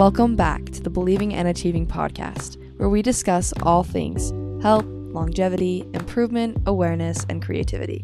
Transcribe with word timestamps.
Welcome 0.00 0.34
back 0.34 0.64
to 0.70 0.80
the 0.80 0.88
Believing 0.88 1.34
and 1.34 1.46
Achieving 1.46 1.86
podcast, 1.86 2.56
where 2.78 2.88
we 2.88 3.02
discuss 3.02 3.52
all 3.64 3.84
things 3.84 4.32
health, 4.62 4.86
longevity, 4.86 5.84
improvement, 5.92 6.56
awareness, 6.64 7.26
and 7.28 7.42
creativity. 7.42 8.02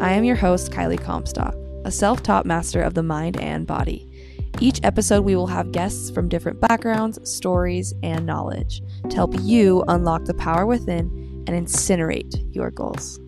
I 0.00 0.14
am 0.14 0.24
your 0.24 0.34
host, 0.34 0.72
Kylie 0.72 1.00
Comstock, 1.00 1.54
a 1.84 1.92
self 1.92 2.24
taught 2.24 2.44
master 2.44 2.82
of 2.82 2.94
the 2.94 3.04
mind 3.04 3.38
and 3.40 3.68
body. 3.68 4.10
Each 4.58 4.80
episode, 4.82 5.24
we 5.24 5.36
will 5.36 5.46
have 5.46 5.70
guests 5.70 6.10
from 6.10 6.28
different 6.28 6.60
backgrounds, 6.60 7.20
stories, 7.30 7.94
and 8.02 8.26
knowledge 8.26 8.82
to 9.08 9.14
help 9.14 9.36
you 9.40 9.84
unlock 9.86 10.24
the 10.24 10.34
power 10.34 10.66
within 10.66 11.44
and 11.46 11.50
incinerate 11.50 12.52
your 12.52 12.72
goals. 12.72 13.20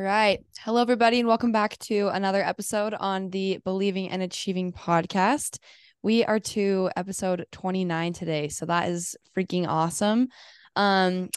All 0.00 0.06
right. 0.06 0.42
Hello, 0.60 0.80
everybody, 0.80 1.18
and 1.18 1.28
welcome 1.28 1.52
back 1.52 1.76
to 1.80 2.08
another 2.08 2.42
episode 2.42 2.94
on 2.94 3.28
the 3.28 3.58
Believing 3.64 4.08
and 4.08 4.22
Achieving 4.22 4.72
podcast. 4.72 5.58
We 6.02 6.24
are 6.24 6.40
to 6.40 6.88
episode 6.96 7.44
29 7.52 8.14
today. 8.14 8.48
So 8.48 8.64
that 8.64 8.88
is 8.88 9.14
freaking 9.36 9.68
awesome. 9.68 10.28
Um, 10.74 11.28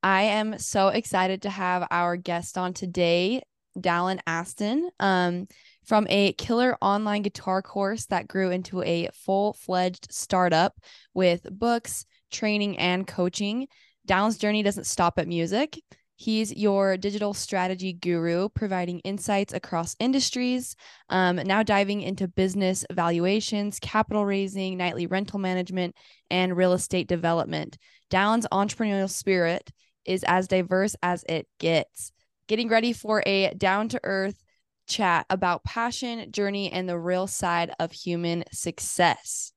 I 0.00 0.22
am 0.22 0.60
so 0.60 0.88
excited 0.88 1.42
to 1.42 1.50
have 1.50 1.88
our 1.90 2.16
guest 2.16 2.56
on 2.56 2.72
today, 2.72 3.42
Dallin 3.76 4.20
Aston, 4.28 4.90
um, 5.00 5.48
from 5.84 6.06
a 6.08 6.34
killer 6.34 6.78
online 6.80 7.22
guitar 7.22 7.62
course 7.62 8.06
that 8.06 8.28
grew 8.28 8.52
into 8.52 8.80
a 8.82 9.08
full 9.12 9.54
fledged 9.54 10.06
startup 10.12 10.72
with 11.14 11.48
books, 11.50 12.06
training, 12.30 12.78
and 12.78 13.08
coaching. 13.08 13.66
Dallin's 14.06 14.38
journey 14.38 14.62
doesn't 14.62 14.86
stop 14.86 15.18
at 15.18 15.26
music. 15.26 15.80
He's 16.16 16.54
your 16.54 16.96
digital 16.96 17.34
strategy 17.34 17.92
guru, 17.92 18.48
providing 18.48 19.00
insights 19.00 19.52
across 19.52 19.96
industries. 19.98 20.76
Um, 21.08 21.36
now 21.36 21.62
diving 21.62 22.02
into 22.02 22.28
business 22.28 22.84
valuations, 22.92 23.80
capital 23.80 24.24
raising, 24.24 24.76
nightly 24.76 25.06
rental 25.06 25.40
management, 25.40 25.96
and 26.30 26.56
real 26.56 26.72
estate 26.72 27.08
development. 27.08 27.78
Dallin's 28.10 28.46
entrepreneurial 28.52 29.10
spirit 29.10 29.72
is 30.04 30.24
as 30.24 30.46
diverse 30.46 30.94
as 31.02 31.24
it 31.28 31.48
gets. 31.58 32.12
Getting 32.46 32.68
ready 32.68 32.92
for 32.92 33.22
a 33.26 33.52
down 33.54 33.88
to 33.88 34.00
earth 34.04 34.40
chat 34.86 35.26
about 35.30 35.64
passion, 35.64 36.30
journey, 36.30 36.70
and 36.70 36.88
the 36.88 36.98
real 36.98 37.26
side 37.26 37.72
of 37.80 37.90
human 37.90 38.44
success. 38.52 39.52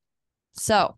So, 0.53 0.97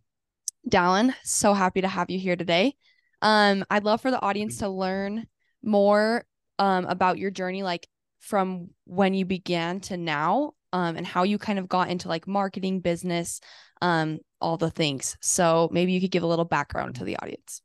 Dallin, 0.70 1.14
so 1.24 1.54
happy 1.54 1.82
to 1.82 1.88
have 1.88 2.10
you 2.10 2.20
here 2.20 2.36
today. 2.36 2.76
Um, 3.22 3.66
I'd 3.70 3.84
love 3.84 4.02
for 4.02 4.12
the 4.12 4.22
audience 4.22 4.60
to 4.60 4.70
learn 4.70 5.28
more 5.64 6.26
um, 6.58 6.86
about 6.86 7.18
your 7.18 7.32
journey, 7.32 7.64
like 7.64 7.88
from 8.20 8.70
when 8.86 9.14
you 9.14 9.26
began 9.26 9.80
to 9.82 9.98
now, 9.98 10.54
um, 10.74 10.98
and 10.98 11.06
how 11.06 11.24
you 11.24 11.38
kind 11.38 11.60
of 11.60 11.68
got 11.68 11.90
into 11.90 12.08
like 12.08 12.28
marketing, 12.28 12.80
business, 12.82 13.40
um, 13.82 14.20
all 14.42 14.58
the 14.58 14.70
things. 14.70 15.18
So 15.22 15.70
maybe 15.72 15.94
you 15.94 16.02
could 16.02 16.12
give 16.12 16.24
a 16.24 16.28
little 16.28 16.46
background 16.46 16.96
to 16.96 17.04
the 17.04 17.18
audience. 17.18 17.62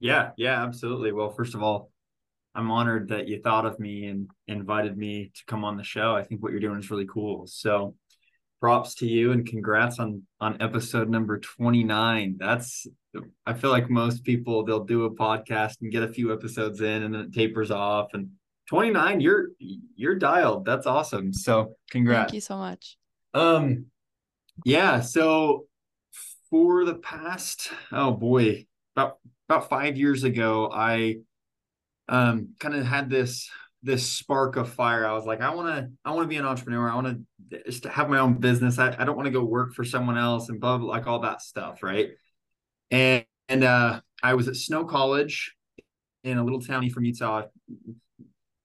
Yeah, 0.00 0.30
yeah, 0.36 0.62
absolutely. 0.62 1.12
Well, 1.12 1.30
first 1.30 1.54
of 1.54 1.62
all, 1.62 1.90
I'm 2.54 2.70
honored 2.70 3.08
that 3.08 3.28
you 3.28 3.40
thought 3.40 3.66
of 3.66 3.78
me 3.78 4.06
and 4.06 4.30
invited 4.46 4.96
me 4.96 5.30
to 5.34 5.44
come 5.46 5.64
on 5.64 5.76
the 5.76 5.84
show. 5.84 6.14
I 6.14 6.22
think 6.22 6.42
what 6.42 6.52
you're 6.52 6.60
doing 6.60 6.78
is 6.78 6.90
really 6.90 7.06
cool. 7.06 7.46
So 7.46 7.94
props 8.60 8.94
to 8.96 9.06
you 9.06 9.32
and 9.32 9.46
congrats 9.46 9.98
on 9.98 10.22
on 10.40 10.60
episode 10.60 11.08
number 11.08 11.38
29 11.38 12.36
that's 12.38 12.86
i 13.46 13.52
feel 13.52 13.70
like 13.70 13.88
most 13.88 14.24
people 14.24 14.64
they'll 14.64 14.84
do 14.84 15.04
a 15.04 15.14
podcast 15.14 15.80
and 15.80 15.92
get 15.92 16.02
a 16.02 16.08
few 16.08 16.32
episodes 16.32 16.80
in 16.80 17.02
and 17.02 17.14
then 17.14 17.22
it 17.22 17.32
tapers 17.32 17.70
off. 17.70 18.14
And 18.14 18.30
29 18.68 19.20
you're 19.20 19.48
you're 19.58 20.14
dialed. 20.14 20.64
That's 20.64 20.86
awesome. 20.86 21.32
So 21.32 21.74
congrats. 21.90 22.26
Thank 22.26 22.34
you 22.34 22.40
so 22.40 22.56
much. 22.56 22.98
Um 23.34 23.86
yeah 24.64 25.00
so 25.00 25.66
for 26.50 26.84
the 26.84 26.96
past 26.96 27.70
oh 27.92 28.10
boy 28.10 28.66
about 28.96 29.18
about 29.48 29.68
five 29.68 29.96
years 29.96 30.24
ago 30.24 30.68
i 30.72 31.14
um 32.08 32.48
kind 32.58 32.74
of 32.74 32.84
had 32.84 33.08
this 33.08 33.48
this 33.82 34.08
spark 34.08 34.56
of 34.56 34.72
fire. 34.72 35.06
I 35.06 35.12
was 35.12 35.24
like, 35.24 35.40
I 35.40 35.54
want 35.54 35.68
to, 35.68 35.90
I 36.04 36.12
want 36.12 36.24
to 36.24 36.28
be 36.28 36.36
an 36.36 36.44
entrepreneur. 36.44 36.90
I 36.90 36.94
want 36.94 37.24
to 37.50 37.88
have 37.88 38.08
my 38.08 38.18
own 38.18 38.34
business. 38.34 38.78
I, 38.78 38.94
I 38.98 39.04
don't 39.04 39.16
want 39.16 39.26
to 39.26 39.32
go 39.32 39.44
work 39.44 39.74
for 39.74 39.84
someone 39.84 40.18
else 40.18 40.48
and 40.48 40.60
blah, 40.60 40.78
blah, 40.78 40.88
like 40.88 41.06
all 41.06 41.20
that 41.20 41.42
stuff. 41.42 41.82
Right. 41.82 42.10
And, 42.90 43.24
and, 43.48 43.64
uh, 43.64 44.00
I 44.22 44.34
was 44.34 44.48
at 44.48 44.56
Snow 44.56 44.84
College 44.84 45.54
in 46.24 46.38
a 46.38 46.44
little 46.44 46.60
town 46.60 46.88
from 46.90 47.04
Utah. 47.04 47.42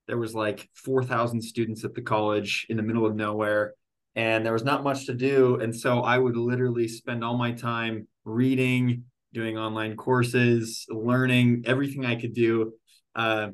There 0.07 0.17
was 0.17 0.33
like 0.33 0.67
4,000 0.73 1.41
students 1.41 1.85
at 1.85 1.93
the 1.93 2.01
college 2.01 2.65
in 2.69 2.77
the 2.77 2.83
middle 2.83 3.05
of 3.05 3.15
nowhere 3.15 3.75
and 4.15 4.45
there 4.45 4.53
was 4.53 4.63
not 4.63 4.83
much 4.83 5.05
to 5.07 5.13
do. 5.13 5.59
And 5.59 5.75
so 5.75 6.01
I 6.01 6.17
would 6.17 6.37
literally 6.37 6.87
spend 6.87 7.23
all 7.23 7.37
my 7.37 7.51
time 7.51 8.07
reading, 8.25 9.05
doing 9.33 9.57
online 9.57 9.95
courses, 9.95 10.85
learning 10.89 11.63
everything 11.65 12.05
I 12.05 12.15
could 12.15 12.33
do. 12.33 12.73
Uh, 13.15 13.49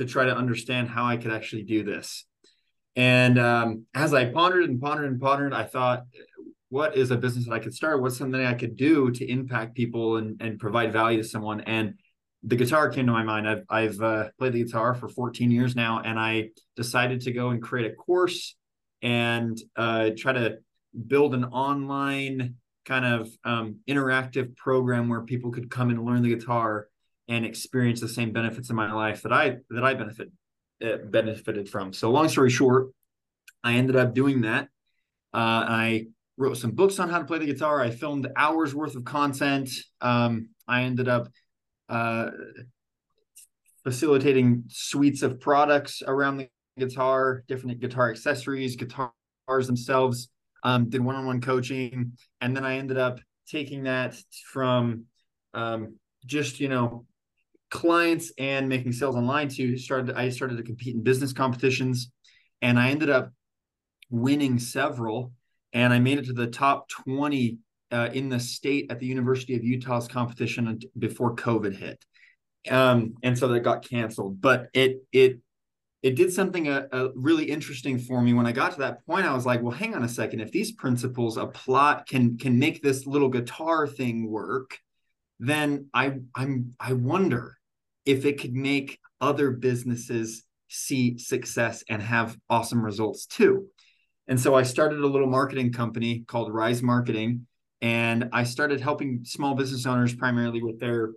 to 0.00 0.06
try 0.06 0.24
to 0.24 0.34
understand 0.34 0.88
how 0.88 1.04
I 1.04 1.18
could 1.18 1.30
actually 1.30 1.62
do 1.62 1.84
this. 1.84 2.24
And 2.96 3.38
um, 3.38 3.84
as 3.94 4.14
I 4.14 4.24
pondered 4.24 4.64
and 4.64 4.80
pondered 4.80 5.10
and 5.10 5.20
pondered, 5.20 5.52
I 5.52 5.64
thought, 5.64 6.04
what 6.70 6.96
is 6.96 7.10
a 7.10 7.18
business 7.18 7.44
that 7.44 7.52
I 7.52 7.58
could 7.58 7.74
start? 7.74 8.00
What's 8.00 8.16
something 8.16 8.40
I 8.40 8.54
could 8.54 8.76
do 8.76 9.10
to 9.10 9.30
impact 9.30 9.76
people 9.76 10.16
and, 10.16 10.40
and 10.40 10.58
provide 10.58 10.90
value 10.90 11.18
to 11.22 11.28
someone? 11.28 11.60
And 11.60 11.94
the 12.42 12.56
guitar 12.56 12.88
came 12.88 13.06
to 13.06 13.12
my 13.12 13.22
mind. 13.22 13.46
I've, 13.46 13.64
I've 13.68 14.00
uh, 14.00 14.28
played 14.38 14.54
the 14.54 14.64
guitar 14.64 14.94
for 14.94 15.08
14 15.08 15.50
years 15.50 15.76
now, 15.76 16.00
and 16.00 16.18
I 16.18 16.50
decided 16.76 17.20
to 17.22 17.32
go 17.32 17.50
and 17.50 17.60
create 17.60 17.92
a 17.92 17.94
course 17.94 18.56
and 19.02 19.58
uh, 19.76 20.10
try 20.16 20.32
to 20.32 20.58
build 21.06 21.34
an 21.34 21.44
online 21.44 22.54
kind 22.86 23.04
of 23.04 23.28
um, 23.44 23.80
interactive 23.86 24.56
program 24.56 25.10
where 25.10 25.20
people 25.20 25.50
could 25.50 25.70
come 25.70 25.90
and 25.90 26.02
learn 26.02 26.22
the 26.22 26.34
guitar 26.34 26.88
and 27.30 27.46
experience 27.46 28.00
the 28.00 28.08
same 28.08 28.32
benefits 28.32 28.68
in 28.70 28.76
my 28.76 28.92
life 28.92 29.22
that 29.22 29.32
I 29.32 29.58
that 29.70 29.84
I 29.84 29.94
benefit 29.94 30.30
uh, 30.84 30.96
benefited 31.04 31.68
from. 31.68 31.92
So 31.92 32.10
long 32.10 32.28
story 32.28 32.50
short, 32.50 32.88
I 33.62 33.74
ended 33.74 33.96
up 33.96 34.14
doing 34.14 34.42
that. 34.42 34.64
Uh, 35.32 35.62
I 35.68 36.06
wrote 36.36 36.56
some 36.56 36.72
books 36.72 36.98
on 36.98 37.08
how 37.08 37.18
to 37.18 37.24
play 37.24 37.38
the 37.38 37.46
guitar. 37.46 37.80
I 37.80 37.90
filmed 37.90 38.28
hours 38.36 38.74
worth 38.74 38.96
of 38.96 39.04
content. 39.04 39.70
Um, 40.00 40.48
I 40.66 40.82
ended 40.82 41.08
up 41.08 41.28
uh, 41.88 42.30
facilitating 43.84 44.64
suites 44.68 45.22
of 45.22 45.38
products 45.40 46.02
around 46.04 46.38
the 46.38 46.48
guitar, 46.78 47.44
different 47.46 47.78
guitar 47.80 48.10
accessories, 48.10 48.74
guitars 48.74 49.66
themselves. 49.66 50.28
Um, 50.62 50.90
did 50.90 51.00
one-on-one 51.00 51.40
coaching, 51.40 52.12
and 52.42 52.54
then 52.54 52.66
I 52.66 52.76
ended 52.76 52.98
up 52.98 53.20
taking 53.48 53.84
that 53.84 54.14
from 54.52 55.04
um, 55.54 55.96
just 56.26 56.60
you 56.60 56.68
know 56.68 57.06
clients 57.70 58.32
and 58.38 58.68
making 58.68 58.92
sales 58.92 59.16
online 59.16 59.48
too 59.48 59.76
started 59.76 60.14
i 60.16 60.28
started 60.28 60.56
to 60.56 60.62
compete 60.62 60.94
in 60.94 61.02
business 61.02 61.32
competitions 61.32 62.10
and 62.62 62.78
i 62.78 62.90
ended 62.90 63.08
up 63.08 63.32
winning 64.10 64.58
several 64.58 65.32
and 65.72 65.92
i 65.92 65.98
made 65.98 66.18
it 66.18 66.26
to 66.26 66.32
the 66.32 66.46
top 66.46 66.88
20 66.88 67.58
uh, 67.92 68.08
in 68.12 68.28
the 68.28 68.38
state 68.38 68.90
at 68.90 68.98
the 68.98 69.06
university 69.06 69.54
of 69.54 69.64
utah's 69.64 70.08
competition 70.08 70.78
before 70.98 71.34
covid 71.34 71.74
hit. 71.74 72.04
Um, 72.70 73.14
and 73.22 73.38
so 73.38 73.48
that 73.48 73.60
got 73.60 73.88
canceled 73.88 74.40
but 74.40 74.68
it 74.74 75.02
it 75.12 75.38
it 76.02 76.16
did 76.16 76.32
something 76.32 76.66
uh, 76.66 76.86
uh, 76.92 77.08
really 77.14 77.44
interesting 77.44 77.98
for 77.98 78.20
me. 78.22 78.32
When 78.32 78.46
i 78.46 78.52
got 78.52 78.72
to 78.72 78.78
that 78.80 79.04
point 79.06 79.26
i 79.26 79.34
was 79.34 79.46
like 79.46 79.62
well 79.62 79.72
hang 79.72 79.94
on 79.94 80.02
a 80.02 80.08
second. 80.08 80.40
If 80.40 80.52
these 80.52 80.72
principles 80.72 81.36
apply 81.36 82.02
can 82.08 82.36
can 82.36 82.58
make 82.58 82.82
this 82.82 83.06
little 83.06 83.28
guitar 83.28 83.86
thing 83.86 84.30
work 84.30 84.78
then 85.40 85.88
i 85.94 86.12
i'm 86.34 86.74
i 86.78 86.92
wonder 86.92 87.56
if 88.10 88.24
it 88.24 88.40
could 88.40 88.54
make 88.54 88.98
other 89.20 89.50
businesses 89.50 90.44
see 90.68 91.18
success 91.18 91.84
and 91.88 92.00
have 92.00 92.36
awesome 92.48 92.82
results 92.84 93.26
too. 93.26 93.66
And 94.28 94.38
so 94.38 94.54
I 94.54 94.62
started 94.62 95.00
a 95.00 95.06
little 95.06 95.26
marketing 95.26 95.72
company 95.72 96.24
called 96.26 96.52
Rise 96.52 96.82
Marketing, 96.82 97.46
and 97.80 98.28
I 98.32 98.44
started 98.44 98.80
helping 98.80 99.24
small 99.24 99.54
business 99.54 99.86
owners 99.86 100.14
primarily 100.14 100.62
with 100.62 100.78
their 100.78 101.10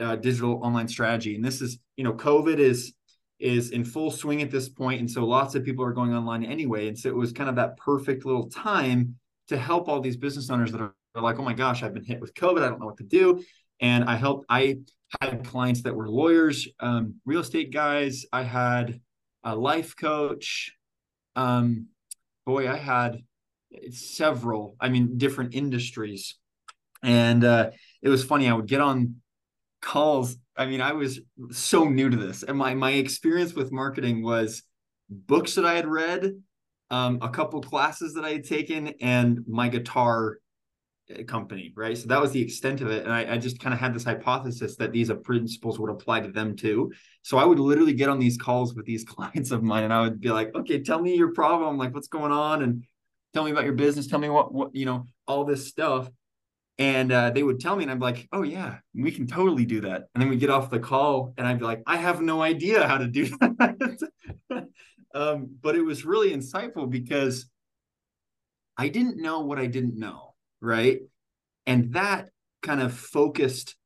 uh, 0.00 0.16
digital 0.16 0.60
online 0.62 0.88
strategy. 0.88 1.34
And 1.34 1.44
this 1.44 1.60
is, 1.62 1.78
you 1.96 2.04
know, 2.04 2.12
COVID 2.12 2.58
is 2.58 2.92
is 3.38 3.70
in 3.70 3.84
full 3.84 4.10
swing 4.10 4.42
at 4.42 4.50
this 4.50 4.68
point, 4.68 5.00
and 5.00 5.10
so 5.10 5.24
lots 5.24 5.54
of 5.54 5.64
people 5.64 5.84
are 5.84 5.92
going 5.92 6.12
online 6.12 6.44
anyway. 6.44 6.88
And 6.88 6.98
so 6.98 7.08
it 7.08 7.14
was 7.14 7.32
kind 7.32 7.48
of 7.48 7.56
that 7.56 7.76
perfect 7.76 8.24
little 8.26 8.48
time 8.50 9.14
to 9.48 9.56
help 9.56 9.88
all 9.88 10.00
these 10.00 10.16
business 10.16 10.50
owners 10.50 10.72
that 10.72 10.80
are, 10.80 10.94
are 11.14 11.22
like, 11.22 11.38
oh 11.38 11.42
my 11.42 11.54
gosh, 11.54 11.82
I've 11.82 11.94
been 11.94 12.04
hit 12.04 12.20
with 12.20 12.34
COVID, 12.34 12.62
I 12.62 12.68
don't 12.68 12.80
know 12.80 12.86
what 12.86 12.98
to 12.98 13.04
do. 13.04 13.42
And 13.80 14.04
I 14.04 14.16
helped. 14.16 14.44
I 14.48 14.78
had 15.20 15.44
clients 15.44 15.82
that 15.82 15.94
were 15.94 16.08
lawyers, 16.08 16.68
um, 16.80 17.14
real 17.24 17.40
estate 17.40 17.72
guys. 17.72 18.26
I 18.32 18.42
had 18.42 19.00
a 19.44 19.54
life 19.54 19.96
coach. 19.96 20.72
Um, 21.36 21.86
boy, 22.44 22.70
I 22.70 22.76
had 22.76 23.22
several, 23.90 24.76
I 24.80 24.88
mean, 24.88 25.18
different 25.18 25.54
industries. 25.54 26.36
And 27.02 27.44
uh, 27.44 27.70
it 28.02 28.08
was 28.08 28.24
funny. 28.24 28.48
I 28.48 28.54
would 28.54 28.66
get 28.66 28.80
on 28.80 29.16
calls. 29.80 30.36
I 30.56 30.66
mean, 30.66 30.80
I 30.80 30.92
was 30.92 31.20
so 31.50 31.84
new 31.84 32.10
to 32.10 32.16
this. 32.16 32.42
And 32.42 32.58
my, 32.58 32.74
my 32.74 32.92
experience 32.92 33.54
with 33.54 33.72
marketing 33.72 34.22
was 34.22 34.62
books 35.08 35.54
that 35.54 35.64
I 35.64 35.74
had 35.74 35.86
read, 35.86 36.32
um, 36.90 37.18
a 37.22 37.28
couple 37.28 37.60
classes 37.60 38.14
that 38.14 38.24
I 38.24 38.30
had 38.30 38.44
taken, 38.44 38.88
and 39.00 39.40
my 39.46 39.68
guitar 39.68 40.38
company, 41.26 41.72
right? 41.74 41.96
So 41.96 42.06
that 42.08 42.20
was 42.20 42.32
the 42.32 42.42
extent 42.42 42.80
of 42.80 42.90
it. 42.90 43.04
And 43.04 43.12
I, 43.12 43.34
I 43.34 43.38
just 43.38 43.58
kind 43.58 43.72
of 43.72 43.80
had 43.80 43.94
this 43.94 44.04
hypothesis 44.04 44.76
that 44.76 44.92
these 44.92 45.10
principles 45.24 45.78
would 45.78 45.90
apply 45.90 46.20
to 46.20 46.28
them 46.30 46.56
too. 46.56 46.92
So 47.22 47.38
I 47.38 47.44
would 47.44 47.58
literally 47.58 47.94
get 47.94 48.08
on 48.08 48.18
these 48.18 48.36
calls 48.36 48.74
with 48.74 48.86
these 48.86 49.04
clients 49.08 49.50
of 49.50 49.62
mine 49.62 49.84
and 49.84 49.92
I 49.92 50.02
would 50.02 50.20
be 50.20 50.30
like, 50.30 50.54
okay, 50.54 50.82
tell 50.82 51.00
me 51.00 51.16
your 51.16 51.32
problem, 51.32 51.78
like 51.78 51.94
what's 51.94 52.08
going 52.08 52.32
on, 52.32 52.62
and 52.62 52.84
tell 53.32 53.44
me 53.44 53.50
about 53.50 53.64
your 53.64 53.74
business, 53.74 54.06
tell 54.06 54.18
me 54.18 54.28
what 54.28 54.52
what 54.52 54.74
you 54.74 54.84
know, 54.84 55.06
all 55.26 55.44
this 55.44 55.66
stuff. 55.66 56.08
And 56.80 57.10
uh, 57.10 57.30
they 57.30 57.42
would 57.42 57.58
tell 57.58 57.74
me, 57.74 57.82
and 57.82 57.90
I'm 57.90 57.98
like, 57.98 58.28
oh 58.30 58.42
yeah, 58.42 58.78
we 58.94 59.10
can 59.10 59.26
totally 59.26 59.64
do 59.64 59.80
that. 59.80 60.04
And 60.14 60.22
then 60.22 60.28
we 60.28 60.36
get 60.36 60.48
off 60.48 60.70
the 60.70 60.78
call, 60.78 61.34
and 61.36 61.44
I'd 61.44 61.58
be 61.58 61.64
like, 61.64 61.82
I 61.86 61.96
have 61.96 62.20
no 62.20 62.40
idea 62.40 62.86
how 62.86 62.98
to 62.98 63.08
do 63.08 63.26
that. 63.40 64.68
um, 65.12 65.56
but 65.60 65.74
it 65.74 65.82
was 65.82 66.04
really 66.04 66.30
insightful 66.30 66.88
because 66.88 67.50
I 68.76 68.88
didn't 68.88 69.20
know 69.20 69.40
what 69.40 69.58
I 69.58 69.66
didn't 69.66 69.98
know, 69.98 70.27
right? 70.60 71.00
And 71.66 71.92
that 71.94 72.30
kind 72.62 72.80
of 72.80 72.92
focused 72.92 73.76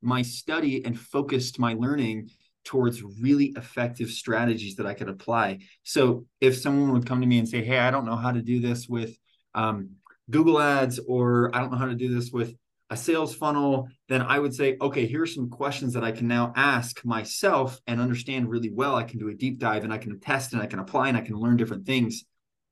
my 0.00 0.22
study 0.22 0.84
and 0.84 0.98
focused 0.98 1.58
my 1.58 1.74
learning 1.74 2.30
towards 2.64 3.02
really 3.02 3.52
effective 3.56 4.10
strategies 4.10 4.76
that 4.76 4.86
I 4.86 4.94
could 4.94 5.08
apply. 5.08 5.60
So 5.84 6.26
if 6.40 6.56
someone 6.56 6.92
would 6.92 7.06
come 7.06 7.20
to 7.20 7.26
me 7.26 7.38
and 7.38 7.48
say, 7.48 7.64
"Hey, 7.64 7.78
I 7.78 7.90
don't 7.90 8.04
know 8.04 8.16
how 8.16 8.32
to 8.32 8.42
do 8.42 8.60
this 8.60 8.88
with 8.88 9.16
um, 9.54 9.90
Google 10.30 10.60
Ads, 10.60 10.98
or 11.08 11.54
I 11.54 11.60
don't 11.60 11.72
know 11.72 11.78
how 11.78 11.86
to 11.86 11.94
do 11.94 12.14
this 12.14 12.30
with 12.30 12.54
a 12.90 12.96
sales 12.96 13.34
funnel," 13.34 13.88
then 14.08 14.22
I 14.22 14.38
would 14.38 14.54
say, 14.54 14.76
"Okay, 14.80 15.06
here 15.06 15.22
are 15.22 15.26
some 15.26 15.48
questions 15.48 15.94
that 15.94 16.04
I 16.04 16.12
can 16.12 16.28
now 16.28 16.52
ask 16.56 17.02
myself 17.04 17.80
and 17.86 18.00
understand 18.00 18.50
really 18.50 18.70
well. 18.70 18.96
I 18.96 19.04
can 19.04 19.18
do 19.18 19.28
a 19.28 19.34
deep 19.34 19.58
dive, 19.58 19.84
and 19.84 19.92
I 19.92 19.98
can 19.98 20.20
test, 20.20 20.52
and 20.52 20.60
I 20.60 20.66
can 20.66 20.78
apply, 20.78 21.08
and 21.08 21.16
I 21.16 21.22
can 21.22 21.36
learn 21.36 21.56
different 21.56 21.86
things." 21.86 22.24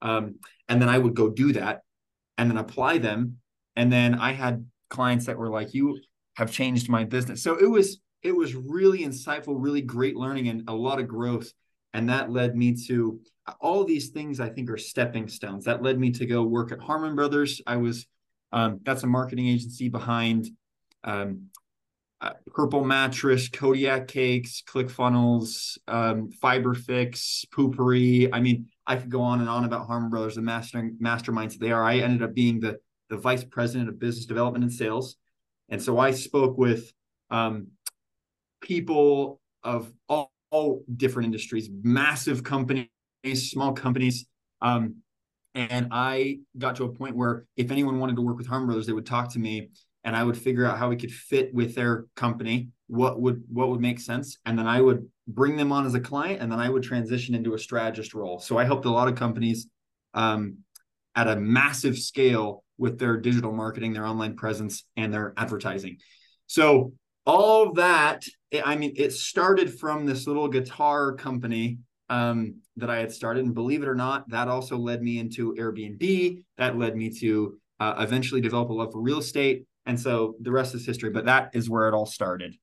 Um, 0.03 0.37
and 0.69 0.81
then 0.81 0.91
I 0.91 0.99
would 0.99 1.15
go 1.15 1.31
do 1.31 1.55
that, 1.55 1.81
and 2.39 2.51
then 2.51 2.59
apply 2.59 2.99
them. 2.99 3.39
And 3.77 3.93
then 3.93 4.15
I 4.15 4.33
had 4.33 4.67
clients 4.89 5.27
that 5.27 5.39
were 5.39 5.51
like, 5.51 5.75
"You 5.75 6.01
have 6.35 6.51
changed 6.51 6.89
my 6.89 7.05
business." 7.05 7.43
So 7.43 7.57
it 7.57 7.67
was 7.67 8.01
it 8.23 8.33
was 8.35 8.55
really 8.55 9.01
insightful, 9.01 9.57
really 9.59 9.83
great 9.83 10.17
learning, 10.17 10.49
and 10.49 10.65
a 10.69 10.75
lot 10.75 10.99
of 10.99 11.09
growth. 11.09 11.53
And 11.95 12.09
that 12.09 12.31
led 12.31 12.57
me 12.57 12.77
to 12.89 13.21
all 13.61 13.85
these 13.85 14.09
things. 14.09 14.41
I 14.41 14.49
think 14.49 14.71
are 14.71 14.79
stepping 14.79 15.29
stones. 15.29 15.65
That 15.65 15.83
led 15.83 15.99
me 15.99 16.11
to 16.13 16.27
go 16.27 16.43
work 16.43 16.73
at 16.73 16.81
Harmon 16.81 17.15
Brothers. 17.15 17.61
I 17.67 17.77
was 17.77 18.07
um, 18.53 18.81
that's 18.85 19.03
a 19.03 19.07
marketing 19.07 19.49
agency 19.49 19.89
behind 19.89 20.49
um, 21.05 21.49
uh, 22.21 22.33
Purple 22.49 22.85
Mattress, 22.85 23.49
Kodiak 23.49 24.09
Cakes, 24.09 24.63
ClickFunnels, 24.67 25.79
um, 25.87 26.31
FiberFix, 26.43 27.45
Poo-Pourri. 27.51 28.29
I 28.33 28.41
mean, 28.41 28.69
I 28.87 28.97
could 28.97 29.11
go 29.11 29.23
on 29.23 29.41
and 29.41 29.49
on 29.49 29.65
about 29.65 29.87
Harmon 29.87 30.11
Brothers, 30.11 30.37
the 30.37 30.43
master 30.43 30.91
masterminds 31.03 31.59
they 31.59 31.73
are. 31.73 31.83
I 31.83 31.99
ended 31.99 32.23
up 32.23 32.35
being 32.35 32.61
the 32.61 32.79
the 33.09 33.17
vice 33.17 33.45
president 33.45 33.89
of 33.89 33.99
business 33.99 34.27
development 34.27 34.65
and 34.65 34.73
sales, 34.73 35.17
and 35.69 35.83
so 35.83 35.99
I 35.99 36.11
spoke 36.13 36.57
with 36.59 36.93
um, 37.31 37.69
people 38.61 39.41
of 39.63 39.93
all, 40.09 40.33
all 40.51 40.85
different 40.97 41.27
industries, 41.27 41.69
massive 41.83 42.43
companies, 42.43 42.89
small 43.35 43.73
companies. 43.73 44.27
Um, 44.61 44.97
and 45.55 45.89
I 45.91 46.41
got 46.59 46.77
to 46.77 46.85
a 46.85 46.89
point 46.89 47.17
where 47.17 47.47
if 47.57 47.71
anyone 47.71 47.99
wanted 47.99 48.17
to 48.17 48.23
work 48.23 48.37
with 48.37 48.47
Harmon 48.47 48.67
Brothers, 48.67 48.87
they 48.87 48.93
would 48.93 49.07
talk 49.07 49.33
to 49.33 49.39
me 49.39 49.71
and 50.05 50.15
I 50.15 50.23
would 50.23 50.37
figure 50.37 50.65
out 50.65 50.79
how 50.79 50.89
we 50.89 50.97
could 50.97 51.11
fit 51.11 51.53
with 51.53 51.75
their 51.75 52.07
company, 52.15 52.69
what 52.87 53.21
would 53.21 53.43
what 53.49 53.69
would 53.71 53.81
make 53.81 53.99
sense. 53.99 54.39
And 54.45 54.59
then 54.59 54.67
I 54.67 54.81
would 54.81 55.09
bring 55.29 55.57
them 55.57 55.73
on 55.73 55.87
as 55.87 55.95
a 55.95 56.01
client 56.01 56.41
and 56.41 56.51
then 56.51 56.61
I 56.61 56.69
would 56.69 56.83
transition 56.83 57.35
into 57.35 57.55
a 57.55 57.59
strategist 57.59 58.15
role. 58.15 58.39
So 58.39 58.59
I 58.59 58.65
helped 58.65 58.85
a 58.85 58.91
lot 58.91 59.09
of 59.09 59.17
companies 59.17 59.67
um, 60.15 60.59
at 61.15 61.29
a 61.29 61.37
massive 61.37 61.99
scale 61.99 62.63
with 62.79 62.99
their 62.99 63.17
digital 63.17 63.53
marketing, 63.53 63.93
their 63.93 64.07
online 64.07 64.37
presence, 64.37 64.85
and 64.97 65.13
their 65.13 65.33
advertising. 65.37 65.99
So 66.47 66.93
all 67.27 67.73
that 67.73 68.25
i 68.65 68.77
mean 68.77 68.93
it 68.97 69.13
started 69.13 69.79
from 69.79 70.07
this 70.07 70.27
little 70.27 70.49
guitar 70.49 71.13
company 71.13 71.79
um, 72.09 72.55
that 72.77 72.89
i 72.89 72.97
had 72.97 73.13
started 73.13 73.45
and 73.45 73.55
believe 73.55 73.83
it 73.83 73.89
or 73.89 73.95
not 73.95 74.29
that 74.31 74.49
also 74.49 74.79
led 74.79 75.03
me 75.03 75.19
into 75.19 75.53
airbnb 75.55 76.43
that 76.57 76.79
led 76.79 76.97
me 76.97 77.11
to 77.11 77.59
uh, 77.81 77.95
eventually 77.99 78.41
develop 78.41 78.71
a 78.71 78.73
love 78.73 78.93
for 78.93 79.03
real 79.03 79.19
estate 79.19 79.65
and 79.85 79.99
so 80.01 80.35
the 80.41 80.51
rest 80.51 80.75
is 80.75 80.87
history 80.87 81.11
but 81.11 81.27
that 81.27 81.51
is 81.53 81.69
where 81.69 81.89
it 81.89 81.95
all 81.95 82.07
started 82.07 82.55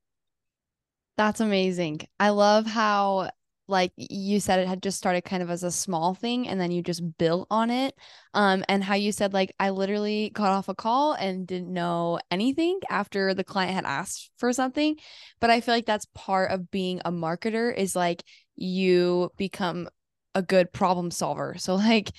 that's 1.17 1.39
amazing. 1.39 2.01
I 2.19 2.29
love 2.29 2.65
how 2.65 3.29
like 3.67 3.93
you 3.95 4.39
said 4.39 4.59
it 4.59 4.67
had 4.67 4.83
just 4.83 4.97
started 4.97 5.23
kind 5.23 5.41
of 5.41 5.49
as 5.49 5.63
a 5.63 5.71
small 5.71 6.13
thing 6.13 6.49
and 6.49 6.59
then 6.59 6.69
you 6.69 6.83
just 6.83 7.01
built 7.17 7.47
on 7.49 7.69
it 7.69 7.95
um 8.33 8.61
and 8.67 8.83
how 8.83 8.93
you 8.93 9.09
said 9.09 9.31
like 9.31 9.55
i 9.57 9.69
literally 9.69 10.29
got 10.33 10.51
off 10.51 10.67
a 10.67 10.75
call 10.75 11.13
and 11.13 11.47
didn't 11.47 11.71
know 11.71 12.19
anything 12.29 12.77
after 12.89 13.33
the 13.33 13.43
client 13.43 13.73
had 13.73 13.85
asked 13.85 14.31
for 14.37 14.51
something. 14.51 14.97
But 15.39 15.49
i 15.49 15.61
feel 15.61 15.73
like 15.73 15.85
that's 15.85 16.07
part 16.13 16.51
of 16.51 16.71
being 16.71 17.01
a 17.05 17.11
marketer 17.11 17.73
is 17.75 17.95
like 17.95 18.23
you 18.55 19.31
become 19.37 19.87
a 20.35 20.41
good 20.41 20.73
problem 20.73 21.11
solver. 21.11 21.55
So 21.57 21.75
like 21.75 22.11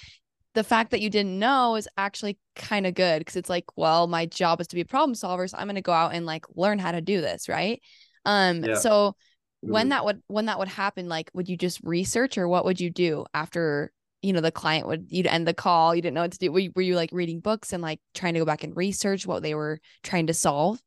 the 0.54 0.64
fact 0.64 0.92
that 0.92 1.00
you 1.00 1.10
didn't 1.10 1.38
know 1.38 1.74
is 1.74 1.88
actually 1.96 2.38
kind 2.56 2.86
of 2.86 2.94
good 2.94 3.18
because 3.18 3.36
it's 3.36 3.50
like 3.50 3.64
well 3.76 4.06
my 4.06 4.24
job 4.26 4.60
is 4.60 4.68
to 4.68 4.76
be 4.76 4.80
a 4.80 4.86
problem 4.86 5.14
solver 5.14 5.46
so 5.46 5.58
i'm 5.58 5.66
going 5.66 5.74
to 5.74 5.82
go 5.82 5.92
out 5.92 6.14
and 6.14 6.24
like 6.24 6.44
learn 6.54 6.78
how 6.78 6.92
to 6.92 7.00
do 7.00 7.20
this 7.20 7.48
right 7.48 7.82
um 8.24 8.64
yeah. 8.64 8.74
so 8.74 9.14
when 9.60 9.84
mm-hmm. 9.84 9.90
that 9.90 10.04
would 10.04 10.22
when 10.26 10.46
that 10.46 10.58
would 10.58 10.68
happen 10.68 11.08
like 11.08 11.30
would 11.34 11.48
you 11.48 11.56
just 11.56 11.80
research 11.82 12.36
or 12.36 12.46
what 12.48 12.64
would 12.64 12.80
you 12.80 12.90
do 12.90 13.24
after 13.32 13.92
you 14.22 14.32
know 14.32 14.40
the 14.40 14.50
client 14.50 14.86
would 14.86 15.06
you'd 15.10 15.26
end 15.26 15.46
the 15.46 15.54
call 15.54 15.94
you 15.94 16.02
didn't 16.02 16.14
know 16.14 16.22
what 16.22 16.32
to 16.32 16.38
do 16.38 16.52
were 16.52 16.58
you, 16.58 16.72
were 16.74 16.82
you 16.82 16.96
like 16.96 17.10
reading 17.12 17.40
books 17.40 17.72
and 17.72 17.82
like 17.82 18.00
trying 18.14 18.34
to 18.34 18.40
go 18.40 18.46
back 18.46 18.64
and 18.64 18.76
research 18.76 19.26
what 19.26 19.42
they 19.42 19.54
were 19.54 19.78
trying 20.02 20.26
to 20.26 20.34
solve 20.34 20.78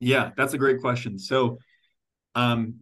yeah 0.00 0.30
that's 0.36 0.54
a 0.54 0.58
great 0.58 0.80
question 0.80 1.18
so 1.18 1.58
um 2.34 2.74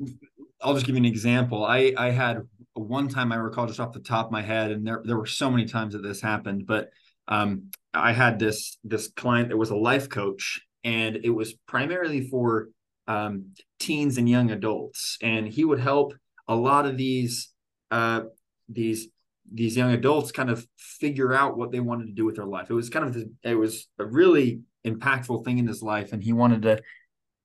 i'll 0.61 0.75
just 0.75 0.87
give 0.87 0.95
you 0.95 1.01
an 1.01 1.05
example 1.05 1.65
i 1.65 1.93
i 1.97 2.11
had 2.11 2.43
one 2.75 3.09
time 3.09 3.33
i 3.33 3.37
recall 3.37 3.67
just 3.67 3.81
off 3.81 3.93
the 3.93 4.01
top 4.01 4.27
of 4.27 4.33
my 4.33 4.43
head 4.43 4.71
and 4.71 4.87
there 4.87 5.03
there 5.05 5.17
were 5.17 5.27
so 5.27 5.51
many 5.51 5.65
times 5.65 5.93
that 5.93 6.03
this 6.03 6.21
happened 6.21 6.67
but 6.67 6.91
um 7.29 7.65
i 7.95 8.13
had 8.13 8.39
this 8.39 8.79
this 8.85 9.09
client 9.09 9.49
that 9.49 9.57
was 9.57 9.71
a 9.71 9.77
life 9.77 10.09
coach 10.09 10.61
and 10.83 11.17
it 11.17 11.31
was 11.31 11.53
primarily 11.67 12.29
for 12.29 12.69
um, 13.07 13.53
teens 13.79 14.19
and 14.19 14.29
young 14.29 14.51
adults, 14.51 15.19
and 15.23 15.47
he 15.49 15.65
would 15.65 15.81
help 15.81 16.15
a 16.49 16.55
lot 16.55 16.87
of 16.87 16.97
these 16.97 17.51
uh, 17.91 18.23
these 18.69 19.09
these 19.53 19.77
young 19.77 19.93
adults 19.93 20.31
kind 20.33 20.51
of 20.51 20.67
figure 20.77 21.33
out 21.33 21.57
what 21.57 21.73
they 21.73 21.81
wanted 21.81 22.07
to 22.07 22.13
do 22.13 22.25
with 22.25 22.37
their 22.37 22.47
life. 22.47 22.71
It 22.71 22.75
was 22.75 22.91
kind 22.91 23.05
of 23.05 23.25
it 23.43 23.55
was 23.55 23.89
a 23.99 24.05
really 24.05 24.61
impactful 24.87 25.45
thing 25.45 25.59
in 25.59 25.67
his 25.67 25.83
life, 25.83 26.13
and 26.13 26.23
he 26.23 26.33
wanted 26.33 26.63
to 26.63 26.83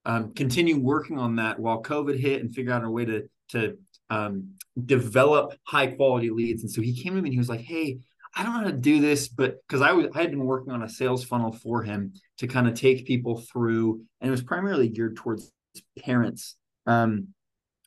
um, 0.06 0.34
continue 0.34 0.80
working 0.80 1.18
on 1.18 1.38
that 1.38 1.60
while 1.60 1.82
COVID 1.82 2.20
hit 2.20 2.42
and 2.42 2.54
figure 2.54 2.74
out 2.74 2.84
a 2.84 2.90
way 2.90 3.06
to 3.06 3.30
to 3.50 3.78
um, 4.10 4.56
develop 4.86 5.56
high 5.64 5.88
quality 5.88 6.30
leads. 6.30 6.62
And 6.62 6.72
so 6.72 6.82
he 6.82 7.02
came 7.02 7.16
to 7.16 7.22
me 7.22 7.30
and 7.30 7.34
he 7.34 7.40
was 7.40 7.50
like, 7.50 7.62
"Hey, 7.62 8.00
I 8.36 8.44
don't 8.44 8.54
know 8.54 8.60
how 8.60 8.66
to 8.66 8.74
do 8.74 9.00
this, 9.00 9.30
but 9.30 9.58
because 9.68 9.82
I 9.82 9.94
was 9.94 10.08
I 10.14 10.22
had 10.22 10.32
been 10.32 10.46
working 10.46 10.74
on 10.74 10.84
a 10.84 10.90
sales 10.90 11.24
funnel 11.24 11.52
for 11.52 11.84
him 11.84 12.14
to 12.38 12.48
kind 12.48 12.68
of 12.68 12.74
take 12.74 13.06
people 13.06 13.44
through, 13.52 14.02
and 14.22 14.28
it 14.28 14.32
was 14.32 14.44
primarily 14.44 14.90
geared 14.90 15.16
towards 15.16 15.52
parents 16.00 16.58
um, 16.86 17.30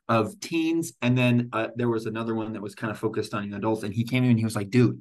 of 0.09 0.39
teens, 0.41 0.93
and 1.03 1.17
then 1.17 1.51
uh, 1.53 1.69
there 1.77 1.89
was 1.89 2.07
another 2.07 2.35
one 2.35 2.53
that 2.55 2.63
was 2.63 2.75
kind 2.75 2.91
of 2.91 2.99
focused 2.99 3.35
on 3.35 3.53
adults. 3.53 3.83
And 3.83 3.95
he 3.95 4.05
came 4.05 4.25
in 4.25 4.31
and 4.31 4.39
he 4.39 4.45
was 4.45 4.57
like, 4.57 4.71
"Dude, 4.71 5.01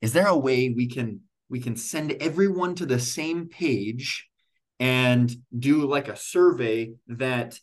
is 0.00 0.12
there 0.12 0.26
a 0.26 0.36
way 0.36 0.68
we 0.70 0.86
can 0.86 1.20
we 1.48 1.60
can 1.60 1.76
send 1.76 2.12
everyone 2.12 2.74
to 2.76 2.86
the 2.86 2.98
same 2.98 3.48
page 3.48 4.28
and 4.80 5.34
do 5.56 5.86
like 5.86 6.08
a 6.08 6.16
survey 6.16 6.92
that 7.06 7.58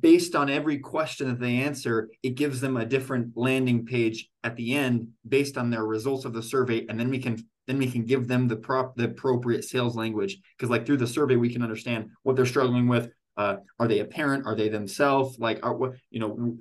based 0.00 0.34
on 0.34 0.50
every 0.50 0.78
question 0.78 1.28
that 1.28 1.38
they 1.38 1.58
answer, 1.58 2.10
it 2.22 2.34
gives 2.34 2.60
them 2.60 2.76
a 2.76 2.84
different 2.84 3.36
landing 3.36 3.86
page 3.86 4.28
at 4.42 4.56
the 4.56 4.74
end 4.74 5.08
based 5.28 5.56
on 5.56 5.70
their 5.70 5.84
results 5.84 6.24
of 6.24 6.32
the 6.32 6.42
survey, 6.42 6.84
and 6.88 6.98
then 6.98 7.08
we 7.08 7.18
can 7.18 7.38
then 7.70 7.78
we 7.78 7.90
can 7.90 8.04
give 8.04 8.26
them 8.26 8.48
the 8.48 8.56
prop 8.56 8.96
the 8.96 9.04
appropriate 9.04 9.64
sales 9.64 9.94
language 9.94 10.36
because 10.56 10.70
like 10.70 10.84
through 10.84 10.96
the 10.96 11.06
survey 11.06 11.36
we 11.36 11.52
can 11.52 11.62
understand 11.62 12.10
what 12.24 12.34
they're 12.34 12.44
struggling 12.44 12.88
with, 12.88 13.10
uh, 13.36 13.56
are 13.78 13.88
they 13.88 14.00
a 14.00 14.04
parent? 14.04 14.44
Are 14.44 14.54
they 14.54 14.68
themselves? 14.68 15.38
Like, 15.38 15.64
are 15.64 15.74
what 15.74 15.92
you 16.10 16.20
know? 16.20 16.56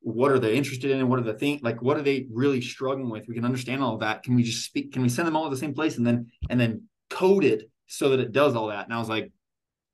What 0.00 0.30
are 0.30 0.38
they 0.38 0.54
interested 0.54 0.90
in? 0.90 1.08
What 1.08 1.18
are 1.18 1.22
the 1.24 1.34
things? 1.34 1.62
Like, 1.62 1.82
what 1.82 1.96
are 1.96 2.02
they 2.02 2.26
really 2.30 2.60
struggling 2.60 3.10
with? 3.10 3.26
We 3.26 3.34
can 3.34 3.44
understand 3.44 3.82
all 3.82 3.94
of 3.94 4.00
that. 4.00 4.22
Can 4.22 4.36
we 4.36 4.42
just 4.42 4.64
speak? 4.64 4.92
Can 4.92 5.02
we 5.02 5.08
send 5.08 5.26
them 5.26 5.34
all 5.34 5.44
to 5.44 5.50
the 5.50 5.56
same 5.56 5.74
place 5.74 5.96
and 5.96 6.06
then 6.06 6.30
and 6.48 6.60
then 6.60 6.84
code 7.08 7.44
it 7.44 7.68
so 7.86 8.10
that 8.10 8.20
it 8.20 8.32
does 8.32 8.54
all 8.54 8.68
that? 8.68 8.84
And 8.84 8.94
I 8.94 8.98
was 8.98 9.08
like, 9.08 9.32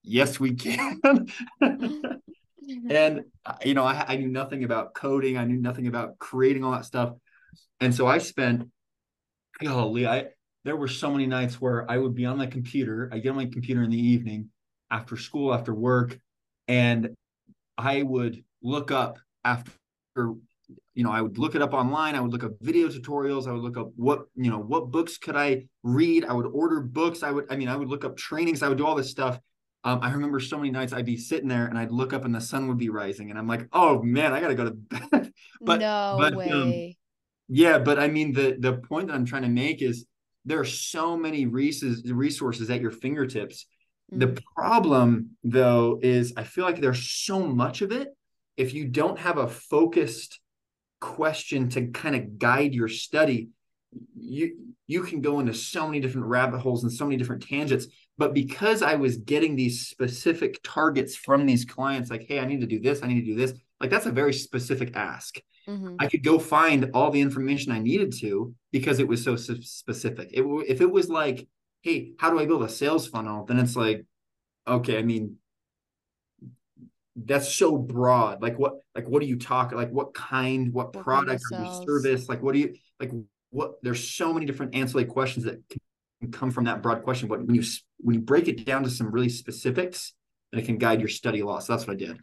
yes, 0.02 0.40
we 0.40 0.54
can. 0.54 1.00
and 2.90 3.24
uh, 3.46 3.54
you 3.64 3.74
know, 3.74 3.84
I, 3.84 4.04
I 4.08 4.16
knew 4.16 4.28
nothing 4.28 4.64
about 4.64 4.94
coding. 4.94 5.38
I 5.38 5.44
knew 5.44 5.58
nothing 5.58 5.86
about 5.86 6.18
creating 6.18 6.64
all 6.64 6.72
that 6.72 6.84
stuff. 6.84 7.14
And 7.80 7.94
so 7.94 8.06
I 8.06 8.18
spent, 8.18 8.68
golly, 9.60 10.06
I 10.06 10.26
there 10.66 10.76
were 10.76 10.88
so 10.88 11.12
many 11.12 11.26
nights 11.26 11.60
where 11.60 11.88
I 11.88 11.96
would 11.96 12.14
be 12.14 12.26
on 12.26 12.36
my 12.36 12.46
computer. 12.46 13.08
I 13.12 13.20
get 13.20 13.30
on 13.30 13.36
my 13.36 13.46
computer 13.46 13.84
in 13.84 13.90
the 13.90 13.98
evening 13.98 14.50
after 14.90 15.16
school, 15.16 15.54
after 15.54 15.72
work, 15.72 16.18
and 16.66 17.14
I 17.78 18.02
would 18.02 18.42
look 18.62 18.90
up 18.90 19.18
after 19.44 19.70
you 20.94 21.04
know, 21.04 21.12
I 21.12 21.20
would 21.20 21.38
look 21.38 21.54
it 21.54 21.62
up 21.62 21.72
online. 21.72 22.16
I 22.16 22.20
would 22.20 22.32
look 22.32 22.42
up 22.42 22.52
video 22.60 22.88
tutorials. 22.88 23.46
I 23.46 23.52
would 23.52 23.62
look 23.62 23.76
up 23.76 23.92
what, 23.94 24.22
you 24.34 24.50
know, 24.50 24.58
what 24.58 24.90
books 24.90 25.16
could 25.16 25.36
I 25.36 25.66
read? 25.84 26.24
I 26.24 26.32
would 26.32 26.46
order 26.46 26.80
books. 26.80 27.22
I 27.22 27.30
would, 27.30 27.46
I 27.50 27.54
mean, 27.56 27.68
I 27.68 27.76
would 27.76 27.88
look 27.88 28.04
up 28.04 28.16
trainings. 28.16 28.62
I 28.64 28.68
would 28.68 28.78
do 28.78 28.86
all 28.86 28.96
this 28.96 29.10
stuff. 29.10 29.38
Um, 29.84 30.00
I 30.02 30.10
remember 30.10 30.40
so 30.40 30.56
many 30.56 30.70
nights 30.72 30.92
I'd 30.92 31.06
be 31.06 31.16
sitting 31.16 31.48
there 31.48 31.66
and 31.66 31.78
I'd 31.78 31.92
look 31.92 32.12
up 32.12 32.24
and 32.24 32.34
the 32.34 32.40
sun 32.40 32.66
would 32.66 32.78
be 32.78 32.88
rising, 32.88 33.30
and 33.30 33.38
I'm 33.38 33.46
like, 33.46 33.68
oh 33.72 34.02
man, 34.02 34.32
I 34.32 34.40
gotta 34.40 34.56
go 34.56 34.64
to 34.64 34.70
bed. 35.10 35.32
but 35.60 35.78
no 35.78 36.16
but, 36.18 36.32
um, 36.32 36.38
way. 36.38 36.50
Um, 36.50 36.94
yeah, 37.48 37.78
but 37.78 38.00
I 38.00 38.08
mean, 38.08 38.32
the 38.32 38.56
the 38.58 38.78
point 38.78 39.06
that 39.06 39.14
I'm 39.14 39.26
trying 39.26 39.42
to 39.42 39.48
make 39.48 39.82
is 39.82 40.04
there 40.46 40.60
are 40.60 40.64
so 40.64 41.16
many 41.16 41.46
resources 41.46 42.70
at 42.70 42.80
your 42.80 42.90
fingertips. 42.90 43.66
Mm-hmm. 44.12 44.20
The 44.20 44.42
problem, 44.54 45.36
though, 45.44 45.98
is 46.02 46.32
I 46.36 46.44
feel 46.44 46.64
like 46.64 46.80
there's 46.80 47.10
so 47.10 47.40
much 47.40 47.82
of 47.82 47.92
it. 47.92 48.08
If 48.56 48.72
you 48.72 48.86
don't 48.86 49.18
have 49.18 49.36
a 49.36 49.48
focused 49.48 50.40
question 51.00 51.68
to 51.70 51.88
kind 51.88 52.16
of 52.16 52.38
guide 52.38 52.74
your 52.74 52.88
study 52.88 53.50
you 54.16 54.56
you 54.86 55.02
can 55.02 55.20
go 55.20 55.40
into 55.40 55.52
so 55.52 55.86
many 55.86 56.00
different 56.00 56.26
rabbit 56.26 56.58
holes 56.58 56.82
and 56.82 56.92
so 56.92 57.04
many 57.04 57.16
different 57.16 57.46
tangents 57.46 57.86
but 58.18 58.34
because 58.34 58.82
i 58.82 58.94
was 58.94 59.18
getting 59.18 59.56
these 59.56 59.86
specific 59.86 60.58
targets 60.62 61.16
from 61.16 61.46
these 61.46 61.64
clients 61.64 62.10
like 62.10 62.24
hey 62.26 62.38
i 62.38 62.46
need 62.46 62.60
to 62.60 62.66
do 62.66 62.80
this 62.80 63.02
i 63.02 63.06
need 63.06 63.20
to 63.20 63.26
do 63.26 63.34
this 63.34 63.52
like 63.80 63.90
that's 63.90 64.06
a 64.06 64.12
very 64.12 64.32
specific 64.32 64.96
ask 64.96 65.36
mm-hmm. 65.68 65.96
i 65.98 66.06
could 66.06 66.22
go 66.22 66.38
find 66.38 66.90
all 66.94 67.10
the 67.10 67.20
information 67.20 67.72
i 67.72 67.78
needed 67.78 68.12
to 68.12 68.54
because 68.72 68.98
it 68.98 69.08
was 69.08 69.24
so 69.24 69.36
specific. 69.36 70.30
It, 70.32 70.42
if 70.68 70.80
it 70.80 70.90
was 70.90 71.08
like 71.08 71.46
hey 71.82 72.12
how 72.18 72.30
do 72.30 72.38
i 72.38 72.46
build 72.46 72.62
a 72.62 72.68
sales 72.68 73.06
funnel? 73.06 73.44
then 73.44 73.58
it's 73.58 73.76
like 73.76 74.04
okay 74.66 74.98
i 74.98 75.02
mean 75.02 75.36
that's 77.24 77.54
so 77.54 77.76
broad. 77.78 78.42
Like 78.42 78.58
what 78.58 78.74
like 78.94 79.08
what 79.08 79.22
do 79.22 79.26
you 79.26 79.38
talk 79.38 79.72
like 79.72 79.90
what 79.90 80.12
kind 80.12 80.72
what, 80.72 80.94
what 80.94 81.02
product 81.04 81.42
or 81.52 81.84
service? 81.86 82.28
Like 82.28 82.42
what 82.42 82.52
do 82.52 82.60
you 82.60 82.74
like 83.00 83.10
what 83.50 83.82
there's 83.82 84.08
so 84.08 84.32
many 84.32 84.44
different 84.44 84.74
ancillary 84.74 85.06
questions 85.06 85.46
that 85.46 85.62
can 85.68 86.32
come 86.32 86.50
from 86.50 86.64
that 86.64 86.82
broad 86.82 87.02
question 87.02 87.28
but 87.28 87.44
when 87.44 87.54
you 87.54 87.62
when 87.98 88.14
you 88.14 88.20
break 88.20 88.48
it 88.48 88.64
down 88.64 88.82
to 88.82 88.90
some 88.90 89.10
really 89.10 89.28
specifics 89.28 90.14
then 90.50 90.60
it 90.60 90.66
can 90.66 90.78
guide 90.78 90.98
your 90.98 91.08
study 91.08 91.40
a 91.40 91.46
lot 91.46 91.62
so 91.62 91.72
that's 91.72 91.86
what 91.86 91.94
i 91.94 91.96
did. 91.96 92.18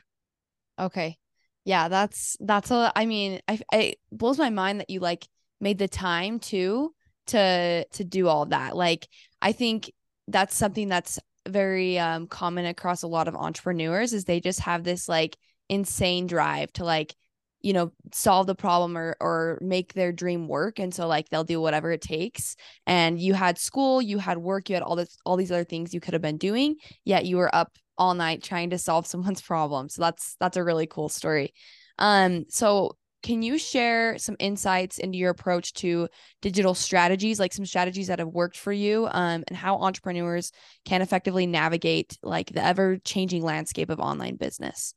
Okay 0.80 1.18
yeah 1.66 1.88
that's 1.88 2.38
that's 2.40 2.72
a 2.72 2.92
i 2.96 3.06
mean 3.06 3.40
i 3.48 3.60
it 3.72 3.98
blows 4.12 4.38
my 4.38 4.50
mind 4.50 4.80
that 4.80 4.90
you 4.90 5.00
like 5.00 5.28
made 5.62 5.78
the 5.78 5.88
time 5.88 6.40
to 6.40 6.94
to 7.26 7.86
to 7.86 8.04
do 8.04 8.28
all 8.28 8.46
that. 8.48 8.76
Like 8.76 9.08
i 9.42 9.52
think 9.52 9.92
that's 10.28 10.56
something 10.56 10.90
that's 10.90 11.20
very 11.48 12.00
um, 12.00 12.28
common 12.28 12.66
across 12.66 13.04
a 13.04 13.08
lot 13.08 13.28
of 13.28 13.36
entrepreneurs 13.36 14.14
is 14.14 14.24
they 14.24 14.40
just 14.40 14.62
have 14.62 14.84
this 14.84 15.10
like 15.10 15.38
insane 15.70 16.28
drive 16.28 16.72
to 16.74 16.86
like 16.86 17.16
you 17.64 17.74
know 17.74 17.92
solve 18.12 18.46
the 18.46 18.56
problem 18.56 18.98
or 18.98 19.16
or 19.20 19.58
make 19.62 19.94
their 19.94 20.12
dream 20.12 20.48
work. 20.48 20.78
And 20.80 20.94
so 20.94 21.08
like 21.08 21.30
they'll 21.30 21.44
do 21.44 21.62
whatever 21.62 21.92
it 21.92 22.02
takes. 22.02 22.56
And 22.86 23.20
you 23.20 23.34
had 23.34 23.58
school 23.58 24.02
you 24.02 24.20
had 24.20 24.38
work 24.38 24.70
you 24.70 24.76
had 24.76 24.84
all 24.84 24.96
this 24.96 25.18
all 25.26 25.38
these 25.38 25.52
other 25.52 25.64
things 25.64 25.94
you 25.94 26.00
could 26.00 26.14
have 26.14 26.22
been 26.22 26.38
doing 26.38 26.76
yet 27.06 27.26
you 27.26 27.38
were 27.38 27.54
up 27.56 27.72
all 27.98 28.14
night 28.14 28.44
trying 28.44 28.70
to 28.72 28.78
solve 28.78 29.08
someone's 29.14 29.42
problem. 29.42 29.90
So 29.90 30.02
that's 30.04 30.36
that's 30.40 30.58
a 30.58 30.64
really 30.64 30.86
cool 30.86 31.10
story. 31.10 31.54
Um 31.98 32.46
so 32.50 32.98
can 33.24 33.42
you 33.42 33.58
share 33.58 34.18
some 34.18 34.36
insights 34.38 34.98
into 34.98 35.18
your 35.18 35.32
approach 35.32 35.72
to 35.76 36.10
digital 36.42 36.74
strategies, 36.74 37.40
like 37.40 37.54
some 37.54 37.66
strategies 37.66 38.08
that 38.08 38.20
have 38.20 38.28
worked 38.28 38.58
for 38.58 38.74
you, 38.74 39.08
um, 39.10 39.46
and 39.48 39.56
how 39.56 39.78
entrepreneurs 39.78 40.52
can 40.84 41.02
effectively 41.02 41.48
navigate 41.48 42.18
like 42.22 42.52
the 42.52 42.62
ever 42.62 42.98
changing 42.98 43.42
landscape 43.42 43.90
of 43.90 44.02
online 44.02 44.36
business? 44.36 44.94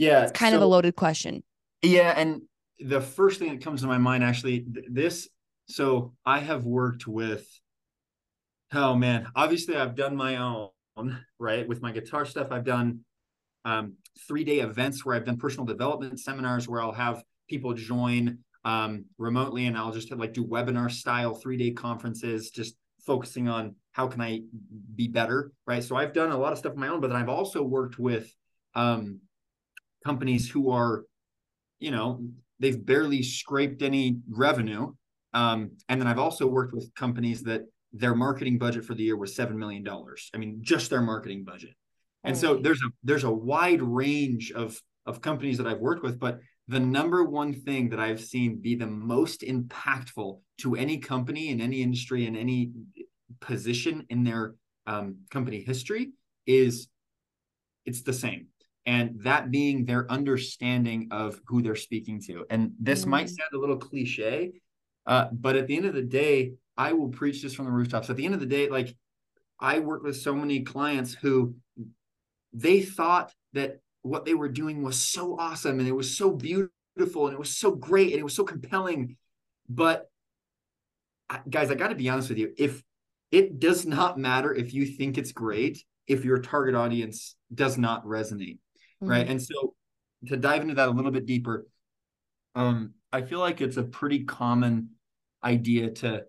Yeah, 0.00 0.22
it's 0.22 0.32
kind 0.32 0.52
so, 0.52 0.56
of 0.56 0.62
a 0.62 0.66
loaded 0.66 0.96
question. 0.96 1.42
Yeah, 1.82 2.14
and 2.16 2.40
the 2.78 3.02
first 3.02 3.38
thing 3.38 3.50
that 3.50 3.62
comes 3.62 3.82
to 3.82 3.86
my 3.86 3.98
mind 3.98 4.24
actually, 4.24 4.64
this. 4.66 5.28
So 5.68 6.14
I 6.24 6.38
have 6.38 6.64
worked 6.64 7.06
with. 7.06 7.46
Oh 8.72 8.94
man, 8.94 9.26
obviously 9.36 9.76
I've 9.76 9.94
done 9.94 10.16
my 10.16 10.36
own 10.36 10.70
right 11.38 11.68
with 11.68 11.82
my 11.82 11.92
guitar 11.92 12.24
stuff. 12.24 12.48
I've 12.50 12.64
done 12.64 13.00
um, 13.66 13.96
three 14.26 14.42
day 14.42 14.60
events 14.60 15.04
where 15.04 15.14
I've 15.16 15.26
done 15.26 15.36
personal 15.36 15.66
development 15.66 16.18
seminars 16.18 16.66
where 16.66 16.80
I'll 16.80 16.92
have 16.92 17.22
people 17.48 17.74
join 17.74 18.38
um, 18.64 19.04
remotely 19.18 19.66
and 19.66 19.76
I'll 19.76 19.92
just 19.92 20.08
have, 20.08 20.18
like 20.18 20.32
do 20.32 20.44
webinar 20.44 20.90
style 20.90 21.34
three 21.34 21.58
day 21.58 21.72
conferences, 21.72 22.50
just 22.50 22.74
focusing 23.04 23.48
on 23.48 23.74
how 23.92 24.06
can 24.06 24.22
I 24.22 24.42
be 24.94 25.08
better, 25.08 25.52
right? 25.66 25.84
So 25.84 25.96
I've 25.96 26.14
done 26.14 26.30
a 26.30 26.38
lot 26.38 26.52
of 26.52 26.58
stuff 26.58 26.72
of 26.72 26.78
my 26.78 26.88
own, 26.88 27.00
but 27.02 27.08
then 27.08 27.16
I've 27.16 27.28
also 27.28 27.62
worked 27.62 27.98
with 27.98 28.34
um, 28.74 29.20
companies 30.04 30.48
who 30.48 30.70
are, 30.70 31.04
you 31.78 31.90
know, 31.90 32.22
they've 32.58 32.84
barely 32.84 33.22
scraped 33.22 33.82
any 33.82 34.18
revenue. 34.28 34.92
Um, 35.32 35.72
and 35.88 36.00
then 36.00 36.06
I've 36.08 36.18
also 36.18 36.46
worked 36.46 36.74
with 36.74 36.94
companies 36.94 37.42
that 37.44 37.62
their 37.92 38.14
marketing 38.14 38.58
budget 38.58 38.84
for 38.84 38.94
the 38.94 39.02
year 39.02 39.16
was 39.16 39.36
$7 39.36 39.54
million. 39.54 39.86
I 40.34 40.38
mean, 40.38 40.58
just 40.62 40.90
their 40.90 41.00
marketing 41.00 41.44
budget. 41.44 41.74
And 42.24 42.36
so 42.36 42.56
there's 42.56 42.82
a 42.82 42.90
there's 43.02 43.24
a 43.24 43.32
wide 43.32 43.80
range 43.80 44.52
of 44.52 44.78
of 45.06 45.22
companies 45.22 45.56
that 45.58 45.66
I've 45.66 45.78
worked 45.78 46.02
with, 46.02 46.18
but 46.20 46.40
the 46.68 46.80
number 46.80 47.24
one 47.24 47.52
thing 47.52 47.88
that 47.90 47.98
I've 47.98 48.20
seen 48.20 48.60
be 48.60 48.74
the 48.74 48.86
most 48.86 49.40
impactful 49.40 50.40
to 50.58 50.74
any 50.76 50.98
company 50.98 51.48
in 51.48 51.60
any 51.60 51.82
industry 51.82 52.26
in 52.26 52.36
any 52.36 52.72
position 53.40 54.06
in 54.10 54.22
their 54.22 54.54
um, 54.86 55.16
company 55.30 55.62
history 55.62 56.12
is 56.46 56.88
it's 57.86 58.02
the 58.02 58.12
same 58.12 58.48
and 58.86 59.20
that 59.22 59.50
being 59.50 59.84
their 59.84 60.10
understanding 60.10 61.08
of 61.10 61.40
who 61.46 61.62
they're 61.62 61.76
speaking 61.76 62.20
to 62.20 62.44
and 62.50 62.72
this 62.78 63.04
mm. 63.04 63.08
might 63.08 63.28
sound 63.28 63.50
a 63.54 63.58
little 63.58 63.76
cliche 63.76 64.52
uh, 65.06 65.26
but 65.32 65.56
at 65.56 65.66
the 65.66 65.76
end 65.76 65.86
of 65.86 65.94
the 65.94 66.02
day 66.02 66.52
i 66.76 66.92
will 66.92 67.08
preach 67.08 67.42
this 67.42 67.54
from 67.54 67.66
the 67.66 67.70
rooftops 67.70 68.10
at 68.10 68.16
the 68.16 68.24
end 68.24 68.34
of 68.34 68.40
the 68.40 68.46
day 68.46 68.68
like 68.68 68.94
i 69.58 69.78
work 69.78 70.02
with 70.02 70.16
so 70.16 70.34
many 70.34 70.60
clients 70.60 71.14
who 71.14 71.54
they 72.52 72.80
thought 72.80 73.32
that 73.52 73.80
what 74.02 74.24
they 74.24 74.34
were 74.34 74.48
doing 74.48 74.82
was 74.82 74.96
so 74.96 75.38
awesome 75.38 75.78
and 75.78 75.88
it 75.88 75.94
was 75.94 76.16
so 76.16 76.30
beautiful 76.30 77.26
and 77.26 77.34
it 77.34 77.38
was 77.38 77.56
so 77.56 77.72
great 77.72 78.12
and 78.12 78.20
it 78.20 78.24
was 78.24 78.34
so 78.34 78.44
compelling. 78.44 79.16
But 79.68 80.10
guys, 81.48 81.70
I 81.70 81.74
got 81.74 81.88
to 81.88 81.94
be 81.94 82.08
honest 82.08 82.28
with 82.28 82.38
you. 82.38 82.52
If 82.56 82.82
it 83.30 83.60
does 83.60 83.86
not 83.86 84.18
matter 84.18 84.52
if 84.52 84.74
you 84.74 84.86
think 84.86 85.18
it's 85.18 85.32
great, 85.32 85.84
if 86.06 86.24
your 86.24 86.38
target 86.38 86.74
audience 86.74 87.36
does 87.54 87.78
not 87.78 88.04
resonate, 88.04 88.58
mm-hmm. 89.02 89.10
right? 89.10 89.28
And 89.28 89.40
so 89.40 89.74
to 90.28 90.36
dive 90.36 90.62
into 90.62 90.74
that 90.74 90.88
a 90.88 90.92
little 90.92 91.10
bit 91.10 91.26
deeper, 91.26 91.66
um, 92.54 92.94
I 93.12 93.22
feel 93.22 93.40
like 93.40 93.60
it's 93.60 93.76
a 93.76 93.82
pretty 93.82 94.24
common 94.24 94.90
idea 95.42 95.90
to 95.90 96.24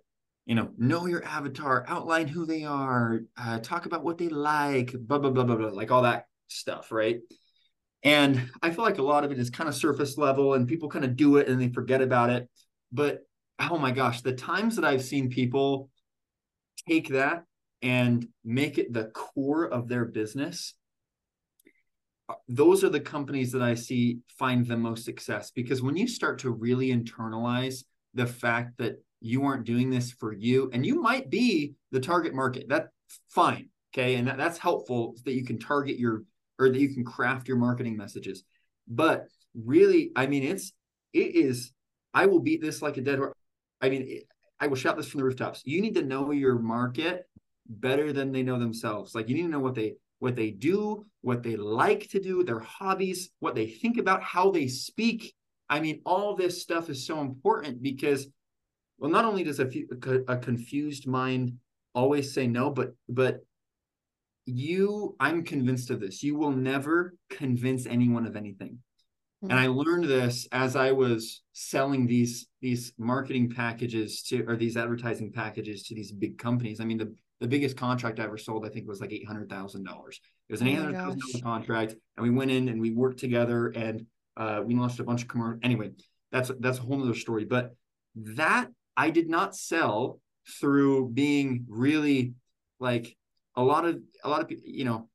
you 0.46 0.56
know, 0.56 0.72
know 0.78 1.06
your 1.06 1.24
avatar, 1.24 1.86
outline 1.88 2.28
who 2.28 2.46
they 2.46 2.64
are, 2.64 3.22
uh, 3.38 3.60
talk 3.60 3.86
about 3.86 4.04
what 4.04 4.18
they 4.18 4.30
like, 4.30 4.94
blah, 4.94 5.20
blah, 5.20 5.30
blah, 5.30 5.44
blah, 5.44 5.56
blah, 5.56 5.70
like 5.70 5.92
all 5.92 6.02
that 6.02 6.26
stuff, 6.48 6.92
right? 6.92 7.20
And 8.04 8.50
I 8.62 8.72
feel 8.72 8.84
like 8.84 8.98
a 8.98 9.04
lot 9.04 9.24
of 9.24 9.32
it 9.32 9.40
is 9.40 9.50
kind 9.50 9.70
of 9.70 9.76
surface 9.76 10.18
level 10.18 10.56
and 10.56 10.68
people 10.68 10.90
kind 10.90 11.06
of 11.06 11.16
do 11.16 11.38
it 11.38 11.48
and 11.48 11.62
they 11.62 11.70
forget 11.70 12.02
about 12.02 12.32
it. 12.32 12.50
But 12.92 13.20
oh 13.60 13.78
my 13.78 13.92
gosh, 13.92 14.22
the 14.22 14.34
times 14.34 14.76
that 14.76 14.86
I've 14.86 15.04
seen 15.04 15.30
people 15.30 15.90
take 16.90 17.10
that 17.10 17.44
and 17.84 18.28
make 18.44 18.80
it 18.80 18.92
the 18.92 19.06
core 19.06 19.66
of 19.66 19.88
their 19.88 20.06
business, 20.06 20.74
those 22.48 22.84
are 22.84 22.90
the 22.90 23.00
companies 23.00 23.52
that 23.52 23.62
I 23.62 23.74
see 23.76 24.20
find 24.38 24.66
the 24.66 24.78
most 24.78 25.06
success 25.06 25.52
because 25.52 25.82
when 25.82 25.98
you 25.98 26.08
start 26.08 26.40
to 26.40 26.52
really 26.52 26.90
internalize 26.90 27.84
the 28.14 28.28
fact 28.28 28.78
that 28.78 29.04
you 29.20 29.46
aren't 29.46 29.66
doing 29.66 29.90
this 29.90 30.12
for 30.12 30.34
you 30.34 30.70
and 30.74 30.86
you 30.86 31.02
might 31.02 31.30
be 31.30 31.76
the 31.92 32.00
target 32.00 32.34
market 32.34 32.66
that's 32.68 32.90
fine 33.30 33.70
okay? 33.94 34.16
And 34.16 34.28
that, 34.28 34.38
that's 34.38 34.58
helpful 34.58 35.16
that 35.26 35.34
you 35.34 35.46
can 35.46 35.60
target 35.60 36.00
your 36.00 36.24
or 36.60 36.70
that 36.70 36.80
you 36.80 36.94
can 36.94 37.04
craft 37.04 37.48
your 37.48 37.58
marketing 37.58 37.98
messages. 37.98 38.44
But 38.88 39.28
really 39.54 40.12
i 40.16 40.26
mean 40.26 40.44
it's 40.44 40.72
it 41.12 41.36
is 41.36 41.74
i 42.14 42.26
will 42.26 42.40
beat 42.40 42.62
this 42.62 42.82
like 42.82 42.98
a 42.98 43.02
dead 43.02 43.18
horse. 43.18 43.34
I 43.82 43.90
mean 43.90 44.06
it, 44.08 44.24
i 44.60 44.68
will 44.68 44.76
shout 44.76 44.98
this 44.98 45.08
from 45.08 45.20
the 45.20 45.26
rooftops. 45.26 45.62
You 45.66 45.82
need 45.82 45.96
to 45.96 46.04
know 46.04 46.32
your 46.32 46.58
market 46.58 47.28
better 47.68 48.12
than 48.14 48.32
they 48.32 48.44
know 48.44 48.60
themselves. 48.60 49.16
Like 49.16 49.30
you 49.30 49.36
need 49.36 49.44
to 49.44 49.50
know 49.50 49.60
what 49.60 49.76
they 49.76 49.96
what 50.22 50.36
they 50.36 50.52
do 50.52 51.04
what 51.22 51.42
they 51.42 51.56
like 51.56 52.08
to 52.10 52.20
do 52.20 52.44
their 52.44 52.60
hobbies 52.60 53.32
what 53.40 53.56
they 53.56 53.68
think 53.68 53.98
about 53.98 54.22
how 54.22 54.52
they 54.52 54.68
speak. 54.68 55.34
I 55.68 55.80
mean 55.80 56.02
all 56.06 56.36
this 56.36 56.62
stuff 56.62 56.90
is 56.92 57.08
so 57.08 57.22
important 57.22 57.82
because 57.82 58.28
well 59.00 59.10
not 59.10 59.26
only 59.26 59.44
does 59.44 59.60
a, 59.60 59.68
a 60.28 60.38
confused 60.38 61.08
mind 61.08 61.54
always 61.96 62.34
say 62.34 62.46
no 62.46 62.70
but 62.70 62.94
but 63.10 63.40
you 64.46 65.16
i'm 65.20 65.44
convinced 65.44 65.90
of 65.90 66.00
this. 66.00 66.22
You 66.22 66.36
will 66.36 66.52
never 66.52 67.16
convince 67.32 67.88
anyone 67.88 68.28
of 68.28 68.36
anything. 68.36 68.78
Mm-hmm. 69.44 69.50
and 69.50 69.60
i 69.60 69.66
learned 69.66 70.04
this 70.04 70.48
as 70.52 70.76
i 70.76 70.92
was 70.92 71.42
selling 71.54 72.06
these 72.06 72.46
these 72.62 72.94
marketing 73.00 73.50
packages 73.50 74.22
to 74.28 74.46
or 74.48 74.56
these 74.56 74.78
advertising 74.78 75.32
packages 75.32 75.82
to 75.88 75.96
these 75.96 76.12
big 76.12 76.38
companies. 76.38 76.80
I 76.80 76.86
mean 76.86 77.00
the 77.00 77.16
the 77.42 77.48
biggest 77.48 77.76
contract 77.76 78.20
I 78.20 78.24
ever 78.24 78.38
sold, 78.38 78.66
I 78.66 78.70
think, 78.70 78.88
was 78.88 79.02
like 79.02 79.10
$800,000. 79.10 79.82
It 80.48 80.54
was 80.54 80.62
an 80.62 80.68
oh 80.68 80.72
$800,000 80.72 81.44
contract. 81.44 81.96
And 82.16 82.24
we 82.24 82.30
went 82.30 82.52
in 82.52 82.70
and 82.70 82.80
we 82.80 82.92
worked 82.92 83.20
together. 83.20 83.68
And 83.70 84.06
Uh, 84.38 84.62
we 84.66 84.74
launched 84.76 85.00
a 85.00 85.04
bunch 85.04 85.24
of 85.24 85.28
commercial. 85.28 85.60
Anyway, 85.62 85.92
that's 86.32 86.50
that's 86.62 86.80
a 86.80 86.82
whole 86.82 87.04
other 87.04 87.14
story. 87.14 87.44
But 87.44 87.76
that 88.16 88.70
I 88.96 89.10
did 89.10 89.28
not 89.28 89.56
sell 89.56 90.22
through 90.60 91.10
being 91.10 91.66
really 91.68 92.34
like 92.80 93.18
a 93.56 93.64
lot 93.64 93.84
of 93.86 94.00
a 94.24 94.30
lot 94.30 94.42
of 94.42 94.48
people. 94.48 94.64
You 94.66 94.86
know, 94.86 95.10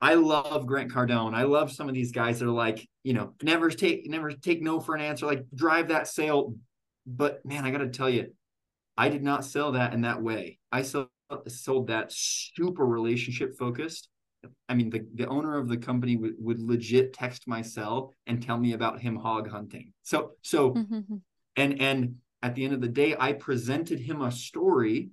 I 0.00 0.14
love 0.14 0.66
Grant 0.66 0.92
Cardone. 0.92 1.34
I 1.34 1.44
love 1.44 1.72
some 1.72 1.88
of 1.88 1.94
these 1.94 2.12
guys 2.12 2.38
that 2.38 2.46
are 2.46 2.60
like, 2.66 2.88
you 3.02 3.12
know, 3.12 3.34
never 3.42 3.68
take 3.70 4.08
never 4.08 4.30
take 4.30 4.62
no 4.62 4.78
for 4.80 4.94
an 4.94 5.00
answer. 5.00 5.26
Like 5.26 5.44
drive 5.52 5.88
that 5.88 6.06
sale. 6.06 6.54
But 7.06 7.44
man, 7.44 7.64
I 7.64 7.70
got 7.72 7.78
to 7.78 7.88
tell 7.88 8.08
you, 8.08 8.32
I 8.96 9.08
did 9.08 9.22
not 9.22 9.44
sell 9.44 9.72
that 9.72 9.92
in 9.94 10.02
that 10.02 10.22
way. 10.22 10.58
I 10.70 10.82
sold 10.82 11.08
sold 11.48 11.88
that 11.88 12.12
super 12.12 12.86
relationship 12.86 13.56
focused 13.56 14.08
I 14.68 14.74
mean, 14.74 14.90
the, 14.90 15.06
the 15.14 15.26
owner 15.26 15.58
of 15.58 15.68
the 15.68 15.76
company 15.76 16.16
would, 16.16 16.34
would 16.38 16.60
legit 16.60 17.12
text 17.12 17.46
my 17.46 17.62
cell 17.62 18.12
and 18.26 18.42
tell 18.42 18.58
me 18.58 18.72
about 18.72 19.00
him 19.00 19.16
hog 19.16 19.48
hunting. 19.48 19.92
So, 20.02 20.32
so, 20.42 20.72
mm-hmm. 20.72 21.16
and, 21.56 21.80
and 21.80 22.16
at 22.42 22.54
the 22.54 22.64
end 22.64 22.74
of 22.74 22.80
the 22.80 22.88
day, 22.88 23.16
I 23.18 23.32
presented 23.32 24.00
him 24.00 24.22
a 24.22 24.30
story 24.30 25.10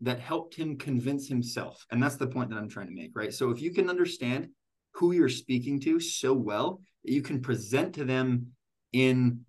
that 0.00 0.20
helped 0.20 0.54
him 0.54 0.76
convince 0.76 1.28
himself. 1.28 1.84
And 1.90 2.02
that's 2.02 2.16
the 2.16 2.26
point 2.26 2.50
that 2.50 2.56
I'm 2.56 2.68
trying 2.68 2.88
to 2.88 2.94
make, 2.94 3.12
right? 3.14 3.34
So 3.34 3.50
if 3.50 3.60
you 3.60 3.72
can 3.72 3.90
understand 3.90 4.48
who 4.94 5.12
you're 5.12 5.28
speaking 5.28 5.80
to 5.80 6.00
so 6.00 6.32
well, 6.32 6.80
you 7.02 7.22
can 7.22 7.40
present 7.40 7.94
to 7.94 8.04
them 8.04 8.48
in 8.92 9.40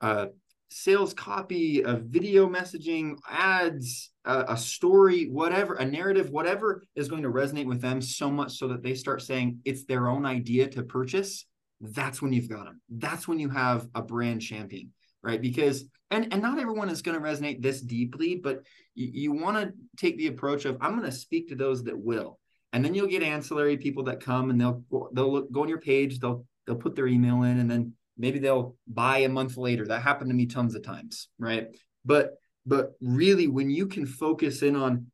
uh, 0.00 0.26
sales 0.72 1.12
copy, 1.14 1.82
a 1.82 1.96
video 1.96 2.48
messaging, 2.48 3.16
ads, 3.28 4.10
a, 4.24 4.44
a, 4.48 4.56
story, 4.56 5.26
whatever, 5.26 5.74
a 5.74 5.84
narrative, 5.84 6.30
whatever 6.30 6.82
is 6.94 7.08
going 7.08 7.22
to 7.22 7.28
resonate 7.28 7.66
with 7.66 7.80
them 7.80 8.00
so 8.00 8.30
much 8.30 8.58
so 8.58 8.68
that 8.68 8.82
they 8.82 8.94
start 8.94 9.22
saying 9.22 9.58
it's 9.64 9.84
their 9.84 10.08
own 10.08 10.24
idea 10.24 10.68
to 10.68 10.82
purchase. 10.82 11.46
That's 11.80 12.22
when 12.22 12.32
you've 12.32 12.48
got 12.48 12.64
them. 12.64 12.80
That's 12.88 13.28
when 13.28 13.38
you 13.38 13.50
have 13.50 13.88
a 13.94 14.02
brand 14.02 14.40
champion, 14.40 14.92
right? 15.22 15.40
Because 15.40 15.84
and 16.10 16.32
and 16.32 16.42
not 16.42 16.58
everyone 16.58 16.88
is 16.88 17.02
going 17.02 17.20
to 17.20 17.26
resonate 17.26 17.62
this 17.62 17.80
deeply, 17.80 18.36
but 18.36 18.62
you, 18.94 19.10
you 19.12 19.32
want 19.32 19.56
to 19.56 19.72
take 19.96 20.16
the 20.18 20.28
approach 20.28 20.64
of 20.64 20.76
I'm 20.80 20.96
going 20.96 21.10
to 21.10 21.16
speak 21.16 21.48
to 21.48 21.56
those 21.56 21.82
that 21.84 21.98
will, 21.98 22.38
and 22.72 22.84
then 22.84 22.94
you'll 22.94 23.08
get 23.08 23.22
ancillary 23.22 23.76
people 23.76 24.04
that 24.04 24.20
come 24.20 24.50
and 24.50 24.60
they'll 24.60 24.82
they'll 25.12 25.32
look, 25.32 25.50
go 25.50 25.62
on 25.62 25.68
your 25.68 25.80
page, 25.80 26.20
they'll 26.20 26.44
they'll 26.66 26.76
put 26.76 26.94
their 26.94 27.06
email 27.06 27.42
in, 27.42 27.58
and 27.58 27.70
then 27.70 27.94
maybe 28.16 28.38
they'll 28.38 28.76
buy 28.86 29.18
a 29.18 29.28
month 29.28 29.56
later. 29.56 29.86
That 29.86 30.02
happened 30.02 30.30
to 30.30 30.36
me 30.36 30.46
tons 30.46 30.74
of 30.74 30.82
times 30.82 31.28
right? 31.38 31.66
But 32.04 32.34
but 32.66 32.92
really 33.00 33.48
when 33.48 33.70
you 33.70 33.86
can 33.86 34.06
focus 34.06 34.62
in 34.62 34.76
on 34.76 35.06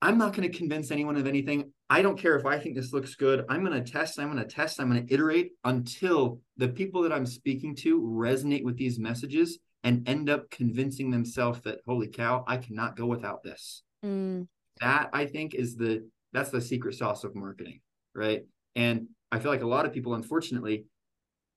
i'm 0.00 0.18
not 0.18 0.34
going 0.34 0.50
to 0.50 0.56
convince 0.56 0.90
anyone 0.90 1.16
of 1.16 1.26
anything. 1.26 1.72
I 1.90 2.00
don't 2.00 2.18
care 2.18 2.36
if 2.36 2.46
i 2.46 2.58
think 2.58 2.74
this 2.74 2.92
looks 2.92 3.14
good. 3.14 3.44
I'm 3.48 3.64
going 3.64 3.82
to 3.82 3.92
test 3.92 4.18
i'm 4.18 4.32
going 4.32 4.46
to 4.46 4.54
test 4.54 4.80
i'm 4.80 4.90
going 4.90 5.06
to 5.06 5.14
iterate 5.14 5.52
until 5.64 6.40
the 6.56 6.68
people 6.68 7.02
that 7.02 7.12
i'm 7.12 7.26
speaking 7.26 7.74
to 7.76 8.00
resonate 8.00 8.64
with 8.64 8.76
these 8.76 8.98
messages 8.98 9.58
and 9.84 10.08
end 10.08 10.30
up 10.30 10.48
convincing 10.50 11.10
themselves 11.10 11.60
that 11.62 11.80
holy 11.86 12.08
cow 12.08 12.44
i 12.46 12.56
cannot 12.56 12.96
go 12.96 13.06
without 13.06 13.42
this. 13.42 13.82
Mm. 14.04 14.48
that 14.80 15.10
i 15.12 15.26
think 15.26 15.54
is 15.54 15.76
the 15.76 16.08
that's 16.32 16.50
the 16.50 16.60
secret 16.60 16.94
sauce 16.94 17.24
of 17.24 17.34
marketing 17.34 17.80
right? 18.14 18.42
And 18.74 19.08
i 19.30 19.38
feel 19.38 19.50
like 19.50 19.62
a 19.62 19.66
lot 19.66 19.86
of 19.86 19.92
people 19.92 20.14
unfortunately 20.14 20.86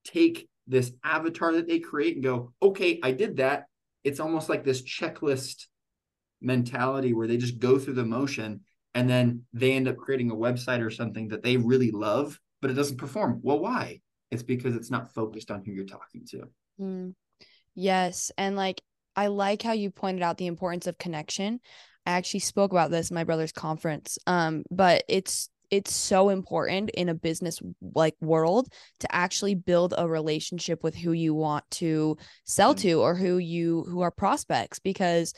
take 0.03 0.47
this 0.67 0.91
avatar 1.03 1.53
that 1.53 1.67
they 1.67 1.79
create 1.79 2.15
and 2.15 2.23
go, 2.23 2.53
okay, 2.61 2.99
I 3.03 3.11
did 3.11 3.37
that. 3.37 3.65
It's 4.03 4.19
almost 4.19 4.49
like 4.49 4.63
this 4.63 4.81
checklist 4.83 5.65
mentality 6.41 7.13
where 7.13 7.27
they 7.27 7.37
just 7.37 7.59
go 7.59 7.79
through 7.79 7.95
the 7.95 8.05
motion 8.05 8.61
and 8.93 9.09
then 9.09 9.43
they 9.53 9.73
end 9.73 9.87
up 9.87 9.97
creating 9.97 10.31
a 10.31 10.35
website 10.35 10.85
or 10.85 10.89
something 10.89 11.27
that 11.29 11.43
they 11.43 11.57
really 11.57 11.91
love, 11.91 12.39
but 12.61 12.71
it 12.71 12.75
doesn't 12.75 12.97
perform. 12.97 13.39
Well, 13.43 13.59
why? 13.59 14.01
It's 14.31 14.43
because 14.43 14.75
it's 14.75 14.91
not 14.91 15.13
focused 15.13 15.51
on 15.51 15.63
who 15.63 15.71
you're 15.71 15.85
talking 15.85 16.25
to. 16.29 16.43
Mm. 16.79 17.13
Yes. 17.75 18.31
And 18.37 18.55
like, 18.55 18.81
I 19.15 19.27
like 19.27 19.61
how 19.61 19.73
you 19.73 19.91
pointed 19.91 20.23
out 20.23 20.37
the 20.37 20.47
importance 20.47 20.87
of 20.87 20.97
connection. 20.97 21.59
I 22.05 22.11
actually 22.11 22.41
spoke 22.41 22.71
about 22.71 22.91
this 22.91 23.09
in 23.09 23.15
my 23.15 23.23
brother's 23.23 23.51
conference. 23.51 24.17
Um, 24.27 24.63
but 24.71 25.03
it's 25.09 25.49
it's 25.75 25.93
so 25.93 26.29
important 26.29 26.89
in 26.91 27.09
a 27.09 27.13
business 27.13 27.59
like 27.93 28.15
world 28.21 28.71
to 29.01 29.13
actually 29.13 29.55
build 29.55 29.93
a 29.97 30.07
relationship 30.07 30.83
with 30.83 30.95
who 30.95 31.11
you 31.11 31.33
want 31.33 31.65
to 31.71 32.17
sell 32.45 32.73
mm-hmm. 32.73 32.87
to 32.87 33.01
or 33.01 33.15
who 33.15 33.37
you 33.37 33.83
who 33.89 34.01
are 34.01 34.11
prospects 34.11 34.79
because 34.79 35.33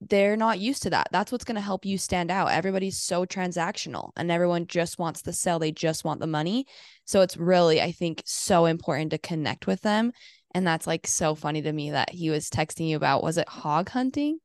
they're 0.00 0.36
not 0.36 0.58
used 0.58 0.82
to 0.82 0.90
that. 0.90 1.08
That's 1.12 1.30
what's 1.32 1.44
going 1.44 1.54
to 1.56 1.60
help 1.60 1.84
you 1.84 1.98
stand 1.98 2.30
out. 2.30 2.50
Everybody's 2.50 3.00
so 3.00 3.24
transactional 3.24 4.10
and 4.16 4.30
everyone 4.30 4.66
just 4.66 4.98
wants 4.98 5.22
to 5.22 5.32
sell. 5.32 5.58
They 5.58 5.72
just 5.72 6.04
want 6.04 6.20
the 6.20 6.26
money. 6.26 6.66
So 7.04 7.20
it's 7.20 7.36
really, 7.36 7.80
I 7.80 7.92
think, 7.92 8.22
so 8.24 8.66
important 8.66 9.10
to 9.12 9.18
connect 9.18 9.66
with 9.66 9.82
them. 9.82 10.12
And 10.54 10.66
that's 10.66 10.86
like 10.86 11.06
so 11.06 11.34
funny 11.34 11.62
to 11.62 11.72
me 11.72 11.90
that 11.90 12.10
he 12.10 12.30
was 12.30 12.48
texting 12.48 12.88
you 12.88 12.96
about 12.96 13.22
was 13.22 13.38
it 13.38 13.48
hog 13.48 13.88
hunting? 13.88 14.38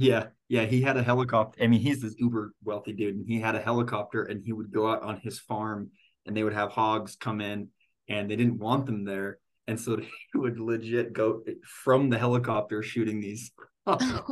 Yeah, 0.00 0.28
yeah, 0.48 0.64
he 0.64 0.80
had 0.80 0.96
a 0.96 1.02
helicopter. 1.02 1.62
I 1.62 1.66
mean, 1.66 1.80
he's 1.80 2.00
this 2.00 2.14
uber 2.18 2.54
wealthy 2.64 2.94
dude, 2.94 3.16
and 3.16 3.26
he 3.28 3.38
had 3.38 3.54
a 3.54 3.60
helicopter, 3.60 4.24
and 4.24 4.42
he 4.42 4.54
would 4.54 4.72
go 4.72 4.90
out 4.90 5.02
on 5.02 5.20
his 5.20 5.38
farm, 5.38 5.90
and 6.24 6.34
they 6.34 6.42
would 6.42 6.54
have 6.54 6.70
hogs 6.70 7.16
come 7.16 7.42
in, 7.42 7.68
and 8.08 8.30
they 8.30 8.34
didn't 8.34 8.58
want 8.58 8.86
them 8.86 9.04
there, 9.04 9.40
and 9.66 9.78
so 9.78 9.96
he 10.32 10.38
would 10.38 10.58
legit 10.58 11.12
go 11.12 11.42
from 11.84 12.08
the 12.08 12.16
helicopter 12.16 12.82
shooting 12.82 13.20
these. 13.20 13.52
uh, 13.86 14.22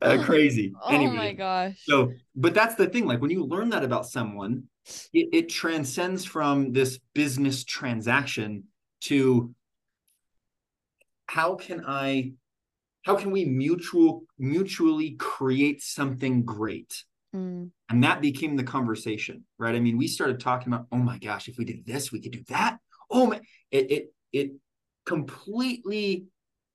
crazy. 0.24 0.72
Oh 0.82 0.92
anyway, 0.92 1.14
my 1.14 1.32
gosh. 1.34 1.80
So, 1.84 2.12
but 2.34 2.52
that's 2.52 2.74
the 2.74 2.88
thing. 2.88 3.06
Like 3.06 3.20
when 3.20 3.30
you 3.30 3.44
learn 3.44 3.68
that 3.68 3.84
about 3.84 4.06
someone, 4.06 4.64
it, 5.12 5.28
it 5.32 5.48
transcends 5.48 6.24
from 6.24 6.72
this 6.72 6.98
business 7.14 7.62
transaction 7.62 8.64
to 9.02 9.54
how 11.28 11.54
can 11.54 11.84
I 11.86 12.32
how 13.06 13.14
can 13.14 13.30
we 13.30 13.44
mutual 13.44 14.24
mutually 14.38 15.12
create 15.12 15.82
something 15.82 16.44
great? 16.44 17.04
Mm. 17.34 17.70
and 17.90 18.04
that 18.04 18.22
became 18.22 18.56
the 18.56 18.64
conversation 18.64 19.44
right? 19.58 19.74
I 19.74 19.80
mean 19.80 19.98
we 19.98 20.06
started 20.06 20.40
talking 20.40 20.72
about 20.72 20.86
oh 20.92 20.96
my 20.96 21.18
gosh 21.18 21.48
if 21.48 21.58
we 21.58 21.64
did 21.64 21.84
this 21.84 22.10
we 22.10 22.20
could 22.20 22.32
do 22.32 22.44
that. 22.48 22.78
Oh 23.10 23.26
my 23.26 23.40
it 23.70 23.90
it, 23.90 24.04
it 24.32 24.50
completely 25.04 26.26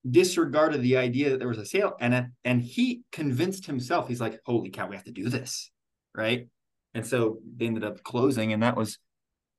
disregarded 0.09 0.81
the 0.81 0.97
idea 0.97 1.29
that 1.29 1.39
there 1.39 1.47
was 1.47 1.57
a 1.57 1.65
sale. 1.65 1.95
And 1.99 2.27
and 2.43 2.61
he 2.61 3.01
convinced 3.11 3.65
himself 3.65 4.07
he's 4.07 4.21
like 4.21 4.39
holy 4.45 4.69
cow 4.69 4.87
we 4.87 4.95
have 4.95 5.05
to 5.05 5.11
do 5.11 5.29
this 5.29 5.71
right? 6.13 6.47
And 6.93 7.07
so 7.07 7.39
they 7.57 7.65
ended 7.65 7.85
up 7.85 8.03
closing 8.03 8.53
and 8.53 8.61
that 8.61 8.75
was 8.75 8.99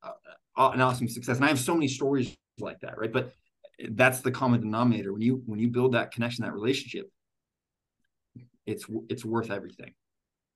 uh, 0.02 0.70
an 0.74 0.80
awesome 0.80 1.08
success. 1.08 1.36
And 1.36 1.44
i 1.44 1.48
have 1.48 1.58
so 1.58 1.74
many 1.74 1.88
stories 1.88 2.36
like 2.60 2.80
that 2.80 2.98
right? 2.98 3.12
But 3.12 3.32
that's 3.90 4.20
the 4.20 4.30
common 4.30 4.60
denominator. 4.60 5.12
When 5.12 5.22
you 5.22 5.42
when 5.46 5.58
you 5.58 5.68
build 5.68 5.92
that 5.92 6.12
connection 6.12 6.44
that 6.44 6.52
relationship 6.52 7.10
it's 8.66 8.86
it's 9.08 9.24
worth 9.24 9.50
everything. 9.50 9.94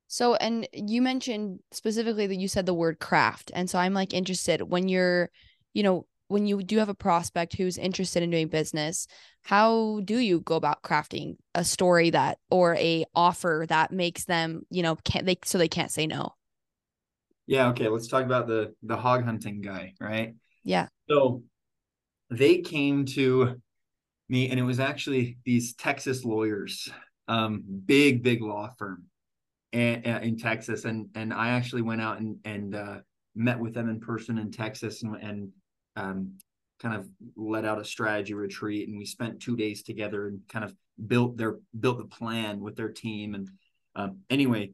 So 0.08 0.34
and 0.36 0.68
you 0.72 1.02
mentioned 1.02 1.60
specifically 1.72 2.26
that 2.26 2.36
you 2.36 2.48
said 2.48 2.66
the 2.66 2.74
word 2.74 2.98
craft. 3.00 3.50
And 3.54 3.68
so 3.68 3.78
i'm 3.78 3.94
like 3.94 4.14
interested 4.14 4.62
when 4.62 4.88
you're 4.88 5.30
you 5.74 5.82
know 5.82 6.06
when 6.28 6.46
you 6.46 6.60
do 6.62 6.78
have 6.78 6.88
a 6.88 6.94
prospect 6.94 7.54
who's 7.54 7.78
interested 7.78 8.20
in 8.22 8.30
doing 8.30 8.48
business 8.48 9.06
how 9.42 10.00
do 10.04 10.18
you 10.18 10.40
go 10.40 10.56
about 10.56 10.82
crafting 10.82 11.36
a 11.54 11.62
story 11.62 12.10
that 12.10 12.38
or 12.50 12.74
a 12.76 13.04
offer 13.14 13.64
that 13.68 13.92
makes 13.92 14.24
them 14.24 14.62
you 14.70 14.82
know 14.82 14.96
can't 15.04 15.24
they 15.24 15.38
so 15.44 15.58
they 15.58 15.68
can't 15.68 15.90
say 15.90 16.06
no? 16.06 16.30
Yeah 17.46 17.68
okay 17.68 17.88
let's 17.88 18.08
talk 18.08 18.24
about 18.24 18.46
the 18.46 18.74
the 18.82 18.96
hog 18.96 19.24
hunting 19.24 19.60
guy 19.60 19.94
right? 20.00 20.34
Yeah. 20.64 20.88
So 21.08 21.44
they 22.30 22.58
came 22.58 23.04
to 23.04 23.60
me 24.28 24.50
and 24.50 24.58
it 24.58 24.64
was 24.64 24.80
actually 24.80 25.38
these 25.44 25.74
Texas 25.74 26.24
lawyers, 26.24 26.88
um, 27.28 27.62
big, 27.86 28.22
big 28.22 28.42
law 28.42 28.72
firm 28.78 29.04
in, 29.72 30.02
in 30.04 30.36
Texas. 30.36 30.84
And, 30.84 31.08
and 31.14 31.32
I 31.32 31.50
actually 31.50 31.82
went 31.82 32.00
out 32.00 32.18
and, 32.18 32.38
and 32.44 32.74
uh, 32.74 32.96
met 33.34 33.60
with 33.60 33.74
them 33.74 33.88
in 33.88 34.00
person 34.00 34.38
in 34.38 34.50
Texas 34.50 35.02
and, 35.02 35.16
and 35.16 35.48
um, 35.94 36.32
kind 36.80 36.96
of 36.96 37.08
let 37.36 37.64
out 37.64 37.80
a 37.80 37.84
strategy 37.84 38.34
retreat. 38.34 38.88
And 38.88 38.98
we 38.98 39.04
spent 39.04 39.40
two 39.40 39.56
days 39.56 39.82
together 39.82 40.26
and 40.26 40.40
kind 40.48 40.64
of 40.64 40.74
built 41.06 41.36
their, 41.36 41.58
built 41.78 41.98
the 41.98 42.04
plan 42.04 42.60
with 42.60 42.76
their 42.76 42.90
team. 42.90 43.34
And 43.34 43.48
um, 43.94 44.18
anyway, 44.28 44.72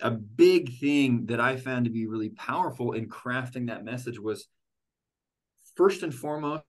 a 0.00 0.10
big 0.10 0.78
thing 0.78 1.26
that 1.26 1.40
I 1.40 1.56
found 1.56 1.84
to 1.84 1.90
be 1.90 2.06
really 2.06 2.30
powerful 2.30 2.92
in 2.92 3.08
crafting 3.08 3.68
that 3.68 3.84
message 3.84 4.18
was 4.18 4.46
first 5.76 6.02
and 6.02 6.14
foremost, 6.14 6.64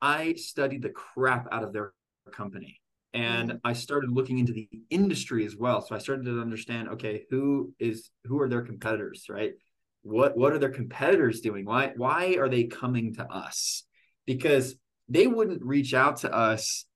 I 0.00 0.34
studied 0.34 0.82
the 0.82 0.90
crap 0.90 1.46
out 1.52 1.62
of 1.62 1.72
their 1.72 1.92
company 2.32 2.80
and 3.12 3.50
mm. 3.50 3.60
I 3.64 3.72
started 3.72 4.10
looking 4.10 4.38
into 4.38 4.52
the 4.52 4.68
industry 4.88 5.44
as 5.44 5.56
well. 5.56 5.80
So 5.82 5.94
I 5.94 5.98
started 5.98 6.24
to 6.26 6.40
understand, 6.40 6.88
okay, 6.90 7.24
who 7.30 7.72
is 7.78 8.10
who 8.24 8.40
are 8.40 8.48
their 8.48 8.62
competitors, 8.62 9.26
right? 9.28 9.52
What 10.02 10.36
what 10.36 10.52
are 10.52 10.58
their 10.58 10.70
competitors 10.70 11.40
doing? 11.40 11.64
Why 11.64 11.92
why 11.96 12.36
are 12.38 12.48
they 12.48 12.64
coming 12.64 13.14
to 13.14 13.24
us? 13.24 13.84
Because 14.26 14.76
they 15.08 15.26
wouldn't 15.26 15.64
reach 15.64 15.92
out 15.92 16.18
to 16.18 16.32
us 16.32 16.86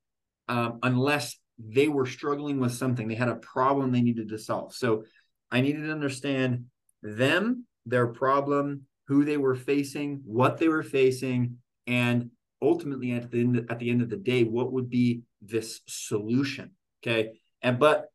um, 0.48 0.78
unless 0.82 1.36
they 1.58 1.88
were 1.88 2.06
struggling 2.06 2.60
with 2.60 2.72
something. 2.72 3.08
They 3.08 3.14
had 3.14 3.28
a 3.28 3.36
problem 3.36 3.90
they 3.90 4.02
needed 4.02 4.28
to 4.28 4.38
solve. 4.38 4.74
So 4.74 5.04
I 5.50 5.60
needed 5.60 5.82
to 5.82 5.92
understand 5.92 6.66
them, 7.02 7.66
their 7.86 8.08
problem, 8.08 8.82
who 9.06 9.24
they 9.24 9.36
were 9.36 9.54
facing, 9.54 10.22
what 10.24 10.58
they 10.58 10.68
were 10.68 10.82
facing, 10.82 11.58
and 11.86 12.30
ultimately 12.62 13.12
at 13.12 13.30
the 13.30 13.40
end 13.40 13.66
at 13.70 13.78
the 13.78 13.90
end 13.90 14.00
of 14.00 14.08
the 14.08 14.16
day 14.16 14.42
what 14.42 14.72
would 14.72 14.88
be 14.88 15.22
this 15.42 15.82
solution 15.86 16.70
okay? 17.02 17.32
And 17.62 17.78
but 17.78 18.08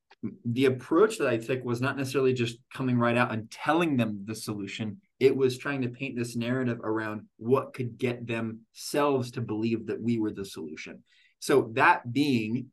the 0.43 0.65
approach 0.65 1.17
that 1.17 1.29
i 1.29 1.37
took 1.37 1.63
was 1.63 1.79
not 1.79 1.95
necessarily 1.95 2.33
just 2.33 2.57
coming 2.73 2.97
right 2.97 3.15
out 3.15 3.31
and 3.31 3.49
telling 3.49 3.95
them 3.95 4.23
the 4.25 4.35
solution. 4.35 4.97
It 5.19 5.35
was 5.35 5.57
trying 5.57 5.81
to 5.83 5.89
paint 5.89 6.17
this 6.17 6.35
narrative 6.35 6.79
around 6.83 7.21
what 7.37 7.73
could 7.73 7.97
get 7.97 8.27
themselves 8.27 9.31
to 9.31 9.41
believe 9.41 9.87
that 9.87 10.01
we 10.01 10.19
were 10.19 10.31
the 10.31 10.45
solution. 10.45 11.03
So 11.39 11.71
that 11.73 12.11
being 12.11 12.67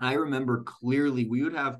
i 0.00 0.12
remember 0.14 0.62
clearly 0.64 1.26
we 1.26 1.42
would 1.42 1.54
have 1.54 1.78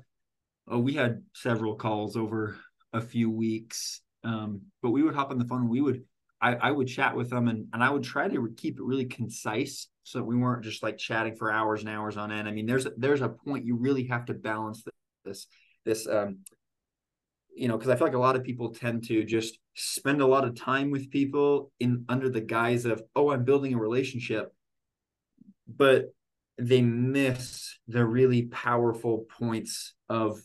oh 0.67 0.79
we 0.79 0.93
had 0.93 1.21
several 1.33 1.75
calls 1.75 2.17
over 2.17 2.57
a 2.93 3.01
few 3.01 3.29
weeks 3.29 4.01
um, 4.23 4.61
but 4.81 4.91
we 4.91 5.03
would 5.03 5.15
hop 5.15 5.31
on 5.31 5.37
the 5.37 5.45
phone 5.45 5.61
and 5.61 5.69
we 5.69 5.81
would 5.81 6.03
I, 6.39 6.53
I 6.55 6.71
would 6.71 6.87
chat 6.87 7.15
with 7.15 7.29
them 7.29 7.47
and, 7.47 7.67
and 7.73 7.83
I 7.83 7.89
would 7.89 8.03
try 8.03 8.27
to 8.27 8.53
keep 8.55 8.77
it 8.77 8.83
really 8.83 9.05
concise 9.05 9.87
so 10.03 10.19
that 10.19 10.25
we 10.25 10.35
weren't 10.37 10.63
just 10.63 10.83
like 10.83 10.97
chatting 10.97 11.35
for 11.35 11.51
hours 11.51 11.81
and 11.81 11.89
hours 11.89 12.15
on 12.15 12.31
end. 12.31 12.47
I 12.47 12.51
mean, 12.51 12.65
there's 12.65 12.87
there's 12.97 13.21
a 13.21 13.29
point 13.29 13.65
you 13.65 13.75
really 13.75 14.05
have 14.07 14.25
to 14.25 14.33
balance 14.33 14.83
this 15.25 15.47
this 15.85 16.07
um 16.07 16.39
you 17.55 17.67
know 17.67 17.77
because 17.77 17.89
I 17.89 17.95
feel 17.95 18.07
like 18.07 18.15
a 18.15 18.19
lot 18.19 18.35
of 18.35 18.43
people 18.43 18.73
tend 18.73 19.05
to 19.07 19.23
just 19.23 19.57
spend 19.73 20.21
a 20.21 20.27
lot 20.27 20.45
of 20.45 20.55
time 20.55 20.91
with 20.91 21.09
people 21.09 21.71
in 21.79 22.05
under 22.07 22.29
the 22.29 22.41
guise 22.41 22.85
of 22.85 23.01
oh 23.15 23.31
I'm 23.31 23.43
building 23.43 23.73
a 23.73 23.79
relationship, 23.79 24.53
but 25.67 26.13
they 26.59 26.81
miss 26.81 27.77
the 27.87 28.05
really 28.05 28.43
powerful 28.43 29.25
points 29.39 29.93
of 30.09 30.39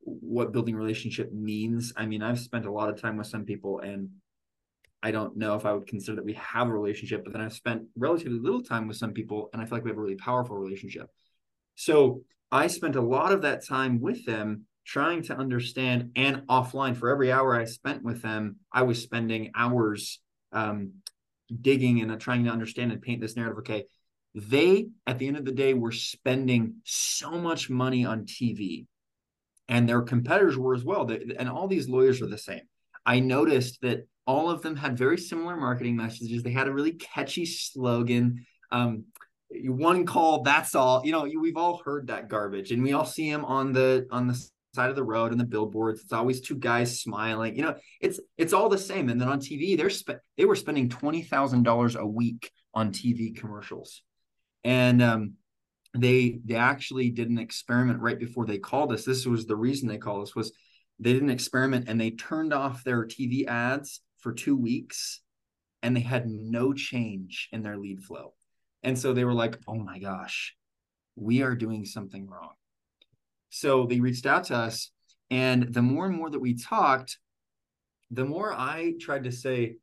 what 0.00 0.52
building 0.52 0.76
relationship 0.76 1.32
means. 1.32 1.92
I 1.96 2.06
mean, 2.06 2.22
I've 2.22 2.40
spent 2.40 2.66
a 2.66 2.72
lot 2.72 2.88
of 2.88 3.00
time 3.00 3.16
with 3.16 3.26
some 3.26 3.44
people 3.44 3.80
and 3.80 4.10
I 5.02 5.10
don't 5.10 5.36
know 5.36 5.54
if 5.54 5.66
I 5.66 5.72
would 5.72 5.86
consider 5.86 6.16
that 6.16 6.24
we 6.24 6.32
have 6.34 6.68
a 6.68 6.72
relationship, 6.72 7.24
but 7.24 7.32
then 7.32 7.42
I've 7.42 7.52
spent 7.52 7.82
relatively 7.96 8.38
little 8.38 8.62
time 8.62 8.88
with 8.88 8.96
some 8.96 9.12
people 9.12 9.50
and 9.52 9.60
I 9.60 9.66
feel 9.66 9.76
like 9.76 9.84
we 9.84 9.90
have 9.90 9.98
a 9.98 10.00
really 10.00 10.16
powerful 10.16 10.56
relationship. 10.56 11.10
So 11.74 12.22
I 12.50 12.68
spent 12.68 12.96
a 12.96 13.02
lot 13.02 13.32
of 13.32 13.42
that 13.42 13.66
time 13.66 14.00
with 14.00 14.24
them 14.24 14.66
trying 14.86 15.22
to 15.22 15.36
understand 15.36 16.12
and 16.16 16.46
offline 16.46 16.96
for 16.96 17.10
every 17.10 17.32
hour 17.32 17.58
I 17.58 17.64
spent 17.64 18.02
with 18.02 18.22
them, 18.22 18.56
I 18.72 18.82
was 18.82 19.02
spending 19.02 19.50
hours 19.54 20.20
um, 20.52 20.92
digging 21.60 22.00
and 22.00 22.20
trying 22.20 22.44
to 22.44 22.50
understand 22.50 22.92
and 22.92 23.02
paint 23.02 23.20
this 23.20 23.36
narrative. 23.36 23.58
Okay, 23.58 23.84
they 24.34 24.88
at 25.06 25.18
the 25.18 25.26
end 25.26 25.36
of 25.36 25.44
the 25.44 25.52
day 25.52 25.74
were 25.74 25.92
spending 25.92 26.76
so 26.84 27.32
much 27.32 27.70
money 27.70 28.04
on 28.04 28.24
TV 28.24 28.86
and 29.68 29.88
their 29.88 30.02
competitors 30.02 30.56
were 30.56 30.74
as 30.74 30.84
well. 30.84 31.10
and 31.10 31.48
all 31.48 31.68
these 31.68 31.88
lawyers 31.88 32.20
are 32.20 32.26
the 32.26 32.38
same. 32.38 32.62
I 33.06 33.20
noticed 33.20 33.80
that 33.82 34.06
all 34.26 34.50
of 34.50 34.62
them 34.62 34.76
had 34.76 34.96
very 34.96 35.18
similar 35.18 35.56
marketing 35.56 35.96
messages. 35.96 36.42
They 36.42 36.50
had 36.50 36.68
a 36.68 36.72
really 36.72 36.92
catchy 36.92 37.44
slogan. 37.44 38.46
Um, 38.70 39.04
one 39.66 40.06
call, 40.06 40.42
that's 40.42 40.74
all. 40.74 41.02
You 41.04 41.12
know, 41.12 41.28
we've 41.40 41.56
all 41.56 41.82
heard 41.84 42.08
that 42.08 42.28
garbage, 42.28 42.72
and 42.72 42.82
we 42.82 42.92
all 42.92 43.04
see 43.04 43.30
them 43.30 43.44
on 43.44 43.72
the 43.72 44.06
on 44.10 44.26
the 44.26 44.34
side 44.74 44.90
of 44.90 44.96
the 44.96 45.04
road 45.04 45.30
and 45.30 45.40
the 45.40 45.44
billboards. 45.44 46.00
It's 46.02 46.12
always 46.12 46.40
two 46.40 46.56
guys 46.56 47.00
smiling. 47.00 47.54
You 47.54 47.62
know, 47.62 47.74
it's 48.00 48.18
it's 48.36 48.52
all 48.52 48.68
the 48.68 48.78
same. 48.78 49.08
And 49.08 49.20
then 49.20 49.28
on 49.28 49.40
TV, 49.40 49.76
they're 49.76 49.90
spe- 49.90 50.22
they 50.36 50.44
were 50.44 50.56
spending 50.56 50.88
twenty 50.88 51.22
thousand 51.22 51.62
dollars 51.62 51.94
a 51.94 52.06
week 52.06 52.50
on 52.72 52.90
TV 52.90 53.36
commercials, 53.36 54.02
and 54.64 55.02
um, 55.02 55.34
they 55.94 56.40
they 56.44 56.56
actually 56.56 57.10
did 57.10 57.30
an 57.30 57.38
experiment 57.38 58.00
right 58.00 58.18
before 58.18 58.46
they 58.46 58.58
called 58.58 58.92
us. 58.92 59.04
This 59.04 59.26
was 59.26 59.46
the 59.46 59.56
reason 59.56 59.88
they 59.88 59.98
called 59.98 60.22
us 60.22 60.34
was 60.34 60.52
they 60.98 61.12
did 61.12 61.22
an 61.22 61.30
experiment 61.30 61.88
and 61.88 62.00
they 62.00 62.10
turned 62.10 62.52
off 62.52 62.84
their 62.84 63.04
TV 63.04 63.46
ads 63.46 64.00
for 64.18 64.32
two 64.32 64.56
weeks 64.56 65.20
and 65.82 65.96
they 65.96 66.00
had 66.00 66.26
no 66.26 66.72
change 66.72 67.48
in 67.52 67.62
their 67.62 67.76
lead 67.76 68.02
flow. 68.02 68.32
And 68.82 68.98
so 68.98 69.12
they 69.12 69.24
were 69.24 69.34
like, 69.34 69.58
oh 69.68 69.76
my 69.76 69.98
gosh, 69.98 70.54
we 71.16 71.42
are 71.42 71.54
doing 71.54 71.84
something 71.84 72.26
wrong. 72.28 72.52
So 73.50 73.86
they 73.86 74.00
reached 74.00 74.26
out 74.26 74.44
to 74.44 74.56
us. 74.56 74.90
And 75.30 75.72
the 75.72 75.82
more 75.82 76.06
and 76.06 76.16
more 76.16 76.30
that 76.30 76.40
we 76.40 76.54
talked, 76.54 77.18
the 78.10 78.24
more 78.24 78.52
I 78.52 78.94
tried 79.00 79.24
to 79.24 79.32
say, 79.32 79.76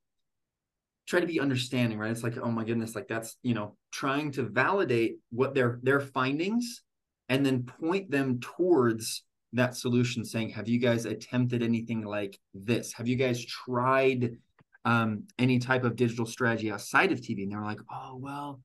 try 1.11 1.19
to 1.19 1.27
be 1.27 1.41
understanding, 1.41 1.99
right? 1.99 2.09
It's 2.09 2.23
like, 2.23 2.37
oh 2.37 2.49
my 2.49 2.63
goodness, 2.63 2.95
like 2.95 3.09
that's, 3.09 3.35
you 3.43 3.53
know, 3.53 3.75
trying 3.91 4.31
to 4.31 4.43
validate 4.43 5.17
what 5.29 5.53
their 5.53 5.77
their 5.83 5.99
findings 5.99 6.83
and 7.27 7.45
then 7.45 7.63
point 7.63 8.09
them 8.09 8.39
towards 8.39 9.23
that 9.51 9.75
solution 9.75 10.23
saying, 10.23 10.51
have 10.51 10.69
you 10.69 10.79
guys 10.79 11.05
attempted 11.05 11.61
anything 11.63 12.05
like 12.05 12.39
this? 12.53 12.93
Have 12.93 13.09
you 13.09 13.17
guys 13.17 13.45
tried 13.45 14.37
um, 14.85 15.25
any 15.37 15.59
type 15.59 15.83
of 15.83 15.97
digital 15.97 16.25
strategy 16.25 16.71
outside 16.71 17.11
of 17.11 17.19
TV? 17.19 17.43
And 17.43 17.51
they 17.51 17.57
were 17.57 17.65
like, 17.65 17.81
oh, 17.91 18.15
well, 18.15 18.61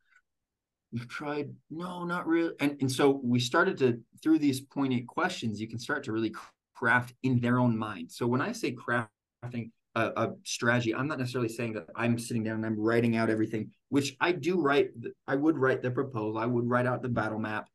we've 0.93 1.09
tried. 1.09 1.53
No, 1.69 2.05
not 2.05 2.29
really. 2.29 2.55
And, 2.61 2.77
and 2.81 2.91
so 2.91 3.21
we 3.25 3.41
started 3.41 3.77
to, 3.79 4.01
through 4.23 4.39
these 4.39 4.61
poignant 4.61 5.09
questions, 5.09 5.61
you 5.61 5.69
can 5.69 5.81
start 5.81 6.05
to 6.05 6.13
really 6.13 6.33
craft 6.77 7.13
in 7.25 7.41
their 7.41 7.59
own 7.59 7.77
mind. 7.77 8.13
So 8.13 8.29
when 8.29 8.41
I 8.41 8.53
say 8.53 8.73
crafting 8.73 9.73
a, 9.97 10.13
a 10.17 10.33
strategy, 10.45 10.95
I'm 10.95 11.09
not 11.09 11.19
necessarily 11.19 11.49
saying 11.49 11.73
that 11.73 11.87
I'm 11.97 12.19
sitting 12.19 12.45
down 12.45 12.57
and 12.57 12.67
I'm 12.67 12.79
writing 12.79 13.17
out 13.17 13.31
everything, 13.31 13.71
which 13.89 14.17
I 14.21 14.33
do 14.33 14.61
write. 14.61 14.91
I 15.27 15.35
would 15.35 15.59
write 15.59 15.83
the 15.83 15.91
proposal. 15.91 16.39
I 16.39 16.47
would 16.47 16.69
write 16.69 16.87
out 16.87 17.03
the 17.03 17.09
battle 17.09 17.39
map 17.39 17.69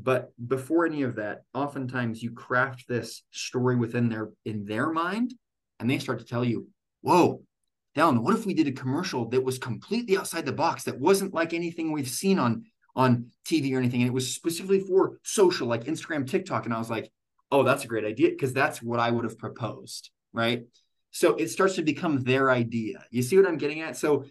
but 0.00 0.32
before 0.46 0.86
any 0.86 1.02
of 1.02 1.16
that 1.16 1.42
oftentimes 1.52 2.22
you 2.22 2.30
craft 2.30 2.86
this 2.88 3.24
story 3.32 3.74
within 3.74 4.08
their 4.08 4.30
in 4.44 4.64
their 4.64 4.90
mind 4.90 5.34
and 5.80 5.90
they 5.90 5.98
start 5.98 6.20
to 6.20 6.24
tell 6.24 6.44
you 6.44 6.68
whoa 7.00 7.42
Dallin, 7.96 8.22
what 8.22 8.34
if 8.34 8.46
we 8.46 8.54
did 8.54 8.68
a 8.68 8.72
commercial 8.72 9.28
that 9.30 9.42
was 9.42 9.58
completely 9.58 10.16
outside 10.16 10.46
the 10.46 10.52
box 10.52 10.84
that 10.84 11.00
wasn't 11.00 11.34
like 11.34 11.52
anything 11.52 11.90
we've 11.90 12.08
seen 12.08 12.38
on 12.38 12.64
on 12.94 13.26
tv 13.44 13.74
or 13.74 13.78
anything 13.78 14.02
and 14.02 14.08
it 14.08 14.14
was 14.14 14.32
specifically 14.32 14.80
for 14.80 15.18
social 15.24 15.66
like 15.66 15.84
instagram 15.84 16.28
tiktok 16.28 16.64
and 16.64 16.74
i 16.74 16.78
was 16.78 16.90
like 16.90 17.10
oh 17.50 17.62
that's 17.62 17.84
a 17.84 17.88
great 17.88 18.04
idea 18.04 18.30
because 18.30 18.52
that's 18.52 18.80
what 18.80 19.00
i 19.00 19.10
would 19.10 19.24
have 19.24 19.38
proposed 19.38 20.10
right 20.32 20.62
so 21.10 21.34
it 21.36 21.48
starts 21.48 21.74
to 21.74 21.82
become 21.82 22.22
their 22.22 22.50
idea 22.50 23.04
you 23.10 23.22
see 23.22 23.36
what 23.36 23.46
i'm 23.46 23.58
getting 23.58 23.80
at 23.80 23.96
so 23.96 24.24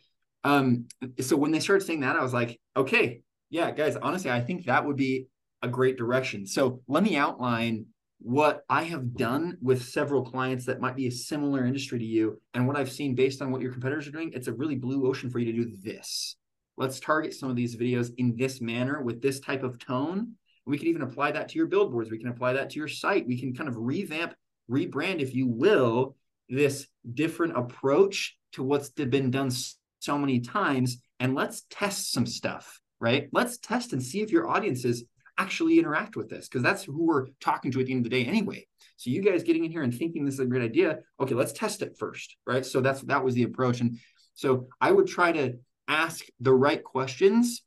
um 0.44 0.86
so 1.20 1.36
when 1.36 1.52
they 1.52 1.60
started 1.60 1.86
saying 1.86 2.02
that 2.02 2.16
i 2.16 2.24
was 2.24 2.34
like 2.34 2.60
okay 2.76 3.22
yeah 3.50 3.72
guys 3.72 3.96
honestly 3.96 4.32
i 4.32 4.42
think 4.42 4.66
that 4.66 4.86
would 4.86 4.98
be 4.98 5.28
a 5.62 5.68
great 5.68 5.98
direction. 5.98 6.46
So 6.46 6.82
let 6.88 7.04
me 7.04 7.16
outline 7.16 7.86
what 8.20 8.64
I 8.70 8.84
have 8.84 9.16
done 9.16 9.58
with 9.62 9.84
several 9.84 10.24
clients 10.24 10.66
that 10.66 10.82
might 10.82 10.96
be 10.96 11.08
a 11.08 11.12
similar 11.12 11.66
industry 11.66 12.00
to 12.00 12.06
you 12.06 12.42
and 12.54 12.68
what 12.68 12.78
I've 12.78 12.92
seen 12.92 13.16
based 13.16 13.42
on 13.42 13.52
what 13.52 13.62
your 13.62 13.72
competitors 13.72 14.08
are 14.08 14.12
doing. 14.12 14.32
It's 14.34 14.48
a 14.48 14.54
really 14.54 14.76
blue 14.76 15.08
ocean 15.08 15.30
for 15.30 15.40
you 15.40 15.52
to 15.52 15.64
do 15.64 15.78
this. 15.84 16.36
Let's 16.78 17.00
target 17.00 17.34
some 17.34 17.50
of 17.50 17.56
these 17.56 17.76
videos 17.76 18.12
in 18.18 18.36
this 18.36 18.62
manner 18.62 19.02
with 19.02 19.22
this 19.22 19.40
type 19.40 19.64
of 19.64 19.80
tone. 19.80 20.34
We 20.66 20.78
can 20.78 20.88
even 20.88 21.04
apply 21.04 21.32
that 21.32 21.50
to 21.50 21.58
your 21.58 21.68
billboards. 21.68 22.12
We 22.12 22.20
can 22.20 22.28
apply 22.28 22.54
that 22.54 22.72
to 22.72 22.80
your 22.80 22.88
site. 22.88 23.28
We 23.28 23.40
can 23.40 23.56
kind 23.56 23.70
of 23.70 23.78
revamp, 23.78 24.34
rebrand, 24.70 25.20
if 25.20 25.34
you 25.34 25.48
will, 25.48 26.17
this 26.50 26.88
different 27.14 27.58
approach 27.58 28.38
to 28.54 28.64
what's 28.64 28.90
been 28.90 29.32
done 29.32 29.52
so 30.00 30.18
many 30.18 30.40
times. 30.40 30.98
And 31.20 31.36
let's 31.36 31.66
test 31.70 32.12
some 32.12 32.26
stuff, 32.26 32.80
right? 33.00 33.28
Let's 33.32 33.58
test 33.58 33.94
and 33.94 34.02
see 34.02 34.22
if 34.22 34.32
your 34.32 34.48
audiences 34.48 35.04
actually 35.38 35.80
interact 35.80 36.16
with 36.16 36.30
this 36.30 36.48
because 36.48 36.64
that's 36.64 36.84
who 36.84 37.06
we're 37.06 37.28
talking 37.40 37.72
to 37.72 37.80
at 37.80 37.86
the 37.86 37.94
end 37.94 38.06
of 38.06 38.12
the 38.12 38.24
day 38.24 38.28
anyway. 38.28 38.66
So 38.98 39.10
you 39.10 39.22
guys 39.22 39.44
getting 39.44 39.66
in 39.66 39.72
here 39.72 39.84
and 39.84 39.94
thinking 39.94 40.26
this 40.26 40.36
is 40.36 40.40
a 40.40 40.46
great 40.46 40.64
idea, 40.64 41.00
okay, 41.20 41.36
let's 41.36 41.54
test 41.54 41.82
it 41.82 41.96
first, 42.00 42.36
right? 42.46 42.66
So 42.66 42.82
that's 42.82 43.02
that 43.02 43.24
was 43.24 43.36
the 43.36 43.44
approach, 43.44 43.80
and 43.80 44.00
so 44.34 44.68
I 44.82 44.92
would 44.92 45.08
try 45.08 45.32
to 45.32 45.54
ask 45.88 46.26
the 46.40 46.54
right 46.54 46.84
questions 46.84 47.64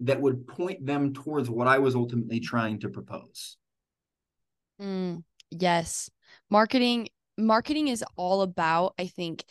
that 0.00 0.20
would 0.20 0.46
point 0.46 0.84
them 0.86 1.12
towards 1.12 1.50
what 1.50 1.66
I 1.66 1.78
was 1.78 1.94
ultimately 1.94 2.40
trying 2.40 2.80
to 2.80 2.88
propose. 2.88 3.56
Mm, 4.80 5.22
yes, 5.50 6.10
marketing 6.50 7.08
marketing 7.36 7.88
is 7.88 8.04
all 8.16 8.42
about 8.42 8.94
I 8.98 9.06
think 9.06 9.44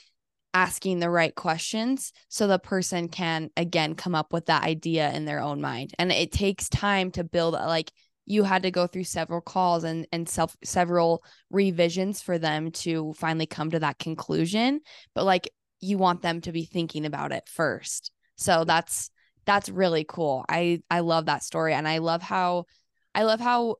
asking 0.54 1.00
the 1.00 1.10
right 1.10 1.34
questions 1.34 2.14
so 2.30 2.48
the 2.48 2.60
person 2.60 3.08
can 3.08 3.50
again 3.58 3.96
come 3.96 4.14
up 4.14 4.32
with 4.32 4.46
that 4.46 4.64
idea 4.64 5.12
in 5.12 5.26
their 5.26 5.40
own 5.40 5.60
mind. 5.62 5.94
And 5.98 6.12
it 6.12 6.32
takes 6.32 6.70
time 6.70 7.12
to 7.12 7.24
build 7.24 7.56
uh, 7.56 7.66
like 7.66 7.92
you 8.26 8.44
had 8.44 8.64
to 8.64 8.72
go 8.72 8.88
through 8.88 9.04
several 9.04 9.42
calls 9.42 9.84
and 9.84 10.08
and 10.12 10.30
self 10.30 10.56
several 10.64 11.24
revisions 11.50 12.22
for 12.22 12.38
them 12.38 12.72
to 12.72 13.14
finally 13.14 13.48
come 13.48 13.72
to 13.72 13.80
that 13.80 14.00
conclusion. 14.00 14.82
But 15.16 15.26
like 15.26 15.50
you 15.80 15.98
want 15.98 16.22
them 16.22 16.40
to 16.42 16.52
be 16.52 16.66
thinking 16.66 17.06
about 17.06 17.32
it 17.32 17.44
first. 17.48 18.12
So 18.38 18.64
that's 18.64 19.10
that's 19.46 19.70
really 19.70 20.06
cool. 20.08 20.46
I 20.48 20.82
i 20.90 21.00
love 21.00 21.26
that 21.26 21.44
story. 21.44 21.74
And 21.74 21.88
i 21.88 21.98
love 21.98 22.22
how 22.22 22.66
i 23.16 23.24
love 23.24 23.40
how 23.40 23.78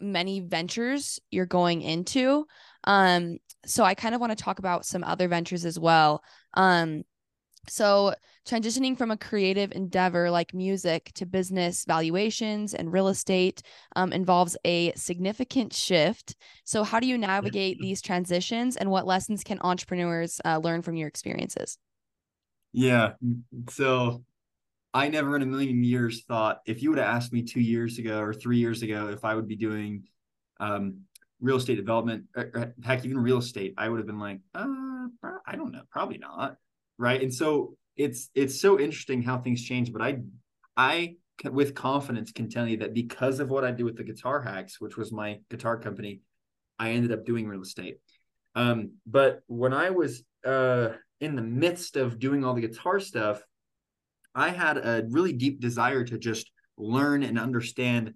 many 0.00 0.40
ventures 0.40 1.20
you're 1.30 1.46
going 1.46 1.82
into 1.82 2.46
um 2.84 3.38
so 3.64 3.84
I 3.84 3.94
kind 3.94 4.14
of 4.14 4.20
want 4.20 4.36
to 4.36 4.42
talk 4.42 4.58
about 4.58 4.84
some 4.84 5.04
other 5.04 5.28
ventures 5.28 5.64
as 5.64 5.78
well. 5.78 6.22
Um, 6.54 7.04
so 7.68 8.12
transitioning 8.44 8.98
from 8.98 9.12
a 9.12 9.16
creative 9.16 9.70
endeavor 9.70 10.30
like 10.30 10.52
music 10.52 11.12
to 11.14 11.26
business 11.26 11.84
valuations 11.84 12.74
and 12.74 12.92
real 12.92 13.06
estate 13.06 13.62
um, 13.94 14.12
involves 14.12 14.56
a 14.64 14.92
significant 14.96 15.72
shift. 15.72 16.34
So 16.64 16.82
how 16.82 16.98
do 16.98 17.06
you 17.06 17.16
navigate 17.16 17.78
these 17.78 18.02
transitions, 18.02 18.76
and 18.76 18.90
what 18.90 19.06
lessons 19.06 19.44
can 19.44 19.60
entrepreneurs 19.60 20.40
uh, 20.44 20.58
learn 20.58 20.82
from 20.82 20.96
your 20.96 21.06
experiences? 21.06 21.78
Yeah. 22.72 23.12
So 23.70 24.24
I 24.92 25.08
never 25.08 25.36
in 25.36 25.42
a 25.42 25.46
million 25.46 25.84
years 25.84 26.24
thought 26.24 26.60
if 26.66 26.82
you 26.82 26.90
would 26.90 26.98
have 26.98 27.14
asked 27.14 27.32
me 27.32 27.42
two 27.42 27.60
years 27.60 27.98
ago 27.98 28.20
or 28.20 28.34
three 28.34 28.58
years 28.58 28.82
ago 28.82 29.08
if 29.08 29.24
I 29.24 29.34
would 29.34 29.46
be 29.46 29.56
doing 29.56 30.04
um, 30.58 31.02
real 31.42 31.56
estate 31.56 31.76
development, 31.76 32.24
or, 32.34 32.50
or 32.54 32.74
heck, 32.82 33.04
even 33.04 33.18
real 33.18 33.38
estate, 33.38 33.74
I 33.76 33.88
would 33.88 33.98
have 33.98 34.06
been 34.06 34.20
like, 34.20 34.38
uh, 34.54 35.06
I 35.46 35.56
don't 35.56 35.72
know, 35.72 35.82
probably 35.90 36.18
not, 36.18 36.56
right? 36.98 37.20
And 37.20 37.34
so 37.34 37.76
it's 37.96 38.30
it's 38.34 38.60
so 38.60 38.80
interesting 38.80 39.22
how 39.22 39.38
things 39.38 39.62
change. 39.62 39.92
But 39.92 40.00
I 40.00 40.20
I 40.76 41.16
with 41.44 41.74
confidence 41.74 42.32
can 42.32 42.48
tell 42.48 42.66
you 42.66 42.78
that 42.78 42.94
because 42.94 43.40
of 43.40 43.50
what 43.50 43.64
I 43.64 43.72
do 43.72 43.84
with 43.84 43.96
the 43.96 44.04
Guitar 44.04 44.40
Hacks, 44.40 44.80
which 44.80 44.96
was 44.96 45.12
my 45.12 45.40
guitar 45.50 45.76
company, 45.76 46.20
I 46.78 46.92
ended 46.92 47.12
up 47.12 47.26
doing 47.26 47.46
real 47.48 47.62
estate. 47.62 47.98
Um, 48.54 48.92
but 49.06 49.40
when 49.46 49.72
I 49.72 49.90
was 49.90 50.22
uh, 50.46 50.90
in 51.20 51.36
the 51.36 51.42
midst 51.42 51.96
of 51.96 52.18
doing 52.18 52.44
all 52.44 52.54
the 52.54 52.60
guitar 52.60 53.00
stuff, 53.00 53.42
I 54.34 54.50
had 54.50 54.76
a 54.78 55.04
really 55.10 55.32
deep 55.32 55.60
desire 55.60 56.04
to 56.04 56.18
just 56.18 56.50
learn 56.76 57.22
and 57.22 57.38
understand 57.38 58.14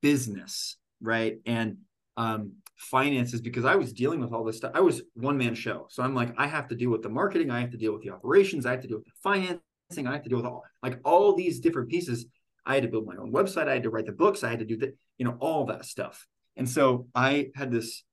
business, 0.00 0.76
right? 1.00 1.38
And 1.46 1.78
um, 2.16 2.52
finances 2.76 3.40
because 3.40 3.64
I 3.64 3.76
was 3.76 3.92
dealing 3.92 4.20
with 4.20 4.32
all 4.32 4.44
this 4.44 4.56
stuff. 4.56 4.72
I 4.74 4.80
was 4.80 5.02
one 5.14 5.36
man 5.38 5.54
show. 5.54 5.86
So 5.90 6.02
I'm 6.02 6.14
like, 6.14 6.34
I 6.36 6.46
have 6.46 6.68
to 6.68 6.74
deal 6.74 6.90
with 6.90 7.02
the 7.02 7.08
marketing, 7.08 7.50
I 7.50 7.60
have 7.60 7.70
to 7.70 7.76
deal 7.76 7.92
with 7.92 8.02
the 8.02 8.10
operations, 8.10 8.66
I 8.66 8.72
have 8.72 8.80
to 8.82 8.88
deal 8.88 8.98
with 8.98 9.06
the 9.06 9.12
financing, 9.22 10.06
I 10.06 10.12
have 10.12 10.22
to 10.22 10.28
deal 10.28 10.38
with 10.38 10.46
all 10.46 10.62
like 10.82 11.00
all 11.04 11.34
these 11.34 11.60
different 11.60 11.88
pieces. 11.88 12.26
I 12.66 12.74
had 12.74 12.82
to 12.84 12.88
build 12.88 13.06
my 13.06 13.16
own 13.16 13.32
website, 13.32 13.68
I 13.68 13.74
had 13.74 13.82
to 13.82 13.90
write 13.90 14.06
the 14.06 14.12
books, 14.12 14.42
I 14.42 14.50
had 14.50 14.60
to 14.60 14.64
do 14.64 14.76
that, 14.78 14.96
you 15.18 15.24
know, 15.24 15.36
all 15.38 15.66
that 15.66 15.84
stuff. 15.84 16.26
And 16.56 16.68
so 16.68 17.08
I 17.14 17.48
had 17.54 17.70
this 17.70 18.04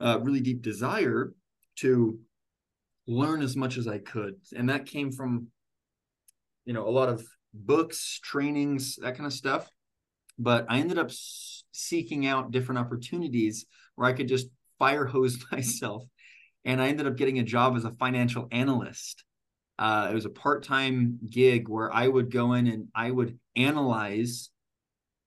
uh, 0.00 0.18
really 0.20 0.40
deep 0.40 0.62
desire 0.62 1.32
to 1.76 2.18
learn 3.06 3.40
as 3.40 3.56
much 3.56 3.78
as 3.78 3.88
I 3.88 3.98
could. 3.98 4.34
And 4.54 4.68
that 4.68 4.86
came 4.86 5.10
from, 5.10 5.48
you 6.66 6.74
know, 6.74 6.86
a 6.86 6.90
lot 6.90 7.08
of 7.08 7.24
books, 7.54 8.20
trainings, 8.22 8.96
that 8.96 9.16
kind 9.16 9.26
of 9.26 9.32
stuff. 9.32 9.70
But 10.38 10.66
I 10.68 10.78
ended 10.78 10.98
up 10.98 11.10
seeking 11.72 12.26
out 12.26 12.50
different 12.50 12.78
opportunities 12.78 13.66
where 13.94 14.08
I 14.08 14.12
could 14.12 14.28
just 14.28 14.48
fire 14.78 15.06
hose 15.06 15.44
myself. 15.52 16.04
And 16.64 16.80
I 16.80 16.88
ended 16.88 17.06
up 17.06 17.16
getting 17.16 17.38
a 17.38 17.44
job 17.44 17.76
as 17.76 17.84
a 17.84 17.92
financial 17.92 18.48
analyst. 18.50 19.24
Uh, 19.78 20.08
it 20.10 20.14
was 20.14 20.24
a 20.24 20.30
part 20.30 20.64
time 20.64 21.18
gig 21.30 21.68
where 21.68 21.92
I 21.92 22.08
would 22.08 22.32
go 22.32 22.54
in 22.54 22.66
and 22.66 22.88
I 22.94 23.10
would 23.10 23.38
analyze 23.54 24.50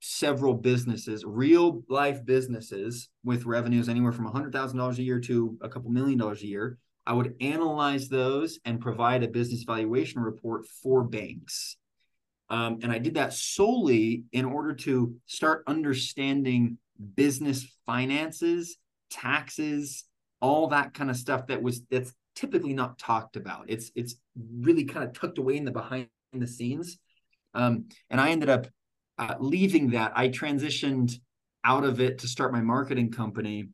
several 0.02 0.56
businesses, 0.56 1.24
real 1.24 1.84
life 1.88 2.26
businesses 2.26 3.10
with 3.24 3.46
revenues 3.46 3.88
anywhere 3.88 4.12
from 4.12 4.30
$100,000 4.30 4.98
a 4.98 5.04
year 5.04 5.20
to 5.20 5.58
a 5.62 5.70
couple 5.70 5.92
million 5.92 6.18
dollars 6.18 6.42
a 6.42 6.48
year. 6.48 6.78
I 7.06 7.14
would 7.14 7.36
analyze 7.40 8.10
those 8.10 8.60
and 8.66 8.82
provide 8.82 9.24
a 9.24 9.28
business 9.28 9.64
valuation 9.64 10.22
report 10.22 10.66
for 10.68 11.04
banks. 11.04 11.78
Um, 12.52 12.80
and 12.84 12.92
I 12.92 12.98
did 12.98 13.14
that 13.14 13.34
solely 13.34 14.26
in 14.34 14.44
order 14.44 14.74
to 14.74 15.16
start 15.26 15.64
understanding 15.68 16.78
business 17.16 17.66
finances, 17.86 18.76
taxes, 19.10 20.04
all 20.42 20.68
that 20.68 20.94
kind 20.94 21.10
of 21.10 21.16
stuff 21.16 21.48
that 21.48 21.64
was 21.64 21.82
that's 21.90 22.14
typically 22.36 22.74
not 22.74 23.00
talked 23.00 23.38
about. 23.38 23.66
It's 23.70 23.90
it's 23.96 24.16
really 24.38 24.84
kind 24.84 25.06
of 25.08 25.14
tucked 25.14 25.38
away 25.38 25.56
in 25.56 25.64
the 25.64 25.72
behind 25.72 26.10
the 26.34 26.46
scenes. 26.46 26.98
Um, 27.54 27.86
and 28.10 28.20
I 28.20 28.32
ended 28.32 28.50
up 28.50 28.68
uh, 29.18 29.36
leaving 29.40 29.92
that. 29.92 30.12
I 30.14 30.28
transitioned 30.28 31.14
out 31.64 31.86
of 31.86 32.02
it 32.02 32.18
to 32.20 32.28
start 32.28 32.52
my 32.52 32.62
marketing 32.62 33.12
company 33.12 33.70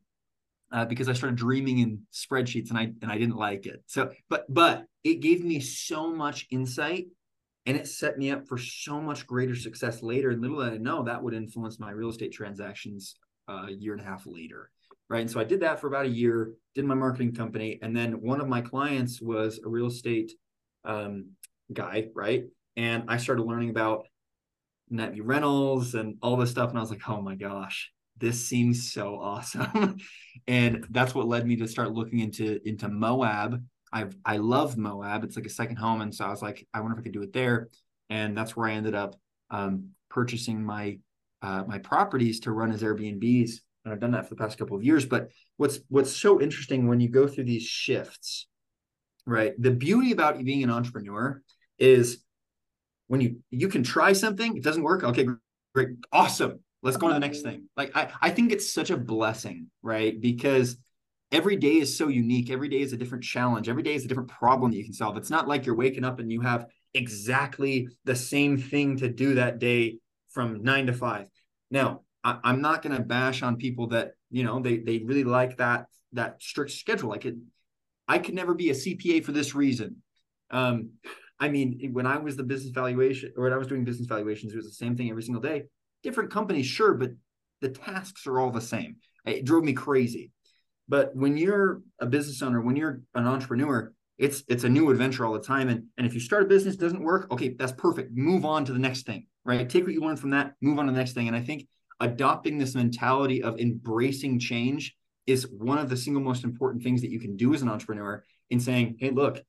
uh, 0.70 0.84
because 0.84 1.08
I 1.08 1.14
started 1.14 1.36
dreaming 1.36 1.80
in 1.80 2.02
spreadsheets 2.12 2.70
and 2.70 2.78
I 2.78 2.92
and 3.02 3.10
I 3.10 3.18
didn't 3.18 3.36
like 3.36 3.66
it. 3.66 3.82
So, 3.86 4.12
but 4.28 4.44
but 4.48 4.84
it 5.02 5.16
gave 5.16 5.44
me 5.44 5.58
so 5.58 6.12
much 6.14 6.46
insight 6.52 7.06
and 7.68 7.76
it 7.76 7.86
set 7.86 8.16
me 8.16 8.30
up 8.30 8.48
for 8.48 8.56
so 8.56 8.98
much 8.98 9.26
greater 9.26 9.54
success 9.54 10.02
later. 10.02 10.30
And 10.30 10.40
little 10.40 10.58
did 10.58 10.72
I 10.72 10.78
know 10.78 11.02
that 11.02 11.22
would 11.22 11.34
influence 11.34 11.78
my 11.78 11.90
real 11.90 12.08
estate 12.08 12.32
transactions 12.32 13.16
uh, 13.46 13.66
a 13.68 13.70
year 13.70 13.92
and 13.92 14.00
a 14.00 14.04
half 14.04 14.26
later. 14.26 14.70
Right. 15.10 15.20
And 15.20 15.30
so 15.30 15.38
I 15.38 15.44
did 15.44 15.60
that 15.60 15.78
for 15.78 15.86
about 15.86 16.06
a 16.06 16.08
year, 16.10 16.52
did 16.74 16.86
my 16.86 16.94
marketing 16.94 17.34
company. 17.34 17.78
And 17.82 17.94
then 17.94 18.22
one 18.22 18.40
of 18.40 18.48
my 18.48 18.62
clients 18.62 19.20
was 19.20 19.60
a 19.62 19.68
real 19.68 19.88
estate 19.88 20.32
um, 20.86 21.32
guy. 21.70 22.06
Right. 22.14 22.44
And 22.78 23.04
I 23.08 23.18
started 23.18 23.42
learning 23.42 23.68
about 23.68 24.06
nightly 24.88 25.20
rentals 25.20 25.94
and 25.94 26.16
all 26.22 26.38
this 26.38 26.50
stuff. 26.50 26.70
And 26.70 26.78
I 26.78 26.80
was 26.80 26.90
like, 26.90 27.06
oh 27.06 27.20
my 27.20 27.34
gosh, 27.34 27.92
this 28.16 28.48
seems 28.48 28.94
so 28.94 29.20
awesome. 29.20 29.98
and 30.48 30.86
that's 30.88 31.14
what 31.14 31.28
led 31.28 31.46
me 31.46 31.56
to 31.56 31.68
start 31.68 31.92
looking 31.92 32.20
into 32.20 32.66
into 32.66 32.88
Moab 32.88 33.62
I've 33.92 34.16
I 34.24 34.38
love 34.38 34.76
Moab. 34.76 35.24
It's 35.24 35.36
like 35.36 35.46
a 35.46 35.50
second 35.50 35.76
home, 35.76 36.00
and 36.00 36.14
so 36.14 36.24
I 36.24 36.30
was 36.30 36.42
like, 36.42 36.66
I 36.74 36.80
wonder 36.80 36.94
if 36.96 37.00
I 37.00 37.04
could 37.04 37.12
do 37.12 37.22
it 37.22 37.32
there, 37.32 37.68
and 38.10 38.36
that's 38.36 38.56
where 38.56 38.68
I 38.68 38.72
ended 38.72 38.94
up 38.94 39.16
um, 39.50 39.90
purchasing 40.10 40.64
my 40.64 40.98
uh, 41.42 41.64
my 41.66 41.78
properties 41.78 42.40
to 42.40 42.52
run 42.52 42.72
as 42.72 42.82
Airbnbs, 42.82 43.52
and 43.84 43.92
I've 43.92 44.00
done 44.00 44.12
that 44.12 44.28
for 44.28 44.34
the 44.34 44.40
past 44.40 44.58
couple 44.58 44.76
of 44.76 44.84
years. 44.84 45.06
But 45.06 45.28
what's 45.56 45.80
what's 45.88 46.12
so 46.12 46.40
interesting 46.40 46.88
when 46.88 47.00
you 47.00 47.08
go 47.08 47.26
through 47.26 47.44
these 47.44 47.62
shifts, 47.62 48.46
right? 49.26 49.52
The 49.58 49.70
beauty 49.70 50.12
about 50.12 50.42
being 50.42 50.62
an 50.62 50.70
entrepreneur 50.70 51.42
is 51.78 52.22
when 53.06 53.20
you 53.20 53.36
you 53.50 53.68
can 53.68 53.82
try 53.82 54.12
something, 54.12 54.56
it 54.56 54.62
doesn't 54.62 54.82
work. 54.82 55.04
Okay, 55.04 55.26
great, 55.74 55.88
awesome. 56.12 56.60
Let's 56.82 56.96
go 56.96 57.06
on 57.06 57.14
to 57.14 57.20
the 57.20 57.26
next 57.26 57.42
thing. 57.42 57.68
Like 57.76 57.96
I 57.96 58.10
I 58.20 58.30
think 58.30 58.52
it's 58.52 58.72
such 58.72 58.90
a 58.90 58.96
blessing, 58.96 59.70
right? 59.82 60.18
Because 60.20 60.76
every 61.30 61.56
day 61.56 61.76
is 61.76 61.96
so 61.96 62.08
unique. 62.08 62.50
Every 62.50 62.68
day 62.68 62.80
is 62.80 62.92
a 62.92 62.96
different 62.96 63.24
challenge. 63.24 63.68
Every 63.68 63.82
day 63.82 63.94
is 63.94 64.04
a 64.04 64.08
different 64.08 64.30
problem 64.30 64.70
that 64.70 64.76
you 64.76 64.84
can 64.84 64.92
solve. 64.92 65.16
It's 65.16 65.30
not 65.30 65.48
like 65.48 65.66
you're 65.66 65.74
waking 65.74 66.04
up 66.04 66.18
and 66.18 66.32
you 66.32 66.40
have 66.40 66.66
exactly 66.94 67.88
the 68.04 68.16
same 68.16 68.58
thing 68.58 68.96
to 68.98 69.08
do 69.08 69.34
that 69.34 69.58
day 69.58 69.98
from 70.30 70.62
nine 70.62 70.86
to 70.86 70.92
five. 70.92 71.26
Now, 71.70 72.02
I, 72.24 72.38
am 72.44 72.60
not 72.60 72.82
going 72.82 72.96
to 72.96 73.02
bash 73.02 73.42
on 73.42 73.56
people 73.56 73.88
that 73.88 74.12
you 74.30 74.44
know 74.44 74.60
they 74.60 74.78
they 74.78 74.98
really 74.98 75.24
like 75.24 75.56
that 75.58 75.86
that 76.12 76.42
strict 76.42 76.72
schedule. 76.72 77.12
I 77.12 77.18
could 77.18 77.40
I 78.06 78.18
could 78.18 78.34
never 78.34 78.54
be 78.54 78.70
a 78.70 78.74
CPA 78.74 79.24
for 79.24 79.32
this 79.32 79.54
reason. 79.54 80.02
Um, 80.50 80.90
I 81.38 81.48
mean, 81.48 81.90
when 81.92 82.06
I 82.06 82.16
was 82.18 82.36
the 82.36 82.42
business 82.42 82.72
valuation 82.72 83.32
or 83.36 83.44
when 83.44 83.52
I 83.52 83.56
was 83.56 83.68
doing 83.68 83.84
business 83.84 84.08
valuations, 84.08 84.52
it 84.52 84.56
was 84.56 84.66
the 84.66 84.72
same 84.72 84.96
thing 84.96 85.10
every 85.10 85.22
single 85.22 85.42
day. 85.42 85.64
Different 86.02 86.30
companies, 86.30 86.66
sure, 86.66 86.94
but 86.94 87.10
the 87.60 87.68
tasks 87.68 88.26
are 88.26 88.40
all 88.40 88.50
the 88.50 88.60
same. 88.60 88.96
It 89.24 89.44
drove 89.44 89.64
me 89.64 89.72
crazy. 89.72 90.32
But 90.88 91.14
when 91.14 91.36
you're 91.36 91.82
a 92.00 92.06
business 92.06 92.42
owner, 92.42 92.60
when 92.60 92.76
you're 92.76 93.02
an 93.14 93.26
entrepreneur, 93.26 93.92
it's 94.16 94.42
it's 94.48 94.64
a 94.64 94.68
new 94.68 94.90
adventure 94.90 95.24
all 95.24 95.32
the 95.32 95.40
time. 95.40 95.68
And, 95.68 95.84
and 95.96 96.06
if 96.06 96.14
you 96.14 96.20
start 96.20 96.42
a 96.42 96.46
business, 96.46 96.76
doesn't 96.76 97.02
work, 97.02 97.30
okay, 97.30 97.50
that's 97.50 97.72
perfect. 97.72 98.12
Move 98.16 98.44
on 98.44 98.64
to 98.64 98.72
the 98.72 98.78
next 98.78 99.06
thing, 99.06 99.26
right? 99.44 99.68
Take 99.68 99.84
what 99.84 99.92
you 99.92 100.00
learned 100.00 100.20
from 100.20 100.30
that, 100.30 100.54
move 100.60 100.78
on 100.78 100.86
to 100.86 100.92
the 100.92 100.98
next 100.98 101.12
thing. 101.12 101.28
And 101.28 101.36
I 101.36 101.40
think 101.40 101.66
adopting 102.00 102.58
this 102.58 102.74
mentality 102.74 103.42
of 103.42 103.58
embracing 103.58 104.38
change 104.38 104.96
is 105.26 105.46
one 105.48 105.78
of 105.78 105.88
the 105.88 105.96
single 105.96 106.22
most 106.22 106.42
important 106.42 106.82
things 106.82 107.02
that 107.02 107.10
you 107.10 107.20
can 107.20 107.36
do 107.36 107.54
as 107.54 107.62
an 107.62 107.68
entrepreneur 107.68 108.24
in 108.50 108.60
saying, 108.60 108.96
hey, 108.98 109.10
look, 109.10 109.42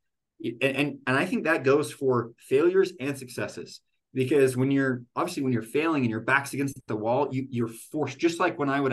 and, 0.44 0.62
and, 0.62 0.98
and 1.08 1.18
I 1.18 1.26
think 1.26 1.46
that 1.46 1.64
goes 1.64 1.92
for 1.92 2.32
failures 2.38 2.94
and 3.00 3.18
successes 3.18 3.82
because 4.14 4.58
when 4.58 4.72
you're 4.72 5.04
obviously 5.16 5.44
when 5.44 5.54
you're 5.54 5.62
failing 5.62 6.04
and 6.04 6.10
your 6.10 6.20
back's 6.20 6.54
against 6.54 6.80
the 6.88 6.96
wall 6.96 7.30
you, 7.32 7.48
you're 7.50 7.68
forced 7.68 8.18
just 8.18 8.40
like 8.40 8.58
when 8.58 8.70
i 8.70 8.80
would 8.80 8.92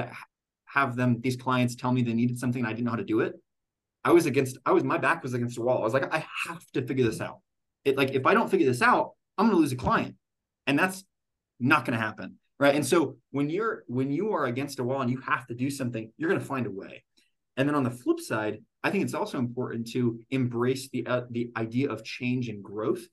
have 0.76 0.94
them 0.94 1.20
these 1.20 1.36
clients 1.36 1.74
tell 1.74 1.90
me 1.90 2.02
they 2.02 2.12
needed 2.12 2.38
something 2.38 2.60
and 2.60 2.68
I 2.68 2.72
didn't 2.72 2.84
know 2.84 2.92
how 2.92 2.98
to 2.98 3.04
do 3.04 3.20
it. 3.20 3.34
I 4.04 4.12
was 4.12 4.26
against 4.26 4.58
I 4.64 4.72
was 4.72 4.84
my 4.84 4.98
back 4.98 5.22
was 5.22 5.34
against 5.34 5.56
the 5.56 5.62
wall. 5.62 5.80
I 5.80 5.84
was 5.84 5.94
like 5.94 6.14
I 6.14 6.24
have 6.46 6.64
to 6.74 6.86
figure 6.86 7.04
this 7.04 7.20
out. 7.20 7.40
It 7.84 7.96
like 7.96 8.10
if 8.10 8.26
I 8.26 8.34
don't 8.34 8.50
figure 8.50 8.66
this 8.66 8.82
out, 8.82 9.12
I'm 9.36 9.46
going 9.46 9.56
to 9.56 9.60
lose 9.60 9.72
a 9.72 9.76
client. 9.76 10.14
And 10.66 10.78
that's 10.78 11.04
not 11.58 11.84
going 11.84 11.98
to 11.98 12.04
happen, 12.04 12.36
right? 12.60 12.74
And 12.74 12.86
so 12.86 13.16
when 13.30 13.48
you're 13.50 13.84
when 13.86 14.12
you 14.12 14.32
are 14.34 14.46
against 14.46 14.78
a 14.78 14.84
wall 14.84 15.00
and 15.00 15.10
you 15.10 15.20
have 15.20 15.46
to 15.46 15.54
do 15.54 15.70
something, 15.70 16.12
you're 16.18 16.28
going 16.28 16.40
to 16.40 16.46
find 16.46 16.66
a 16.66 16.70
way. 16.70 17.04
And 17.56 17.66
then 17.66 17.74
on 17.74 17.84
the 17.84 17.90
flip 17.90 18.20
side, 18.20 18.62
I 18.84 18.90
think 18.90 19.04
it's 19.04 19.14
also 19.14 19.38
important 19.38 19.90
to 19.92 20.20
embrace 20.30 20.88
the 20.90 21.06
uh, 21.06 21.22
the 21.30 21.50
idea 21.56 21.90
of 21.90 22.04
change 22.04 22.48
and 22.48 22.62
growth, 22.62 23.04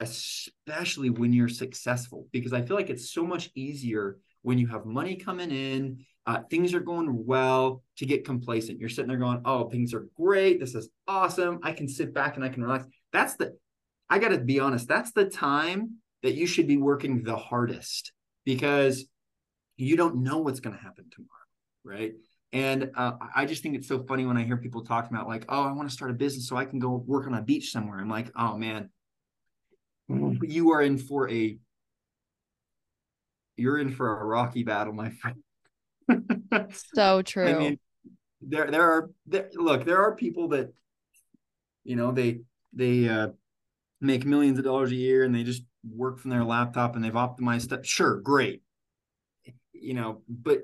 especially 0.00 1.10
when 1.10 1.32
you're 1.32 1.48
successful, 1.48 2.28
because 2.32 2.52
I 2.52 2.62
feel 2.62 2.76
like 2.76 2.90
it's 2.90 3.12
so 3.12 3.24
much 3.24 3.50
easier 3.54 4.18
when 4.42 4.58
you 4.58 4.66
have 4.68 4.84
money 4.84 5.16
coming 5.16 5.50
in 5.50 6.04
uh, 6.26 6.40
things 6.50 6.74
are 6.74 6.80
going 6.80 7.26
well 7.26 7.82
to 7.96 8.06
get 8.06 8.24
complacent. 8.24 8.80
You're 8.80 8.88
sitting 8.88 9.08
there 9.08 9.18
going, 9.18 9.42
oh, 9.44 9.68
things 9.68 9.92
are 9.92 10.08
great. 10.16 10.60
This 10.60 10.74
is 10.74 10.88
awesome. 11.06 11.60
I 11.62 11.72
can 11.72 11.88
sit 11.88 12.14
back 12.14 12.36
and 12.36 12.44
I 12.44 12.48
can 12.48 12.62
relax. 12.62 12.86
That's 13.12 13.36
the, 13.36 13.56
I 14.08 14.18
got 14.18 14.28
to 14.28 14.38
be 14.38 14.60
honest, 14.60 14.88
that's 14.88 15.12
the 15.12 15.26
time 15.26 15.98
that 16.22 16.34
you 16.34 16.46
should 16.46 16.66
be 16.66 16.78
working 16.78 17.22
the 17.22 17.36
hardest 17.36 18.12
because 18.44 19.04
you 19.76 19.96
don't 19.96 20.22
know 20.22 20.38
what's 20.38 20.60
going 20.60 20.76
to 20.76 20.82
happen 20.82 21.06
tomorrow. 21.10 21.30
Right. 21.84 22.14
And 22.52 22.92
uh, 22.96 23.12
I 23.34 23.46
just 23.46 23.62
think 23.62 23.74
it's 23.74 23.88
so 23.88 24.04
funny 24.04 24.24
when 24.24 24.36
I 24.36 24.44
hear 24.44 24.56
people 24.56 24.84
talking 24.84 25.14
about, 25.14 25.26
like, 25.26 25.44
oh, 25.48 25.62
I 25.62 25.72
want 25.72 25.88
to 25.88 25.94
start 25.94 26.12
a 26.12 26.14
business 26.14 26.48
so 26.48 26.56
I 26.56 26.64
can 26.64 26.78
go 26.78 26.90
work 26.90 27.26
on 27.26 27.34
a 27.34 27.42
beach 27.42 27.72
somewhere. 27.72 27.98
I'm 27.98 28.08
like, 28.08 28.30
oh, 28.36 28.56
man, 28.56 28.90
you 30.08 30.70
are 30.70 30.80
in 30.80 30.96
for 30.96 31.28
a 31.30 31.58
you're 33.56 33.78
in 33.78 33.90
for 33.90 34.20
a 34.20 34.24
rocky 34.24 34.62
battle, 34.62 34.92
my 34.92 35.10
friend 35.10 35.36
so 36.94 37.22
true. 37.22 37.48
I 37.48 37.58
mean, 37.58 37.78
there 38.40 38.70
there 38.70 38.82
are 38.82 39.10
there, 39.26 39.50
look, 39.54 39.84
there 39.84 39.98
are 39.98 40.14
people 40.14 40.48
that 40.48 40.72
you 41.84 41.96
know 41.96 42.12
they 42.12 42.40
they 42.72 43.08
uh 43.08 43.28
make 44.00 44.26
millions 44.26 44.58
of 44.58 44.64
dollars 44.64 44.90
a 44.90 44.96
year 44.96 45.24
and 45.24 45.34
they 45.34 45.44
just 45.44 45.62
work 45.88 46.18
from 46.18 46.30
their 46.30 46.44
laptop 46.44 46.94
and 46.94 47.04
they've 47.04 47.12
optimized 47.12 47.62
stuff. 47.62 47.84
Sure, 47.84 48.20
great. 48.20 48.62
You 49.72 49.94
know, 49.94 50.22
but 50.28 50.62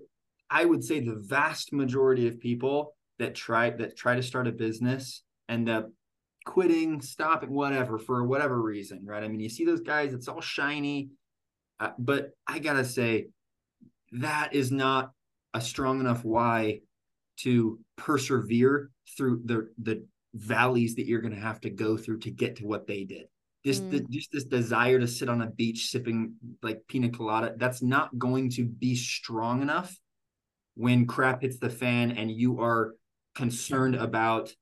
I 0.50 0.64
would 0.64 0.84
say 0.84 1.00
the 1.00 1.22
vast 1.24 1.72
majority 1.72 2.26
of 2.26 2.40
people 2.40 2.94
that 3.18 3.34
try 3.34 3.70
that 3.70 3.96
try 3.96 4.16
to 4.16 4.22
start 4.22 4.48
a 4.48 4.52
business 4.52 5.22
end 5.48 5.68
up 5.68 5.90
quitting, 6.44 7.00
stopping, 7.00 7.50
whatever 7.50 7.98
for 7.98 8.24
whatever 8.24 8.60
reason, 8.60 9.04
right? 9.04 9.22
I 9.22 9.28
mean, 9.28 9.40
you 9.40 9.48
see 9.48 9.64
those 9.64 9.82
guys; 9.82 10.12
it's 10.12 10.28
all 10.28 10.40
shiny, 10.40 11.10
uh, 11.78 11.90
but 11.98 12.30
I 12.46 12.58
gotta 12.58 12.84
say 12.84 13.28
that 14.12 14.54
is 14.54 14.72
not 14.72 15.12
a 15.54 15.60
strong 15.60 16.00
enough 16.00 16.24
why 16.24 16.80
to 17.38 17.78
persevere 17.96 18.90
through 19.16 19.42
the 19.44 19.70
the 19.82 20.06
valleys 20.34 20.94
that 20.94 21.06
you're 21.06 21.20
going 21.20 21.34
to 21.34 21.40
have 21.40 21.60
to 21.60 21.70
go 21.70 21.96
through 21.96 22.18
to 22.20 22.30
get 22.30 22.56
to 22.56 22.66
what 22.66 22.86
they 22.86 23.04
did. 23.04 23.26
Just 23.64 23.82
mm. 23.82 23.90
the, 23.90 24.00
just 24.10 24.30
this 24.32 24.44
desire 24.44 24.98
to 25.00 25.08
sit 25.08 25.28
on 25.28 25.42
a 25.42 25.46
beach 25.46 25.90
sipping 25.90 26.34
like 26.62 26.82
pina 26.88 27.10
colada 27.10 27.54
that's 27.56 27.82
not 27.82 28.16
going 28.18 28.50
to 28.50 28.64
be 28.64 28.94
strong 28.94 29.60
enough 29.60 29.98
when 30.74 31.06
crap 31.06 31.42
hits 31.42 31.58
the 31.58 31.68
fan 31.68 32.12
and 32.12 32.30
you 32.30 32.60
are 32.60 32.94
concerned 33.34 33.96
about 33.96 34.54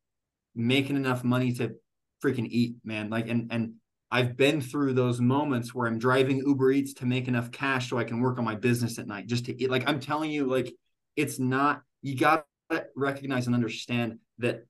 making 0.55 0.97
enough 0.97 1.23
money 1.23 1.53
to 1.53 1.75
freaking 2.23 2.49
eat, 2.49 2.77
man. 2.85 3.11
Like 3.11 3.29
and 3.29 3.49
and 3.53 3.75
I've 4.11 4.37
been 4.37 4.61
through 4.61 4.95
those 4.95 5.21
moments 5.21 5.75
where 5.75 5.87
I'm 5.87 5.99
driving 5.99 6.39
Uber 6.39 6.73
Eats 6.73 6.95
to 6.95 7.07
make 7.07 7.29
enough 7.29 7.51
cash 7.51 7.91
so 7.91 7.99
I 7.99 8.05
can 8.05 8.21
work 8.21 8.39
on 8.39 8.45
my 8.45 8.55
business 8.55 8.99
at 8.99 9.07
night 9.07 9.27
just 9.27 9.45
to 9.47 9.63
eat. 9.63 9.71
Like 9.71 9.89
I'm 9.89 10.01
telling 10.01 10.31
you, 10.31 10.47
like 10.47 10.73
it's 11.17 11.39
not 11.39 11.83
you 12.01 12.17
got 12.17 12.47
to 12.71 12.87
recognize 12.97 13.47
and 13.47 13.55
understand 13.55 14.19
that 14.39 14.65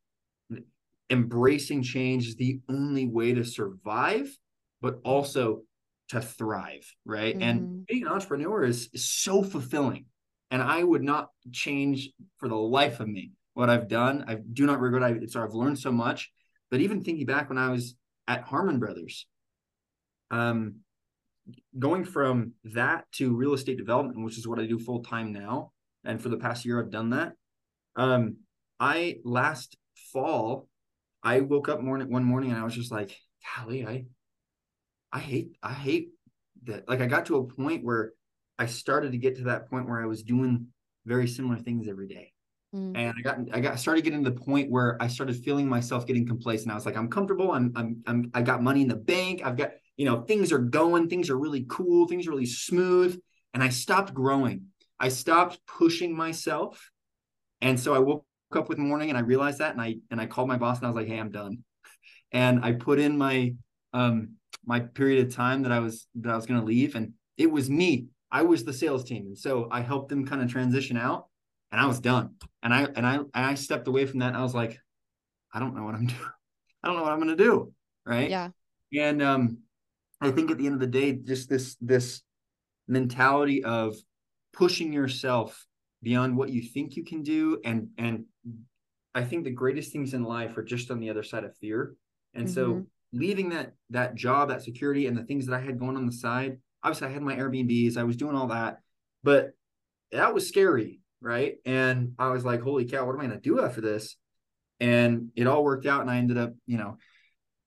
embracing 1.11 1.83
change 1.83 2.27
is 2.27 2.37
the 2.37 2.61
only 2.69 3.07
way 3.07 3.35
to 3.35 3.45
survive, 3.45 4.37
but 4.81 4.99
also 5.05 5.63
to 6.09 6.21
thrive, 6.21 6.91
right? 7.05 7.35
Mm-hmm. 7.35 7.43
And 7.43 7.87
being 7.87 8.03
an 8.03 8.09
entrepreneur 8.09 8.65
is, 8.65 8.89
is 8.93 9.11
so 9.11 9.43
fulfilling. 9.43 10.07
And 10.51 10.63
I 10.63 10.83
would 10.83 11.03
not 11.03 11.29
change 11.53 12.11
for 12.39 12.49
the 12.49 12.57
life 12.57 13.01
of 13.01 13.09
me 13.09 13.33
what 13.55 13.69
I've 13.69 13.89
done. 13.89 14.25
I 14.27 14.37
do 14.37 14.65
not 14.65 14.81
regret 14.81 15.23
it. 15.23 15.31
So 15.31 15.43
I've 15.43 15.53
learned 15.53 15.79
so 15.79 15.93
much. 15.93 16.31
But 16.71 16.81
even 16.81 17.03
thinking 17.03 17.27
back 17.27 17.49
when 17.49 17.59
I 17.59 17.71
was 17.71 17.95
at 18.29 18.43
Harmon 18.43 18.79
Brothers, 18.79 19.27
um, 20.31 20.77
going 21.79 22.05
from 22.05 22.53
that 22.65 23.11
to 23.13 23.35
real 23.35 23.55
estate 23.55 23.79
development, 23.79 24.23
which 24.23 24.39
is 24.39 24.47
what 24.47 24.61
I 24.61 24.67
do 24.67 24.79
full 24.79 25.03
time 25.03 25.33
now, 25.33 25.73
and 26.05 26.23
for 26.23 26.29
the 26.29 26.37
past 26.37 26.65
year 26.65 26.81
I've 26.81 26.91
done 26.91 27.11
that. 27.11 27.33
Um, 27.97 28.37
I 28.79 29.17
last 29.25 29.77
fall, 30.13 30.69
I 31.23 31.41
woke 31.41 31.69
up 31.69 31.81
morning 31.81 32.13
one 32.13 32.23
morning 32.23 32.51
and 32.51 32.61
I 32.61 32.65
was 32.65 32.75
just 32.75 32.93
like, 32.93 33.17
golly, 33.57 33.85
I, 33.87 34.05
I 35.13 35.19
hate, 35.19 35.57
I 35.63 35.73
hate 35.73 36.11
that. 36.65 36.89
Like 36.89 37.01
I 37.01 37.07
got 37.07 37.27
to 37.27 37.37
a 37.37 37.45
point 37.45 37.85
where 37.85 38.13
I 38.59 38.67
started 38.67 39.13
to 39.13 39.19
get 39.19 39.37
to 39.37 39.45
that 39.45 39.71
point 39.71 39.89
where 39.89 40.03
I 40.03 40.07
was 40.07 40.23
doing 40.23 40.67
very 41.07 41.27
similar 41.27 41.57
things 41.57 41.89
every 41.89 42.07
day. 42.07 42.33
Mm. 42.75 42.97
And 42.97 43.15
I 43.19 43.23
got 43.23 43.39
I 43.53 43.61
got 43.61 43.79
started 43.79 44.05
getting 44.05 44.25
to 44.25 44.31
the 44.31 44.41
point 44.41 44.71
where 44.71 45.01
I 45.01 45.09
started 45.09 45.37
feeling 45.43 45.69
myself 45.69 46.07
getting 46.07 46.27
complacent. 46.27 46.71
I 46.71 46.75
was 46.75 46.85
like, 46.85 46.97
I'm 46.97 47.09
comfortable. 47.09 47.53
I'm 47.53 47.73
I'm 47.75 48.03
I'm 48.07 48.31
I 48.35 48.43
got 48.43 48.63
money 48.63 48.83
in 48.83 48.89
the 48.89 48.97
bank. 48.97 49.43
I've 49.45 49.57
got, 49.57 49.71
you 49.97 50.05
know, 50.05 50.23
things 50.23 50.53
are 50.53 50.59
going, 50.59 51.09
things 51.09 51.31
are 51.31 51.39
really 51.39 51.65
cool, 51.69 52.07
things 52.07 52.27
are 52.27 52.31
really 52.31 52.47
smooth. 52.47 53.19
And 53.55 53.63
I 53.63 53.71
stopped 53.71 54.13
growing. 54.13 54.67
I 55.01 55.09
stopped 55.09 55.61
pushing 55.67 56.15
myself. 56.15 56.91
And 57.61 57.81
so 57.81 57.95
I 57.95 58.01
woke 58.01 58.27
up 58.55 58.69
with 58.69 58.79
morning 58.79 59.09
and 59.09 59.17
I 59.17 59.23
realized 59.23 59.59
that 59.59 59.73
and 59.73 59.81
I 59.81 59.97
and 60.11 60.21
I 60.21 60.27
called 60.27 60.49
my 60.49 60.59
boss 60.59 60.79
and 60.79 60.87
I 60.87 60.91
was 60.91 60.97
like, 60.97 61.09
hey, 61.09 61.19
I'm 61.19 61.31
done. 61.31 61.65
And 62.33 62.65
I 62.65 62.73
put 62.73 62.99
in 62.99 63.17
my 63.17 63.55
um 63.95 64.35
my 64.67 64.81
period 64.81 65.27
of 65.27 65.35
time 65.35 65.63
that 65.63 65.73
I 65.73 65.79
was 65.79 66.07
that 66.17 66.31
I 66.31 66.37
was 66.37 66.45
gonna 66.45 66.65
leave. 66.65 66.97
And 66.97 67.15
it 67.39 67.51
was 67.51 67.71
me. 67.71 68.09
I 68.31 68.43
was 68.43 68.65
the 68.65 68.75
sales 68.75 69.05
team. 69.05 69.25
And 69.29 69.39
so 69.39 69.69
I 69.71 69.81
helped 69.81 70.11
them 70.11 70.27
kind 70.27 70.43
of 70.43 70.51
transition 70.51 70.99
out 70.99 71.29
and 71.71 71.81
I 71.81 71.87
was 71.87 72.01
done. 72.01 72.35
And 72.63 72.73
I 72.73 72.85
and 72.85 73.07
I 73.07 73.17
and 73.17 73.29
I 73.35 73.55
stepped 73.55 73.89
away 73.89 74.07
from 74.07 74.21
that 74.21 74.29
and 74.29 74.37
I 74.37 74.43
was 74.43 74.55
like, 74.55 74.79
I 75.53 75.61
don't 75.61 75.75
know 75.75 75.85
what 75.85 75.95
I'm 75.95 76.07
doing. 76.07 76.21
I 76.83 76.89
don't 76.89 76.97
know 76.97 77.03
what 77.03 77.13
I'm 77.13 77.19
gonna 77.19 77.37
do. 77.37 77.73
Right. 78.07 78.31
Yeah. 78.31 78.49
And 78.97 79.23
um 79.23 79.59
I 80.21 80.31
think 80.31 80.51
at 80.51 80.59
the 80.59 80.67
end 80.67 80.75
of 80.75 80.81
the 80.81 80.87
day, 80.87 81.13
just 81.13 81.49
this 81.49 81.77
this 81.81 82.23
mentality 82.87 83.63
of 83.65 83.95
pushing 84.53 84.93
yourself 84.93 85.67
beyond 86.03 86.37
what 86.37 86.49
you 86.49 86.63
think 86.63 86.97
you 86.97 87.05
can 87.05 87.23
do 87.23 87.61
and 87.65 87.89
and 87.99 88.25
I 89.15 89.25
think 89.25 89.45
the 89.45 89.51
greatest 89.51 89.93
things 89.93 90.15
in 90.15 90.23
life 90.23 90.57
are 90.57 90.63
just 90.63 90.91
on 90.91 91.01
the 91.01 91.11
other 91.11 91.23
side 91.23 91.45
of 91.45 91.57
fear. 91.57 91.95
And 92.35 92.47
mm-hmm. 92.47 92.55
so 92.55 92.87
leaving 93.13 93.49
that 93.51 93.73
that 93.91 94.15
job, 94.15 94.49
that 94.49 94.63
security 94.63 95.07
and 95.07 95.17
the 95.17 95.25
things 95.25 95.47
that 95.47 95.55
I 95.55 95.61
had 95.61 95.79
going 95.79 95.97
on 95.97 96.07
the 96.07 96.13
side, 96.13 96.59
obviously 96.83 97.09
I 97.09 97.13
had 97.13 97.23
my 97.23 97.37
Airbnbs, 97.37 97.97
I 97.97 98.05
was 98.05 98.17
doing 98.17 98.37
all 98.37 98.49
that, 98.49 98.79
but 99.23 99.53
that 100.13 100.35
was 100.35 100.49
scary 100.49 101.01
right? 101.21 101.57
And 101.65 102.13
I 102.19 102.31
was 102.31 102.45
like, 102.45 102.63
holy 102.63 102.85
cow, 102.85 103.07
what 103.07 103.15
am 103.15 103.21
I 103.21 103.27
going 103.27 103.41
to 103.41 103.49
do 103.49 103.61
after 103.61 103.81
this? 103.81 104.17
And 104.81 105.31
it 105.35 105.47
all 105.47 105.65
worked 105.65 105.87
out, 105.87 106.03
and 106.03 106.11
I 106.11 106.19
ended 106.19 106.39
up, 106.39 106.53
you 106.67 106.79
know, 106.79 106.99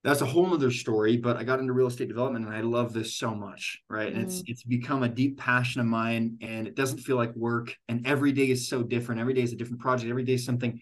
that's 0.04 0.22
a 0.22 0.26
whole 0.26 0.54
other 0.54 0.72
story. 0.72 1.18
But 1.18 1.38
I 1.38 1.44
got 1.44 1.60
into 1.60 1.74
real 1.74 1.88
estate 1.88 2.08
development, 2.08 2.46
and 2.46 2.56
I 2.56 2.62
love 2.62 2.94
this 2.94 3.16
so 3.16 3.36
much, 3.36 3.82
right? 3.90 4.12
Mm. 4.12 4.16
And 4.16 4.24
it's 4.24 4.36
mm-hmm. 4.38 4.52
it's 4.52 4.64
become 4.64 5.04
a 5.04 5.10
deep 5.10 5.38
passion 5.38 5.82
of 5.82 5.88
mine, 5.88 6.38
and 6.42 6.68
it 6.68 6.76
doesn't 6.76 7.00
feel 7.00 7.18
like 7.18 7.36
work. 7.36 7.76
And 7.90 8.08
every 8.08 8.32
day 8.32 8.50
is 8.50 8.70
so 8.70 8.82
different. 8.82 9.20
Every 9.20 9.34
day 9.34 9.42
is 9.42 9.52
a 9.52 9.58
different 9.58 9.82
project. 9.82 10.10
Every 10.10 10.24
day 10.24 10.36
is 10.36 10.46
something 10.46 10.80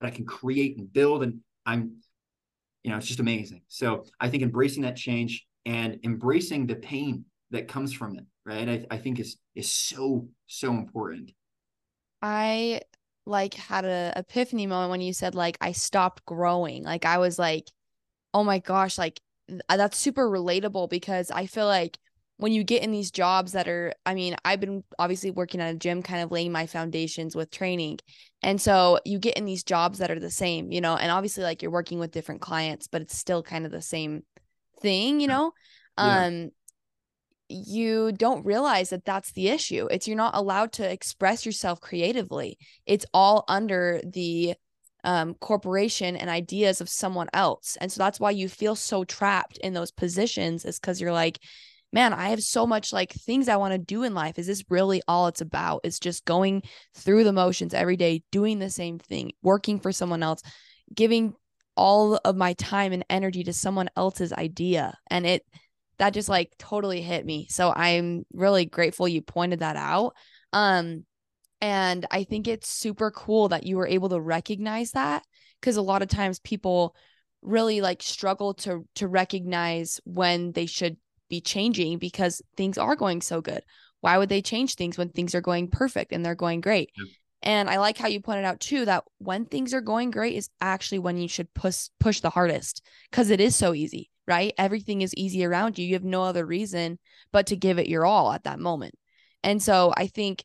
that 0.00 0.06
I 0.06 0.10
can 0.10 0.26
create 0.26 0.78
and 0.78 0.92
build, 0.92 1.22
and 1.22 1.40
I'm, 1.64 1.98
you 2.82 2.90
know, 2.90 2.96
it's 2.96 3.06
just 3.06 3.20
amazing. 3.20 3.62
So 3.68 4.04
I 4.20 4.28
think 4.28 4.42
embracing 4.42 4.82
that 4.82 4.96
change 4.96 5.46
and 5.64 6.00
embracing 6.02 6.66
the 6.66 6.76
pain 6.76 7.24
that 7.52 7.68
comes 7.68 7.92
from 7.92 8.18
it, 8.18 8.24
right? 8.44 8.68
I, 8.68 8.86
I 8.90 8.98
think 8.98 9.20
is 9.20 9.38
is 9.54 9.70
so 9.70 10.28
so 10.48 10.72
important 10.72 11.30
I 12.22 12.82
like 13.26 13.54
had 13.54 13.84
a 13.84 14.12
epiphany 14.16 14.66
moment 14.66 14.90
when 14.90 15.00
you 15.00 15.12
said 15.12 15.34
like 15.34 15.58
I 15.60 15.72
stopped 15.72 16.24
growing. 16.24 16.82
Like 16.84 17.04
I 17.04 17.18
was 17.18 17.38
like, 17.38 17.70
oh 18.34 18.44
my 18.44 18.58
gosh, 18.58 18.98
like 18.98 19.20
that's 19.68 19.98
super 19.98 20.28
relatable 20.30 20.90
because 20.90 21.30
I 21.30 21.46
feel 21.46 21.66
like 21.66 21.98
when 22.38 22.52
you 22.52 22.64
get 22.64 22.82
in 22.82 22.92
these 22.92 23.10
jobs 23.10 23.52
that 23.52 23.68
are 23.68 23.94
I 24.06 24.14
mean, 24.14 24.36
I've 24.44 24.60
been 24.60 24.84
obviously 24.98 25.30
working 25.30 25.60
at 25.60 25.74
a 25.74 25.78
gym 25.78 26.02
kind 26.02 26.22
of 26.22 26.32
laying 26.32 26.52
my 26.52 26.66
foundations 26.66 27.36
with 27.36 27.50
training. 27.50 27.98
And 28.42 28.60
so 28.60 29.00
you 29.04 29.18
get 29.18 29.36
in 29.36 29.44
these 29.44 29.64
jobs 29.64 29.98
that 29.98 30.10
are 30.10 30.20
the 30.20 30.30
same, 30.30 30.72
you 30.72 30.80
know, 30.80 30.96
and 30.96 31.10
obviously 31.12 31.44
like 31.44 31.62
you're 31.62 31.70
working 31.72 31.98
with 31.98 32.12
different 32.12 32.40
clients, 32.40 32.88
but 32.88 33.02
it's 33.02 33.16
still 33.18 33.42
kind 33.42 33.66
of 33.66 33.72
the 33.72 33.82
same 33.82 34.22
thing, 34.80 35.20
you 35.20 35.28
know. 35.28 35.52
Yeah. 35.96 36.26
Um 36.26 36.50
you 37.48 38.12
don't 38.12 38.44
realize 38.44 38.90
that 38.90 39.04
that's 39.04 39.32
the 39.32 39.48
issue. 39.48 39.88
It's 39.90 40.06
you're 40.06 40.16
not 40.16 40.36
allowed 40.36 40.72
to 40.74 40.90
express 40.90 41.46
yourself 41.46 41.80
creatively. 41.80 42.58
It's 42.86 43.06
all 43.14 43.44
under 43.48 44.00
the 44.04 44.54
um, 45.04 45.34
corporation 45.34 46.16
and 46.16 46.28
ideas 46.28 46.80
of 46.80 46.88
someone 46.88 47.28
else. 47.32 47.76
And 47.80 47.90
so 47.90 47.98
that's 47.98 48.20
why 48.20 48.32
you 48.32 48.48
feel 48.48 48.74
so 48.74 49.04
trapped 49.04 49.58
in 49.58 49.72
those 49.72 49.92
positions, 49.92 50.64
is 50.64 50.78
because 50.78 51.00
you're 51.00 51.12
like, 51.12 51.38
man, 51.90 52.12
I 52.12 52.28
have 52.28 52.42
so 52.42 52.66
much 52.66 52.92
like 52.92 53.12
things 53.12 53.48
I 53.48 53.56
want 53.56 53.72
to 53.72 53.78
do 53.78 54.02
in 54.02 54.12
life. 54.12 54.38
Is 54.38 54.46
this 54.46 54.64
really 54.68 55.00
all 55.08 55.28
it's 55.28 55.40
about? 55.40 55.80
It's 55.84 55.98
just 55.98 56.26
going 56.26 56.62
through 56.94 57.24
the 57.24 57.32
motions 57.32 57.72
every 57.72 57.96
day, 57.96 58.22
doing 58.30 58.58
the 58.58 58.68
same 58.68 58.98
thing, 58.98 59.32
working 59.42 59.80
for 59.80 59.90
someone 59.90 60.22
else, 60.22 60.42
giving 60.94 61.34
all 61.76 62.16
of 62.24 62.36
my 62.36 62.52
time 62.54 62.92
and 62.92 63.06
energy 63.08 63.44
to 63.44 63.52
someone 63.52 63.88
else's 63.96 64.32
idea. 64.34 64.98
And 65.10 65.24
it, 65.24 65.46
that 65.98 66.14
just 66.14 66.28
like 66.28 66.52
totally 66.58 67.02
hit 67.02 67.24
me. 67.24 67.46
So 67.50 67.72
I'm 67.74 68.24
really 68.32 68.64
grateful 68.64 69.08
you 69.08 69.20
pointed 69.22 69.60
that 69.60 69.76
out. 69.76 70.14
Um, 70.52 71.04
and 71.60 72.06
I 72.10 72.24
think 72.24 72.46
it's 72.46 72.68
super 72.68 73.10
cool 73.10 73.48
that 73.48 73.64
you 73.64 73.76
were 73.76 73.86
able 73.86 74.08
to 74.10 74.20
recognize 74.20 74.92
that 74.92 75.24
because 75.60 75.76
a 75.76 75.82
lot 75.82 76.02
of 76.02 76.08
times 76.08 76.38
people 76.38 76.94
really 77.42 77.80
like 77.80 78.02
struggle 78.02 78.54
to 78.54 78.86
to 78.96 79.08
recognize 79.08 80.00
when 80.04 80.52
they 80.52 80.66
should 80.66 80.96
be 81.28 81.40
changing 81.40 81.98
because 81.98 82.42
things 82.56 82.78
are 82.78 82.96
going 82.96 83.20
so 83.20 83.40
good. 83.40 83.62
Why 84.00 84.18
would 84.18 84.28
they 84.28 84.42
change 84.42 84.74
things 84.74 84.96
when 84.96 85.10
things 85.10 85.34
are 85.34 85.40
going 85.40 85.68
perfect 85.68 86.12
and 86.12 86.24
they're 86.24 86.36
going 86.36 86.60
great? 86.60 86.90
Yep. 86.96 87.08
And 87.42 87.70
I 87.70 87.78
like 87.78 87.98
how 87.98 88.08
you 88.08 88.20
pointed 88.20 88.44
out 88.44 88.60
too 88.60 88.84
that 88.84 89.04
when 89.18 89.44
things 89.44 89.74
are 89.74 89.80
going 89.80 90.10
great 90.10 90.34
is 90.34 90.50
actually 90.60 91.00
when 91.00 91.16
you 91.18 91.28
should 91.28 91.52
push 91.54 91.88
push 91.98 92.20
the 92.20 92.30
hardest 92.30 92.82
because 93.10 93.30
it 93.30 93.40
is 93.40 93.54
so 93.56 93.74
easy 93.74 94.10
right? 94.28 94.52
Everything 94.58 95.00
is 95.00 95.14
easy 95.16 95.44
around 95.44 95.78
you. 95.78 95.86
You 95.86 95.94
have 95.94 96.04
no 96.04 96.22
other 96.22 96.44
reason 96.44 96.98
but 97.32 97.46
to 97.46 97.56
give 97.56 97.78
it 97.78 97.88
your 97.88 98.04
all 98.04 98.30
at 98.30 98.44
that 98.44 98.60
moment. 98.60 98.94
And 99.42 99.62
so 99.62 99.92
I 99.96 100.06
think 100.06 100.44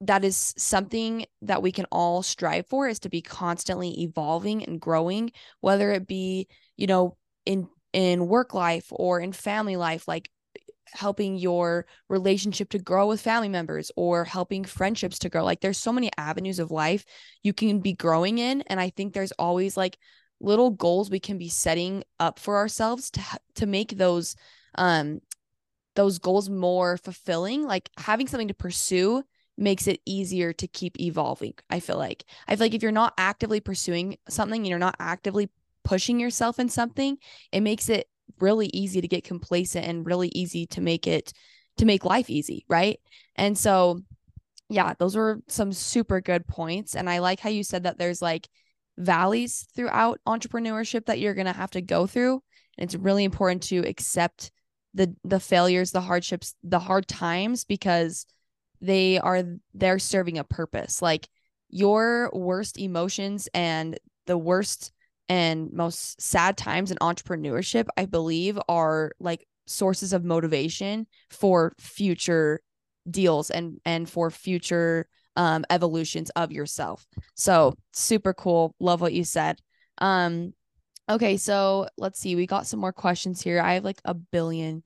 that 0.00 0.24
is 0.24 0.52
something 0.58 1.24
that 1.42 1.62
we 1.62 1.70
can 1.70 1.86
all 1.92 2.24
strive 2.24 2.66
for 2.66 2.88
is 2.88 2.98
to 3.00 3.08
be 3.08 3.22
constantly 3.22 4.02
evolving 4.02 4.64
and 4.64 4.80
growing, 4.80 5.30
whether 5.60 5.92
it 5.92 6.08
be, 6.08 6.48
you 6.76 6.88
know, 6.88 7.16
in 7.46 7.68
in 7.92 8.26
work 8.26 8.54
life 8.54 8.86
or 8.90 9.20
in 9.20 9.32
family 9.32 9.76
life, 9.76 10.08
like 10.08 10.28
helping 10.86 11.36
your 11.36 11.86
relationship 12.08 12.70
to 12.70 12.78
grow 12.78 13.06
with 13.06 13.20
family 13.20 13.48
members 13.48 13.90
or 13.96 14.24
helping 14.24 14.64
friendships 14.64 15.20
to 15.20 15.28
grow. 15.28 15.44
Like 15.44 15.60
there's 15.60 15.78
so 15.78 15.92
many 15.92 16.10
avenues 16.18 16.58
of 16.58 16.70
life 16.70 17.04
you 17.42 17.52
can 17.52 17.80
be 17.80 17.92
growing 17.92 18.38
in. 18.38 18.62
And 18.62 18.80
I 18.80 18.90
think 18.90 19.12
there's 19.12 19.32
always 19.32 19.76
like 19.76 19.96
little 20.42 20.70
goals 20.70 21.10
we 21.10 21.20
can 21.20 21.38
be 21.38 21.48
setting 21.48 22.04
up 22.20 22.38
for 22.38 22.56
ourselves 22.56 23.10
to 23.10 23.22
to 23.54 23.66
make 23.66 23.96
those 23.96 24.36
um 24.76 25.20
those 25.94 26.18
goals 26.18 26.48
more 26.48 26.96
fulfilling. 26.96 27.66
Like 27.66 27.90
having 27.98 28.26
something 28.26 28.48
to 28.48 28.54
pursue 28.54 29.22
makes 29.58 29.86
it 29.86 30.00
easier 30.06 30.52
to 30.54 30.66
keep 30.66 30.98
evolving 30.98 31.52
i 31.68 31.78
feel 31.78 31.98
like. 31.98 32.24
I 32.48 32.56
feel 32.56 32.64
like 32.64 32.74
if 32.74 32.82
you're 32.82 32.90
not 32.90 33.12
actively 33.18 33.60
pursuing 33.60 34.16
something 34.28 34.62
and 34.62 34.66
you're 34.66 34.78
not 34.78 34.96
actively 34.98 35.50
pushing 35.84 36.18
yourself 36.18 36.58
in 36.58 36.68
something 36.68 37.18
it 37.52 37.60
makes 37.60 37.88
it 37.88 38.08
really 38.40 38.70
easy 38.72 39.00
to 39.00 39.08
get 39.08 39.24
complacent 39.24 39.84
and 39.84 40.06
really 40.06 40.30
easy 40.34 40.66
to 40.68 40.80
make 40.80 41.06
it 41.06 41.32
to 41.76 41.84
make 41.84 42.04
life 42.04 42.30
easy 42.30 42.64
right? 42.68 42.98
And 43.36 43.56
so 43.56 44.00
yeah 44.70 44.94
those 44.98 45.14
were 45.14 45.40
some 45.48 45.72
super 45.72 46.20
good 46.22 46.46
points. 46.46 46.96
And 46.96 47.10
i 47.10 47.18
like 47.18 47.40
how 47.40 47.50
you 47.50 47.62
said 47.62 47.82
that 47.82 47.98
there's 47.98 48.22
like 48.22 48.48
valleys 48.98 49.66
throughout 49.74 50.20
entrepreneurship 50.26 51.06
that 51.06 51.18
you're 51.18 51.34
going 51.34 51.46
to 51.46 51.52
have 51.52 51.70
to 51.72 51.80
go 51.80 52.06
through. 52.06 52.42
And 52.78 52.84
it's 52.84 52.94
really 52.94 53.24
important 53.24 53.64
to 53.64 53.78
accept 53.78 54.50
the 54.94 55.14
the 55.24 55.40
failures 55.40 55.90
the 55.90 56.02
hardships 56.02 56.54
the 56.62 56.78
hard 56.78 57.08
times 57.08 57.64
because 57.64 58.26
they 58.82 59.18
are 59.18 59.44
they're 59.74 59.98
serving 59.98 60.38
a 60.38 60.44
purpose. 60.44 61.00
Like 61.00 61.28
your 61.68 62.30
worst 62.34 62.78
emotions 62.78 63.48
and 63.54 63.98
the 64.26 64.38
worst 64.38 64.92
and 65.28 65.72
most 65.72 66.20
sad 66.20 66.56
times 66.56 66.90
in 66.90 66.98
entrepreneurship 66.98 67.86
i 67.96 68.04
believe 68.04 68.58
are 68.68 69.12
like 69.18 69.46
sources 69.66 70.12
of 70.12 70.24
motivation 70.24 71.06
for 71.30 71.72
future 71.78 72.60
deals 73.10 73.50
and 73.50 73.80
and 73.84 74.08
for 74.08 74.30
future 74.30 75.06
um 75.36 75.64
evolutions 75.70 76.30
of 76.30 76.52
yourself 76.52 77.06
so 77.34 77.74
super 77.92 78.34
cool 78.34 78.74
love 78.80 79.00
what 79.00 79.12
you 79.12 79.24
said 79.24 79.58
um 79.98 80.52
okay 81.08 81.36
so 81.36 81.86
let's 81.96 82.18
see 82.18 82.36
we 82.36 82.46
got 82.46 82.66
some 82.66 82.80
more 82.80 82.92
questions 82.92 83.40
here 83.40 83.60
i 83.60 83.74
have 83.74 83.84
like 83.84 84.00
a 84.04 84.14
billion 84.14 84.82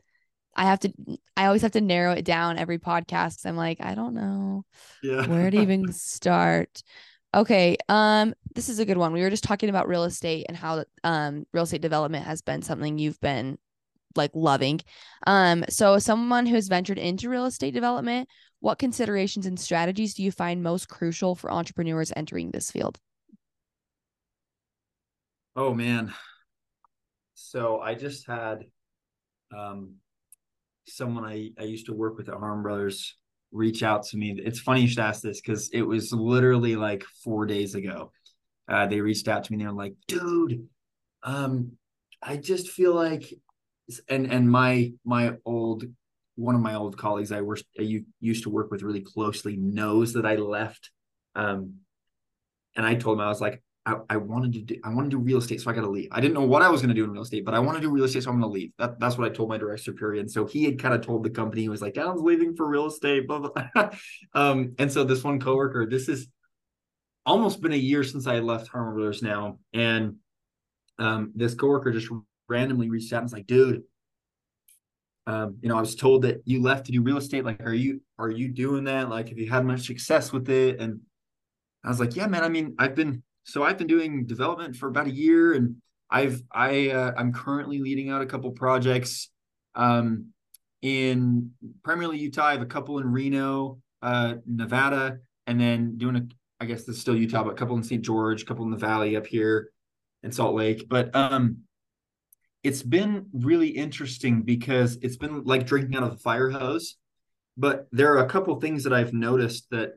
I 0.56 0.64
have 0.64 0.80
to 0.80 0.92
I 1.36 1.46
always 1.46 1.62
have 1.62 1.72
to 1.72 1.80
narrow 1.80 2.12
it 2.12 2.24
down 2.24 2.58
every 2.58 2.78
podcast. 2.78 3.44
I'm 3.44 3.56
like, 3.56 3.78
I 3.80 3.94
don't 3.94 4.14
know 4.14 4.64
yeah. 5.02 5.26
where 5.26 5.50
to 5.50 5.60
even 5.60 5.92
start. 5.92 6.82
Okay, 7.34 7.76
um 7.88 8.34
this 8.54 8.68
is 8.68 8.78
a 8.78 8.86
good 8.86 8.96
one. 8.96 9.12
We 9.12 9.20
were 9.20 9.30
just 9.30 9.44
talking 9.44 9.68
about 9.68 9.88
real 9.88 10.04
estate 10.04 10.46
and 10.48 10.56
how 10.56 10.84
um 11.04 11.46
real 11.52 11.64
estate 11.64 11.82
development 11.82 12.24
has 12.24 12.40
been 12.40 12.62
something 12.62 12.98
you've 12.98 13.20
been 13.20 13.58
like 14.16 14.30
loving. 14.34 14.80
Um 15.26 15.64
so 15.68 15.98
someone 15.98 16.46
who's 16.46 16.68
ventured 16.68 16.98
into 16.98 17.28
real 17.28 17.44
estate 17.44 17.74
development, 17.74 18.28
what 18.66 18.80
considerations 18.80 19.46
and 19.46 19.60
strategies 19.60 20.12
do 20.14 20.24
you 20.24 20.32
find 20.32 20.60
most 20.60 20.88
crucial 20.88 21.36
for 21.36 21.52
entrepreneurs 21.52 22.12
entering 22.16 22.50
this 22.50 22.68
field? 22.68 22.98
Oh 25.54 25.72
man. 25.72 26.12
So 27.34 27.78
I 27.78 27.94
just 27.94 28.26
had 28.26 28.64
um 29.56 29.94
someone 30.88 31.24
I, 31.24 31.50
I 31.56 31.62
used 31.62 31.86
to 31.86 31.94
work 31.94 32.18
with 32.18 32.28
at 32.28 32.34
Harmon 32.34 32.64
Brothers 32.64 33.16
reach 33.52 33.84
out 33.84 34.02
to 34.06 34.16
me. 34.16 34.36
It's 34.44 34.58
funny 34.58 34.80
you 34.80 34.88
should 34.88 34.98
ask 34.98 35.22
this 35.22 35.40
because 35.40 35.68
it 35.68 35.82
was 35.82 36.12
literally 36.12 36.74
like 36.74 37.04
four 37.22 37.46
days 37.46 37.76
ago. 37.76 38.10
Uh, 38.68 38.88
they 38.88 39.00
reached 39.00 39.28
out 39.28 39.44
to 39.44 39.52
me 39.52 39.58
and 39.58 39.68
they're 39.68 39.72
like, 39.72 39.94
dude, 40.08 40.66
um, 41.22 41.70
I 42.20 42.36
just 42.36 42.70
feel 42.70 42.96
like 42.96 43.32
and 44.08 44.26
and 44.26 44.50
my 44.50 44.92
my 45.04 45.34
old 45.44 45.84
one 46.36 46.54
of 46.54 46.60
my 46.60 46.74
old 46.74 46.96
colleagues 46.96 47.32
I 47.32 47.40
worked 47.40 47.64
I 47.78 48.02
used 48.20 48.44
to 48.44 48.50
work 48.50 48.70
with 48.70 48.82
really 48.82 49.00
closely 49.00 49.56
knows 49.56 50.12
that 50.12 50.26
I 50.26 50.36
left. 50.36 50.90
Um, 51.34 51.76
and 52.76 52.86
I 52.86 52.94
told 52.94 53.18
him 53.18 53.24
I 53.24 53.28
was 53.28 53.40
like, 53.40 53.62
I, 53.86 53.96
I 54.10 54.16
wanted 54.16 54.52
to 54.54 54.62
do 54.62 54.80
I 54.84 54.92
want 54.92 55.06
to 55.06 55.16
do 55.16 55.18
real 55.18 55.38
estate, 55.38 55.60
so 55.60 55.70
I 55.70 55.74
got 55.74 55.82
to 55.82 55.90
leave. 55.90 56.08
I 56.10 56.20
didn't 56.20 56.34
know 56.34 56.44
what 56.44 56.62
I 56.62 56.68
was 56.68 56.82
going 56.82 56.88
to 56.88 56.94
do 56.94 57.04
in 57.04 57.12
real 57.12 57.22
estate, 57.22 57.44
but 57.44 57.54
I 57.54 57.60
want 57.60 57.78
to 57.78 57.80
do 57.80 57.88
real 57.88 58.04
estate, 58.04 58.24
so 58.24 58.30
I'm 58.30 58.40
going 58.40 58.50
to 58.50 58.54
leave. 58.54 58.72
That, 58.78 58.98
that's 58.98 59.16
what 59.16 59.30
I 59.30 59.34
told 59.34 59.48
my 59.48 59.58
direct 59.58 59.82
superior. 59.82 60.20
And 60.20 60.30
so 60.30 60.44
he 60.44 60.64
had 60.64 60.80
kind 60.80 60.92
of 60.92 61.02
told 61.02 61.22
the 61.22 61.30
company, 61.30 61.62
he 61.62 61.68
was 61.68 61.82
like, 61.82 61.94
Dallin's 61.94 62.20
leaving 62.20 62.56
for 62.56 62.66
real 62.68 62.86
estate, 62.86 63.28
blah 63.28 63.38
blah. 63.38 63.90
um, 64.34 64.74
and 64.78 64.92
so 64.92 65.04
this 65.04 65.22
one 65.22 65.38
coworker, 65.38 65.86
this 65.86 66.08
is 66.08 66.26
almost 67.24 67.62
been 67.62 67.72
a 67.72 67.76
year 67.76 68.02
since 68.02 68.26
I 68.26 68.40
left 68.40 68.68
Harmon 68.68 68.94
Brothers 68.94 69.22
now, 69.22 69.60
and 69.72 70.16
um, 70.98 71.32
this 71.36 71.54
coworker 71.54 71.92
just 71.92 72.10
randomly 72.48 72.90
reached 72.90 73.12
out 73.12 73.18
and 73.18 73.24
was 73.24 73.32
like, 73.32 73.46
dude. 73.46 73.82
Um, 75.26 75.56
you 75.60 75.68
know, 75.68 75.76
I 75.76 75.80
was 75.80 75.96
told 75.96 76.22
that 76.22 76.42
you 76.44 76.62
left 76.62 76.86
to 76.86 76.92
do 76.92 77.02
real 77.02 77.16
estate. 77.16 77.44
Like, 77.44 77.60
are 77.62 77.74
you 77.74 78.00
are 78.18 78.30
you 78.30 78.48
doing 78.48 78.84
that? 78.84 79.08
Like, 79.08 79.28
have 79.28 79.38
you 79.38 79.50
had 79.50 79.64
much 79.64 79.86
success 79.86 80.32
with 80.32 80.48
it? 80.48 80.80
And 80.80 81.00
I 81.84 81.88
was 81.88 82.00
like, 82.00 82.14
yeah, 82.14 82.26
man. 82.26 82.44
I 82.44 82.48
mean, 82.48 82.74
I've 82.78 82.94
been 82.94 83.22
so 83.44 83.62
I've 83.62 83.78
been 83.78 83.86
doing 83.86 84.26
development 84.26 84.76
for 84.76 84.88
about 84.88 85.06
a 85.06 85.12
year, 85.12 85.54
and 85.54 85.76
I've 86.10 86.42
I 86.52 86.90
uh, 86.90 87.12
I'm 87.16 87.32
currently 87.32 87.80
leading 87.80 88.10
out 88.10 88.22
a 88.22 88.26
couple 88.26 88.50
projects 88.52 89.30
um, 89.74 90.26
in 90.82 91.52
primarily 91.82 92.18
Utah. 92.18 92.46
I 92.46 92.52
have 92.52 92.62
a 92.62 92.66
couple 92.66 92.98
in 92.98 93.10
Reno, 93.10 93.78
uh, 94.02 94.34
Nevada, 94.46 95.18
and 95.46 95.60
then 95.60 95.96
doing 95.96 96.16
a 96.16 96.26
I 96.60 96.64
guess 96.64 96.84
this 96.84 96.96
is 96.96 97.02
still 97.02 97.16
Utah, 97.16 97.44
but 97.44 97.50
a 97.50 97.54
couple 97.54 97.76
in 97.76 97.82
St. 97.82 98.02
George, 98.02 98.42
a 98.42 98.44
couple 98.46 98.64
in 98.64 98.70
the 98.70 98.76
Valley 98.76 99.16
up 99.16 99.26
here 99.26 99.70
in 100.22 100.32
Salt 100.32 100.54
Lake. 100.54 100.86
But 100.88 101.14
um, 101.14 101.58
it's 102.66 102.82
been 102.82 103.26
really 103.32 103.68
interesting 103.68 104.42
because 104.42 104.98
it's 105.02 105.16
been 105.16 105.44
like 105.44 105.66
drinking 105.66 105.96
out 105.96 106.02
of 106.02 106.12
a 106.12 106.18
fire 106.18 106.50
hose. 106.50 106.96
But 107.56 107.86
there 107.92 108.12
are 108.14 108.24
a 108.24 108.28
couple 108.28 108.60
things 108.60 108.84
that 108.84 108.92
I've 108.92 109.12
noticed 109.12 109.68
that 109.70 109.92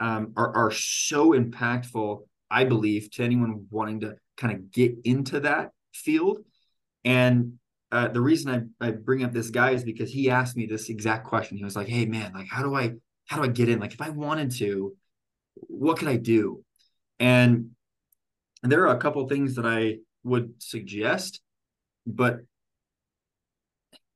um, 0.00 0.32
are 0.36 0.54
are 0.56 0.70
so 0.70 1.32
impactful 1.32 2.22
I 2.54 2.64
believe, 2.64 3.10
to 3.12 3.24
anyone 3.24 3.66
wanting 3.70 4.00
to 4.00 4.14
kind 4.36 4.52
of 4.52 4.70
get 4.70 4.94
into 5.04 5.40
that 5.40 5.72
field. 5.92 6.38
And 7.04 7.54
uh, 7.90 8.08
the 8.08 8.20
reason 8.20 8.72
I, 8.80 8.86
I 8.86 8.90
bring 8.92 9.24
up 9.24 9.32
this 9.32 9.50
guy 9.50 9.70
is 9.70 9.82
because 9.82 10.12
he 10.12 10.30
asked 10.30 10.56
me 10.56 10.66
this 10.66 10.88
exact 10.88 11.26
question. 11.26 11.56
He 11.56 11.64
was 11.64 11.74
like, 11.74 11.88
"Hey, 11.88 12.06
man, 12.06 12.32
like, 12.32 12.46
how 12.48 12.62
do 12.62 12.74
I 12.74 12.92
how 13.26 13.38
do 13.38 13.42
I 13.42 13.48
get 13.48 13.68
in? 13.68 13.80
Like, 13.80 13.92
if 13.92 14.00
I 14.00 14.10
wanted 14.10 14.52
to, 14.58 14.94
what 15.54 15.98
could 15.98 16.08
I 16.08 16.16
do?" 16.16 16.64
And 17.18 17.70
there 18.62 18.86
are 18.86 18.94
a 18.94 19.00
couple 19.00 19.26
things 19.28 19.56
that 19.56 19.66
I 19.66 19.98
would 20.22 20.62
suggest, 20.62 21.40
but 22.06 22.40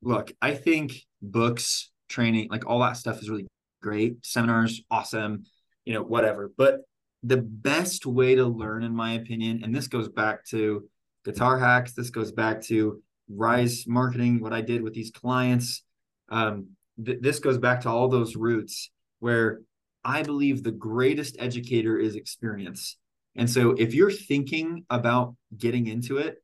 look, 0.03 0.33
I 0.41 0.55
think 0.55 1.03
books, 1.21 1.91
training, 2.09 2.49
like 2.51 2.67
all 2.67 2.81
that 2.81 2.97
stuff 2.97 3.21
is 3.21 3.29
really 3.29 3.47
great. 3.83 4.25
Seminars, 4.25 4.83
awesome, 4.91 5.45
you 5.85 5.95
know, 5.95 6.03
whatever. 6.03 6.53
But 6.57 6.81
the 7.23 7.39
best 7.39 8.07
way 8.07 8.35
to 8.35 8.45
learn, 8.45 8.85
in 8.85 8.95
my 8.95 9.13
opinion, 9.15 9.63
and 9.65 9.75
this 9.75 9.89
goes 9.89 10.09
back 10.09 10.45
to 10.47 10.89
guitar 11.25 11.59
hacks, 11.59 11.93
this 11.93 12.11
goes 12.11 12.33
back 12.33 12.63
to 12.63 13.03
rise 13.29 13.85
marketing, 13.87 14.41
what 14.41 14.53
I 14.53 14.61
did 14.61 14.83
with 14.83 14.95
these 14.95 15.11
clients. 15.11 15.83
Um, 16.29 16.69
th- 17.05 17.21
this 17.21 17.39
goes 17.39 17.59
back 17.59 17.83
to 17.83 17.89
all 17.89 18.09
those 18.09 18.37
roots 18.37 18.91
where 19.19 19.61
I 20.05 20.23
believe 20.23 20.63
the 20.63 20.71
greatest 20.71 21.37
educator 21.39 21.99
is 21.99 22.15
experience. 22.15 22.97
And 23.37 23.51
so 23.51 23.73
if 23.73 23.95
you're 23.95 24.11
thinking 24.11 24.85
about 24.91 25.37
getting 25.57 25.87
into 25.87 26.19
it, 26.19 26.43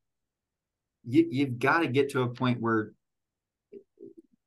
you, 1.06 1.26
you've 1.30 1.58
got 1.58 1.80
to 1.80 1.86
get 1.88 2.10
to 2.10 2.22
a 2.22 2.28
point 2.28 2.60
where 2.60 2.92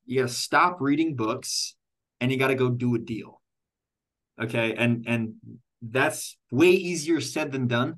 you 0.06 0.22
got 0.22 0.28
to 0.28 0.34
stop 0.34 0.78
reading 0.80 1.16
books 1.16 1.76
and 2.20 2.32
you 2.32 2.38
got 2.38 2.48
to 2.48 2.56
go 2.56 2.70
do 2.70 2.96
a 2.96 3.00
deal. 3.00 3.42
Okay. 4.42 4.74
And, 4.76 5.06
and 5.08 5.36
that's 5.82 6.38
way 6.52 6.70
easier 6.70 7.22
said 7.22 7.52
than 7.52 7.68
done. 7.68 7.98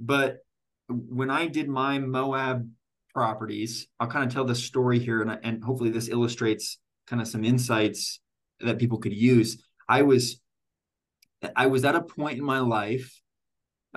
But 0.00 0.38
when 0.88 1.30
I 1.30 1.46
did 1.46 1.68
my 1.68 1.98
Moab 1.98 2.68
properties, 3.14 3.88
I'll 3.98 4.08
kind 4.08 4.24
of 4.24 4.32
tell 4.32 4.44
this 4.44 4.64
story 4.64 4.98
here, 4.98 5.22
and, 5.22 5.38
and 5.42 5.64
hopefully 5.64 5.90
this 5.90 6.08
illustrates 6.08 6.78
kind 7.06 7.20
of 7.20 7.28
some 7.28 7.44
insights 7.44 8.20
that 8.60 8.78
people 8.78 8.98
could 8.98 9.12
use. 9.12 9.62
I 9.88 10.02
was 10.02 10.40
I 11.54 11.66
was 11.66 11.84
at 11.84 11.94
a 11.94 12.02
point 12.02 12.38
in 12.38 12.44
my 12.44 12.60
life. 12.60 13.20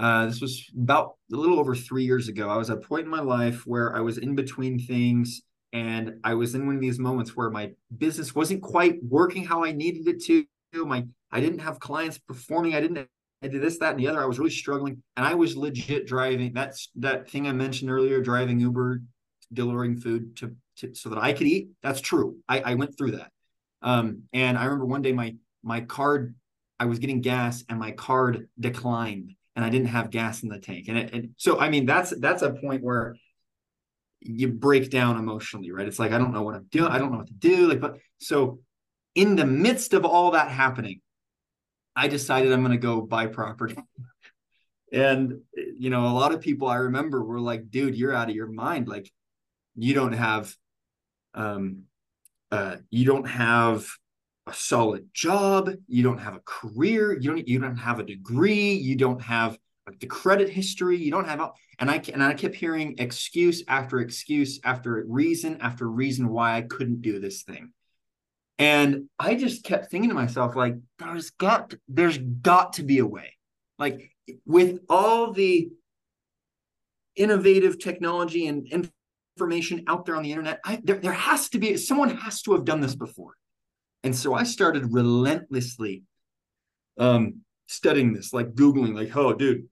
Uh, 0.02 0.26
this 0.26 0.42
was 0.42 0.68
about 0.76 1.14
a 1.32 1.36
little 1.36 1.60
over 1.60 1.76
three 1.76 2.04
years 2.04 2.28
ago. 2.28 2.50
I 2.50 2.58
was 2.58 2.72
at 2.72 2.78
a 2.78 2.82
point 2.82 3.06
in 3.06 3.12
my 3.12 3.22
life 3.22 3.68
where 3.68 3.96
I 3.96 4.00
was 4.00 4.18
in 4.18 4.34
between 4.34 4.80
things, 4.80 5.44
and 5.74 6.16
I 6.24 6.34
was 6.34 6.56
in 6.56 6.66
one 6.66 6.74
of 6.74 6.82
these 6.82 6.98
moments 6.98 7.38
where 7.38 7.52
my 7.52 7.72
business 7.96 8.34
wasn't 8.34 8.64
quite 8.64 8.96
working 9.04 9.46
how 9.46 9.64
I 9.64 9.72
needed 9.72 10.08
it 10.08 10.24
to. 10.26 10.46
My 10.74 11.06
I 11.32 11.40
didn't 11.40 11.60
have 11.60 11.80
clients 11.80 12.18
performing. 12.18 12.74
I 12.74 12.82
didn't 12.82 13.08
I 13.44 13.48
did 13.48 13.62
this, 13.62 13.78
that, 13.78 13.92
and 13.92 14.00
the 14.00 14.08
other. 14.08 14.20
I 14.20 14.26
was 14.26 14.40
really 14.40 14.52
struggling. 14.52 15.04
And 15.18 15.26
I 15.26 15.36
was 15.36 15.56
legit 15.56 16.08
driving 16.08 16.52
that's 16.54 16.90
that 16.96 17.30
thing 17.30 17.48
I 17.48 17.52
mentioned 17.52 17.92
earlier, 17.92 18.22
driving 18.22 18.60
Uber, 18.60 19.04
delivering 19.54 19.98
food 19.98 20.36
to, 20.38 20.56
to 20.78 20.96
so 20.96 21.10
that 21.10 21.20
I 21.20 21.34
could 21.34 21.48
eat. 21.48 21.70
That's 21.84 22.02
true. 22.02 22.38
I, 22.50 22.62
I 22.62 22.74
went 22.74 22.98
through 22.98 23.12
that. 23.12 23.32
Um, 23.84 24.24
and 24.34 24.58
I 24.58 24.66
remember 24.66 24.86
one 24.86 25.04
day 25.04 25.12
my 25.12 25.36
my 25.62 25.82
card, 25.82 26.34
I 26.80 26.86
was 26.86 26.98
getting 26.98 27.22
gas 27.22 27.64
and 27.70 27.78
my 27.78 27.92
card 27.92 28.48
declined 28.60 29.36
and 29.56 29.66
I 29.66 29.70
didn't 29.70 29.88
have 29.88 30.12
gas 30.12 30.44
in 30.44 30.50
the 30.50 30.60
tank. 30.60 30.86
And, 30.88 30.98
it, 30.98 31.14
and 31.14 31.30
so 31.38 31.60
I 31.60 31.70
mean 31.70 31.86
that's 31.86 32.14
that's 32.20 32.42
a 32.42 32.52
point 32.52 32.84
where 32.84 33.16
you 34.22 34.50
break 34.50 34.90
down 34.90 35.18
emotionally, 35.18 35.72
right? 35.72 35.88
It's 35.88 36.00
like 36.00 36.12
I 36.12 36.18
don't 36.18 36.34
know 36.34 36.44
what 36.44 36.56
I'm 36.56 36.68
doing. 36.72 36.92
I 36.92 37.00
don't 37.00 37.12
know 37.12 37.18
what 37.20 37.28
to 37.28 37.34
do. 37.34 37.68
Like, 37.68 37.82
but 37.82 37.98
so 38.20 38.60
in 39.16 39.36
the 39.36 39.46
midst 39.46 39.94
of 39.94 40.06
all 40.06 40.32
that 40.32 40.50
happening, 40.50 41.02
I 41.96 42.08
decided 42.08 42.52
I'm 42.52 42.62
going 42.62 42.72
to 42.72 42.78
go 42.78 43.02
buy 43.02 43.28
property. 43.28 43.78
and 44.94 45.42
you 45.56 45.90
know, 45.90 46.06
a 46.08 46.14
lot 46.14 46.34
of 46.34 46.42
people 46.42 46.68
I 46.68 46.78
remember 46.78 47.24
were 47.24 47.40
like, 47.40 47.70
dude, 47.70 47.96
you're 47.96 48.14
out 48.14 48.30
of 48.30 48.36
your 48.36 48.48
mind. 48.48 48.88
Like 48.88 49.12
you 49.76 49.94
don't 49.94 50.14
have 50.14 50.54
um 51.34 51.84
uh 52.52 52.76
you 52.90 53.06
don't 53.06 53.28
have 53.28 53.88
a 54.52 54.54
solid 54.54 55.08
job, 55.14 55.72
you 55.88 56.04
don't 56.04 56.18
have 56.20 56.36
a 56.36 56.42
career, 56.46 57.14
you 57.14 57.32
don't 57.32 57.48
you 57.48 57.60
don't 57.60 57.78
have 57.78 58.00
a 58.00 58.04
degree, 58.04 58.74
you 58.74 58.96
don't 58.96 59.22
have 59.22 59.58
the 60.00 60.08
credit 60.08 60.50
history, 60.50 60.98
you 60.98 61.12
don't 61.12 61.28
have 61.28 61.52
and 61.80 61.90
I 61.90 62.02
and 62.14 62.24
I 62.24 62.34
kept 62.34 62.56
hearing 62.56 62.96
excuse 62.98 63.64
after 63.68 64.00
excuse 64.00 64.60
after 64.64 65.04
reason 65.08 65.58
after 65.62 65.90
reason 65.90 66.30
why 66.30 66.58
I 66.58 66.62
couldn't 66.62 67.02
do 67.02 67.20
this 67.20 67.44
thing. 67.44 67.72
And 68.60 69.10
I 69.18 69.36
just 69.36 69.64
kept 69.64 69.90
thinking 69.90 70.10
to 70.10 70.16
myself, 70.16 70.56
like, 70.56 70.76
there's 71.00 71.32
got 71.32 71.74
there's 71.88 72.18
got 72.18 72.74
to 72.74 72.84
be 72.84 73.00
a 73.00 73.06
way. 73.06 73.38
Like 73.80 74.12
with 74.46 74.80
all 74.90 75.32
the 75.32 75.70
innovative 77.16 77.80
technology 77.80 78.48
and 78.48 78.92
information 79.38 79.84
out 79.88 80.06
there 80.06 80.16
on 80.16 80.24
the 80.24 80.32
internet, 80.32 80.60
I, 80.64 80.80
there, 80.84 80.98
there 80.98 81.14
has 81.14 81.50
to 81.50 81.60
be 81.60 81.78
someone 81.78 82.16
has 82.18 82.42
to 82.44 82.54
have 82.54 82.66
done 82.66 82.82
this 82.82 82.96
before. 82.96 83.34
And 84.04 84.16
so 84.16 84.34
I 84.34 84.44
started 84.44 84.94
relentlessly 84.94 86.04
um, 86.98 87.42
studying 87.68 88.14
this, 88.14 88.34
like 88.34 88.54
Googling, 88.54 88.96
like, 88.96 89.16
oh, 89.16 89.34
dude, 89.34 89.68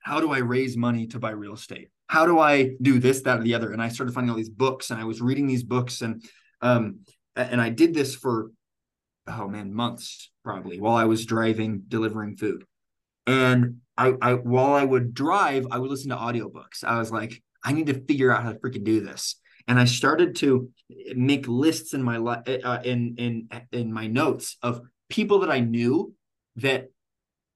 how 0.00 0.20
do 0.20 0.32
I 0.32 0.38
raise 0.38 0.76
money 0.76 1.06
to 1.08 1.18
buy 1.18 1.30
real 1.30 1.54
estate? 1.54 1.88
How 2.08 2.26
do 2.26 2.38
I 2.38 2.70
do 2.80 2.98
this, 2.98 3.22
that, 3.22 3.40
or 3.40 3.42
the 3.42 3.54
other? 3.54 3.72
And 3.72 3.82
I 3.82 3.88
started 3.88 4.12
finding 4.12 4.30
all 4.30 4.36
these 4.36 4.48
books 4.48 4.90
and 4.90 5.00
I 5.00 5.04
was 5.04 5.20
reading 5.20 5.46
these 5.46 5.62
books 5.62 6.02
and 6.02 6.22
um, 6.60 7.00
and 7.34 7.60
I 7.60 7.70
did 7.70 7.94
this 7.94 8.14
for 8.14 8.50
oh 9.26 9.48
man, 9.48 9.72
months 9.72 10.30
probably 10.44 10.80
while 10.80 10.96
I 10.96 11.04
was 11.04 11.26
driving, 11.26 11.82
delivering 11.88 12.36
food. 12.36 12.64
And 13.26 13.78
I, 13.96 14.14
I 14.20 14.34
while 14.34 14.74
I 14.74 14.84
would 14.84 15.14
drive, 15.14 15.66
I 15.70 15.78
would 15.78 15.90
listen 15.90 16.10
to 16.10 16.16
audiobooks. 16.16 16.84
I 16.84 16.98
was 16.98 17.10
like, 17.10 17.42
I 17.64 17.72
need 17.72 17.86
to 17.86 18.00
figure 18.00 18.32
out 18.32 18.42
how 18.42 18.52
to 18.52 18.58
freaking 18.58 18.84
do 18.84 19.00
this 19.00 19.36
and 19.68 19.78
I 19.78 19.84
started 19.84 20.36
to 20.36 20.70
make 21.14 21.48
lists 21.48 21.94
in 21.94 22.02
my 22.02 22.18
uh, 22.18 22.82
in 22.84 23.14
in 23.16 23.48
in 23.72 23.92
my 23.92 24.06
notes 24.06 24.56
of 24.62 24.80
people 25.08 25.40
that 25.40 25.50
I 25.50 25.60
knew 25.60 26.14
that 26.56 26.88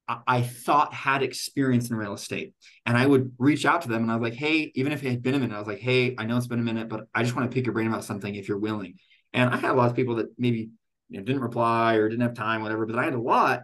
I 0.09 0.43
thought 0.43 0.95
had 0.95 1.25
experience 1.25 1.91
in 1.91 1.97
real 1.97 2.15
estate. 2.15 2.55
And 2.85 2.97
I 2.97 3.05
would 3.05 3.33
reach 3.39 3.67
out 3.67 3.83
to 3.83 3.89
them 3.89 4.03
and 4.03 4.11
I 4.11 4.15
was 4.15 4.23
like, 4.23 4.39
hey, 4.39 4.71
even 4.77 4.93
if 4.93 5.03
it 5.03 5.11
had 5.11 5.23
been 5.23 5.35
a 5.35 5.39
minute, 5.41 5.55
I 5.55 5.59
was 5.59 5.67
like, 5.67 5.81
hey, 5.81 6.15
I 6.17 6.27
know 6.27 6.37
it's 6.37 6.47
been 6.47 6.61
a 6.61 6.63
minute, 6.63 6.89
but 6.89 7.09
I 7.13 7.25
just 7.25 7.35
want 7.35 7.51
to 7.51 7.55
pick 7.55 7.67
your 7.67 7.73
brain 7.73 7.89
about 7.89 8.05
something 8.05 8.33
if 8.35 8.49
you're 8.49 8.59
willing. 8.59 8.95
And 9.33 9.53
I 9.53 9.57
had 9.57 9.73
a 9.73 9.75
lot 9.75 9.91
of 9.91 9.97
people 9.97 10.17
that 10.17 10.29
maybe 10.39 10.71
you 11.09 11.19
know, 11.19 11.25
didn't 11.25 11.43
reply 11.43 11.97
or 11.97 12.09
didn't 12.09 12.23
have 12.23 12.35
time, 12.35 12.63
whatever, 12.63 12.87
but 12.87 12.97
I 12.97 13.05
had 13.05 13.15
a 13.15 13.21
lot, 13.21 13.63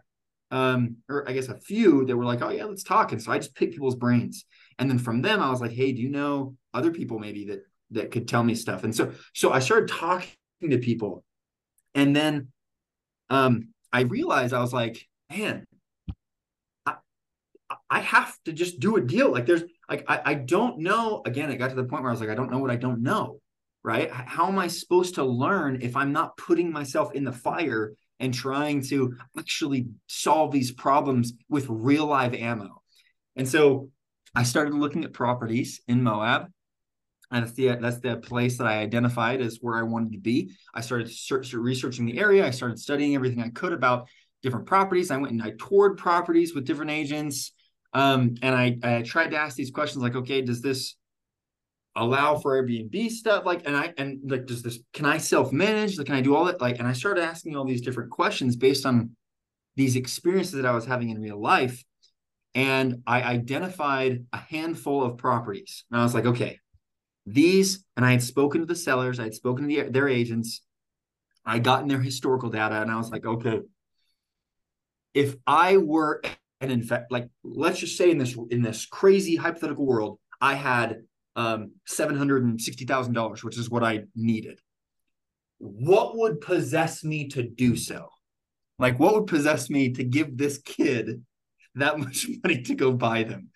um, 0.50 0.96
or 1.08 1.28
I 1.28 1.32
guess 1.32 1.48
a 1.48 1.58
few 1.60 2.04
that 2.06 2.16
were 2.16 2.24
like, 2.24 2.42
oh, 2.42 2.50
yeah, 2.50 2.64
let's 2.64 2.82
talk. 2.82 3.12
And 3.12 3.22
so 3.22 3.30
I 3.30 3.38
just 3.38 3.54
picked 3.54 3.74
people's 3.74 3.94
brains. 3.94 4.44
And 4.80 4.90
then 4.90 4.98
from 4.98 5.22
them, 5.22 5.40
I 5.40 5.50
was 5.50 5.60
like, 5.60 5.72
hey, 5.72 5.92
do 5.92 6.02
you 6.02 6.10
know 6.10 6.56
other 6.74 6.90
people 6.90 7.20
maybe 7.20 7.46
that 7.46 7.60
that 7.92 8.10
could 8.10 8.28
tell 8.28 8.42
me 8.42 8.54
stuff. 8.54 8.84
And 8.84 8.94
so 8.94 9.12
so 9.34 9.52
I 9.52 9.60
started 9.60 9.88
talking 9.88 10.28
to 10.70 10.78
people. 10.78 11.24
And 11.94 12.14
then 12.14 12.48
um 13.30 13.68
I 13.92 14.02
realized 14.02 14.54
I 14.54 14.60
was 14.60 14.72
like, 14.72 15.06
man, 15.30 15.66
I, 16.86 16.94
I 17.90 18.00
have 18.00 18.36
to 18.44 18.52
just 18.52 18.80
do 18.80 18.96
a 18.96 19.00
deal. 19.00 19.30
Like 19.30 19.46
there's 19.46 19.64
like 19.88 20.04
I, 20.08 20.20
I 20.24 20.34
don't 20.34 20.80
know. 20.80 21.22
Again, 21.26 21.50
it 21.50 21.56
got 21.56 21.70
to 21.70 21.76
the 21.76 21.84
point 21.84 22.02
where 22.02 22.10
I 22.10 22.14
was 22.14 22.20
like, 22.20 22.30
I 22.30 22.34
don't 22.34 22.50
know 22.50 22.58
what 22.58 22.70
I 22.70 22.76
don't 22.76 23.02
know. 23.02 23.38
Right. 23.84 24.10
How 24.10 24.46
am 24.46 24.58
I 24.58 24.68
supposed 24.68 25.16
to 25.16 25.24
learn 25.24 25.82
if 25.82 25.96
I'm 25.96 26.12
not 26.12 26.36
putting 26.36 26.70
myself 26.70 27.12
in 27.14 27.24
the 27.24 27.32
fire 27.32 27.94
and 28.20 28.32
trying 28.32 28.82
to 28.84 29.16
actually 29.36 29.88
solve 30.06 30.52
these 30.52 30.70
problems 30.70 31.32
with 31.48 31.66
real 31.68 32.06
live 32.06 32.32
ammo? 32.32 32.80
And 33.34 33.48
so 33.48 33.90
I 34.34 34.44
started 34.44 34.74
looking 34.74 35.04
at 35.04 35.12
properties 35.12 35.80
in 35.88 36.02
Moab 36.02 36.50
and 37.32 37.44
that's 37.44 37.54
the 37.54 37.76
that's 37.80 37.98
the 37.98 38.18
place 38.18 38.58
that 38.58 38.66
I 38.66 38.78
identified 38.78 39.40
as 39.40 39.58
where 39.60 39.76
I 39.76 39.82
wanted 39.82 40.12
to 40.12 40.18
be. 40.18 40.52
I 40.74 40.82
started 40.82 41.10
search, 41.10 41.52
researching 41.54 42.06
the 42.06 42.18
area. 42.18 42.46
I 42.46 42.50
started 42.50 42.78
studying 42.78 43.14
everything 43.14 43.42
I 43.42 43.48
could 43.48 43.72
about 43.72 44.08
different 44.42 44.66
properties. 44.66 45.10
I 45.10 45.16
went 45.16 45.32
and 45.32 45.42
I 45.42 45.52
toured 45.58 45.96
properties 45.96 46.54
with 46.54 46.66
different 46.66 46.90
agents, 46.90 47.52
um, 47.94 48.34
and 48.42 48.54
I, 48.54 48.78
I 48.82 49.02
tried 49.02 49.30
to 49.30 49.36
ask 49.38 49.56
these 49.56 49.70
questions 49.70 50.02
like, 50.02 50.14
okay, 50.14 50.42
does 50.42 50.60
this 50.60 50.96
allow 51.96 52.36
for 52.36 52.62
Airbnb 52.62 53.10
stuff? 53.10 53.44
Like, 53.44 53.62
and 53.66 53.76
I 53.76 53.94
and 53.96 54.20
like, 54.30 54.46
does 54.46 54.62
this 54.62 54.78
can 54.92 55.06
I 55.06 55.18
self 55.18 55.52
manage? 55.52 55.96
Like, 55.96 56.06
can 56.06 56.16
I 56.16 56.20
do 56.20 56.36
all 56.36 56.44
that? 56.44 56.60
Like, 56.60 56.78
and 56.78 56.86
I 56.86 56.92
started 56.92 57.24
asking 57.24 57.56
all 57.56 57.64
these 57.64 57.82
different 57.82 58.10
questions 58.10 58.56
based 58.56 58.84
on 58.84 59.16
these 59.76 59.96
experiences 59.96 60.54
that 60.54 60.66
I 60.66 60.72
was 60.72 60.84
having 60.84 61.10
in 61.10 61.20
real 61.20 61.40
life. 61.40 61.82
And 62.54 63.02
I 63.06 63.22
identified 63.22 64.26
a 64.34 64.36
handful 64.36 65.02
of 65.02 65.16
properties. 65.16 65.84
And 65.90 65.98
I 65.98 66.04
was 66.04 66.12
like, 66.12 66.26
okay, 66.26 66.58
these, 67.26 67.84
and 67.96 68.04
I 68.04 68.12
had 68.12 68.22
spoken 68.22 68.60
to 68.60 68.66
the 68.66 68.74
sellers, 68.74 69.20
I 69.20 69.24
had 69.24 69.34
spoken 69.34 69.68
to 69.68 69.74
the, 69.74 69.90
their 69.90 70.08
agents, 70.08 70.62
I 71.44 71.58
got 71.58 71.82
in 71.82 71.88
their 71.88 72.00
historical 72.00 72.50
data, 72.50 72.80
and 72.80 72.90
I 72.90 72.96
was 72.96 73.10
like, 73.10 73.24
okay, 73.24 73.60
if 75.14 75.36
I 75.46 75.76
were 75.76 76.22
an 76.60 76.70
infect, 76.70 77.10
like 77.10 77.28
let's 77.42 77.80
just 77.80 77.96
say 77.96 78.10
in 78.10 78.18
this 78.18 78.36
in 78.50 78.62
this 78.62 78.86
crazy 78.86 79.36
hypothetical 79.36 79.84
world, 79.84 80.18
I 80.40 80.54
had 80.54 81.02
um 81.36 81.72
seven 81.86 82.16
hundred 82.16 82.44
and 82.44 82.60
sixty 82.60 82.84
thousand 82.84 83.14
dollars, 83.14 83.42
which 83.42 83.58
is 83.58 83.68
what 83.68 83.82
I 83.82 84.04
needed. 84.14 84.60
What 85.58 86.16
would 86.16 86.40
possess 86.40 87.04
me 87.04 87.28
to 87.28 87.42
do 87.42 87.76
so? 87.76 88.08
Like, 88.78 88.98
what 88.98 89.14
would 89.14 89.26
possess 89.26 89.70
me 89.70 89.92
to 89.92 90.04
give 90.04 90.36
this 90.36 90.58
kid 90.58 91.24
that 91.74 91.98
much 91.98 92.26
money 92.42 92.62
to 92.62 92.74
go 92.74 92.92
buy 92.92 93.24
them? 93.24 93.50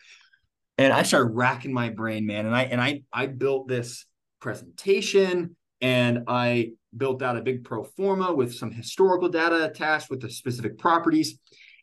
And 0.78 0.92
I 0.92 1.02
started 1.02 1.32
racking 1.34 1.72
my 1.72 1.90
brain, 1.90 2.26
man. 2.26 2.46
And 2.46 2.54
I 2.54 2.62
and 2.64 2.80
I 2.80 3.02
I 3.12 3.26
built 3.26 3.68
this 3.68 4.06
presentation 4.40 5.56
and 5.80 6.24
I 6.28 6.72
built 6.96 7.22
out 7.22 7.36
a 7.36 7.42
big 7.42 7.64
pro 7.64 7.84
forma 7.84 8.32
with 8.32 8.54
some 8.54 8.70
historical 8.70 9.28
data 9.28 9.64
attached 9.64 10.10
with 10.10 10.20
the 10.20 10.30
specific 10.30 10.78
properties. 10.78 11.38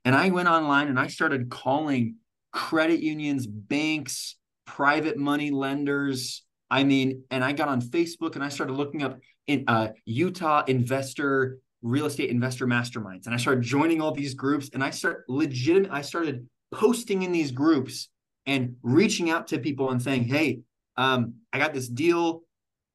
And 0.05 0.15
I 0.15 0.29
went 0.29 0.47
online 0.47 0.87
and 0.87 0.99
I 0.99 1.07
started 1.07 1.49
calling 1.49 2.15
credit 2.51 2.99
unions, 2.99 3.47
banks, 3.47 4.35
private 4.65 5.17
money 5.17 5.51
lenders. 5.51 6.43
I 6.69 6.83
mean, 6.83 7.23
and 7.31 7.43
I 7.43 7.53
got 7.53 7.69
on 7.69 7.81
Facebook 7.81 8.35
and 8.35 8.43
I 8.43 8.49
started 8.49 8.73
looking 8.73 9.03
up 9.03 9.19
in 9.47 9.63
uh, 9.67 9.89
Utah 10.05 10.63
investor 10.67 11.57
real 11.81 12.05
estate 12.05 12.29
investor 12.29 12.65
masterminds 12.65 13.25
and 13.25 13.35
I 13.35 13.37
started 13.37 13.61
joining 13.61 13.99
all 13.99 14.13
these 14.13 14.35
groups 14.35 14.69
and 14.73 14.81
I 14.81 14.89
start 14.89 15.25
legitimate 15.27 15.91
I 15.91 16.01
started 16.01 16.47
posting 16.71 17.23
in 17.23 17.33
these 17.33 17.51
groups 17.51 18.07
and 18.45 18.75
reaching 18.81 19.29
out 19.29 19.47
to 19.47 19.59
people 19.59 19.91
and 19.91 20.01
saying, 20.01 20.25
"Hey, 20.25 20.61
um, 20.97 21.35
I 21.51 21.59
got 21.59 21.73
this 21.73 21.87
deal, 21.87 22.43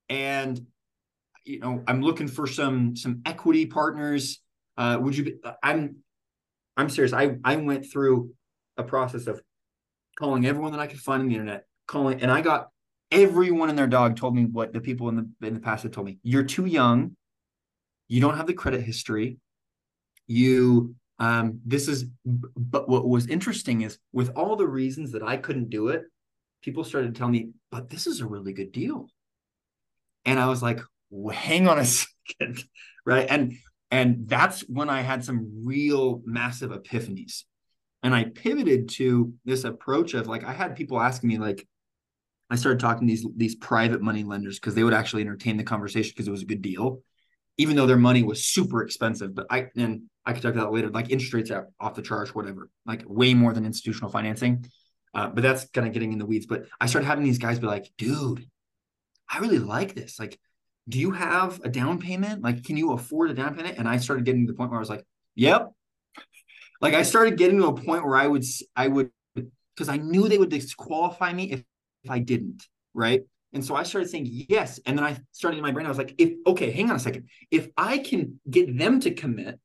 and 0.09 0.61
you 1.44 1.61
know, 1.61 1.82
I'm 1.86 2.03
looking 2.03 2.28
for 2.28 2.46
some 2.46 2.94
some 2.96 3.22
equity 3.24 3.66
partners. 3.66 4.40
Uh, 4.76 4.99
would 5.01 5.16
you? 5.16 5.24
Be, 5.24 5.34
I'm 5.62 5.96
I'm 6.76 6.88
serious. 6.88 7.12
I 7.12 7.36
I 7.44 7.57
went 7.57 7.90
through 7.90 8.32
a 8.76 8.82
process 8.82 9.26
of 9.26 9.40
calling 10.18 10.46
everyone 10.46 10.72
that 10.72 10.80
I 10.80 10.86
could 10.86 11.01
find 11.01 11.22
on 11.22 11.28
the 11.28 11.34
internet, 11.34 11.64
calling, 11.86 12.20
and 12.22 12.30
I 12.30 12.40
got 12.40 12.68
everyone 13.11 13.70
and 13.70 13.78
their 13.78 13.86
dog 13.86 14.16
told 14.16 14.34
me 14.34 14.44
what 14.44 14.72
the 14.72 14.80
people 14.80 15.09
in 15.09 15.16
the 15.16 15.46
in 15.46 15.55
the 15.55 15.61
past 15.61 15.82
had 15.82 15.92
told 15.92 16.07
me. 16.07 16.18
You're 16.22 16.44
too 16.44 16.66
young. 16.66 17.16
You 18.09 18.20
don't 18.20 18.36
have 18.36 18.46
the 18.46 18.55
credit 18.55 18.82
history. 18.82 19.38
You 20.26 20.94
um, 21.19 21.61
this 21.66 21.89
is, 21.89 22.07
but 22.25 22.89
what 22.89 23.09
was 23.09 23.27
interesting 23.27 23.83
is 23.83 23.99
with 24.12 24.31
all 24.37 24.57
the 24.57 24.69
reasons 24.69 25.12
that 25.12 25.23
I 25.23 25.37
couldn't 25.37 25.71
do 25.71 25.89
it, 25.89 26.03
people 26.62 26.85
started 26.85 27.14
telling 27.16 27.33
me, 27.33 27.51
but 27.71 27.89
this 27.91 28.07
is 28.07 28.21
a 28.21 28.27
really 28.27 28.53
good 28.53 28.73
deal. 28.73 29.09
And 30.25 30.39
I 30.39 30.49
was 30.49 30.62
like, 30.62 30.81
well, 31.11 31.35
hang 31.35 31.66
on 31.69 31.79
a 31.79 31.85
second, 31.85 32.64
right? 33.05 33.27
And 33.29 33.55
and 33.91 34.29
that's 34.29 34.61
when 34.69 34.91
I 34.91 35.01
had 35.01 35.25
some 35.25 35.62
real 35.64 36.21
massive 36.27 36.71
epiphanies. 36.71 37.45
And 38.03 38.14
I 38.14 38.25
pivoted 38.25 38.91
to 38.91 39.33
this 39.45 39.64
approach 39.64 40.14
of 40.14 40.27
like 40.27 40.45
I 40.45 40.53
had 40.53 40.77
people 40.77 41.01
asking 41.01 41.29
me 41.29 41.39
like 41.39 41.66
I 42.51 42.57
started 42.57 42.81
talking 42.81 43.09
to 43.09 43.12
these 43.12 43.27
these 43.37 43.55
private 43.57 44.03
money 44.03 44.25
lenders 44.25 44.59
because 44.59 44.75
they 44.75 44.85
would 44.85 44.95
actually 44.95 45.23
entertain 45.23 45.57
the 45.57 45.64
conversation 45.64 46.12
because 46.14 46.29
it 46.29 46.33
was 46.33 46.43
a 46.43 46.47
good 46.47 46.62
deal, 46.62 47.03
even 47.59 47.77
though 47.77 47.87
their 47.87 47.99
money 47.99 48.23
was 48.23 48.45
super 48.45 48.83
expensive. 48.83 49.35
But 49.35 49.47
I 49.51 49.67
and 49.77 50.03
I 50.25 50.33
could 50.33 50.43
talk 50.43 50.55
about 50.55 50.73
later. 50.73 50.89
Like 50.89 51.11
interest 51.11 51.35
rates 51.35 51.51
are 51.51 51.69
off 51.79 51.95
the 51.95 52.03
charge, 52.03 52.31
whatever, 52.31 52.71
like 52.87 53.03
way 53.07 53.35
more 53.35 53.53
than 53.53 53.67
institutional 53.67 54.11
financing. 54.11 54.65
Uh, 55.15 55.29
but 55.29 55.43
that's 55.43 55.69
kind 55.71 55.87
of 55.87 55.93
getting 55.93 56.13
in 56.13 56.19
the 56.19 56.27
weeds. 56.27 56.47
But 56.47 56.67
I 56.81 56.87
started 56.87 57.07
having 57.07 57.25
these 57.25 57.39
guys 57.39 57.59
be 57.59 57.67
like, 57.67 57.91
dude, 57.99 58.47
I 59.29 59.39
really 59.39 59.59
like 59.59 59.95
this. 59.95 60.19
Like, 60.19 60.39
do 60.89 60.99
you 60.99 61.11
have 61.11 61.61
a 61.65 61.69
down 61.69 61.99
payment? 61.99 62.43
Like, 62.43 62.65
can 62.65 62.77
you 62.77 62.93
afford 62.93 63.31
a 63.31 63.35
down 63.35 63.55
payment? 63.55 63.79
And 63.79 63.89
I 63.89 63.99
started 63.99 64.25
getting 64.25 64.47
to 64.47 64.53
the 64.53 64.57
point 64.57 64.71
where 64.71 64.79
I 64.79 64.81
was 64.81 64.91
like, 64.91 65.05
yep. 65.35 65.73
Like 66.81 66.95
I 66.95 67.03
started 67.03 67.37
getting 67.37 67.59
to 67.59 67.67
a 67.67 67.75
point 67.75 68.05
where 68.05 68.17
I 68.17 68.27
would, 68.27 68.45
I 68.77 68.87
would, 68.87 69.11
because 69.35 69.89
I 69.89 69.97
knew 69.97 70.29
they 70.29 70.39
would 70.39 70.51
disqualify 70.51 71.33
me 71.33 71.53
if, 71.53 71.65
if 72.05 72.11
I 72.11 72.21
didn't, 72.21 72.63
right? 72.95 73.23
And 73.53 73.64
so 73.64 73.74
I 73.74 73.82
started 73.82 74.11
saying 74.11 74.26
yes. 74.49 74.78
And 74.84 74.99
then 74.99 75.05
I 75.05 75.18
started 75.32 75.57
in 75.57 75.62
my 75.62 75.72
brain, 75.72 75.86
I 75.86 75.88
was 75.88 75.99
like, 75.99 76.14
if, 76.18 76.34
okay, 76.46 76.70
hang 76.70 76.90
on 76.90 76.96
a 76.96 77.01
second. 77.01 77.28
If 77.51 77.68
I 77.76 77.99
can 77.99 78.40
get 78.51 78.76
them 78.76 79.01
to 79.01 79.14
commit 79.14 79.59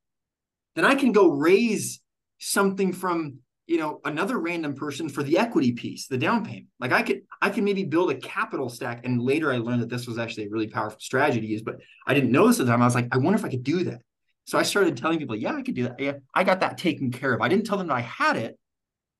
then 0.75 0.85
I 0.85 0.95
can 0.95 1.11
go 1.11 1.29
raise 1.29 2.01
something 2.39 2.93
from 2.93 3.39
you 3.67 3.77
know 3.77 4.01
another 4.03 4.37
random 4.37 4.75
person 4.75 5.07
for 5.07 5.23
the 5.23 5.37
equity 5.37 5.71
piece 5.71 6.07
the 6.07 6.17
down 6.17 6.43
payment. 6.43 6.67
Like 6.79 6.91
i 6.91 7.01
could 7.01 7.21
i 7.41 7.49
could 7.49 7.63
maybe 7.63 7.85
build 7.85 8.11
a 8.11 8.15
capital 8.15 8.67
stack 8.67 9.05
and 9.05 9.21
later 9.21 9.53
i 9.53 9.57
learned 9.57 9.81
that 9.81 9.89
this 9.89 10.05
was 10.05 10.17
actually 10.17 10.47
a 10.47 10.49
really 10.49 10.67
powerful 10.67 10.99
strategy 10.99 11.39
to 11.39 11.47
use 11.47 11.61
but 11.61 11.77
i 12.05 12.13
didn't 12.13 12.31
know 12.31 12.47
this 12.47 12.59
at 12.59 12.65
the 12.65 12.71
time. 12.71 12.81
I 12.81 12.85
was 12.85 12.95
like 12.95 13.07
i 13.13 13.17
wonder 13.17 13.39
if 13.39 13.45
i 13.45 13.49
could 13.49 13.63
do 13.63 13.85
that. 13.85 14.01
So 14.45 14.57
i 14.57 14.63
started 14.63 14.97
telling 14.97 15.17
people 15.17 15.37
yeah 15.37 15.55
i 15.55 15.61
could 15.61 15.75
do 15.75 15.83
that. 15.83 15.99
Yeah 15.99 16.13
i 16.33 16.43
got 16.43 16.59
that 16.59 16.77
taken 16.77 17.11
care 17.11 17.33
of. 17.33 17.41
I 17.41 17.47
didn't 17.47 17.65
tell 17.65 17.77
them 17.77 17.87
that 17.87 17.95
i 17.95 18.01
had 18.01 18.35
it 18.35 18.59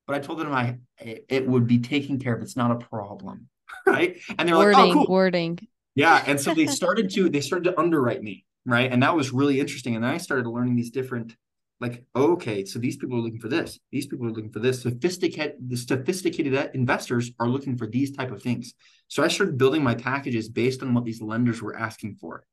but 0.06 0.14
i 0.14 0.18
told 0.18 0.40
them 0.40 0.52
i 0.52 0.76
it 0.98 1.48
would 1.48 1.66
be 1.66 1.78
taken 1.78 2.18
care 2.18 2.34
of. 2.34 2.42
It's 2.42 2.56
not 2.56 2.70
a 2.70 2.76
problem 2.76 3.48
right? 3.86 4.20
And 4.38 4.48
they're 4.48 4.56
wording, 4.56 4.80
like 4.80 4.90
oh 4.90 4.92
cool. 4.94 5.06
wording 5.08 5.58
yeah 5.94 6.22
and 6.26 6.40
so 6.40 6.54
they 6.54 6.66
started 6.80 7.10
to 7.10 7.28
they 7.28 7.40
started 7.40 7.70
to 7.70 7.78
underwrite 7.78 8.22
me 8.22 8.44
right? 8.66 8.90
And 8.90 9.02
that 9.02 9.14
was 9.14 9.32
really 9.32 9.60
interesting. 9.60 9.94
And 9.94 10.04
then 10.04 10.10
i 10.10 10.18
started 10.18 10.46
learning 10.46 10.76
these 10.76 10.90
different 10.90 11.36
like 11.80 12.04
okay 12.14 12.64
so 12.64 12.78
these 12.78 12.96
people 12.96 13.18
are 13.18 13.20
looking 13.20 13.40
for 13.40 13.48
this. 13.48 13.78
These 13.90 14.06
people 14.06 14.26
are 14.26 14.30
looking 14.30 14.52
for 14.52 14.60
this. 14.60 14.82
Sophisticated 14.82 15.56
the 15.66 15.76
sophisticated 15.76 16.70
investors 16.74 17.32
are 17.40 17.48
looking 17.48 17.76
for 17.76 17.86
these 17.86 18.12
type 18.12 18.30
of 18.30 18.42
things. 18.42 18.74
So 19.08 19.22
i 19.22 19.28
started 19.28 19.58
building 19.58 19.82
my 19.82 19.94
packages 19.94 20.48
based 20.48 20.82
on 20.82 20.94
what 20.94 21.04
these 21.04 21.20
lenders 21.20 21.60
were 21.60 21.76
asking 21.76 22.16
for. 22.16 22.44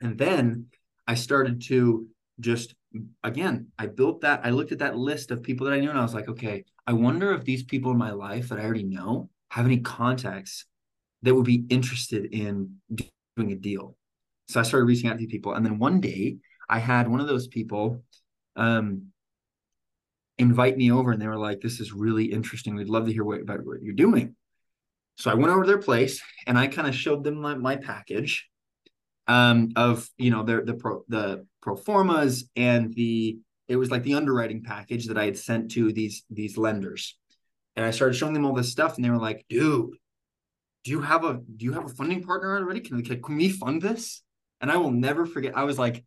And 0.00 0.18
then 0.18 0.66
i 1.06 1.14
started 1.14 1.62
to 1.62 2.08
just 2.40 2.74
again 3.22 3.66
i 3.78 3.86
built 3.86 4.20
that 4.22 4.40
i 4.44 4.50
looked 4.50 4.72
at 4.72 4.78
that 4.78 4.96
list 4.96 5.30
of 5.30 5.42
people 5.42 5.66
that 5.66 5.74
i 5.74 5.80
knew 5.80 5.90
and 5.90 5.98
i 5.98 6.02
was 6.02 6.14
like 6.14 6.28
okay 6.28 6.64
i 6.86 6.92
wonder 6.92 7.32
if 7.32 7.44
these 7.44 7.62
people 7.64 7.90
in 7.90 7.98
my 7.98 8.12
life 8.12 8.48
that 8.48 8.58
i 8.58 8.64
already 8.64 8.84
know 8.84 9.28
have 9.50 9.66
any 9.66 9.78
contacts 9.78 10.64
that 11.22 11.34
would 11.34 11.44
be 11.44 11.64
interested 11.68 12.26
in 12.26 12.76
doing 13.36 13.52
a 13.52 13.56
deal 13.56 13.96
so 14.48 14.60
i 14.60 14.62
started 14.62 14.86
reaching 14.86 15.10
out 15.10 15.18
to 15.18 15.26
people 15.26 15.54
and 15.54 15.64
then 15.64 15.78
one 15.78 16.00
day 16.00 16.36
i 16.68 16.78
had 16.78 17.08
one 17.08 17.20
of 17.20 17.26
those 17.26 17.46
people 17.48 18.02
um, 18.56 19.08
invite 20.38 20.76
me 20.76 20.90
over 20.90 21.10
and 21.10 21.20
they 21.20 21.26
were 21.26 21.38
like, 21.38 21.60
this 21.60 21.80
is 21.80 21.92
really 21.92 22.26
interesting. 22.26 22.74
We'd 22.74 22.88
love 22.88 23.06
to 23.06 23.12
hear 23.12 23.24
what, 23.24 23.40
about 23.40 23.64
what 23.64 23.82
you're 23.82 23.94
doing. 23.94 24.36
So 25.16 25.30
I 25.30 25.34
went 25.34 25.50
over 25.50 25.64
to 25.64 25.66
their 25.66 25.78
place 25.78 26.22
and 26.46 26.56
I 26.56 26.68
kind 26.68 26.86
of 26.86 26.94
showed 26.94 27.24
them 27.24 27.40
my, 27.40 27.56
my 27.56 27.76
package 27.76 28.48
um, 29.26 29.70
of, 29.74 30.08
you 30.16 30.30
know, 30.30 30.44
their, 30.44 30.64
the 30.64 30.74
pro, 30.74 31.02
the 31.08 31.44
pro 31.60 31.76
formas 31.76 32.48
and 32.54 32.94
the, 32.94 33.38
it 33.66 33.76
was 33.76 33.90
like 33.90 34.04
the 34.04 34.14
underwriting 34.14 34.62
package 34.62 35.06
that 35.06 35.18
I 35.18 35.24
had 35.24 35.36
sent 35.36 35.72
to 35.72 35.92
these, 35.92 36.24
these 36.30 36.56
lenders. 36.56 37.18
And 37.78 37.86
I 37.86 37.92
started 37.92 38.14
showing 38.14 38.34
them 38.34 38.44
all 38.44 38.54
this 38.54 38.72
stuff 38.72 38.96
and 38.96 39.04
they 39.04 39.10
were 39.10 39.18
like, 39.18 39.46
dude, 39.48 39.94
do 40.82 40.90
you 40.90 41.00
have 41.00 41.24
a, 41.24 41.34
do 41.34 41.64
you 41.64 41.74
have 41.74 41.84
a 41.84 41.94
funding 41.94 42.24
partner 42.24 42.56
already? 42.56 42.80
Can, 42.80 43.00
can, 43.04 43.22
can 43.22 43.36
we 43.36 43.50
fund 43.50 43.80
this? 43.80 44.20
And 44.60 44.68
I 44.68 44.78
will 44.78 44.90
never 44.90 45.24
forget. 45.26 45.56
I 45.56 45.62
was 45.62 45.78
like, 45.78 46.04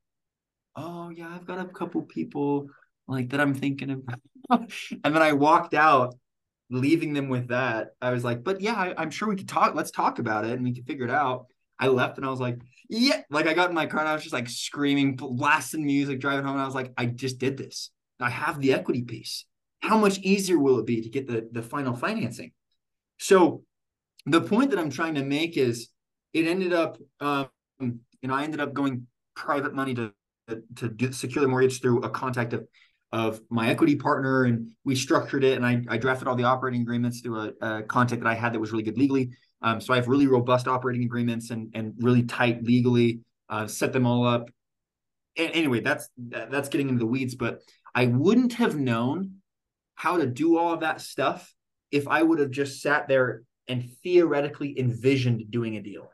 oh 0.75 1.11
yeah, 1.11 1.29
I've 1.33 1.47
got 1.47 1.59
a 1.59 1.69
couple 1.69 2.01
people 2.01 2.67
like 3.07 3.29
that 3.29 3.39
I'm 3.39 3.53
thinking 3.53 3.89
of. 3.89 4.03
and 4.49 5.15
then 5.15 5.21
I 5.21 5.31
walked 5.31 5.73
out, 5.73 6.13
leaving 6.69 7.13
them 7.13 7.29
with 7.29 7.47
that. 7.47 7.91
I 8.01 8.11
was 8.11 8.25
like, 8.25 8.43
but 8.43 8.59
yeah, 8.59 8.93
I, 8.97 9.01
am 9.01 9.09
sure 9.09 9.29
we 9.29 9.37
could 9.37 9.47
talk. 9.47 9.73
Let's 9.73 9.91
talk 9.91 10.19
about 10.19 10.43
it 10.43 10.51
and 10.51 10.65
we 10.65 10.73
can 10.73 10.83
figure 10.83 11.05
it 11.05 11.11
out. 11.11 11.45
I 11.79 11.87
left 11.87 12.17
and 12.17 12.25
I 12.25 12.29
was 12.29 12.41
like, 12.41 12.59
yeah, 12.89 13.21
like 13.29 13.47
I 13.47 13.53
got 13.53 13.69
in 13.69 13.75
my 13.75 13.85
car 13.85 14.01
and 14.01 14.09
I 14.09 14.13
was 14.13 14.23
just 14.23 14.33
like 14.33 14.49
screaming, 14.49 15.15
blasting 15.15 15.85
music, 15.85 16.19
driving 16.19 16.43
home. 16.43 16.55
And 16.55 16.63
I 16.63 16.65
was 16.65 16.75
like, 16.75 16.91
I 16.97 17.05
just 17.05 17.37
did 17.37 17.55
this. 17.55 17.91
I 18.19 18.29
have 18.29 18.59
the 18.59 18.73
equity 18.73 19.03
piece. 19.03 19.45
How 19.81 19.97
much 19.97 20.19
easier 20.19 20.59
will 20.59 20.79
it 20.79 20.85
be 20.85 21.01
to 21.01 21.09
get 21.09 21.27
the, 21.27 21.49
the 21.51 21.61
final 21.61 21.95
financing? 21.95 22.51
So 23.19 23.63
the 24.25 24.41
point 24.41 24.71
that 24.71 24.79
I'm 24.79 24.89
trying 24.89 25.15
to 25.15 25.23
make 25.23 25.57
is 25.57 25.89
it 26.33 26.47
ended 26.47 26.73
up, 26.73 26.97
um, 27.19 27.49
you 27.79 27.99
know, 28.23 28.33
I 28.33 28.43
ended 28.43 28.61
up 28.61 28.73
going 28.73 29.07
private 29.35 29.73
money 29.73 29.93
to 29.95 30.13
to 30.75 30.89
do, 30.89 31.13
secure 31.13 31.41
the 31.41 31.47
mortgage 31.47 31.81
through 31.81 32.01
a 32.01 32.09
contact 32.09 32.53
of 32.53 32.67
of 33.11 33.41
my 33.49 33.69
equity 33.69 33.95
partner 33.95 34.45
and 34.45 34.71
we 34.85 34.95
structured 34.95 35.43
it 35.43 35.57
and 35.57 35.65
I, 35.65 35.83
I 35.89 35.97
drafted 35.97 36.29
all 36.29 36.35
the 36.35 36.45
operating 36.45 36.81
agreements 36.81 37.19
through 37.19 37.53
a, 37.61 37.79
a 37.79 37.83
contact 37.83 38.23
that 38.23 38.29
I 38.29 38.33
had 38.33 38.53
that 38.53 38.59
was 38.59 38.71
really 38.71 38.85
good 38.85 38.97
legally. 38.97 39.31
Um, 39.61 39.81
so 39.81 39.93
I 39.93 39.97
have 39.97 40.07
really 40.07 40.27
robust 40.27 40.67
operating 40.67 41.03
agreements 41.03 41.49
and 41.51 41.69
and 41.73 41.93
really 41.99 42.23
tight 42.23 42.63
legally, 42.63 43.19
uh, 43.49 43.67
set 43.67 43.93
them 43.93 44.07
all 44.07 44.25
up. 44.25 44.49
And 45.37 45.51
anyway, 45.53 45.81
that's 45.81 46.09
that's 46.17 46.69
getting 46.69 46.89
into 46.89 46.99
the 46.99 47.05
weeds, 47.05 47.35
but 47.35 47.59
I 47.93 48.05
wouldn't 48.05 48.53
have 48.53 48.75
known 48.77 49.40
how 50.01 50.17
to 50.17 50.25
do 50.25 50.57
all 50.57 50.73
of 50.73 50.79
that 50.79 50.99
stuff 50.99 51.53
if 51.91 52.07
I 52.07 52.23
would 52.23 52.39
have 52.39 52.49
just 52.49 52.81
sat 52.81 53.07
there 53.07 53.43
and 53.67 53.87
theoretically 54.01 54.79
envisioned 54.79 55.51
doing 55.51 55.77
a 55.77 55.81
deal. 55.81 56.09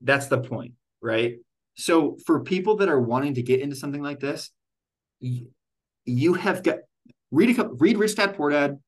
That's 0.00 0.28
the 0.28 0.38
point, 0.38 0.74
right? 1.02 1.38
So 1.74 2.16
for 2.24 2.44
people 2.44 2.76
that 2.76 2.88
are 2.88 3.00
wanting 3.00 3.34
to 3.34 3.42
get 3.42 3.58
into 3.58 3.74
something 3.74 4.00
like 4.00 4.20
this, 4.20 4.52
you, 5.18 6.34
have 6.34 6.62
got 6.62 6.78
read 7.32 7.58
a 7.58 7.64
read 7.64 7.98
Rich 7.98 8.14
Dad 8.14 8.36
Poor 8.36 8.50
Dad, 8.50 8.78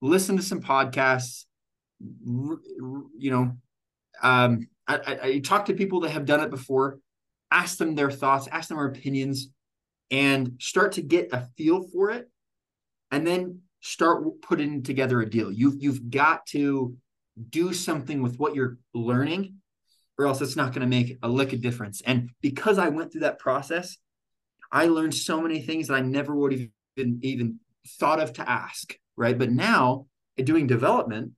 listen 0.00 0.36
to 0.36 0.42
some 0.44 0.60
podcasts, 0.60 1.46
you 1.98 2.60
know, 3.18 3.50
um, 4.22 4.68
I, 4.86 4.96
I, 4.96 5.20
I 5.24 5.38
talk 5.40 5.66
to 5.66 5.74
people 5.74 6.00
that 6.00 6.10
have 6.10 6.24
done 6.24 6.38
it 6.38 6.50
before, 6.50 7.00
ask 7.50 7.78
them 7.78 7.96
their 7.96 8.12
thoughts, 8.12 8.46
ask 8.46 8.68
them 8.68 8.78
their 8.78 8.86
opinions, 8.86 9.48
and 10.08 10.52
start 10.60 10.92
to 10.92 11.02
get 11.02 11.30
a 11.32 11.48
feel 11.56 11.82
for 11.82 12.10
it, 12.10 12.30
and 13.10 13.26
then 13.26 13.60
start 13.80 14.24
putting 14.42 14.82
together 14.82 15.20
a 15.20 15.28
deal. 15.28 15.50
You've 15.52 15.76
you've 15.80 16.10
got 16.10 16.46
to 16.46 16.96
do 17.50 17.72
something 17.72 18.22
with 18.22 18.38
what 18.38 18.54
you're 18.54 18.78
learning 18.94 19.58
or 20.18 20.26
else 20.26 20.40
it's 20.40 20.56
not 20.56 20.72
going 20.72 20.80
to 20.80 20.86
make 20.86 21.16
a 21.22 21.28
lick 21.28 21.52
of 21.52 21.60
difference. 21.60 22.02
And 22.04 22.30
because 22.40 22.78
I 22.78 22.88
went 22.88 23.12
through 23.12 23.20
that 23.20 23.38
process, 23.38 23.96
I 24.72 24.86
learned 24.86 25.14
so 25.14 25.40
many 25.40 25.60
things 25.62 25.86
that 25.86 25.94
I 25.94 26.00
never 26.00 26.34
would 26.34 26.52
have 26.52 26.68
even, 26.96 27.20
even 27.22 27.60
thought 28.00 28.20
of 28.20 28.32
to 28.34 28.50
ask. 28.50 28.94
Right. 29.16 29.38
But 29.38 29.50
now 29.50 30.06
doing 30.36 30.66
development, 30.66 31.32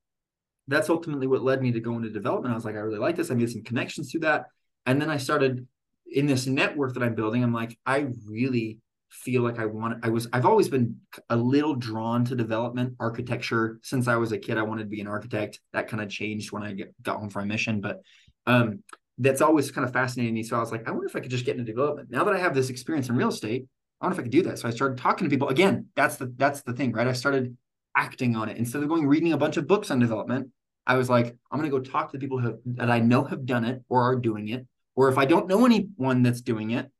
that's 0.66 0.90
ultimately 0.90 1.26
what 1.26 1.42
led 1.42 1.62
me 1.62 1.72
to 1.72 1.80
go 1.80 1.96
into 1.96 2.10
development. 2.10 2.52
I 2.52 2.54
was 2.54 2.64
like, 2.64 2.74
I 2.74 2.78
really 2.78 2.98
like 2.98 3.16
this. 3.16 3.30
I 3.30 3.34
made 3.34 3.50
some 3.50 3.62
connections 3.62 4.10
to 4.12 4.18
that. 4.20 4.46
And 4.86 5.00
then 5.00 5.10
I 5.10 5.18
started 5.18 5.66
in 6.10 6.26
this 6.26 6.46
network 6.46 6.94
that 6.94 7.02
I'm 7.02 7.14
building. 7.14 7.42
I'm 7.42 7.52
like, 7.52 7.78
I 7.84 8.06
really 8.26 8.78
feel 9.10 9.42
like 9.42 9.58
I 9.58 9.66
want, 9.66 10.04
I 10.04 10.08
was, 10.08 10.28
I've 10.32 10.46
always 10.46 10.68
been 10.68 10.96
a 11.28 11.36
little 11.36 11.74
drawn 11.74 12.24
to 12.26 12.34
development 12.34 12.94
architecture 13.00 13.78
since 13.82 14.08
I 14.08 14.16
was 14.16 14.32
a 14.32 14.38
kid. 14.38 14.56
I 14.56 14.62
wanted 14.62 14.84
to 14.84 14.88
be 14.88 15.00
an 15.00 15.06
architect. 15.06 15.60
That 15.72 15.88
kind 15.88 16.02
of 16.02 16.08
changed 16.08 16.52
when 16.52 16.62
I 16.62 16.72
get, 16.72 16.94
got 17.02 17.18
home 17.18 17.30
from 17.30 17.48
my 17.48 17.54
mission. 17.54 17.80
But 17.80 18.00
um, 18.46 18.82
that's 19.18 19.40
always 19.40 19.70
kind 19.70 19.86
of 19.86 19.92
fascinating 19.92 20.34
me. 20.34 20.42
So 20.42 20.56
I 20.56 20.60
was 20.60 20.72
like, 20.72 20.88
I 20.88 20.92
wonder 20.92 21.06
if 21.06 21.16
I 21.16 21.20
could 21.20 21.30
just 21.30 21.44
get 21.44 21.56
into 21.56 21.70
development. 21.70 22.10
Now 22.10 22.24
that 22.24 22.34
I 22.34 22.38
have 22.38 22.54
this 22.54 22.70
experience 22.70 23.08
in 23.08 23.16
real 23.16 23.28
estate, 23.28 23.66
I 24.00 24.06
wonder 24.06 24.14
if 24.14 24.20
I 24.20 24.22
could 24.22 24.32
do 24.32 24.42
that. 24.42 24.58
So 24.58 24.68
I 24.68 24.70
started 24.70 24.98
talking 24.98 25.26
to 25.26 25.30
people. 25.30 25.48
Again, 25.48 25.88
that's 25.94 26.16
the 26.16 26.32
that's 26.36 26.62
the 26.62 26.72
thing, 26.72 26.92
right? 26.92 27.06
I 27.06 27.12
started 27.12 27.56
acting 27.96 28.34
on 28.36 28.48
it 28.48 28.56
instead 28.56 28.82
of 28.82 28.88
going 28.88 29.06
reading 29.06 29.32
a 29.32 29.36
bunch 29.36 29.56
of 29.56 29.66
books 29.66 29.90
on 29.90 29.98
development. 29.98 30.48
I 30.86 30.96
was 30.96 31.10
like, 31.10 31.36
I'm 31.50 31.58
going 31.60 31.70
to 31.70 31.76
go 31.76 31.82
talk 31.82 32.10
to 32.10 32.16
the 32.16 32.20
people 32.20 32.38
who 32.38 32.58
that 32.64 32.90
I 32.90 33.00
know 33.00 33.24
have 33.24 33.44
done 33.44 33.64
it 33.64 33.82
or 33.88 34.02
are 34.02 34.16
doing 34.16 34.48
it. 34.48 34.66
Or 34.96 35.08
if 35.08 35.18
I 35.18 35.24
don't 35.24 35.48
know 35.48 35.66
anyone 35.66 36.22
that's 36.22 36.40
doing 36.40 36.70
it, 36.70 36.90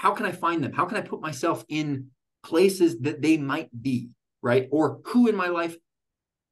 how 0.00 0.12
can 0.12 0.24
I 0.24 0.32
find 0.32 0.64
them? 0.64 0.72
How 0.72 0.86
can 0.86 0.96
I 0.96 1.02
put 1.02 1.20
myself 1.20 1.62
in 1.68 2.06
places 2.42 3.00
that 3.00 3.20
they 3.20 3.36
might 3.36 3.68
be, 3.82 4.08
right? 4.40 4.66
Or 4.70 5.00
who 5.04 5.28
in 5.28 5.36
my 5.36 5.48
life 5.48 5.76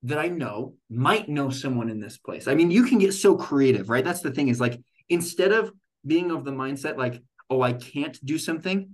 that 0.03 0.19
I 0.19 0.29
know 0.29 0.75
might 0.91 1.31
know 1.31 1.49
someone 1.49 1.89
in 1.89 1.99
this 1.99 2.19
place. 2.19 2.47
I 2.47 2.55
mean, 2.55 2.71
you 2.71 2.85
can 2.85 2.99
get 2.99 3.15
so 3.15 3.37
creative, 3.37 3.89
right? 3.89 4.05
That's 4.05 4.21
the 4.21 4.33
thing 4.33 4.49
is 4.49 4.61
like 4.61 4.79
instead 5.09 5.53
of 5.53 5.73
being 6.07 6.31
of 6.31 6.45
the 6.45 6.51
mindset 6.51 6.99
like, 6.99 7.23
oh, 7.49 7.63
I 7.63 7.73
can't 7.73 8.23
do 8.23 8.37
something, 8.37 8.91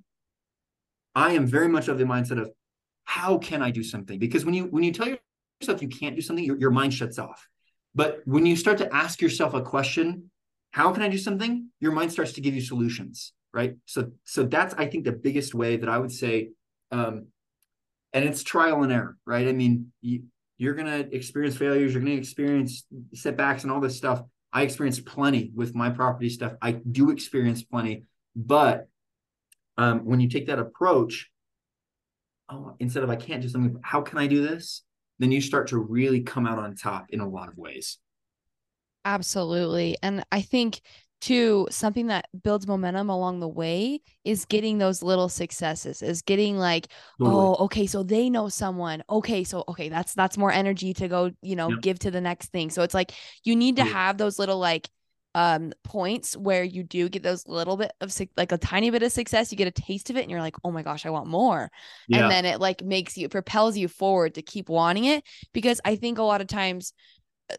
I 1.16 1.32
am 1.32 1.48
very 1.48 1.66
much 1.66 1.88
of 1.88 1.98
the 1.98 2.04
mindset 2.04 2.40
of 2.40 2.52
how 3.06 3.38
can 3.38 3.60
I 3.60 3.72
do 3.72 3.82
something? 3.82 4.20
Because 4.20 4.44
when 4.44 4.54
you 4.54 4.66
when 4.66 4.84
you 4.84 4.92
tell 4.92 5.08
yourself 5.60 5.82
you 5.82 5.88
can't 5.88 6.14
do 6.14 6.22
something, 6.22 6.44
your, 6.44 6.58
your 6.58 6.70
mind 6.70 6.94
shuts 6.94 7.18
off. 7.18 7.48
But 7.92 8.20
when 8.24 8.46
you 8.46 8.54
start 8.54 8.78
to 8.78 8.94
ask 8.94 9.20
yourself 9.20 9.52
a 9.52 9.62
question, 9.62 10.30
how 10.70 10.92
can 10.92 11.02
I 11.02 11.08
do 11.08 11.18
something? 11.18 11.70
Your 11.80 11.90
mind 11.90 12.12
starts 12.12 12.34
to 12.34 12.40
give 12.40 12.54
you 12.54 12.60
solutions, 12.60 13.32
right? 13.54 13.76
So 13.86 14.10
so 14.24 14.44
that's 14.44 14.74
I 14.74 14.86
think 14.86 15.04
the 15.04 15.12
biggest 15.12 15.54
way 15.54 15.76
that 15.76 15.88
I 15.88 15.98
would 15.98 16.12
say 16.12 16.50
um 16.90 17.28
and 18.12 18.24
it's 18.24 18.42
trial 18.42 18.82
and 18.82 18.92
error, 18.92 19.16
right? 19.26 19.48
I 19.48 19.52
mean, 19.52 19.92
you, 20.00 20.24
you're 20.56 20.74
to 20.74 21.14
experience 21.14 21.56
failures, 21.56 21.94
you're 21.94 22.02
to 22.02 22.12
experience 22.12 22.84
setbacks 23.12 23.64
and 23.64 23.72
all 23.72 23.80
this 23.80 23.96
stuff. 23.96 24.22
I 24.52 24.62
experienced 24.62 25.04
plenty 25.04 25.50
with 25.54 25.74
my 25.74 25.90
property 25.90 26.28
stuff. 26.28 26.52
I 26.62 26.72
do 26.72 27.10
experience 27.10 27.64
plenty, 27.64 28.04
but 28.36 28.86
um, 29.76 30.04
when 30.04 30.20
you 30.20 30.28
take 30.28 30.46
that 30.46 30.60
approach, 30.60 31.28
oh, 32.48 32.76
instead 32.78 33.02
of 33.02 33.10
I 33.10 33.16
can't 33.16 33.42
do 33.42 33.48
something, 33.48 33.80
how 33.82 34.00
can 34.00 34.18
I 34.18 34.28
do 34.28 34.46
this? 34.46 34.82
Then 35.18 35.32
you 35.32 35.40
start 35.40 35.68
to 35.68 35.78
really 35.78 36.20
come 36.20 36.46
out 36.46 36.58
on 36.58 36.76
top 36.76 37.06
in 37.08 37.18
a 37.20 37.28
lot 37.28 37.48
of 37.48 37.56
ways. 37.56 37.98
Absolutely. 39.04 39.96
And 40.02 40.24
I 40.30 40.40
think 40.40 40.80
to 41.20 41.66
something 41.70 42.08
that 42.08 42.26
builds 42.42 42.66
momentum 42.66 43.08
along 43.08 43.40
the 43.40 43.48
way 43.48 44.00
is 44.24 44.44
getting 44.44 44.78
those 44.78 45.02
little 45.02 45.28
successes 45.28 46.02
is 46.02 46.22
getting 46.22 46.58
like 46.58 46.88
totally. 47.18 47.36
oh 47.36 47.56
okay 47.64 47.86
so 47.86 48.02
they 48.02 48.28
know 48.28 48.48
someone 48.48 49.02
okay 49.08 49.42
so 49.42 49.64
okay 49.68 49.88
that's 49.88 50.12
that's 50.14 50.36
more 50.36 50.52
energy 50.52 50.92
to 50.92 51.08
go 51.08 51.30
you 51.40 51.56
know 51.56 51.70
yep. 51.70 51.80
give 51.80 51.98
to 51.98 52.10
the 52.10 52.20
next 52.20 52.50
thing 52.52 52.68
so 52.68 52.82
it's 52.82 52.94
like 52.94 53.12
you 53.42 53.56
need 53.56 53.76
to 53.76 53.84
have 53.84 54.18
those 54.18 54.38
little 54.38 54.58
like 54.58 54.88
um 55.34 55.72
points 55.82 56.36
where 56.36 56.62
you 56.62 56.82
do 56.82 57.08
get 57.08 57.22
those 57.22 57.46
little 57.48 57.76
bit 57.76 57.92
of 58.00 58.16
like 58.36 58.52
a 58.52 58.58
tiny 58.58 58.90
bit 58.90 59.02
of 59.02 59.10
success 59.10 59.50
you 59.50 59.58
get 59.58 59.66
a 59.66 59.82
taste 59.82 60.10
of 60.10 60.16
it 60.16 60.22
and 60.22 60.30
you're 60.30 60.40
like 60.40 60.56
oh 60.62 60.70
my 60.70 60.82
gosh 60.82 61.06
i 61.06 61.10
want 61.10 61.26
more 61.26 61.70
yeah. 62.06 62.22
and 62.22 62.30
then 62.30 62.44
it 62.44 62.60
like 62.60 62.84
makes 62.84 63.16
you 63.16 63.28
propels 63.28 63.76
you 63.76 63.88
forward 63.88 64.34
to 64.34 64.42
keep 64.42 64.68
wanting 64.68 65.06
it 65.06 65.24
because 65.52 65.80
i 65.84 65.96
think 65.96 66.18
a 66.18 66.22
lot 66.22 66.40
of 66.40 66.46
times 66.46 66.92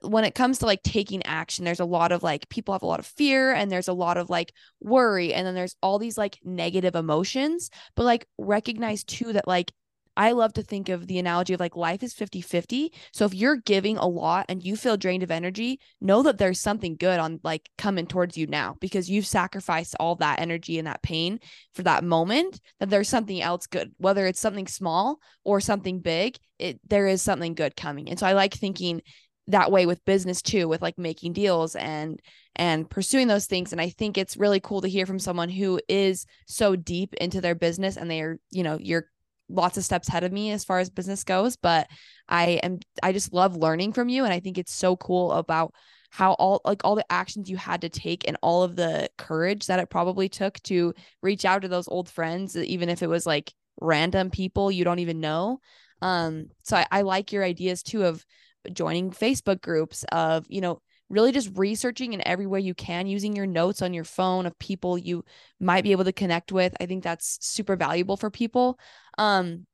when 0.02 0.24
it 0.24 0.36
comes 0.36 0.60
to 0.60 0.66
like 0.66 0.84
taking 0.84 1.26
action 1.26 1.66
there's 1.66 1.80
a 1.80 1.86
lot 1.86 2.12
of 2.12 2.24
like 2.24 2.48
people 2.50 2.74
have 2.74 2.84
a 2.84 2.88
lot 2.88 3.00
of 3.00 3.06
fear 3.06 3.54
and 3.54 3.72
there's 3.72 3.88
a 3.88 3.94
lot 3.94 4.18
of 4.18 4.30
like 4.30 4.54
worry 4.80 5.34
and 5.34 5.46
then 5.46 5.56
there's 5.56 5.76
all 5.82 6.00
these 6.00 6.18
like 6.18 6.38
negative 6.44 6.96
emotions 6.96 7.70
but 7.96 8.04
like 8.04 8.28
recognize 8.38 9.04
too 9.04 9.34
that 9.34 9.48
like 9.48 9.72
I 10.18 10.32
love 10.32 10.54
to 10.54 10.64
think 10.64 10.90
of 10.90 11.08
the 11.08 11.20
analogy 11.20 11.54
of 11.54 11.60
like 11.60 11.76
life 11.76 12.02
is 12.02 12.14
50 12.14 12.42
50. 12.42 12.94
So 13.12 13.26
if 13.26 13.34
you're 13.34 13.58
giving 13.58 13.98
a 13.98 14.08
lot 14.08 14.46
and 14.48 14.64
you 14.64 14.76
feel 14.76 14.98
drained 14.98 15.24
of 15.24 15.32
energy, 15.32 15.80
know 16.00 16.24
that 16.24 16.38
there's 16.38 16.60
something 16.60 16.96
good 16.96 17.20
on 17.20 17.40
like 17.44 17.70
coming 17.78 18.08
towards 18.08 18.38
you 18.38 18.48
now 18.48 18.78
because 18.80 19.10
you've 19.10 19.28
sacrificed 19.28 19.96
all 20.00 20.16
that 20.16 20.40
energy 20.40 20.78
and 20.78 20.88
that 20.88 21.02
pain 21.02 21.40
for 21.74 21.84
that 21.84 22.04
moment, 22.04 22.60
that 22.80 22.90
there's 22.90 23.10
something 23.10 23.42
else 23.42 23.68
good, 23.68 23.92
whether 23.98 24.26
it's 24.26 24.40
something 24.40 24.68
small 24.68 25.20
or 25.44 25.60
something 25.60 26.00
big, 26.00 26.38
it 26.60 26.80
there 26.88 27.08
is 27.08 27.22
something 27.22 27.54
good 27.54 27.76
coming. 27.76 28.10
And 28.10 28.18
so 28.18 28.26
I 28.26 28.34
like 28.34 28.54
thinking 28.54 29.02
that 29.48 29.72
way 29.72 29.86
with 29.86 30.04
business 30.06 30.42
too 30.42 30.68
with 30.68 30.82
like 30.82 30.98
making 30.98 31.34
deals 31.34 31.76
and 31.76 32.20
and 32.56 32.90
pursuing 32.90 33.28
those 33.28 33.46
things. 33.46 33.72
And 33.72 33.82
i 33.82 33.90
think 33.90 34.18
it's 34.18 34.38
really 34.38 34.60
cool 34.60 34.82
to 34.82 34.88
hear 34.88 35.06
from 35.06 35.20
someone 35.20 35.50
who 35.50 35.80
is 35.88 36.26
so 36.48 36.76
deep 36.76 37.14
into 37.16 37.42
their 37.42 37.56
business 37.56 37.98
and 37.98 38.10
they 38.10 38.22
are 38.22 38.40
you 38.52 38.64
know 38.64 38.78
you're 38.80 39.06
lots 39.48 39.78
of 39.78 39.84
steps 39.84 40.10
ahead 40.10 40.24
of 40.24 40.32
me 40.32 40.52
as 40.52 40.64
far 40.66 40.80
as 40.80 40.90
business 40.90 41.24
goes 41.24 41.56
but 41.56 41.88
i 42.28 42.60
am 42.64 42.80
i 43.04 43.12
just 43.12 43.32
love 43.32 43.56
learning 43.56 43.94
from 43.94 44.10
you. 44.10 44.24
And 44.24 44.34
i 44.34 44.40
think 44.40 44.58
it's 44.58 44.74
so 44.74 44.96
cool 44.96 45.32
about 45.34 45.74
how 46.10 46.34
all 46.34 46.62
like 46.64 46.82
all 46.84 46.96
the 46.96 47.12
actions 47.12 47.50
you 47.50 47.58
had 47.58 47.82
to 47.82 47.90
take 47.90 48.28
and 48.28 48.38
all 48.42 48.64
of 48.64 48.76
the 48.76 49.10
courage 49.18 49.68
that 49.68 49.80
it 49.80 49.90
probably 49.90 50.30
took 50.30 50.62
to 50.64 50.94
reach 51.22 51.44
out 51.44 51.62
to 51.62 51.68
those 51.68 51.90
old 51.90 52.10
friends 52.10 52.56
even 52.56 52.90
if 52.90 53.04
it 53.04 53.10
was 53.10 53.26
like 53.26 53.54
random 53.82 54.30
people 54.30 54.72
you 54.72 54.86
don't 54.86 55.00
even 55.00 55.20
know. 55.20 55.60
Um 56.02 56.48
so 56.64 56.78
I, 56.78 56.88
I 56.90 57.02
like 57.02 57.34
your 57.34 57.44
ideas 57.44 57.84
too 57.84 58.06
of 58.06 58.26
joining 58.74 59.12
facebook 59.12 59.62
groups 59.62 60.04
of 60.12 60.46
you 60.50 60.62
know 60.62 60.80
really 61.10 61.32
just 61.32 61.52
researching 61.56 62.14
in 62.14 62.28
every 62.28 62.48
way 62.48 62.60
you 62.60 62.74
can 62.74 63.08
using 63.08 63.36
your 63.36 63.46
notes 63.46 63.82
on 63.82 63.94
your 63.94 64.04
phone 64.04 64.46
of 64.46 64.58
people 64.58 64.98
you 64.98 65.24
might 65.60 65.84
be 65.84 65.92
able 65.92 66.04
to 66.04 66.12
connect 66.12 66.52
with. 66.52 66.74
I 66.80 66.86
think 66.86 67.04
that's 67.04 67.38
super 67.42 67.76
valuable 67.76 68.18
for 68.18 68.30
people. 68.30 68.80
Um 69.18 69.66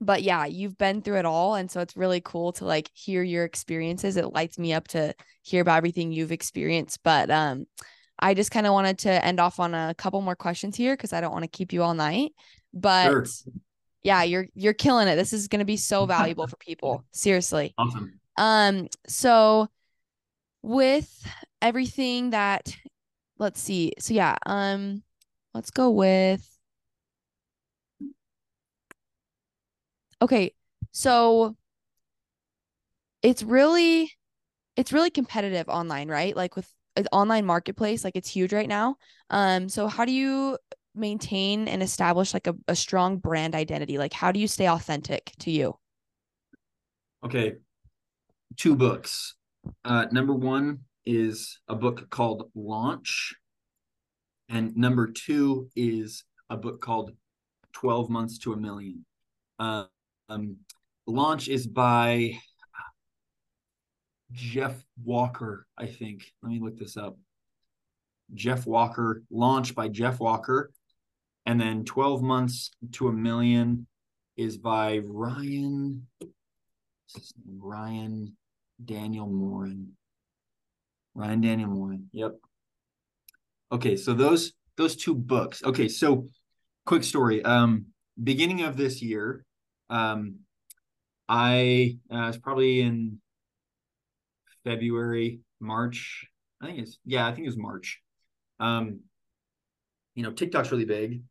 but 0.00 0.22
yeah 0.22 0.46
you've 0.46 0.76
been 0.76 1.00
through 1.00 1.18
it 1.18 1.24
all 1.24 1.54
and 1.54 1.70
so 1.70 1.80
it's 1.80 1.96
really 1.96 2.20
cool 2.20 2.52
to 2.52 2.64
like 2.64 2.90
hear 2.92 3.22
your 3.22 3.44
experiences. 3.44 4.16
It 4.16 4.32
lights 4.32 4.58
me 4.58 4.72
up 4.72 4.88
to 4.88 5.14
hear 5.42 5.62
about 5.62 5.76
everything 5.76 6.12
you've 6.12 6.32
experienced 6.32 7.00
but 7.02 7.30
um 7.30 7.66
i 8.18 8.34
just 8.34 8.52
kind 8.52 8.66
of 8.66 8.72
wanted 8.72 8.98
to 8.98 9.24
end 9.24 9.40
off 9.40 9.58
on 9.58 9.74
a 9.74 9.94
couple 9.98 10.20
more 10.20 10.36
questions 10.36 10.76
here 10.76 10.94
because 10.94 11.12
i 11.12 11.20
don't 11.20 11.32
want 11.32 11.42
to 11.42 11.48
keep 11.48 11.72
you 11.72 11.82
all 11.82 11.94
night 11.94 12.30
but 12.72 13.04
sure. 13.10 13.24
yeah 14.04 14.22
you're 14.22 14.46
you're 14.54 14.72
killing 14.72 15.08
it. 15.08 15.16
This 15.16 15.32
is 15.32 15.48
going 15.48 15.58
to 15.60 15.64
be 15.64 15.76
so 15.76 16.06
valuable 16.18 16.46
for 16.46 16.56
people. 16.56 17.04
Seriously. 17.12 17.74
Awesome 17.78 18.20
um 18.36 18.88
so 19.06 19.68
with 20.62 21.26
everything 21.60 22.30
that 22.30 22.76
let's 23.38 23.60
see. 23.60 23.92
So 23.98 24.14
yeah, 24.14 24.36
um 24.46 25.02
let's 25.54 25.70
go 25.70 25.90
with 25.90 26.48
Okay. 30.22 30.54
So 30.92 31.56
it's 33.22 33.42
really 33.42 34.10
it's 34.76 34.92
really 34.92 35.10
competitive 35.10 35.68
online, 35.68 36.08
right? 36.08 36.36
Like 36.36 36.56
with 36.56 36.72
an 36.96 37.06
online 37.12 37.46
marketplace, 37.46 38.04
like 38.04 38.16
it's 38.16 38.30
huge 38.30 38.52
right 38.52 38.68
now. 38.68 38.96
Um 39.30 39.68
so 39.68 39.88
how 39.88 40.04
do 40.04 40.12
you 40.12 40.58
maintain 40.94 41.68
and 41.68 41.82
establish 41.82 42.34
like 42.34 42.46
a, 42.46 42.54
a 42.68 42.76
strong 42.76 43.18
brand 43.18 43.54
identity? 43.54 43.98
Like 43.98 44.12
how 44.12 44.32
do 44.32 44.40
you 44.40 44.48
stay 44.48 44.68
authentic 44.68 45.32
to 45.40 45.50
you? 45.50 45.76
Okay. 47.22 47.56
Two 48.56 48.76
books. 48.76 49.34
Uh, 49.84 50.06
number 50.10 50.34
one 50.34 50.80
is 51.06 51.60
a 51.68 51.74
book 51.74 52.10
called 52.10 52.50
Launch, 52.54 53.34
and 54.48 54.76
number 54.76 55.10
two 55.10 55.70
is 55.76 56.24
a 56.50 56.56
book 56.56 56.80
called 56.80 57.12
12 57.72 58.10
Months 58.10 58.38
to 58.38 58.52
a 58.52 58.56
Million. 58.56 59.04
Uh, 59.58 59.84
um, 60.28 60.56
Launch 61.06 61.48
is 61.48 61.66
by 61.66 62.38
Jeff 64.32 64.82
Walker, 65.04 65.66
I 65.76 65.86
think. 65.86 66.32
Let 66.42 66.52
me 66.52 66.60
look 66.60 66.78
this 66.78 66.96
up. 66.96 67.16
Jeff 68.34 68.66
Walker, 68.66 69.22
Launch 69.30 69.74
by 69.74 69.88
Jeff 69.88 70.20
Walker. 70.20 70.70
And 71.44 71.60
then 71.60 71.84
12 71.84 72.22
Months 72.22 72.70
to 72.92 73.08
a 73.08 73.12
Million 73.12 73.86
is 74.36 74.56
by 74.56 75.00
Ryan. 75.04 76.06
Ryan 77.58 78.36
Daniel 78.84 79.26
Morin. 79.26 79.92
Ryan 81.14 81.40
Daniel 81.40 81.70
Moran. 81.70 82.08
Yep. 82.12 82.36
Okay, 83.72 83.96
so 83.96 84.14
those 84.14 84.52
those 84.76 84.96
two 84.96 85.14
books. 85.14 85.62
Okay, 85.62 85.88
so 85.88 86.26
quick 86.86 87.04
story. 87.04 87.42
Um, 87.44 87.86
beginning 88.22 88.62
of 88.62 88.76
this 88.76 89.02
year, 89.02 89.44
um, 89.90 90.36
I 91.28 91.98
uh, 92.10 92.26
was 92.28 92.38
probably 92.38 92.80
in 92.80 93.20
February, 94.64 95.40
March. 95.60 96.26
I 96.60 96.66
think 96.66 96.78
it's 96.78 96.98
yeah, 97.04 97.26
I 97.26 97.32
think 97.32 97.44
it 97.44 97.50
was 97.50 97.58
March. 97.58 98.00
Um, 98.60 99.00
you 100.14 100.22
know, 100.22 100.32
TikTok's 100.32 100.70
really 100.70 100.84
big, 100.84 101.22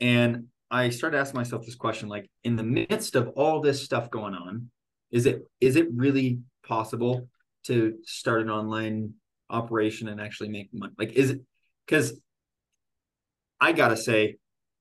and 0.00 0.46
I 0.70 0.90
started 0.90 1.18
asking 1.18 1.38
myself 1.38 1.64
this 1.64 1.74
question: 1.74 2.08
like, 2.08 2.30
in 2.42 2.56
the 2.56 2.62
midst 2.62 3.14
of 3.14 3.28
all 3.36 3.60
this 3.60 3.82
stuff 3.82 4.10
going 4.10 4.34
on, 4.34 4.70
is 5.10 5.26
it 5.26 5.42
is 5.60 5.76
it 5.76 5.88
really 5.94 6.40
possible 6.64 7.28
to 7.64 7.98
start 8.04 8.42
an 8.42 8.50
online 8.50 9.14
operation 9.50 10.08
and 10.08 10.20
actually 10.20 10.48
make 10.48 10.68
money? 10.72 10.92
Like, 10.98 11.12
is 11.12 11.30
it 11.30 11.40
because 11.86 12.20
I 13.60 13.72
gotta 13.72 13.96
say, 13.96 14.36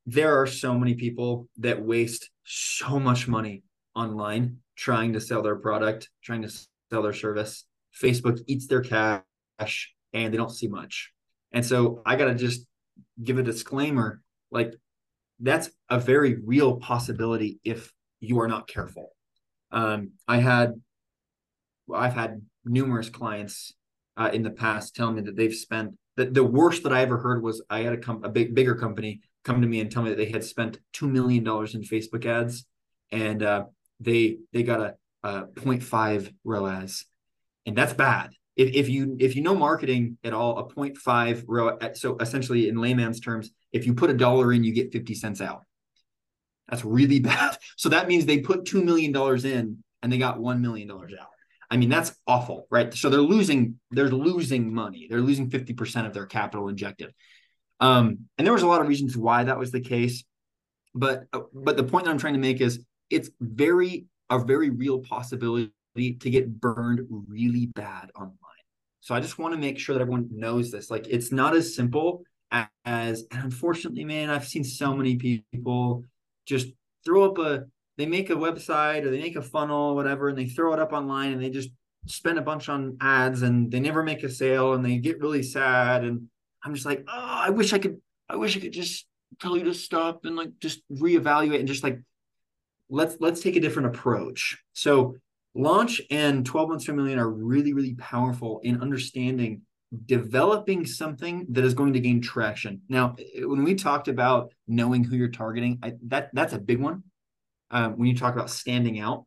there 0.05 0.41
are 0.41 0.47
so 0.47 0.77
many 0.77 0.95
people 0.95 1.47
that 1.57 1.81
waste 1.81 2.29
so 2.43 2.99
much 2.99 3.27
money 3.27 3.63
online 3.95 4.57
trying 4.75 5.13
to 5.13 5.21
sell 5.21 5.41
their 5.41 5.55
product, 5.55 6.09
trying 6.23 6.41
to 6.41 6.49
sell 6.49 7.01
their 7.01 7.13
service. 7.13 7.65
Facebook 8.01 8.41
eats 8.47 8.67
their 8.67 8.81
cash 8.81 9.93
and 10.13 10.34
they 10.34 10.38
don't 10.38 10.51
see 10.51 10.67
much. 10.67 11.11
And 11.51 11.65
so 11.65 12.01
I 12.05 12.15
got 12.15 12.25
to 12.25 12.36
just 12.36 12.65
give 13.21 13.38
a 13.38 13.43
disclaimer 13.43 14.21
like, 14.51 14.73
that's 15.39 15.69
a 15.89 15.99
very 15.99 16.38
real 16.43 16.77
possibility 16.77 17.59
if 17.63 17.91
you 18.19 18.39
are 18.39 18.47
not 18.47 18.67
careful. 18.67 19.09
Um, 19.71 20.11
I 20.27 20.38
had 20.38 20.73
I've 21.93 22.13
had 22.13 22.41
numerous 22.65 23.09
clients 23.09 23.73
uh, 24.17 24.29
in 24.34 24.43
the 24.43 24.51
past 24.51 24.95
tell 24.95 25.11
me 25.11 25.21
that 25.21 25.36
they've 25.36 25.53
spent 25.53 25.97
the, 26.15 26.25
the 26.25 26.43
worst 26.43 26.84
that 26.84 26.93
I 26.93 27.01
ever 27.01 27.17
heard 27.17 27.41
was 27.41 27.63
I 27.69 27.79
had 27.79 27.93
a, 27.93 27.97
com- 27.97 28.23
a 28.23 28.29
big 28.29 28.53
bigger 28.53 28.75
company 28.75 29.21
come 29.43 29.61
to 29.61 29.67
me 29.67 29.79
and 29.79 29.91
tell 29.91 30.03
me 30.03 30.09
that 30.09 30.17
they 30.17 30.29
had 30.29 30.43
spent 30.43 30.77
two 30.93 31.07
million 31.07 31.43
dollars 31.43 31.75
in 31.75 31.81
Facebook 31.81 32.25
ads 32.25 32.65
and 33.11 33.41
uh, 33.41 33.65
they 33.99 34.38
they 34.51 34.63
got 34.63 34.79
a, 34.79 34.95
a 35.23 35.45
0.5 35.47 36.34
ROAS 36.43 37.05
and 37.65 37.77
that's 37.77 37.93
bad. 37.93 38.31
If, 38.55 38.73
if 38.73 38.89
you 38.89 39.17
if 39.19 39.36
you 39.36 39.41
know 39.41 39.55
marketing 39.55 40.17
at 40.23 40.34
all, 40.34 40.59
a 40.59 40.65
0.5 40.65 41.45
ROAS. 41.47 41.99
So 41.99 42.17
essentially, 42.19 42.69
in 42.69 42.77
layman's 42.77 43.19
terms, 43.19 43.51
if 43.71 43.86
you 43.88 43.93
put 43.93 44.09
a 44.09 44.13
dollar 44.13 44.53
in, 44.53 44.63
you 44.63 44.73
get 44.73 44.91
50 44.91 45.15
cents 45.15 45.41
out. 45.41 45.63
That's 46.69 46.86
really 46.86 47.19
bad. 47.31 47.57
So 47.77 47.89
that 47.89 48.07
means 48.07 48.25
they 48.25 48.39
put 48.39 48.65
two 48.65 48.84
million 48.84 49.11
dollars 49.11 49.45
in 49.45 49.84
and 50.01 50.11
they 50.11 50.17
got 50.17 50.39
one 50.39 50.61
million 50.61 50.88
dollars 50.88 51.13
out. 51.19 51.32
I 51.74 51.78
mean, 51.78 51.89
that's 51.89 52.15
awful, 52.28 52.67
right? 52.69 52.93
So 52.93 53.09
they're 53.09 53.19
losing, 53.19 53.80
they're 53.89 54.07
losing 54.07 54.71
money. 54.71 55.07
They're 55.09 55.21
losing 55.21 55.49
50% 55.49 56.05
of 56.05 56.13
their 56.13 56.28
capital 56.28 56.67
injected. 56.67 57.11
Um, 57.80 58.19
and 58.38 58.45
there 58.45 58.53
was 58.53 58.61
a 58.61 58.67
lot 58.67 58.80
of 58.80 58.88
reasons 58.88 59.17
why 59.17 59.45
that 59.45 59.57
was 59.57 59.71
the 59.71 59.82
case. 59.82 60.24
But 60.93 61.24
but 61.51 61.76
the 61.76 61.84
point 61.84 62.05
that 62.05 62.11
I'm 62.11 62.19
trying 62.19 62.36
to 62.36 62.39
make 62.39 62.61
is 62.61 62.86
it's 63.09 63.32
very 63.41 64.05
a 64.30 64.38
very 64.38 64.69
real 64.69 64.99
possibility 64.99 65.71
to 65.95 66.30
get 66.30 66.61
burned 66.61 67.07
really 67.09 67.65
bad 67.65 68.11
online. 68.15 68.38
So 69.01 69.15
I 69.15 69.19
just 69.19 69.39
want 69.39 69.55
to 69.55 69.59
make 69.59 69.80
sure 69.80 69.95
that 69.95 70.01
everyone 70.01 70.30
knows 70.32 70.69
this. 70.69 70.91
Like 70.91 71.07
it's 71.07 71.32
not 71.32 71.55
as 71.55 71.76
simple 71.76 72.24
as 72.51 73.24
and 73.32 73.43
unfortunately, 73.45 74.05
man, 74.05 74.30
I've 74.30 74.47
seen 74.47 74.63
so 74.63 74.95
many 74.95 75.15
people 75.15 76.05
just 76.45 76.67
throw 77.03 77.32
up 77.32 77.39
a 77.39 77.65
they 77.97 78.05
make 78.05 78.29
a 78.29 78.35
website 78.35 79.03
or 79.03 79.11
they 79.11 79.19
make 79.19 79.35
a 79.35 79.41
funnel, 79.41 79.95
whatever, 79.95 80.29
and 80.29 80.37
they 80.37 80.47
throw 80.47 80.73
it 80.73 80.79
up 80.79 80.93
online 80.93 81.31
and 81.31 81.41
they 81.41 81.49
just 81.49 81.69
spend 82.07 82.37
a 82.37 82.41
bunch 82.41 82.69
on 82.69 82.97
ads 83.01 83.41
and 83.41 83.71
they 83.71 83.79
never 83.79 84.03
make 84.03 84.23
a 84.23 84.29
sale 84.29 84.73
and 84.73 84.83
they 84.83 84.97
get 84.97 85.19
really 85.19 85.43
sad. 85.43 86.03
And 86.03 86.27
I'm 86.63 86.73
just 86.73 86.85
like, 86.85 87.03
oh, 87.07 87.11
I 87.13 87.49
wish 87.49 87.73
I 87.73 87.79
could, 87.79 88.01
I 88.29 88.35
wish 88.35 88.57
I 88.57 88.59
could 88.59 88.73
just 88.73 89.05
tell 89.39 89.57
you 89.57 89.63
to 89.65 89.73
stop 89.73 90.25
and 90.25 90.35
like 90.35 90.51
just 90.59 90.81
reevaluate 90.91 91.59
and 91.59 91.67
just 91.67 91.83
like 91.83 91.99
let's 92.89 93.17
let's 93.19 93.41
take 93.41 93.55
a 93.55 93.59
different 93.59 93.95
approach. 93.95 94.57
So 94.73 95.15
launch 95.55 96.01
and 96.09 96.45
12 96.45 96.69
months 96.69 96.85
to 96.85 96.91
a 96.91 96.95
million 96.95 97.19
are 97.19 97.29
really, 97.29 97.73
really 97.73 97.95
powerful 97.95 98.59
in 98.63 98.81
understanding 98.81 99.61
developing 100.05 100.85
something 100.85 101.45
that 101.49 101.63
is 101.63 101.73
going 101.73 101.93
to 101.93 101.99
gain 101.99 102.21
traction. 102.21 102.81
Now, 102.89 103.15
when 103.37 103.63
we 103.63 103.75
talked 103.75 104.07
about 104.07 104.51
knowing 104.67 105.03
who 105.03 105.15
you're 105.15 105.29
targeting, 105.29 105.79
I, 105.83 105.93
that 106.07 106.29
that's 106.33 106.53
a 106.53 106.59
big 106.59 106.79
one. 106.79 107.03
Um, 107.74 107.97
when 107.97 108.07
you 108.07 108.15
talk 108.15 108.34
about 108.34 108.49
standing 108.49 108.99
out, 108.99 109.26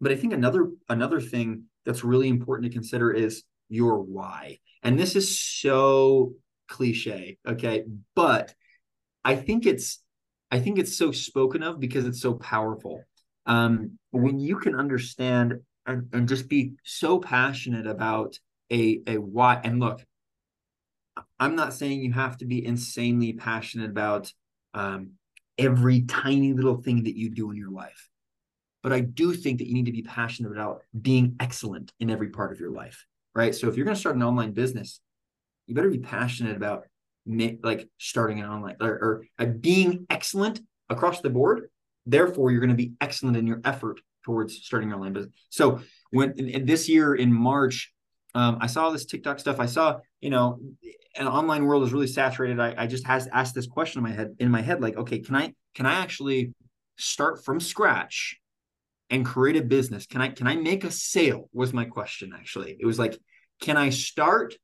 but 0.00 0.12
I 0.12 0.16
think 0.16 0.32
another 0.32 0.70
another 0.88 1.20
thing 1.20 1.64
that's 1.86 2.04
really 2.04 2.28
important 2.28 2.70
to 2.70 2.76
consider 2.76 3.10
is 3.10 3.44
your 3.68 4.00
why. 4.02 4.58
And 4.82 4.98
this 4.98 5.16
is 5.16 5.40
so 5.40 6.34
cliche, 6.68 7.38
okay? 7.46 7.84
But 8.14 8.54
I 9.24 9.36
think 9.36 9.66
it's 9.66 10.02
I 10.50 10.58
think 10.58 10.78
it's 10.78 10.96
so 10.96 11.12
spoken 11.12 11.62
of 11.62 11.80
because 11.80 12.06
it's 12.06 12.20
so 12.20 12.34
powerful. 12.34 13.04
Um, 13.46 13.98
when 14.10 14.40
you 14.40 14.58
can 14.58 14.74
understand 14.74 15.60
and, 15.86 16.08
and 16.12 16.28
just 16.28 16.48
be 16.48 16.74
so 16.84 17.18
passionate 17.18 17.86
about 17.86 18.38
a 18.70 19.00
a 19.06 19.16
why 19.16 19.60
and 19.64 19.80
look 19.80 20.04
i'm 21.38 21.56
not 21.56 21.74
saying 21.74 22.00
you 22.00 22.12
have 22.12 22.36
to 22.36 22.44
be 22.44 22.64
insanely 22.64 23.32
passionate 23.32 23.90
about 23.90 24.32
um, 24.72 25.12
every 25.60 26.02
tiny 26.02 26.52
little 26.52 26.76
thing 26.82 27.04
that 27.04 27.16
you 27.16 27.30
do 27.30 27.50
in 27.50 27.56
your 27.56 27.70
life. 27.70 28.08
But 28.82 28.92
i 28.92 29.00
do 29.00 29.34
think 29.34 29.58
that 29.58 29.68
you 29.68 29.74
need 29.74 29.86
to 29.86 29.92
be 29.92 30.02
passionate 30.02 30.52
about 30.52 30.82
being 31.00 31.36
excellent 31.38 31.92
in 32.00 32.10
every 32.10 32.30
part 32.30 32.52
of 32.52 32.60
your 32.60 32.70
life 32.70 33.06
right? 33.34 33.54
So 33.54 33.68
if 33.68 33.76
you're 33.76 33.84
going 33.84 33.94
to 33.94 34.00
start 34.00 34.16
an 34.16 34.22
online 34.22 34.52
business 34.52 35.00
you 35.66 35.74
better 35.74 35.90
be 35.90 35.98
passionate 35.98 36.56
about 36.56 36.86
like 37.62 37.88
starting 37.98 38.40
an 38.40 38.46
online 38.46 38.76
or, 38.80 38.88
or 38.88 39.24
uh, 39.38 39.44
being 39.44 40.04
excellent 40.10 40.60
across 40.88 41.20
the 41.20 41.30
board. 41.30 41.68
Therefore 42.06 42.50
you're 42.50 42.60
going 42.60 42.70
to 42.70 42.76
be 42.76 42.94
excellent 43.00 43.36
in 43.36 43.46
your 43.46 43.60
effort 43.64 44.00
towards 44.24 44.54
starting 44.64 44.88
your 44.88 44.96
online 44.96 45.12
business. 45.12 45.34
So 45.48 45.80
when 46.10 46.34
this 46.64 46.88
year 46.88 47.14
in 47.14 47.32
march 47.32 47.92
um, 48.34 48.58
I 48.60 48.66
saw 48.66 48.90
this 48.90 49.06
TikTok 49.06 49.38
stuff. 49.38 49.58
I 49.58 49.66
saw, 49.66 49.98
you 50.20 50.30
know, 50.30 50.58
an 51.16 51.26
online 51.26 51.64
world 51.64 51.82
is 51.82 51.92
really 51.92 52.06
saturated. 52.06 52.60
I, 52.60 52.74
I 52.76 52.86
just 52.86 53.06
has 53.06 53.28
asked 53.32 53.54
this 53.54 53.66
question 53.66 53.98
in 53.98 54.04
my 54.04 54.14
head 54.14 54.36
in 54.38 54.50
my 54.50 54.60
head, 54.60 54.80
like, 54.80 54.96
okay, 54.96 55.18
can 55.18 55.34
I 55.34 55.52
can 55.74 55.86
I 55.86 55.94
actually 55.94 56.54
start 56.96 57.44
from 57.44 57.60
scratch 57.60 58.38
and 59.08 59.26
create 59.26 59.56
a 59.56 59.62
business? 59.62 60.06
Can 60.06 60.20
I 60.20 60.28
can 60.28 60.46
I 60.46 60.56
make 60.56 60.84
a 60.84 60.90
sale? 60.90 61.48
Was 61.52 61.72
my 61.72 61.84
question 61.84 62.32
actually. 62.34 62.76
It 62.78 62.86
was 62.86 62.98
like, 62.98 63.18
can 63.60 63.76
I 63.76 63.90
start 63.90 64.54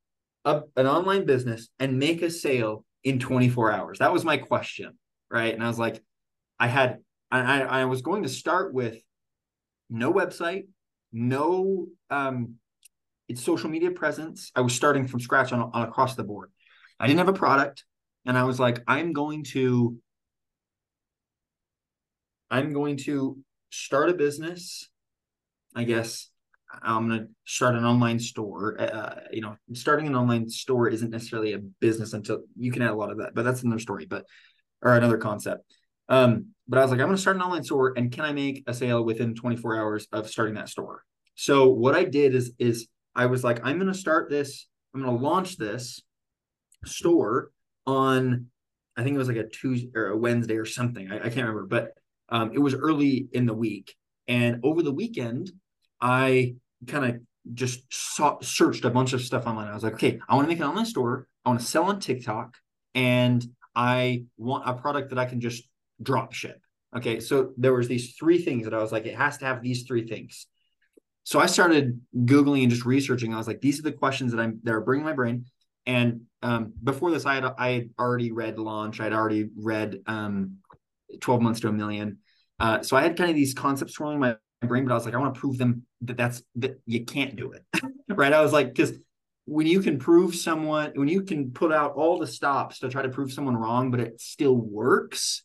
a, 0.44 0.62
an 0.76 0.86
online 0.86 1.26
business 1.26 1.68
and 1.78 1.98
make 1.98 2.22
a 2.22 2.30
sale 2.30 2.84
in 3.02 3.18
24 3.18 3.72
hours? 3.72 3.98
That 3.98 4.12
was 4.12 4.24
my 4.24 4.36
question, 4.36 4.96
right? 5.30 5.52
And 5.52 5.62
I 5.62 5.68
was 5.68 5.78
like, 5.78 6.00
I 6.58 6.68
had 6.68 6.98
I 7.32 7.62
I 7.62 7.84
was 7.86 8.02
going 8.02 8.22
to 8.22 8.28
start 8.28 8.72
with 8.72 8.98
no 9.90 10.12
website, 10.12 10.66
no 11.12 11.86
um 12.10 12.54
its 13.28 13.42
social 13.42 13.68
media 13.68 13.90
presence. 13.90 14.50
I 14.54 14.60
was 14.60 14.74
starting 14.74 15.06
from 15.06 15.20
scratch 15.20 15.52
on, 15.52 15.70
on 15.72 15.88
across 15.88 16.14
the 16.14 16.24
board. 16.24 16.50
I 16.98 17.06
didn't 17.06 17.18
have 17.18 17.28
a 17.28 17.34
product, 17.34 17.84
and 18.24 18.36
I 18.36 18.44
was 18.44 18.58
like, 18.58 18.82
I'm 18.86 19.12
going 19.12 19.44
to, 19.44 19.96
I'm 22.50 22.72
going 22.72 22.96
to 22.98 23.38
start 23.70 24.10
a 24.10 24.14
business. 24.14 24.88
I 25.74 25.84
guess 25.84 26.30
I'm 26.82 27.08
going 27.08 27.20
to 27.20 27.26
start 27.44 27.74
an 27.74 27.84
online 27.84 28.18
store. 28.18 28.80
Uh, 28.80 29.20
you 29.30 29.42
know, 29.42 29.56
starting 29.74 30.06
an 30.06 30.16
online 30.16 30.48
store 30.48 30.88
isn't 30.88 31.10
necessarily 31.10 31.52
a 31.52 31.58
business 31.58 32.12
until 32.12 32.40
you 32.56 32.72
can 32.72 32.82
add 32.82 32.90
a 32.90 32.94
lot 32.94 33.10
of 33.10 33.18
that, 33.18 33.34
but 33.34 33.44
that's 33.44 33.62
another 33.62 33.80
story. 33.80 34.06
But 34.06 34.24
or 34.82 34.94
another 34.94 35.18
concept. 35.18 35.64
Um, 36.08 36.48
but 36.68 36.78
I 36.78 36.82
was 36.82 36.90
like, 36.90 37.00
I'm 37.00 37.06
going 37.06 37.16
to 37.16 37.22
start 37.22 37.36
an 37.36 37.42
online 37.42 37.64
store, 37.64 37.94
and 37.96 38.12
can 38.12 38.24
I 38.24 38.32
make 38.32 38.64
a 38.66 38.74
sale 38.74 39.04
within 39.04 39.34
24 39.34 39.76
hours 39.76 40.06
of 40.12 40.28
starting 40.28 40.54
that 40.54 40.68
store? 40.68 41.02
So 41.34 41.68
what 41.68 41.94
I 41.94 42.04
did 42.04 42.34
is 42.34 42.52
is 42.58 42.88
I 43.16 43.26
was 43.26 43.42
like, 43.42 43.60
I'm 43.64 43.78
going 43.78 43.92
to 43.92 43.98
start 43.98 44.30
this, 44.30 44.68
I'm 44.94 45.02
going 45.02 45.16
to 45.16 45.24
launch 45.24 45.56
this 45.56 46.02
store 46.84 47.50
on, 47.86 48.46
I 48.96 49.02
think 49.02 49.14
it 49.14 49.18
was 49.18 49.28
like 49.28 49.38
a 49.38 49.48
Tuesday 49.48 49.90
or 49.94 50.08
a 50.08 50.16
Wednesday 50.16 50.56
or 50.56 50.66
something. 50.66 51.10
I, 51.10 51.16
I 51.16 51.28
can't 51.30 51.48
remember, 51.48 51.66
but 51.66 51.92
um, 52.28 52.52
it 52.52 52.58
was 52.58 52.74
early 52.74 53.28
in 53.32 53.46
the 53.46 53.54
week. 53.54 53.94
And 54.28 54.60
over 54.62 54.82
the 54.82 54.92
weekend, 54.92 55.50
I 56.00 56.56
kind 56.86 57.04
of 57.06 57.20
just 57.54 57.84
saw, 57.90 58.38
searched 58.40 58.84
a 58.84 58.90
bunch 58.90 59.12
of 59.12 59.22
stuff 59.22 59.46
online. 59.46 59.68
I 59.68 59.74
was 59.74 59.82
like, 59.82 59.94
okay, 59.94 60.20
I 60.28 60.34
want 60.34 60.46
to 60.46 60.48
make 60.48 60.58
an 60.58 60.66
online 60.66 60.86
store. 60.86 61.26
I 61.44 61.48
want 61.48 61.60
to 61.60 61.66
sell 61.66 61.84
on 61.84 62.00
TikTok 62.00 62.54
and 62.94 63.44
I 63.74 64.24
want 64.36 64.68
a 64.68 64.74
product 64.74 65.10
that 65.10 65.18
I 65.18 65.24
can 65.24 65.40
just 65.40 65.64
drop 66.02 66.32
ship. 66.32 66.60
Okay. 66.96 67.20
So 67.20 67.52
there 67.56 67.72
was 67.72 67.88
these 67.88 68.14
three 68.16 68.38
things 68.38 68.64
that 68.64 68.74
I 68.74 68.78
was 68.78 68.92
like, 68.92 69.06
it 69.06 69.16
has 69.16 69.38
to 69.38 69.44
have 69.46 69.62
these 69.62 69.84
three 69.84 70.06
things. 70.06 70.46
So 71.26 71.40
I 71.40 71.46
started 71.46 72.00
Googling 72.16 72.62
and 72.62 72.70
just 72.70 72.84
researching. 72.84 73.34
I 73.34 73.36
was 73.36 73.48
like, 73.48 73.60
these 73.60 73.80
are 73.80 73.82
the 73.82 73.90
questions 73.90 74.30
that 74.30 74.40
I'm 74.40 74.60
that 74.62 74.72
are 74.72 74.80
bringing 74.80 75.04
my 75.04 75.12
brain. 75.12 75.46
And 75.84 76.20
um, 76.40 76.72
before 76.84 77.10
this, 77.10 77.26
I 77.26 77.34
had 77.34 77.44
I 77.58 77.70
had 77.70 77.90
already 77.98 78.30
read 78.30 78.60
Launch. 78.60 79.00
I'd 79.00 79.12
already 79.12 79.48
read 79.56 79.98
um, 80.06 80.58
12 81.20 81.42
Months 81.42 81.60
to 81.60 81.68
a 81.68 81.72
Million. 81.72 82.18
Uh, 82.60 82.80
so 82.82 82.96
I 82.96 83.02
had 83.02 83.16
kind 83.16 83.28
of 83.28 83.34
these 83.34 83.54
concepts 83.54 83.94
swirling 83.94 84.20
my 84.20 84.36
brain, 84.62 84.84
but 84.84 84.92
I 84.92 84.94
was 84.94 85.04
like, 85.04 85.14
I 85.14 85.18
want 85.18 85.34
to 85.34 85.40
prove 85.40 85.58
them 85.58 85.82
that 86.02 86.16
that's 86.16 86.44
that 86.56 86.80
you 86.86 87.04
can't 87.04 87.34
do 87.34 87.50
it, 87.50 87.64
right? 88.08 88.32
I 88.32 88.40
was 88.40 88.52
like, 88.52 88.68
because 88.68 88.92
when 89.46 89.66
you 89.66 89.80
can 89.80 89.98
prove 89.98 90.36
someone, 90.36 90.92
when 90.94 91.08
you 91.08 91.22
can 91.22 91.50
put 91.50 91.72
out 91.72 91.94
all 91.96 92.20
the 92.20 92.28
stops 92.28 92.78
to 92.78 92.88
try 92.88 93.02
to 93.02 93.08
prove 93.08 93.32
someone 93.32 93.56
wrong, 93.56 93.90
but 93.90 93.98
it 93.98 94.20
still 94.20 94.54
works, 94.54 95.42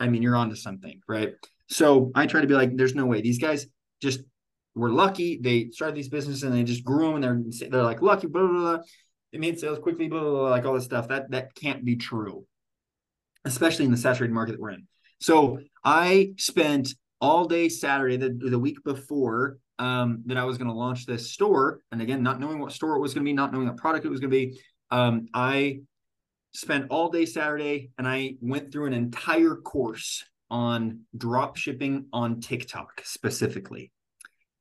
I 0.00 0.08
mean, 0.08 0.22
you're 0.22 0.34
onto 0.34 0.56
something, 0.56 1.00
right? 1.06 1.34
So 1.68 2.10
I 2.16 2.26
try 2.26 2.40
to 2.40 2.48
be 2.48 2.54
like, 2.54 2.76
there's 2.76 2.96
no 2.96 3.06
way 3.06 3.20
these 3.20 3.38
guys 3.38 3.68
just 4.02 4.22
were 4.74 4.90
lucky. 4.90 5.38
They 5.40 5.70
started 5.70 5.96
these 5.96 6.08
businesses 6.08 6.42
and 6.42 6.54
they 6.54 6.64
just 6.64 6.84
grew 6.84 7.06
them 7.06 7.22
and 7.22 7.52
they're 7.52 7.68
they're 7.68 7.82
like 7.82 8.02
lucky, 8.02 8.26
blah, 8.26 8.46
blah, 8.46 8.58
blah. 8.58 8.78
They 9.32 9.38
made 9.38 9.58
sales 9.58 9.78
quickly, 9.78 10.08
blah, 10.08 10.20
blah, 10.20 10.30
blah, 10.30 10.50
like 10.50 10.64
all 10.64 10.74
this 10.74 10.84
stuff. 10.84 11.08
That 11.08 11.30
that 11.30 11.54
can't 11.54 11.84
be 11.84 11.96
true, 11.96 12.46
especially 13.44 13.84
in 13.84 13.90
the 13.90 13.96
saturated 13.96 14.32
market 14.34 14.52
that 14.52 14.60
we're 14.60 14.70
in. 14.70 14.86
So 15.20 15.60
I 15.84 16.34
spent 16.38 16.94
all 17.20 17.46
day 17.46 17.68
Saturday, 17.68 18.16
the, 18.16 18.30
the 18.30 18.58
week 18.58 18.82
before 18.84 19.58
um, 19.78 20.22
that 20.26 20.36
I 20.36 20.44
was 20.44 20.58
going 20.58 20.68
to 20.68 20.74
launch 20.74 21.06
this 21.06 21.32
store. 21.32 21.80
And 21.92 22.02
again, 22.02 22.22
not 22.22 22.40
knowing 22.40 22.58
what 22.58 22.72
store 22.72 22.96
it 22.96 23.00
was 23.00 23.14
going 23.14 23.24
to 23.24 23.28
be, 23.28 23.32
not 23.32 23.52
knowing 23.52 23.68
what 23.68 23.76
product 23.76 24.04
it 24.04 24.08
was 24.08 24.20
going 24.20 24.30
to 24.30 24.36
be, 24.36 24.60
um, 24.90 25.28
I 25.32 25.80
spent 26.52 26.86
all 26.90 27.08
day 27.08 27.24
Saturday 27.24 27.90
and 27.96 28.06
I 28.06 28.34
went 28.40 28.72
through 28.72 28.86
an 28.86 28.92
entire 28.92 29.54
course 29.54 30.24
on 30.50 31.00
drop 31.16 31.56
shipping 31.56 32.06
on 32.12 32.40
TikTok 32.40 33.02
specifically 33.04 33.90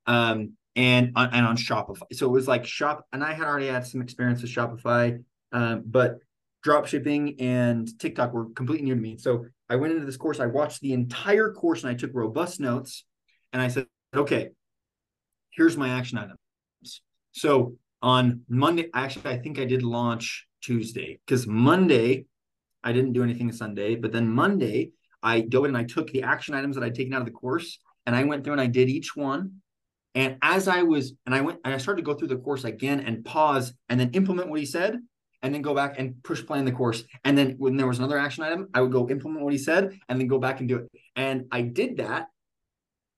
um, 0.08 0.54
and 0.76 1.12
on, 1.16 1.30
and 1.34 1.46
on 1.46 1.58
Shopify. 1.58 2.04
So 2.14 2.28
it 2.28 2.32
was 2.32 2.48
like 2.48 2.66
shop, 2.66 3.06
and 3.12 3.24
I 3.24 3.34
had 3.34 3.48
already 3.48 3.68
had 3.68 3.86
some 3.86 4.02
experience 4.02 4.42
with 4.42 4.52
Shopify, 4.52 5.24
um, 5.52 5.84
but 5.86 6.20
drop 6.64 6.88
shipping 6.88 7.40
and 7.40 7.88
TikTok 8.00 8.34
were 8.34 8.50
completely 8.52 8.86
new 8.86 8.96
to 8.96 9.02
me. 9.02 9.18
So 9.18 9.46
I 9.70 9.76
went 9.76 9.94
into 9.94 10.06
this 10.06 10.18
course, 10.18 10.40
I 10.40 10.46
watched 10.46 10.82
the 10.82 10.94
entire 10.94 11.52
course, 11.52 11.84
and 11.84 11.92
I 11.92 11.96
took 11.96 12.12
robust 12.14 12.60
notes. 12.60 13.06
And 13.54 13.62
I 13.62 13.68
said, 13.68 13.88
okay, 14.16 14.50
here's 15.52 15.76
my 15.76 15.90
action 15.90 16.18
items. 16.18 16.38
So 17.34 17.76
on 18.02 18.42
Monday, 18.48 18.90
actually, 18.94 19.30
I 19.32 19.38
think 19.38 19.60
I 19.60 19.66
did 19.66 19.84
launch 19.84 20.48
Tuesday 20.62 21.20
because 21.26 21.48
Monday 21.48 22.26
I 22.84 22.94
didn't 22.94 23.14
do 23.14 23.24
anything 23.24 23.52
Sunday, 23.52 23.96
but 23.96 24.12
then 24.12 24.30
Monday 24.30 24.92
I 25.22 25.42
dove 25.42 25.66
in 25.66 25.76
and 25.76 25.78
I 25.78 25.84
took 25.84 26.10
the 26.12 26.24
action 26.24 26.56
items 26.56 26.76
that 26.76 26.84
I'd 26.84 26.96
taken 26.96 27.14
out 27.14 27.22
of 27.22 27.26
the 27.26 27.32
course 27.32 27.80
and 28.06 28.16
I 28.16 28.24
went 28.24 28.44
through 28.44 28.54
and 28.54 28.62
I 28.62 28.68
did 28.68 28.90
each 28.90 29.16
one 29.16 29.61
and 30.16 30.38
as 30.42 30.68
I 30.68 30.84
was, 30.84 31.14
and 31.26 31.34
I 31.34 31.42
went 31.42 31.60
and 31.64 31.74
I 31.74 31.78
started 31.78 32.02
to 32.02 32.06
go 32.06 32.14
through 32.14 32.28
the 32.30 32.38
course 32.38 32.64
again 32.64 33.00
and 33.02 33.24
pause 33.24 33.74
and 33.90 34.00
then 34.00 34.12
implement 34.12 34.50
what 34.50 34.60
he 34.60 34.66
said 34.66 35.00
and 35.42 35.54
then 35.54 35.62
go 35.62 35.74
back 35.74 35.98
and 35.98 36.22
push 36.24 36.46
play 36.46 36.60
in 36.60 36.66
the 36.66 36.72
course. 36.72 37.04
And 37.24 37.38
then 37.38 37.56
when 37.58 37.78
there 37.78 37.88
was 37.88 38.00
another 38.00 38.18
action 38.18 38.44
item, 38.44 38.70
I 38.74 38.82
would 38.82 38.92
go 38.92 39.10
implement 39.10 39.44
what 39.44 39.54
he 39.54 39.60
said 39.60 39.98
and 40.08 40.20
then 40.20 40.28
go 40.28 40.38
back 40.38 40.60
and 40.60 40.70
do 40.70 40.78
it. 40.78 40.92
And 41.16 41.46
I 41.52 41.62
did 41.62 41.98
that. 41.98 42.28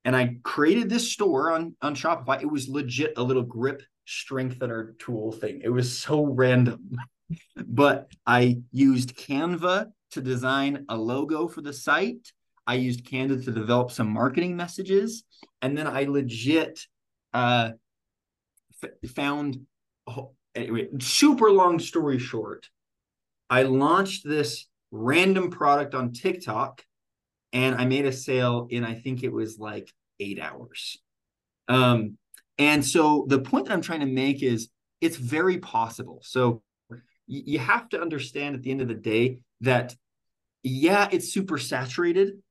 And 0.05 0.15
I 0.15 0.37
created 0.43 0.89
this 0.89 1.11
store 1.11 1.51
on, 1.51 1.75
on 1.81 1.95
Shopify. 1.95 2.41
It 2.41 2.51
was 2.51 2.67
legit 2.67 3.13
a 3.17 3.23
little 3.23 3.43
grip 3.43 3.81
strengthener 4.05 4.95
tool 4.99 5.31
thing. 5.31 5.61
It 5.63 5.69
was 5.69 5.97
so 5.97 6.25
random. 6.25 6.91
but 7.65 8.11
I 8.25 8.59
used 8.71 9.15
Canva 9.15 9.91
to 10.11 10.21
design 10.21 10.85
a 10.89 10.97
logo 10.97 11.47
for 11.47 11.61
the 11.61 11.73
site. 11.73 12.31
I 12.65 12.75
used 12.75 13.05
Canva 13.05 13.43
to 13.45 13.51
develop 13.51 13.91
some 13.91 14.09
marketing 14.09 14.55
messages. 14.55 15.23
And 15.61 15.77
then 15.77 15.87
I 15.87 16.03
legit 16.03 16.79
uh, 17.33 17.71
f- 18.83 19.11
found, 19.11 19.59
anyway, 20.55 20.87
super 20.99 21.51
long 21.51 21.79
story 21.79 22.19
short, 22.19 22.69
I 23.49 23.63
launched 23.63 24.27
this 24.27 24.67
random 24.91 25.49
product 25.49 25.93
on 25.95 26.11
TikTok 26.11 26.83
and 27.51 27.75
I 27.75 27.85
made 27.85 28.05
a 28.05 28.11
sale 28.11 28.67
in, 28.69 28.83
I 28.83 28.95
think 28.95 29.23
it 29.23 29.31
was 29.31 29.59
like 29.59 29.91
eight 30.19 30.39
hours. 30.39 30.97
Um, 31.67 32.17
and 32.57 32.85
so 32.85 33.25
the 33.27 33.39
point 33.39 33.65
that 33.65 33.73
I'm 33.73 33.81
trying 33.81 34.01
to 34.01 34.05
make 34.05 34.41
is 34.43 34.69
it's 35.01 35.17
very 35.17 35.57
possible. 35.57 36.19
So 36.23 36.61
you 37.27 37.59
have 37.59 37.89
to 37.89 38.01
understand 38.01 38.55
at 38.55 38.63
the 38.63 38.71
end 38.71 38.81
of 38.81 38.87
the 38.87 38.93
day 38.93 39.39
that 39.61 39.95
yeah, 40.63 41.09
it's 41.11 41.33
super 41.33 41.57
saturated, 41.57 42.41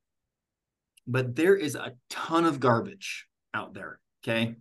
but 1.07 1.35
there 1.35 1.55
is 1.55 1.75
a 1.75 1.93
ton 2.09 2.45
of 2.45 2.59
garbage 2.59 3.27
out 3.53 3.73
there. 3.73 3.99
Okay. 4.23 4.55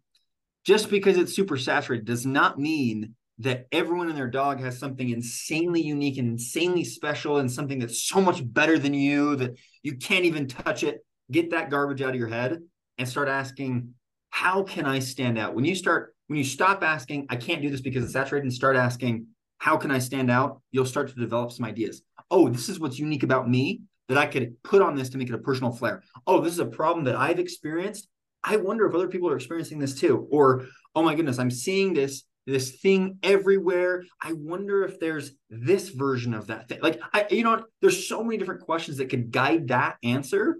Just 0.64 0.90
because 0.90 1.16
it's 1.16 1.34
super 1.34 1.56
saturated 1.56 2.06
does 2.06 2.24
not 2.24 2.58
mean 2.58 3.14
that 3.38 3.66
everyone 3.72 4.08
and 4.08 4.16
their 4.16 4.30
dog 4.30 4.60
has 4.60 4.78
something 4.78 5.08
insanely 5.08 5.82
unique 5.82 6.18
and 6.18 6.28
insanely 6.28 6.84
special 6.84 7.38
and 7.38 7.50
something 7.50 7.78
that's 7.78 8.02
so 8.04 8.20
much 8.20 8.40
better 8.52 8.78
than 8.78 8.94
you 8.94 9.36
that 9.36 9.58
you 9.82 9.96
can't 9.96 10.24
even 10.24 10.46
touch 10.46 10.84
it. 10.84 11.04
Get 11.30 11.50
that 11.50 11.70
garbage 11.70 12.02
out 12.02 12.10
of 12.10 12.16
your 12.16 12.28
head 12.28 12.60
and 12.98 13.08
start 13.08 13.28
asking, 13.28 13.94
how 14.30 14.62
can 14.62 14.84
I 14.84 14.98
stand 15.00 15.38
out? 15.38 15.54
When 15.54 15.64
you 15.64 15.74
start, 15.74 16.14
when 16.28 16.38
you 16.38 16.44
stop 16.44 16.82
asking, 16.82 17.26
I 17.30 17.36
can't 17.36 17.62
do 17.62 17.70
this 17.70 17.80
because 17.80 18.04
it's 18.04 18.12
saturated, 18.12 18.44
and 18.44 18.52
start 18.52 18.76
asking, 18.76 19.26
how 19.58 19.76
can 19.76 19.90
I 19.90 19.98
stand 19.98 20.30
out? 20.30 20.60
You'll 20.70 20.86
start 20.86 21.08
to 21.08 21.14
develop 21.14 21.52
some 21.52 21.66
ideas. 21.66 22.02
Oh, 22.30 22.48
this 22.48 22.68
is 22.68 22.78
what's 22.78 22.98
unique 22.98 23.22
about 23.22 23.48
me 23.48 23.82
that 24.12 24.20
I 24.20 24.26
could 24.26 24.62
put 24.62 24.82
on 24.82 24.94
this 24.94 25.08
to 25.10 25.18
make 25.18 25.28
it 25.28 25.34
a 25.34 25.38
personal 25.38 25.72
flair. 25.72 26.02
Oh, 26.26 26.40
this 26.40 26.52
is 26.52 26.58
a 26.58 26.66
problem 26.66 27.04
that 27.06 27.16
I've 27.16 27.38
experienced. 27.38 28.08
I 28.44 28.56
wonder 28.56 28.86
if 28.86 28.94
other 28.94 29.08
people 29.08 29.30
are 29.30 29.36
experiencing 29.36 29.78
this 29.78 29.98
too. 29.98 30.28
Or, 30.30 30.66
oh 30.94 31.02
my 31.02 31.14
goodness, 31.14 31.38
I'm 31.38 31.50
seeing 31.50 31.94
this 31.94 32.24
this 32.46 32.80
thing 32.80 33.18
everywhere. 33.22 34.04
I 34.20 34.32
wonder 34.32 34.84
if 34.84 34.98
there's 34.98 35.32
this 35.48 35.90
version 35.90 36.34
of 36.34 36.48
that 36.48 36.68
thing. 36.68 36.80
Like 36.82 37.00
I, 37.12 37.26
you 37.30 37.44
know, 37.44 37.64
there's 37.80 38.08
so 38.08 38.22
many 38.22 38.36
different 38.36 38.62
questions 38.62 38.98
that 38.98 39.10
could 39.10 39.30
guide 39.30 39.68
that 39.68 39.96
answer. 40.02 40.56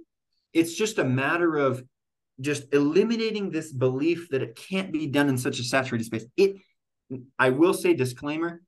It's 0.53 0.75
just 0.75 0.99
a 0.99 1.05
matter 1.05 1.57
of 1.57 1.83
just 2.41 2.73
eliminating 2.73 3.51
this 3.51 3.73
belief 3.73 4.29
that 4.31 4.43
it 4.43 4.57
can't 4.57 4.93
be 4.93 5.09
done 5.09 5.29
in 5.29 5.37
such 5.37 5.59
a 5.59 5.65
saturated 5.65 6.05
space. 6.05 6.25
It 6.37 6.57
I 7.39 7.51
will 7.51 7.75
say 7.75 7.95
disclaimer, 7.95 8.63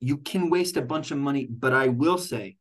you 0.00 0.16
can 0.18 0.50
waste 0.50 0.76
a 0.76 0.82
bunch 0.82 1.10
of 1.10 1.18
money, 1.18 1.46
but 1.46 1.72
I 1.72 1.88
will 1.88 2.18
say 2.18 2.56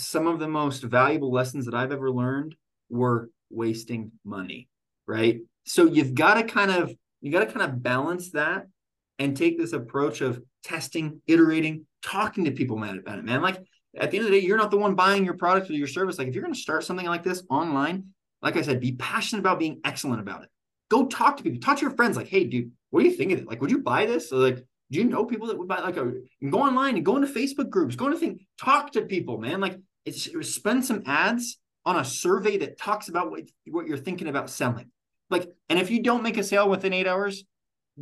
some 0.00 0.26
of 0.26 0.38
the 0.38 0.48
most 0.48 0.82
valuable 0.82 1.32
lessons 1.32 1.66
that 1.66 1.74
I've 1.74 1.92
ever 1.92 2.10
learned 2.10 2.54
were 2.88 3.30
wasting 3.50 4.12
money, 4.24 4.68
right? 5.06 5.40
So 5.64 5.84
you've 5.84 6.14
got 6.14 6.34
to 6.34 6.44
kind 6.44 6.70
of 6.70 6.92
you 7.20 7.32
got 7.32 7.40
to 7.40 7.52
kind 7.52 7.62
of 7.62 7.82
balance 7.82 8.30
that 8.32 8.66
and 9.18 9.36
take 9.36 9.58
this 9.58 9.72
approach 9.72 10.20
of 10.20 10.40
testing, 10.62 11.20
iterating, 11.26 11.86
talking 12.02 12.44
to 12.44 12.52
people 12.52 12.76
about 12.82 13.18
it, 13.18 13.24
man. 13.24 13.42
Like 13.42 13.58
at 13.96 14.10
the 14.10 14.18
end 14.18 14.26
of 14.26 14.32
the 14.32 14.40
day, 14.40 14.46
you're 14.46 14.56
not 14.56 14.70
the 14.70 14.78
one 14.78 14.94
buying 14.94 15.24
your 15.24 15.34
product 15.34 15.70
or 15.70 15.74
your 15.74 15.88
service. 15.88 16.18
Like 16.18 16.28
if 16.28 16.34
you're 16.34 16.42
going 16.42 16.54
to 16.54 16.60
start 16.60 16.84
something 16.84 17.06
like 17.06 17.24
this 17.24 17.42
online, 17.50 18.04
like 18.42 18.56
I 18.56 18.62
said, 18.62 18.80
be 18.80 18.92
passionate 18.92 19.40
about 19.40 19.58
being 19.58 19.80
excellent 19.84 20.20
about 20.20 20.44
it. 20.44 20.50
Go 20.90 21.06
talk 21.06 21.36
to 21.36 21.42
people, 21.42 21.60
talk 21.60 21.78
to 21.78 21.82
your 21.82 21.96
friends. 21.96 22.16
Like, 22.16 22.28
hey, 22.28 22.44
dude, 22.44 22.70
what 22.90 23.02
do 23.02 23.08
you 23.08 23.16
think 23.16 23.32
of 23.32 23.40
it? 23.40 23.48
Like, 23.48 23.60
would 23.60 23.70
you 23.70 23.80
buy 23.80 24.06
this? 24.06 24.30
So 24.30 24.36
like, 24.36 24.64
do 24.90 24.98
you 24.98 25.04
know 25.04 25.24
people 25.24 25.48
that 25.48 25.58
would 25.58 25.68
buy 25.68 25.80
like 25.80 25.96
a 25.96 26.12
and 26.40 26.52
go 26.52 26.60
online 26.60 26.96
and 26.96 27.04
go 27.04 27.16
into 27.16 27.28
Facebook 27.28 27.68
groups, 27.68 27.96
go 27.96 28.06
into 28.06 28.18
thing, 28.18 28.46
talk 28.58 28.92
to 28.92 29.02
people, 29.02 29.38
man. 29.38 29.60
Like 29.60 29.78
spend 30.10 30.84
some 30.84 31.02
ads 31.06 31.58
on 31.84 31.96
a 31.96 32.04
survey 32.04 32.58
that 32.58 32.78
talks 32.78 33.08
about 33.08 33.30
what, 33.30 33.42
what 33.66 33.86
you're 33.86 33.96
thinking 33.96 34.28
about 34.28 34.50
selling. 34.50 34.90
Like, 35.30 35.48
and 35.68 35.78
if 35.78 35.90
you 35.90 36.02
don't 36.02 36.22
make 36.22 36.36
a 36.36 36.42
sale 36.42 36.68
within 36.68 36.92
eight 36.92 37.06
hours, 37.06 37.44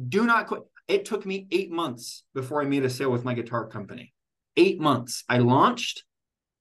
do 0.09 0.27
not 0.27 0.47
quit. 0.47 0.63
It 0.89 1.05
took 1.05 1.27
me 1.27 1.47
eight 1.51 1.71
months 1.71 2.25
before 2.35 2.63
I 2.63 2.67
made 2.67 2.85
a 2.85 2.91
sale 2.91 3.11
with 3.11 3.25
my 3.25 3.35
guitar 3.35 3.67
company. 3.67 4.13
Eight 4.57 4.81
months. 4.81 5.25
I 5.29 5.39
launched. 5.39 6.05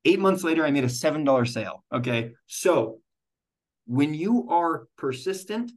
Eight 0.04 0.20
months 0.20 0.44
later, 0.44 0.66
I 0.66 0.72
made 0.72 0.84
a 0.84 0.88
$7 0.88 1.48
sale. 1.48 1.84
Okay. 1.94 2.32
So 2.48 3.00
when 3.86 4.14
you 4.14 4.50
are 4.50 4.88
persistent 4.98 5.72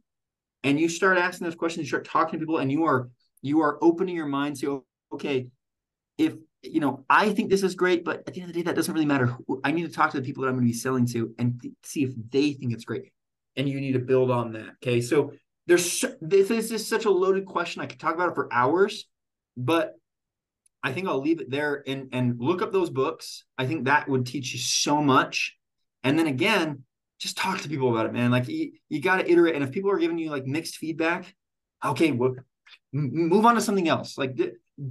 and 0.63 0.79
you 0.79 0.89
start 0.89 1.17
asking 1.17 1.45
those 1.45 1.55
questions, 1.55 1.85
you 1.85 1.89
start 1.89 2.05
talking 2.05 2.39
to 2.39 2.45
people 2.45 2.57
and 2.57 2.71
you 2.71 2.85
are 2.85 3.09
you 3.41 3.61
are 3.61 3.77
opening 3.81 4.15
your 4.15 4.25
mind 4.25 4.59
to 4.59 4.83
okay 5.13 5.47
if 6.17 6.35
you 6.61 6.79
know 6.79 7.05
i 7.09 7.31
think 7.31 7.49
this 7.49 7.63
is 7.63 7.75
great 7.75 8.03
but 8.03 8.23
at 8.27 8.33
the 8.33 8.41
end 8.41 8.49
of 8.49 8.53
the 8.53 8.61
day 8.61 8.65
that 8.65 8.75
doesn't 8.75 8.93
really 8.93 9.05
matter 9.05 9.35
i 9.63 9.71
need 9.71 9.83
to 9.83 9.91
talk 9.91 10.11
to 10.11 10.19
the 10.19 10.25
people 10.25 10.43
that 10.43 10.49
i'm 10.49 10.55
going 10.55 10.65
to 10.65 10.71
be 10.71 10.77
selling 10.77 11.05
to 11.05 11.33
and 11.39 11.61
th- 11.61 11.73
see 11.83 12.03
if 12.03 12.11
they 12.31 12.53
think 12.53 12.73
it's 12.73 12.85
great. 12.85 13.11
And 13.55 13.67
you 13.67 13.81
need 13.81 13.93
to 13.93 13.99
build 13.99 14.31
on 14.31 14.53
that 14.53 14.75
okay? 14.81 15.01
So 15.01 15.33
there's 15.67 16.05
this 16.21 16.49
is 16.49 16.87
such 16.87 17.05
a 17.05 17.11
loaded 17.11 17.45
question. 17.45 17.81
I 17.81 17.87
could 17.87 17.99
talk 17.99 18.15
about 18.15 18.29
it 18.29 18.35
for 18.35 18.51
hours 18.51 19.05
but 19.57 19.95
i 20.81 20.93
think 20.93 21.09
i'll 21.09 21.19
leave 21.19 21.41
it 21.41 21.49
there 21.49 21.83
and 21.85 22.07
and 22.13 22.39
look 22.39 22.61
up 22.61 22.71
those 22.71 22.89
books. 22.89 23.43
I 23.57 23.65
think 23.65 23.85
that 23.85 24.07
would 24.07 24.25
teach 24.25 24.53
you 24.53 24.59
so 24.59 25.01
much. 25.01 25.57
And 26.03 26.17
then 26.17 26.27
again 26.27 26.83
just 27.19 27.35
talk 27.35 27.59
to 27.59 27.69
people 27.69 27.89
about 27.89 28.05
it 28.05 28.13
man. 28.13 28.31
Like 28.31 28.47
you, 28.47 28.71
you 28.87 29.01
got 29.01 29.17
to 29.17 29.29
iterate. 29.29 29.55
And 29.55 29.63
if 29.63 29.71
people 29.71 29.91
are 29.91 29.97
giving 29.97 30.17
you 30.17 30.29
like 30.29 30.45
mixed 30.45 30.77
feedback 30.77 31.33
okay 31.83 32.11
well 32.11 32.35
move 32.93 33.45
on 33.45 33.55
to 33.55 33.61
something 33.61 33.87
else. 33.87 34.17
Like 34.17 34.39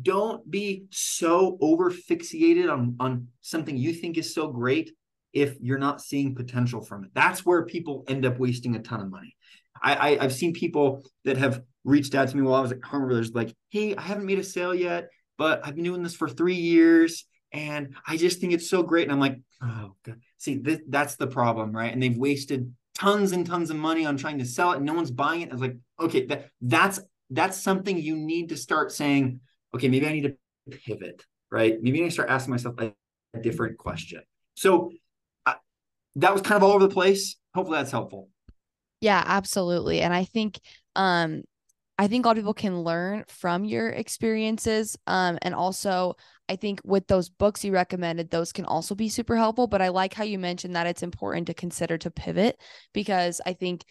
don't 0.02 0.48
be 0.50 0.84
so 0.90 1.58
over 1.60 1.90
fixated 1.90 2.70
on 2.70 2.96
on 3.00 3.28
something 3.40 3.76
you 3.76 3.92
think 3.92 4.18
is 4.18 4.34
so 4.34 4.48
great 4.48 4.92
if 5.32 5.56
you're 5.60 5.78
not 5.78 6.00
seeing 6.00 6.34
potential 6.34 6.82
from 6.82 7.04
it. 7.04 7.10
That's 7.14 7.44
where 7.44 7.64
people 7.64 8.04
end 8.08 8.26
up 8.26 8.38
wasting 8.38 8.76
a 8.76 8.82
ton 8.82 9.00
of 9.00 9.10
money. 9.10 9.36
I, 9.80 10.16
I 10.16 10.22
have 10.22 10.32
seen 10.32 10.52
people 10.52 11.04
that 11.24 11.36
have 11.36 11.62
reached 11.84 12.14
out 12.14 12.28
to 12.28 12.36
me 12.36 12.42
while 12.42 12.54
i 12.54 12.60
was 12.60 12.72
at 12.72 12.82
Harvard. 12.82 13.14
There's 13.14 13.32
like 13.32 13.54
hey 13.70 13.94
i 13.94 14.02
haven't 14.02 14.26
made 14.26 14.38
a 14.38 14.44
sale 14.44 14.74
yet 14.74 15.08
but 15.36 15.64
i've 15.64 15.74
been 15.74 15.84
doing 15.84 16.02
this 16.02 16.16
for 16.16 16.28
three 16.28 16.56
years 16.56 17.24
and 17.52 17.94
i 18.06 18.16
just 18.16 18.40
think 18.40 18.52
it's 18.52 18.68
so 18.68 18.82
great. 18.82 19.04
And 19.04 19.12
i'm 19.12 19.20
like 19.20 19.38
oh 19.62 19.94
god. 20.04 20.20
See 20.38 20.58
this, 20.58 20.80
that's 20.88 21.16
the 21.16 21.26
problem 21.26 21.72
right? 21.72 21.92
And 21.92 22.02
they've 22.02 22.16
wasted 22.16 22.72
tons 22.94 23.32
and 23.32 23.46
tons 23.46 23.70
of 23.70 23.76
money 23.76 24.04
on 24.04 24.16
trying 24.16 24.38
to 24.40 24.44
sell 24.44 24.72
it 24.72 24.76
and 24.78 24.86
no 24.86 24.94
one's 24.94 25.10
buying 25.10 25.42
it. 25.42 25.50
I 25.50 25.52
was 25.52 25.62
like 25.62 25.76
okay 26.00 26.26
that 26.26 26.50
that's 26.60 27.00
that's 27.30 27.58
something 27.60 27.98
you 27.98 28.16
need 28.16 28.48
to 28.50 28.56
start 28.56 28.92
saying, 28.92 29.40
okay, 29.74 29.88
maybe 29.88 30.06
I 30.06 30.12
need 30.12 30.22
to 30.22 30.78
pivot, 30.86 31.24
right? 31.50 31.76
Maybe 31.80 31.98
I 31.98 32.02
need 32.02 32.08
to 32.08 32.14
start 32.14 32.30
asking 32.30 32.52
myself 32.52 32.74
a, 32.78 32.92
a 33.34 33.40
different 33.40 33.78
question. 33.78 34.22
So 34.54 34.92
that 36.18 36.32
was 36.32 36.42
kind 36.42 36.56
of 36.56 36.62
all 36.62 36.74
over 36.74 36.86
the 36.86 36.92
place. 36.92 37.36
Hopefully 37.54 37.78
that's 37.78 37.90
helpful. 37.90 38.28
Yeah, 39.00 39.22
absolutely. 39.24 40.00
And 40.00 40.12
I 40.12 40.24
think 40.24 40.58
um 40.96 41.42
I 42.00 42.06
think 42.06 42.24
a 42.24 42.28
lot 42.28 42.38
of 42.38 42.42
people 42.42 42.54
can 42.54 42.82
learn 42.82 43.24
from 43.26 43.64
your 43.64 43.88
experiences. 43.88 44.96
Um, 45.08 45.36
and 45.42 45.52
also 45.54 46.14
I 46.48 46.56
think 46.56 46.80
with 46.84 47.06
those 47.08 47.28
books 47.28 47.64
you 47.64 47.72
recommended, 47.72 48.30
those 48.30 48.52
can 48.52 48.64
also 48.64 48.94
be 48.94 49.08
super 49.08 49.36
helpful. 49.36 49.66
But 49.66 49.82
I 49.82 49.88
like 49.88 50.14
how 50.14 50.24
you 50.24 50.38
mentioned 50.38 50.76
that 50.76 50.86
it's 50.86 51.02
important 51.02 51.48
to 51.48 51.54
consider 51.54 51.98
to 51.98 52.10
pivot 52.10 52.60
because 52.92 53.40
I 53.44 53.52
think 53.52 53.84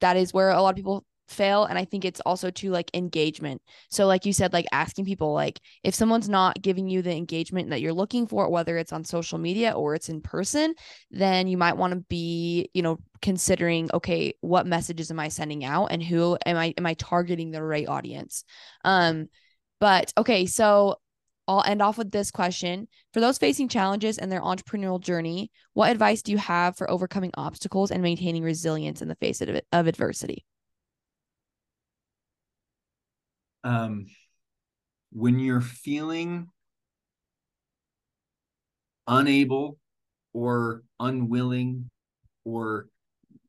that 0.00 0.16
is 0.16 0.32
where 0.32 0.50
a 0.50 0.60
lot 0.60 0.70
of 0.70 0.76
people 0.76 1.04
fail 1.28 1.64
and 1.64 1.78
i 1.78 1.84
think 1.84 2.04
it's 2.04 2.20
also 2.20 2.50
to 2.50 2.70
like 2.70 2.90
engagement 2.94 3.62
so 3.90 4.06
like 4.06 4.26
you 4.26 4.32
said 4.32 4.52
like 4.52 4.66
asking 4.72 5.04
people 5.04 5.32
like 5.32 5.60
if 5.82 5.94
someone's 5.94 6.28
not 6.28 6.60
giving 6.60 6.88
you 6.88 7.00
the 7.02 7.14
engagement 7.14 7.70
that 7.70 7.80
you're 7.80 7.92
looking 7.92 8.26
for 8.26 8.50
whether 8.50 8.76
it's 8.76 8.92
on 8.92 9.04
social 9.04 9.38
media 9.38 9.72
or 9.72 9.94
it's 9.94 10.08
in 10.08 10.20
person 10.20 10.74
then 11.10 11.46
you 11.46 11.56
might 11.56 11.76
want 11.76 11.92
to 11.92 12.00
be 12.08 12.68
you 12.74 12.82
know 12.82 12.98
considering 13.20 13.88
okay 13.94 14.34
what 14.40 14.66
messages 14.66 15.10
am 15.10 15.20
i 15.20 15.28
sending 15.28 15.64
out 15.64 15.86
and 15.86 16.02
who 16.02 16.36
am 16.44 16.56
i 16.56 16.74
am 16.76 16.86
i 16.86 16.94
targeting 16.94 17.50
the 17.50 17.62
right 17.62 17.88
audience 17.88 18.44
um 18.84 19.26
but 19.80 20.12
okay 20.18 20.46
so 20.46 20.96
I'll 21.48 21.64
end 21.66 21.82
off 21.82 21.98
with 21.98 22.12
this 22.12 22.30
question. 22.30 22.86
For 23.12 23.20
those 23.20 23.36
facing 23.36 23.68
challenges 23.68 24.16
in 24.16 24.28
their 24.28 24.40
entrepreneurial 24.40 25.00
journey, 25.00 25.50
what 25.74 25.90
advice 25.90 26.22
do 26.22 26.30
you 26.30 26.38
have 26.38 26.76
for 26.76 26.88
overcoming 26.88 27.32
obstacles 27.34 27.90
and 27.90 28.00
maintaining 28.00 28.44
resilience 28.44 29.02
in 29.02 29.08
the 29.08 29.16
face 29.16 29.40
of, 29.40 29.60
of 29.72 29.86
adversity? 29.88 30.44
Um, 33.64 34.06
when 35.12 35.38
you're 35.38 35.60
feeling 35.60 36.48
unable 39.06 39.78
or 40.32 40.82
unwilling 41.00 41.90
or 42.44 42.86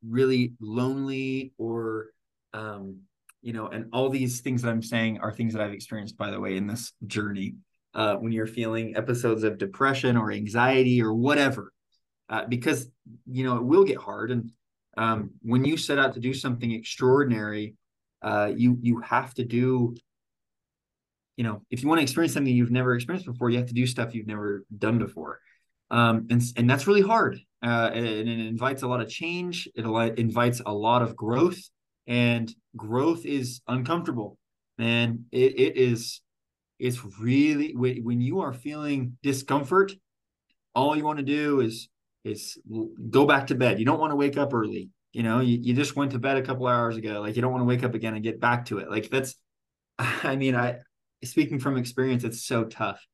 really 0.06 0.54
lonely 0.60 1.54
or 1.58 2.08
um, 2.54 3.00
you 3.42 3.54
know 3.54 3.68
and 3.68 3.90
all 3.94 4.10
these 4.10 4.42
things 4.42 4.62
that 4.62 4.70
i'm 4.70 4.82
saying 4.82 5.20
are 5.20 5.32
things 5.32 5.54
that 5.54 5.62
i've 5.62 5.74
experienced 5.74 6.18
by 6.18 6.32
the 6.32 6.40
way 6.40 6.58
in 6.58 6.68
this 6.68 6.94
journey. 7.08 7.56
Uh, 7.96 8.16
when 8.16 8.32
you're 8.32 8.48
feeling 8.48 8.98
episodes 8.98 9.44
of 9.44 9.60
depression 9.60 10.18
or 10.18 10.32
anxiety 10.32 11.00
or 11.00 11.14
whatever 11.14 11.72
uh, 12.30 12.46
because 12.48 12.88
you 13.30 13.44
know 13.44 13.58
it 13.58 13.64
will 13.64 13.84
get 13.84 13.98
hard. 13.98 14.32
And 14.32 14.52
um, 14.98 15.32
when 15.42 15.66
you 15.66 15.78
set 15.78 16.00
out 16.00 16.14
to 16.16 16.20
do 16.20 16.34
something 16.34 16.72
extraordinary 16.72 17.76
uh, 18.24 18.52
you 18.56 18.78
you 18.82 19.00
have 19.02 19.34
to 19.36 19.44
do 19.44 19.96
you 21.38 21.44
know 21.44 21.62
if 21.70 21.82
you 21.82 21.90
want 21.90 22.00
to 22.00 22.04
experience 22.04 22.34
something 22.34 22.54
you've 22.54 22.72
never 22.72 22.96
experienced 22.96 23.26
before 23.26 23.50
you 23.50 23.58
have 23.58 23.68
to 23.68 23.74
do 23.74 23.86
stuff 23.86 24.14
you've 24.14 24.28
never 24.28 24.66
done 24.78 24.98
before. 24.98 25.40
Um, 25.92 26.28
and 26.30 26.42
and 26.58 26.70
that's 26.70 26.88
really 26.88 27.02
hard. 27.02 27.40
Uh, 27.62 27.92
and, 27.94 28.06
and, 28.06 28.30
it 28.30 28.48
invites 28.48 28.82
a 28.82 28.88
lot 28.88 29.00
of 29.00 29.08
change. 29.08 29.70
It 29.76 29.86
invites 30.20 30.62
a 30.66 30.74
lot 30.74 31.02
of 31.02 31.16
growth. 31.16 31.60
And 32.08 32.54
growth 32.76 33.26
is 33.26 33.62
uncomfortable. 33.68 34.38
And 34.78 35.26
it, 35.32 35.60
it 35.60 35.78
is 35.78 36.22
it's 36.80 37.00
really 37.22 37.74
when 37.76 38.20
you 38.20 38.42
are 38.42 38.52
feeling 38.52 39.18
discomfort 39.22 39.94
all 40.76 40.96
you 40.96 41.04
want 41.04 41.20
to 41.20 41.24
do 41.24 41.60
is 41.60 41.90
is 42.24 42.58
go 43.10 43.26
back 43.26 43.48
to 43.48 43.56
bed. 43.56 43.80
You 43.80 43.86
don't 43.86 44.00
want 44.00 44.12
to 44.12 44.16
wake 44.16 44.38
up 44.38 44.54
early 44.54 44.90
you 45.14 45.22
know, 45.22 45.40
you, 45.40 45.60
you 45.62 45.74
just 45.74 45.96
went 45.96 46.12
to 46.12 46.20
bed 46.20 46.38
a 46.38 46.42
couple 46.42 46.68
hours 46.68 46.98
ago. 46.98 47.22
Like 47.22 47.36
you 47.36 47.42
don't 47.42 47.52
want 47.52 47.62
to 47.62 47.68
wake 47.68 47.84
up 47.84 47.94
again 47.94 48.16
and 48.16 48.24
get 48.24 48.40
back 48.40 48.66
to 48.66 48.80
it. 48.80 48.90
Like 48.90 49.10
that's, 49.10 49.36
I 50.00 50.36
mean, 50.36 50.56
I, 50.56 50.80
speaking 51.24 51.60
from 51.60 51.78
experience, 51.78 52.24
it's 52.24 52.46
so 52.46 52.66
tough. 52.66 53.06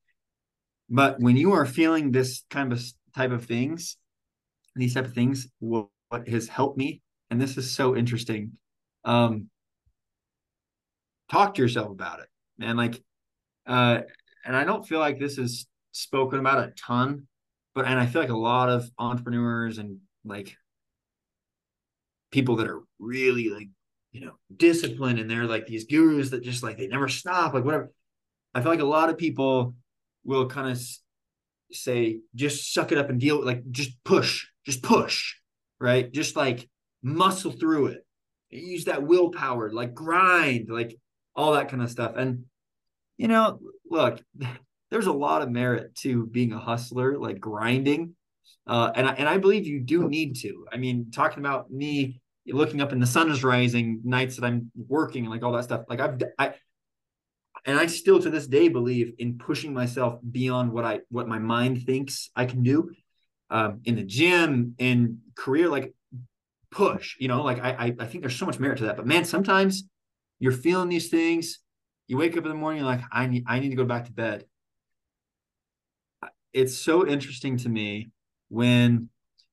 But 0.89 1.19
when 1.19 1.37
you 1.37 1.53
are 1.53 1.65
feeling 1.65 2.11
this 2.11 2.43
kind 2.49 2.73
of 2.73 2.81
type 3.15 3.31
of 3.31 3.45
things, 3.45 3.97
these 4.75 4.95
type 4.95 5.05
of 5.05 5.13
things, 5.13 5.47
what, 5.59 5.89
has 6.27 6.47
helped 6.47 6.75
me, 6.75 7.03
and 7.29 7.39
this 7.39 7.55
is 7.55 7.69
so 7.69 7.95
interesting. 7.95 8.53
Um, 9.05 9.49
talk 11.31 11.53
to 11.53 11.61
yourself 11.61 11.91
about 11.91 12.21
it, 12.21 12.27
man. 12.57 12.75
Like, 12.77 12.99
uh, 13.67 13.99
and 14.43 14.55
I 14.55 14.63
don't 14.63 14.87
feel 14.87 14.99
like 14.99 15.19
this 15.19 15.37
is 15.37 15.67
spoken 15.91 16.39
about 16.39 16.67
a 16.67 16.71
ton, 16.71 17.27
but 17.75 17.85
and 17.85 17.99
I 17.99 18.07
feel 18.07 18.21
like 18.21 18.31
a 18.31 18.37
lot 18.37 18.69
of 18.69 18.89
entrepreneurs 18.97 19.77
and 19.77 19.99
like 20.25 20.57
people 22.32 22.57
that 22.57 22.67
are 22.67 22.82
really 22.99 23.49
like 23.49 23.67
you 24.11 24.21
know 24.21 24.34
disciplined 24.55 25.19
and 25.19 25.30
they're 25.30 25.45
like 25.45 25.65
these 25.67 25.86
gurus 25.86 26.30
that 26.32 26.43
just 26.43 26.63
like 26.63 26.77
they 26.77 26.88
never 26.88 27.07
stop 27.07 27.53
like 27.53 27.65
whatever. 27.65 27.91
I 28.53 28.61
feel 28.61 28.71
like 28.71 28.80
a 28.80 28.86
lot 28.86 29.09
of 29.09 29.17
people 29.17 29.75
will 30.23 30.47
kind 30.47 30.71
of 30.71 30.82
say 31.71 32.19
just 32.36 32.73
suck 32.73 32.91
it 32.91 32.97
up 32.97 33.09
and 33.09 33.19
deal 33.19 33.38
with 33.38 33.47
like 33.47 33.69
just 33.71 34.03
push 34.03 34.47
just 34.65 34.82
push 34.82 35.36
right? 35.80 36.11
Just 36.11 36.36
like 36.36 36.69
muscle 37.01 37.51
through 37.51 37.88
it. 37.88 38.05
Use 38.49 38.86
that 38.86 39.03
willpower 39.03 39.71
like 39.71 39.93
grind 39.93 40.69
like 40.69 40.95
all 41.36 41.53
that 41.53 41.69
kind 41.69 41.82
of 41.82 41.89
stuff. 41.89 42.13
And 42.15 42.45
you 43.17 43.27
know 43.27 43.59
look 43.89 44.21
there's 44.91 45.07
a 45.07 45.13
lot 45.13 45.41
of 45.41 45.51
merit 45.51 45.93
to 45.93 46.25
being 46.25 46.51
a 46.51 46.59
hustler 46.59 47.17
like 47.17 47.39
grinding 47.39 48.15
uh, 48.67 48.91
and 48.95 49.07
I, 49.07 49.13
and 49.13 49.27
I 49.27 49.37
believe 49.37 49.65
you 49.65 49.79
do 49.79 50.07
need 50.07 50.35
to. 50.37 50.65
I 50.71 50.77
mean, 50.77 51.11
talking 51.11 51.39
about 51.39 51.71
me 51.71 52.21
looking 52.47 52.81
up 52.81 52.91
and 52.91 53.01
the 53.01 53.07
sun 53.07 53.29
is 53.29 53.43
rising 53.43 54.01
nights 54.03 54.35
that 54.35 54.45
I'm 54.45 54.71
working 54.87 55.23
and 55.23 55.31
like 55.31 55.43
all 55.43 55.51
that 55.53 55.63
stuff. 55.63 55.85
Like 55.89 55.99
I've 55.99 56.21
I 56.37 56.53
and 57.65 57.77
I 57.77 57.87
still 57.87 58.21
to 58.21 58.29
this 58.29 58.47
day 58.47 58.69
believe 58.69 59.13
in 59.19 59.37
pushing 59.37 59.73
myself 59.73 60.19
beyond 60.31 60.71
what 60.71 60.85
I 60.85 60.99
what 61.09 61.27
my 61.27 61.39
mind 61.39 61.85
thinks 61.85 62.29
I 62.35 62.45
can 62.45 62.63
do. 62.63 62.91
Um, 63.51 63.81
in 63.85 63.95
the 63.95 64.03
gym, 64.03 64.75
in 64.77 65.19
career, 65.35 65.67
like 65.69 65.93
push, 66.71 67.15
you 67.19 67.27
know, 67.27 67.41
like 67.41 67.59
I, 67.63 67.71
I 67.71 67.95
I 67.99 68.05
think 68.05 68.21
there's 68.21 68.35
so 68.35 68.45
much 68.45 68.59
merit 68.59 68.77
to 68.79 68.85
that. 68.85 68.97
But 68.97 69.07
man, 69.07 69.25
sometimes 69.25 69.83
you're 70.39 70.51
feeling 70.51 70.89
these 70.89 71.09
things. 71.09 71.59
You 72.07 72.17
wake 72.17 72.37
up 72.37 72.43
in 72.43 72.49
the 72.49 72.55
morning, 72.55 72.81
you're 72.81 72.89
like, 72.89 73.03
I 73.11 73.25
need 73.27 73.45
I 73.47 73.59
need 73.59 73.69
to 73.69 73.75
go 73.75 73.85
back 73.85 74.05
to 74.05 74.11
bed. 74.11 74.45
It's 76.53 76.77
so 76.77 77.07
interesting 77.07 77.57
to 77.57 77.69
me 77.69 78.11
when 78.49 79.09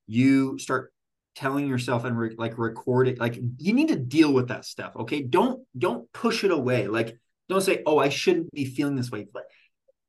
you 0.06 0.58
start 0.58 0.92
telling 1.36 1.68
yourself 1.68 2.04
and 2.04 2.18
re- 2.18 2.34
like 2.38 2.56
recording 2.56 3.16
like 3.18 3.38
you 3.58 3.74
need 3.74 3.88
to 3.88 3.96
deal 3.96 4.32
with 4.32 4.48
that 4.48 4.64
stuff 4.64 4.92
okay? 4.96 5.22
Don't 5.22 5.62
don't 5.76 6.10
push 6.12 6.44
it 6.44 6.50
away. 6.50 6.88
Like 6.88 7.18
don't 7.48 7.60
say 7.60 7.82
oh 7.86 7.98
i 7.98 8.08
shouldn't 8.08 8.52
be 8.52 8.64
feeling 8.64 8.96
this 8.96 9.10
way. 9.10 9.26
But 9.32 9.44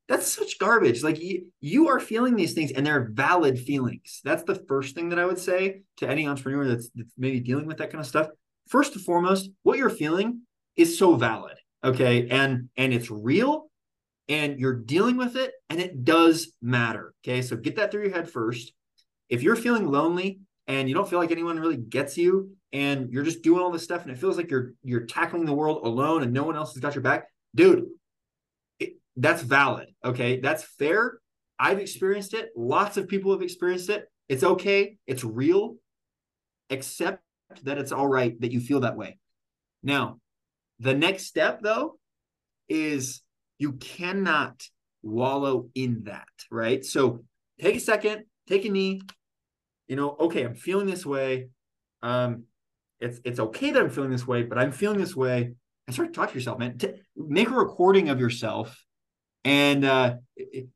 that's 0.07 0.31
such 0.31 0.57
garbage. 0.57 1.03
Like 1.03 1.19
you, 1.19 1.47
you 1.59 1.89
are 1.89 1.99
feeling 1.99 2.35
these 2.35 2.53
things 2.53 2.71
and 2.71 2.87
they're 2.87 3.09
valid 3.11 3.59
feelings. 3.59 4.21
That's 4.23 4.43
the 4.43 4.55
first 4.55 4.95
thing 4.95 5.09
that 5.09 5.19
i 5.19 5.25
would 5.25 5.39
say 5.39 5.81
to 5.97 6.07
any 6.07 6.27
entrepreneur 6.27 6.65
that's, 6.65 6.89
that's 6.95 7.11
maybe 7.17 7.41
dealing 7.41 7.67
with 7.67 7.77
that 7.77 7.91
kind 7.91 8.01
of 8.01 8.07
stuff. 8.07 8.27
First 8.69 8.95
and 8.95 9.03
foremost 9.03 9.49
what 9.63 9.77
you're 9.77 9.89
feeling 9.89 10.41
is 10.75 10.97
so 10.97 11.15
valid 11.15 11.57
okay? 11.83 12.27
And 12.29 12.69
and 12.77 12.93
it's 12.93 13.11
real 13.11 13.69
and 14.29 14.59
you're 14.59 14.75
dealing 14.75 15.17
with 15.17 15.35
it 15.35 15.51
and 15.69 15.79
it 15.81 16.05
does 16.05 16.53
matter 16.61 17.13
okay? 17.23 17.41
So 17.41 17.57
get 17.57 17.75
that 17.75 17.91
through 17.91 18.03
your 18.03 18.13
head 18.13 18.29
first 18.29 18.71
if 19.29 19.43
you're 19.43 19.55
feeling 19.55 19.87
lonely 19.87 20.39
and 20.67 20.87
you 20.87 20.95
don't 20.95 21.09
feel 21.09 21.19
like 21.19 21.31
anyone 21.31 21.59
really 21.59 21.77
gets 21.77 22.17
you 22.17 22.51
and 22.73 23.11
you're 23.11 23.23
just 23.23 23.41
doing 23.41 23.61
all 23.61 23.71
this 23.71 23.83
stuff 23.83 24.03
and 24.03 24.11
it 24.11 24.17
feels 24.17 24.37
like 24.37 24.51
you're 24.51 24.73
you're 24.83 25.05
tackling 25.05 25.45
the 25.45 25.53
world 25.53 25.85
alone 25.85 26.23
and 26.23 26.33
no 26.33 26.43
one 26.43 26.55
else 26.55 26.73
has 26.73 26.81
got 26.81 26.95
your 26.95 27.01
back 27.01 27.27
dude 27.55 27.85
it, 28.79 28.97
that's 29.15 29.41
valid 29.41 29.89
okay? 30.03 30.39
That's 30.39 30.63
fair. 30.63 31.19
I've 31.59 31.79
experienced 31.79 32.33
it. 32.33 32.49
Lots 32.55 32.97
of 32.97 33.07
people 33.07 33.31
have 33.31 33.41
experienced 33.41 33.89
it. 33.89 34.05
It's 34.29 34.43
okay. 34.43 34.97
It's 35.07 35.23
real. 35.23 35.77
Accept 36.69 37.23
that 37.63 37.77
it's 37.79 37.91
all 37.91 38.07
right 38.07 38.39
that 38.41 38.51
you 38.51 38.59
feel 38.59 38.81
that 38.81 38.97
way. 38.97 39.17
Now 39.83 40.19
the 40.79 40.93
next 40.93 41.25
step 41.25 41.61
though 41.61 41.97
is 42.69 43.21
you 43.57 43.73
cannot 43.73 44.61
wallow 45.01 45.69
in 45.73 46.03
that 46.03 46.27
right? 46.51 46.83
So 46.83 47.23
take 47.59 47.75
a 47.75 47.79
second 47.79 48.25
take 48.47 48.65
a 48.65 48.69
knee 48.69 49.01
you 49.87 49.95
know, 49.95 50.15
okay, 50.19 50.43
I'm 50.43 50.55
feeling 50.55 50.85
this 50.85 51.05
way. 51.05 51.47
Um, 52.01 52.43
it's 52.99 53.19
it's 53.23 53.39
okay 53.39 53.71
that 53.71 53.81
I'm 53.81 53.89
feeling 53.89 54.11
this 54.11 54.27
way, 54.27 54.43
but 54.43 54.57
I'm 54.57 54.71
feeling 54.71 54.99
this 54.99 55.15
way. 55.15 55.53
And 55.87 55.93
start 55.93 56.13
to 56.13 56.13
talk 56.13 56.29
to 56.29 56.35
yourself, 56.35 56.59
man. 56.59 56.77
T- 56.77 56.93
make 57.15 57.49
a 57.49 57.53
recording 57.53 58.09
of 58.09 58.19
yourself 58.19 58.83
and 59.45 59.85
uh, 59.85 60.15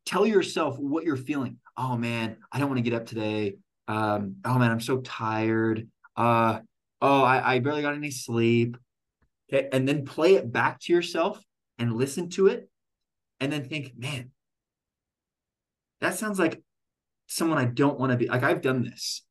tell 0.06 0.26
yourself 0.26 0.78
what 0.80 1.04
you're 1.04 1.18
feeling. 1.18 1.58
Oh 1.76 1.98
man, 1.98 2.38
I 2.52 2.60
don't 2.60 2.70
want 2.70 2.78
to 2.78 2.90
get 2.90 2.94
up 2.94 3.06
today. 3.06 3.58
Um, 3.88 4.38
oh 4.46 4.58
man, 4.58 4.72
I'm 4.72 4.80
so 4.80 5.00
tired. 5.00 5.90
Uh, 6.16 6.60
oh, 7.02 7.24
I, 7.24 7.56
I 7.56 7.60
barely 7.60 7.82
got 7.82 7.96
any 7.96 8.12
sleep. 8.12 8.78
Okay, 9.52 9.68
and 9.74 9.86
then 9.88 10.06
play 10.06 10.36
it 10.36 10.50
back 10.50 10.80
to 10.82 10.94
yourself 10.94 11.44
and 11.78 11.98
listen 11.98 12.30
to 12.30 12.48
it, 12.48 12.70
and 13.42 13.52
then 13.52 13.66
think, 13.66 13.94
man, 13.98 14.32
that 16.00 16.16
sounds 16.16 16.40
like 16.40 16.62
someone 17.32 17.58
I 17.58 17.66
don't 17.66 18.00
want 18.00 18.12
to 18.12 18.18
be. 18.18 18.28
Like 18.28 18.44
I've 18.44 18.62
done 18.62 18.84
this. 18.84 19.24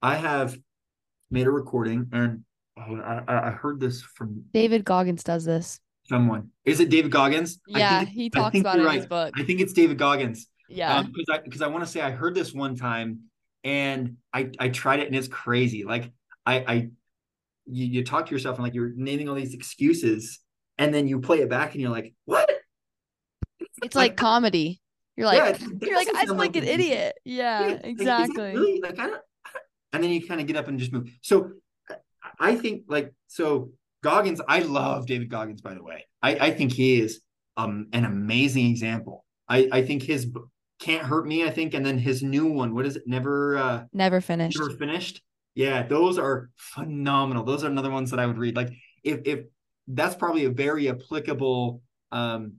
I 0.00 0.14
have 0.14 0.56
made 1.30 1.46
a 1.46 1.50
recording, 1.50 2.08
and 2.12 2.44
oh, 2.78 2.96
I, 2.96 3.48
I 3.48 3.50
heard 3.50 3.80
this 3.80 4.02
from 4.02 4.44
David 4.54 4.84
Goggins. 4.84 5.24
Does 5.24 5.44
this? 5.44 5.80
Someone 6.04 6.50
is 6.64 6.80
it 6.80 6.88
David 6.90 7.10
Goggins? 7.10 7.60
Yeah, 7.66 8.04
he 8.04 8.30
talks 8.30 8.58
about 8.58 8.76
it 8.76 8.80
in 8.80 8.86
right. 8.86 8.96
his 8.96 9.06
book. 9.06 9.34
I 9.36 9.42
think 9.42 9.60
it's 9.60 9.72
David 9.72 9.98
Goggins. 9.98 10.46
Yeah, 10.68 11.02
because 11.02 11.28
um, 11.28 11.34
I 11.34 11.38
because 11.38 11.62
I 11.62 11.66
want 11.66 11.84
to 11.84 11.90
say 11.90 12.00
I 12.00 12.10
heard 12.10 12.34
this 12.34 12.54
one 12.54 12.76
time, 12.76 13.24
and 13.64 14.16
I 14.32 14.50
I 14.58 14.68
tried 14.68 15.00
it, 15.00 15.08
and 15.08 15.16
it's 15.16 15.28
crazy. 15.28 15.84
Like 15.84 16.10
I 16.46 16.54
I 16.56 16.74
you, 17.66 17.86
you 17.86 18.04
talk 18.04 18.26
to 18.26 18.32
yourself 18.32 18.56
and 18.56 18.64
like 18.64 18.74
you're 18.74 18.92
naming 18.94 19.28
all 19.28 19.34
these 19.34 19.54
excuses, 19.54 20.38
and 20.78 20.94
then 20.94 21.08
you 21.08 21.20
play 21.20 21.40
it 21.40 21.50
back, 21.50 21.72
and 21.72 21.80
you're 21.80 21.90
like, 21.90 22.14
what? 22.24 22.48
It's 23.82 23.94
like, 23.94 24.10
like 24.10 24.16
comedy. 24.16 24.79
You're 25.16 25.26
like, 25.26 25.60
yeah, 25.60 25.66
you're 25.82 25.96
like, 25.96 26.08
I'm 26.14 26.36
like 26.36 26.56
an 26.56 26.64
idiot. 26.64 27.14
Yeah, 27.24 27.66
yeah 27.68 27.78
exactly. 27.82 28.54
Like, 28.54 28.54
really? 28.54 28.80
Like, 28.80 28.98
I 28.98 29.06
don't, 29.06 29.22
I 29.44 29.50
don't, 29.52 29.64
and 29.92 30.04
then 30.04 30.10
you 30.10 30.26
kind 30.26 30.40
of 30.40 30.46
get 30.46 30.56
up 30.56 30.68
and 30.68 30.78
just 30.78 30.92
move. 30.92 31.10
So 31.20 31.52
I 32.38 32.54
think 32.56 32.84
like, 32.88 33.12
so 33.26 33.72
Goggins, 34.02 34.40
I 34.48 34.60
love 34.60 35.06
David 35.06 35.28
Goggins, 35.28 35.60
by 35.60 35.74
the 35.74 35.82
way. 35.82 36.06
I, 36.22 36.36
I 36.36 36.50
think 36.52 36.72
he 36.72 37.00
is 37.00 37.20
um, 37.56 37.88
an 37.92 38.04
amazing 38.04 38.66
example. 38.66 39.24
I, 39.48 39.68
I 39.70 39.82
think 39.82 40.02
his 40.02 40.30
can't 40.78 41.04
hurt 41.04 41.26
me, 41.26 41.44
I 41.44 41.50
think. 41.50 41.74
And 41.74 41.84
then 41.84 41.98
his 41.98 42.22
new 42.22 42.46
one, 42.46 42.74
what 42.74 42.86
is 42.86 42.96
it? 42.96 43.02
Never, 43.06 43.58
uh, 43.58 43.84
never 43.92 44.22
finished. 44.22 44.58
Never 44.58 44.70
finished. 44.70 45.20
Yeah. 45.54 45.86
Those 45.86 46.18
are 46.18 46.48
phenomenal. 46.56 47.44
Those 47.44 47.64
are 47.64 47.66
another 47.66 47.90
ones 47.90 48.10
that 48.12 48.20
I 48.20 48.26
would 48.26 48.38
read. 48.38 48.56
Like 48.56 48.72
if, 49.04 49.20
if 49.26 49.40
that's 49.86 50.14
probably 50.14 50.46
a 50.46 50.50
very 50.50 50.88
applicable, 50.88 51.82
um, 52.12 52.54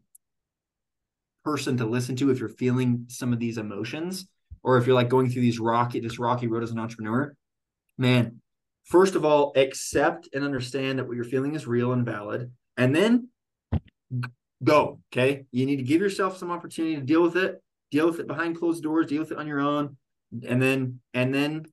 person 1.43 1.77
to 1.77 1.85
listen 1.85 2.15
to 2.15 2.29
if 2.29 2.39
you're 2.39 2.49
feeling 2.49 3.05
some 3.07 3.33
of 3.33 3.39
these 3.39 3.57
emotions 3.57 4.27
or 4.63 4.77
if 4.77 4.85
you're 4.85 4.95
like 4.95 5.09
going 5.09 5.29
through 5.29 5.41
these 5.41 5.59
rocky 5.59 5.99
this 5.99 6.19
rocky 6.19 6.47
road 6.47 6.63
as 6.63 6.71
an 6.71 6.79
entrepreneur 6.79 7.35
man 7.97 8.39
first 8.85 9.15
of 9.15 9.25
all 9.25 9.51
accept 9.55 10.29
and 10.33 10.43
understand 10.43 10.99
that 10.99 11.07
what 11.07 11.15
you're 11.15 11.23
feeling 11.23 11.55
is 11.55 11.65
real 11.67 11.93
and 11.93 12.05
valid 12.05 12.51
and 12.77 12.95
then 12.95 13.27
go 14.63 14.99
okay? 15.11 15.45
You 15.51 15.65
need 15.65 15.77
to 15.77 15.83
give 15.83 16.01
yourself 16.01 16.37
some 16.37 16.51
opportunity 16.51 16.95
to 16.95 17.01
deal 17.01 17.23
with 17.23 17.35
it 17.35 17.61
deal 17.89 18.05
with 18.07 18.19
it 18.19 18.27
behind 18.27 18.57
closed 18.57 18.83
doors 18.83 19.07
deal 19.07 19.21
with 19.21 19.31
it 19.31 19.37
on 19.37 19.47
your 19.47 19.59
own 19.59 19.97
and 20.47 20.61
then 20.61 20.99
and 21.13 21.33
then 21.33 21.65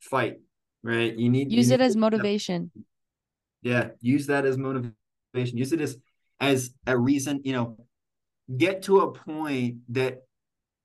fight 0.00 0.38
right? 0.82 1.16
You 1.16 1.28
need 1.30 1.50
use 1.52 1.68
you 1.68 1.74
it 1.74 1.80
as 1.80 1.96
motivation. 1.96 2.70
Yeah 3.62 3.90
use 4.00 4.26
that 4.26 4.44
as 4.44 4.58
motivation. 4.58 4.96
Use 5.34 5.72
it 5.72 5.80
as 5.80 5.96
as 6.40 6.70
a 6.86 6.98
reason 6.98 7.40
you 7.44 7.52
know 7.52 7.76
get 8.56 8.82
to 8.84 9.00
a 9.00 9.12
point 9.12 9.76
that 9.90 10.22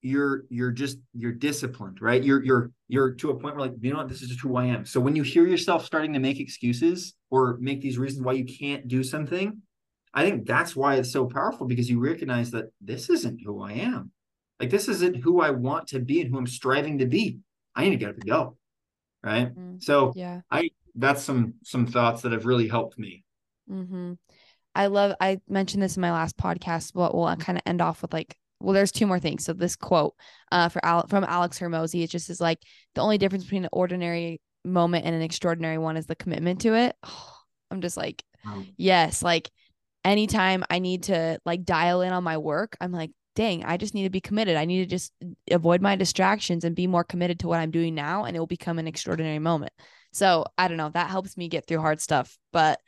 you're 0.02 0.44
you're 0.50 0.72
just 0.72 0.98
you're 1.14 1.32
disciplined 1.32 2.02
right? 2.02 2.24
You're 2.24 2.44
you're 2.44 2.72
you're 2.88 3.12
to 3.16 3.32
a 3.32 3.36
point 3.36 3.56
where 3.56 3.68
like 3.68 3.74
you 3.82 3.92
know 3.92 3.98
what? 3.98 4.10
This 4.10 4.22
is 4.22 4.30
just 4.30 4.42
who 4.42 4.56
i 4.56 4.66
am. 4.66 4.86
So 4.86 5.00
when 5.00 5.16
you 5.16 5.24
hear 5.24 5.46
yourself 5.46 5.86
starting 5.86 6.14
to 6.14 6.20
make 6.20 6.40
excuses 6.40 7.14
or 7.30 7.58
make 7.60 7.82
these 7.82 7.98
reasons 7.98 8.24
why 8.24 8.34
you 8.34 8.46
can't 8.46 8.88
do 8.88 9.04
something 9.04 9.62
i 10.14 10.24
think 10.24 10.48
that's 10.48 10.76
why 10.76 10.96
it's 10.96 11.12
so 11.12 11.26
powerful 11.26 11.68
because 11.68 11.90
you 11.90 12.00
recognize 12.00 12.52
that 12.52 12.66
this 12.82 13.10
isn't 13.10 13.42
who 13.44 13.62
i 13.62 13.74
am. 13.74 14.12
Like 14.60 14.70
this 14.70 14.88
isn't 14.88 15.18
who 15.18 15.42
i 15.42 15.50
want 15.50 15.88
to 15.90 16.00
be 16.00 16.22
and 16.22 16.32
who 16.32 16.38
i'm 16.38 16.48
striving 16.48 17.00
to 17.00 17.06
be. 17.06 17.40
I 17.76 17.84
need 17.84 17.92
to 17.92 17.98
get 17.98 18.10
up 18.10 18.16
and 18.16 18.26
go 18.26 18.58
right? 19.24 19.56
Mm, 19.56 19.82
so 19.82 20.14
yeah. 20.16 20.42
I 20.50 20.72
that's 20.96 21.24
some 21.24 21.56
some 21.64 21.86
thoughts 21.86 22.22
that 22.24 22.32
have 22.32 22.46
really 22.46 22.68
helped 22.68 22.98
me. 22.98 23.24
Mm-hmm. 23.70 24.14
I 24.78 24.88
love, 24.88 25.16
I 25.20 25.40
mentioned 25.50 25.82
this 25.82 25.98
in 25.98 26.02
my 26.02 26.12
last 26.12 26.38
podcast, 26.38 26.94
but 26.94 27.16
we'll 27.16 27.36
kind 27.38 27.58
of 27.58 27.64
end 27.66 27.82
off 27.82 28.02
with 28.02 28.14
like, 28.14 28.38
well, 28.60 28.74
there's 28.74 28.92
two 28.92 29.08
more 29.08 29.20
things. 29.20 29.44
So 29.44 29.54
this 29.54 29.76
quote 29.76 30.16
uh, 30.52 30.70
for 30.70 30.84
Al- 30.86 31.08
from 31.08 31.24
Alex 31.24 31.60
Hormozi, 31.60 32.04
it 32.04 32.10
just 32.10 32.30
is 32.30 32.40
like 32.40 32.60
the 32.96 33.02
only 33.02 33.18
difference 33.18 33.44
between 33.44 33.64
an 33.64 33.70
ordinary 33.74 34.40
moment 34.64 35.06
and 35.06 35.16
an 35.16 35.22
extraordinary 35.22 35.78
one 35.78 35.98
is 35.98 36.06
the 36.06 36.16
commitment 36.16 36.62
to 36.62 36.76
it. 36.76 36.96
Oh, 37.04 37.34
I'm 37.72 37.82
just 37.82 37.98
like, 37.98 38.24
yes, 38.78 39.22
like 39.22 39.50
anytime 40.06 40.64
I 40.70 40.80
need 40.80 41.04
to 41.04 41.40
like 41.46 41.66
dial 41.66 42.02
in 42.02 42.14
on 42.14 42.24
my 42.24 42.38
work, 42.38 42.78
I'm 42.80 42.94
like, 42.94 43.12
dang, 43.36 43.66
I 43.66 43.78
just 43.78 43.94
need 43.94 44.04
to 44.04 44.10
be 44.10 44.22
committed. 44.22 44.56
I 44.56 44.66
need 44.66 44.80
to 44.80 44.86
just 44.86 45.12
avoid 45.52 45.82
my 45.82 45.96
distractions 45.96 46.64
and 46.64 46.76
be 46.76 46.88
more 46.88 47.04
committed 47.04 47.40
to 47.42 47.48
what 47.48 47.60
I'm 47.60 47.72
doing 47.72 47.94
now, 47.94 48.24
and 48.24 48.36
it 48.36 48.40
will 48.40 48.48
become 48.48 48.80
an 48.80 48.88
extraordinary 48.88 49.40
moment. 49.40 49.74
So 50.14 50.46
I 50.58 50.68
don't 50.68 50.78
know. 50.78 50.90
That 50.90 51.10
helps 51.10 51.36
me 51.36 51.50
get 51.50 51.68
through 51.68 51.82
hard 51.82 52.00
stuff. 52.00 52.38
But 52.54 52.80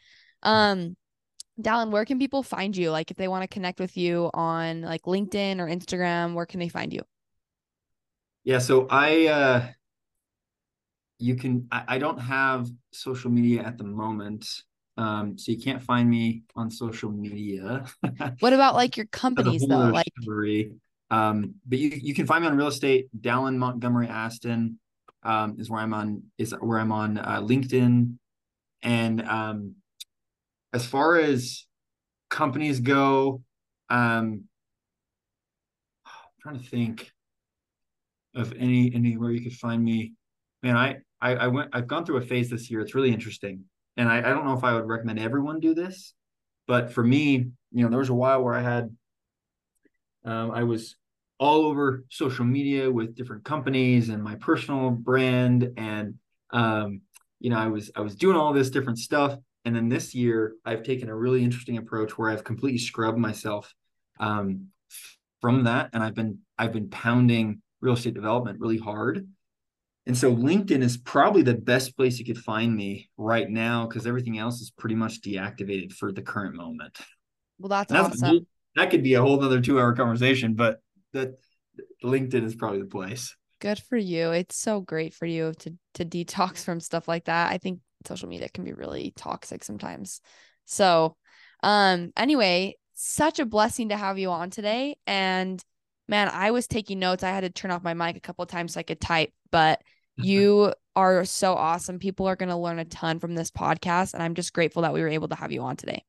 um, 0.43 0.95
Dallin, 1.59 1.91
where 1.91 2.05
can 2.05 2.19
people 2.19 2.43
find 2.43 2.75
you? 2.75 2.91
Like 2.91 3.11
if 3.11 3.17
they 3.17 3.27
want 3.27 3.43
to 3.43 3.47
connect 3.47 3.79
with 3.79 3.97
you 3.97 4.29
on 4.33 4.81
like 4.81 5.03
LinkedIn 5.03 5.59
or 5.59 5.67
Instagram, 5.67 6.33
where 6.33 6.45
can 6.45 6.59
they 6.59 6.69
find 6.69 6.93
you? 6.93 7.01
Yeah, 8.43 8.59
so 8.59 8.87
I 8.89 9.27
uh 9.27 9.67
you 11.19 11.35
can 11.35 11.67
I, 11.71 11.83
I 11.87 11.97
don't 11.97 12.19
have 12.19 12.67
social 12.91 13.29
media 13.29 13.61
at 13.63 13.77
the 13.77 13.83
moment. 13.83 14.47
Um, 14.97 15.37
so 15.37 15.51
you 15.51 15.57
can't 15.57 15.81
find 15.81 16.09
me 16.09 16.43
on 16.55 16.69
social 16.69 17.09
media. 17.11 17.85
what 18.39 18.53
about 18.53 18.75
like 18.75 18.97
your 18.97 19.05
companies 19.07 19.65
though? 19.65 19.89
Like 19.89 20.07
story. 20.21 20.73
um, 21.09 21.55
but 21.65 21.79
you 21.79 21.91
you 22.01 22.13
can 22.13 22.25
find 22.25 22.43
me 22.43 22.49
on 22.49 22.57
real 22.57 22.67
estate, 22.67 23.07
Dallin 23.17 23.57
Montgomery 23.57 24.07
Aston 24.07 24.79
um, 25.23 25.55
is 25.59 25.69
where 25.69 25.81
I'm 25.81 25.93
on 25.93 26.23
is 26.37 26.53
where 26.59 26.79
I'm 26.79 26.91
on 26.91 27.17
uh, 27.17 27.41
LinkedIn. 27.41 28.15
And 28.81 29.21
um, 29.23 29.75
as 30.73 30.85
far 30.85 31.17
as 31.17 31.65
companies 32.29 32.79
go, 32.79 33.41
um, 33.89 34.43
I'm 36.05 36.41
trying 36.41 36.59
to 36.59 36.69
think 36.69 37.11
of 38.35 38.53
any 38.57 38.93
anywhere 38.93 39.31
you 39.31 39.41
could 39.41 39.57
find 39.57 39.83
me. 39.83 40.13
Man, 40.63 40.77
I, 40.77 40.97
I 41.21 41.35
I 41.35 41.47
went 41.47 41.69
I've 41.73 41.87
gone 41.87 42.05
through 42.05 42.17
a 42.17 42.21
phase 42.21 42.49
this 42.49 42.69
year. 42.69 42.81
It's 42.81 42.95
really 42.95 43.11
interesting. 43.11 43.65
And 43.97 44.07
I, 44.07 44.19
I 44.19 44.21
don't 44.21 44.45
know 44.45 44.53
if 44.53 44.63
I 44.63 44.73
would 44.73 44.87
recommend 44.87 45.19
everyone 45.19 45.59
do 45.59 45.73
this, 45.73 46.13
but 46.67 46.91
for 46.93 47.03
me, 47.03 47.47
you 47.71 47.83
know, 47.83 47.89
there 47.89 47.99
was 47.99 48.09
a 48.09 48.13
while 48.13 48.41
where 48.43 48.53
I 48.53 48.61
had 48.61 48.95
um, 50.23 50.51
I 50.51 50.63
was 50.63 50.95
all 51.39 51.65
over 51.65 52.03
social 52.09 52.45
media 52.45 52.91
with 52.91 53.15
different 53.15 53.43
companies 53.43 54.09
and 54.09 54.21
my 54.21 54.35
personal 54.35 54.91
brand 54.91 55.71
and 55.77 56.15
um, 56.51 57.01
you 57.39 57.49
know 57.49 57.57
i 57.57 57.67
was 57.67 57.89
i 57.95 58.01
was 58.01 58.15
doing 58.15 58.35
all 58.35 58.51
this 58.51 58.69
different 58.69 58.99
stuff 58.99 59.37
and 59.65 59.75
then 59.75 59.89
this 59.89 60.13
year 60.13 60.53
i've 60.65 60.83
taken 60.83 61.09
a 61.09 61.15
really 61.15 61.43
interesting 61.43 61.77
approach 61.77 62.17
where 62.17 62.29
i've 62.29 62.43
completely 62.43 62.79
scrubbed 62.79 63.17
myself 63.17 63.73
um, 64.19 64.67
from 65.41 65.63
that 65.63 65.89
and 65.93 66.03
i've 66.03 66.15
been 66.15 66.39
i've 66.57 66.73
been 66.73 66.89
pounding 66.89 67.61
real 67.81 67.93
estate 67.93 68.13
development 68.13 68.59
really 68.59 68.77
hard 68.77 69.27
and 70.05 70.17
so 70.17 70.35
linkedin 70.35 70.81
is 70.81 70.97
probably 70.97 71.41
the 71.41 71.53
best 71.55 71.95
place 71.95 72.19
you 72.19 72.25
could 72.25 72.37
find 72.37 72.75
me 72.75 73.09
right 73.17 73.49
now 73.49 73.85
because 73.85 74.05
everything 74.05 74.37
else 74.37 74.59
is 74.61 74.71
pretty 74.71 74.95
much 74.95 75.21
deactivated 75.21 75.91
for 75.93 76.11
the 76.11 76.21
current 76.21 76.55
moment 76.55 76.97
well 77.57 77.69
that's, 77.69 77.91
that's 77.91 78.21
awesome 78.21 78.45
that 78.75 78.89
could 78.89 79.03
be 79.03 79.13
a 79.13 79.21
whole 79.21 79.43
other 79.43 79.61
two 79.61 79.79
hour 79.79 79.93
conversation 79.93 80.53
but 80.53 80.79
that 81.13 81.35
LinkedIn 82.03 82.43
is 82.43 82.55
probably 82.55 82.79
the 82.79 82.85
place. 82.85 83.35
Good 83.59 83.79
for 83.79 83.97
you. 83.97 84.31
It's 84.31 84.55
so 84.55 84.81
great 84.81 85.13
for 85.13 85.25
you 85.25 85.53
to 85.59 85.73
to 85.95 86.05
detox 86.05 86.63
from 86.63 86.79
stuff 86.79 87.07
like 87.07 87.25
that. 87.25 87.51
I 87.51 87.57
think 87.57 87.79
social 88.05 88.29
media 88.29 88.49
can 88.49 88.63
be 88.63 88.73
really 88.73 89.13
toxic 89.15 89.63
sometimes. 89.63 90.21
So, 90.65 91.15
um 91.63 92.11
anyway, 92.15 92.75
such 92.93 93.39
a 93.39 93.45
blessing 93.45 93.89
to 93.89 93.97
have 93.97 94.17
you 94.17 94.29
on 94.29 94.49
today 94.49 94.97
and 95.07 95.63
man, 96.07 96.29
I 96.29 96.51
was 96.51 96.67
taking 96.67 96.99
notes. 96.99 97.23
I 97.23 97.29
had 97.29 97.41
to 97.41 97.49
turn 97.49 97.71
off 97.71 97.83
my 97.83 97.93
mic 97.93 98.17
a 98.17 98.21
couple 98.21 98.43
of 98.43 98.49
times 98.49 98.73
so 98.73 98.79
I 98.79 98.83
could 98.83 98.99
type, 98.99 99.31
but 99.51 99.81
you 100.17 100.73
are 100.95 101.23
so 101.23 101.53
awesome. 101.53 101.99
People 101.99 102.27
are 102.27 102.35
going 102.35 102.49
to 102.49 102.57
learn 102.57 102.79
a 102.79 102.85
ton 102.85 103.19
from 103.19 103.35
this 103.35 103.51
podcast 103.51 104.13
and 104.13 104.23
I'm 104.23 104.35
just 104.35 104.51
grateful 104.51 104.81
that 104.81 104.93
we 104.93 105.01
were 105.01 105.07
able 105.07 105.29
to 105.29 105.35
have 105.35 105.51
you 105.51 105.61
on 105.61 105.77
today. 105.77 106.03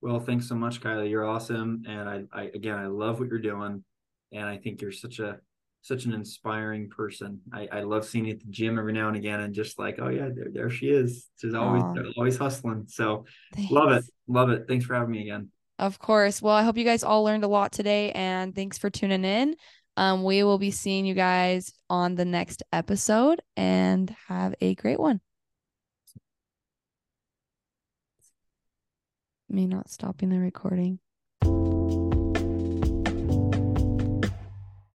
Well, 0.00 0.18
thanks 0.18 0.48
so 0.48 0.56
much, 0.56 0.80
Kylie. 0.80 1.10
You're 1.10 1.24
awesome 1.24 1.84
and 1.86 2.08
I 2.08 2.24
I 2.32 2.42
again, 2.54 2.76
I 2.76 2.86
love 2.86 3.20
what 3.20 3.28
you're 3.28 3.38
doing 3.38 3.84
and 4.32 4.44
I 4.44 4.56
think 4.56 4.80
you're 4.80 4.92
such 4.92 5.18
a 5.18 5.38
such 5.82 6.04
an 6.04 6.14
inspiring 6.14 6.88
person. 6.88 7.40
I, 7.52 7.68
I 7.70 7.80
love 7.82 8.06
seeing 8.06 8.26
you 8.26 8.32
at 8.32 8.40
the 8.40 8.46
gym 8.50 8.78
every 8.78 8.92
now 8.92 9.08
and 9.08 9.16
again, 9.16 9.40
and 9.40 9.52
just 9.52 9.78
like, 9.78 9.98
oh 10.00 10.08
yeah, 10.08 10.28
there, 10.34 10.48
there 10.50 10.70
she 10.70 10.86
is. 10.86 11.28
She's 11.40 11.54
always 11.54 11.82
Aww. 11.82 12.12
always 12.16 12.36
hustling. 12.36 12.86
So 12.88 13.26
Thanks. 13.54 13.70
love 13.70 13.92
it, 13.92 14.04
love 14.28 14.50
it. 14.50 14.66
Thanks 14.68 14.84
for 14.84 14.94
having 14.94 15.10
me 15.10 15.22
again. 15.22 15.50
Of 15.78 15.98
course. 15.98 16.40
Well, 16.40 16.54
I 16.54 16.62
hope 16.62 16.78
you 16.78 16.84
guys 16.84 17.02
all 17.02 17.24
learned 17.24 17.44
a 17.44 17.48
lot 17.48 17.72
today, 17.72 18.12
and 18.12 18.54
thanks 18.54 18.78
for 18.78 18.88
tuning 18.88 19.24
in. 19.24 19.56
Um, 19.96 20.24
we 20.24 20.42
will 20.44 20.58
be 20.58 20.70
seeing 20.70 21.04
you 21.04 21.14
guys 21.14 21.72
on 21.90 22.14
the 22.14 22.24
next 22.24 22.62
episode, 22.72 23.42
and 23.56 24.14
have 24.28 24.54
a 24.60 24.74
great 24.76 25.00
one. 25.00 25.20
Me 29.48 29.66
not 29.66 29.90
stopping 29.90 30.30
the 30.30 30.38
recording. 30.38 30.98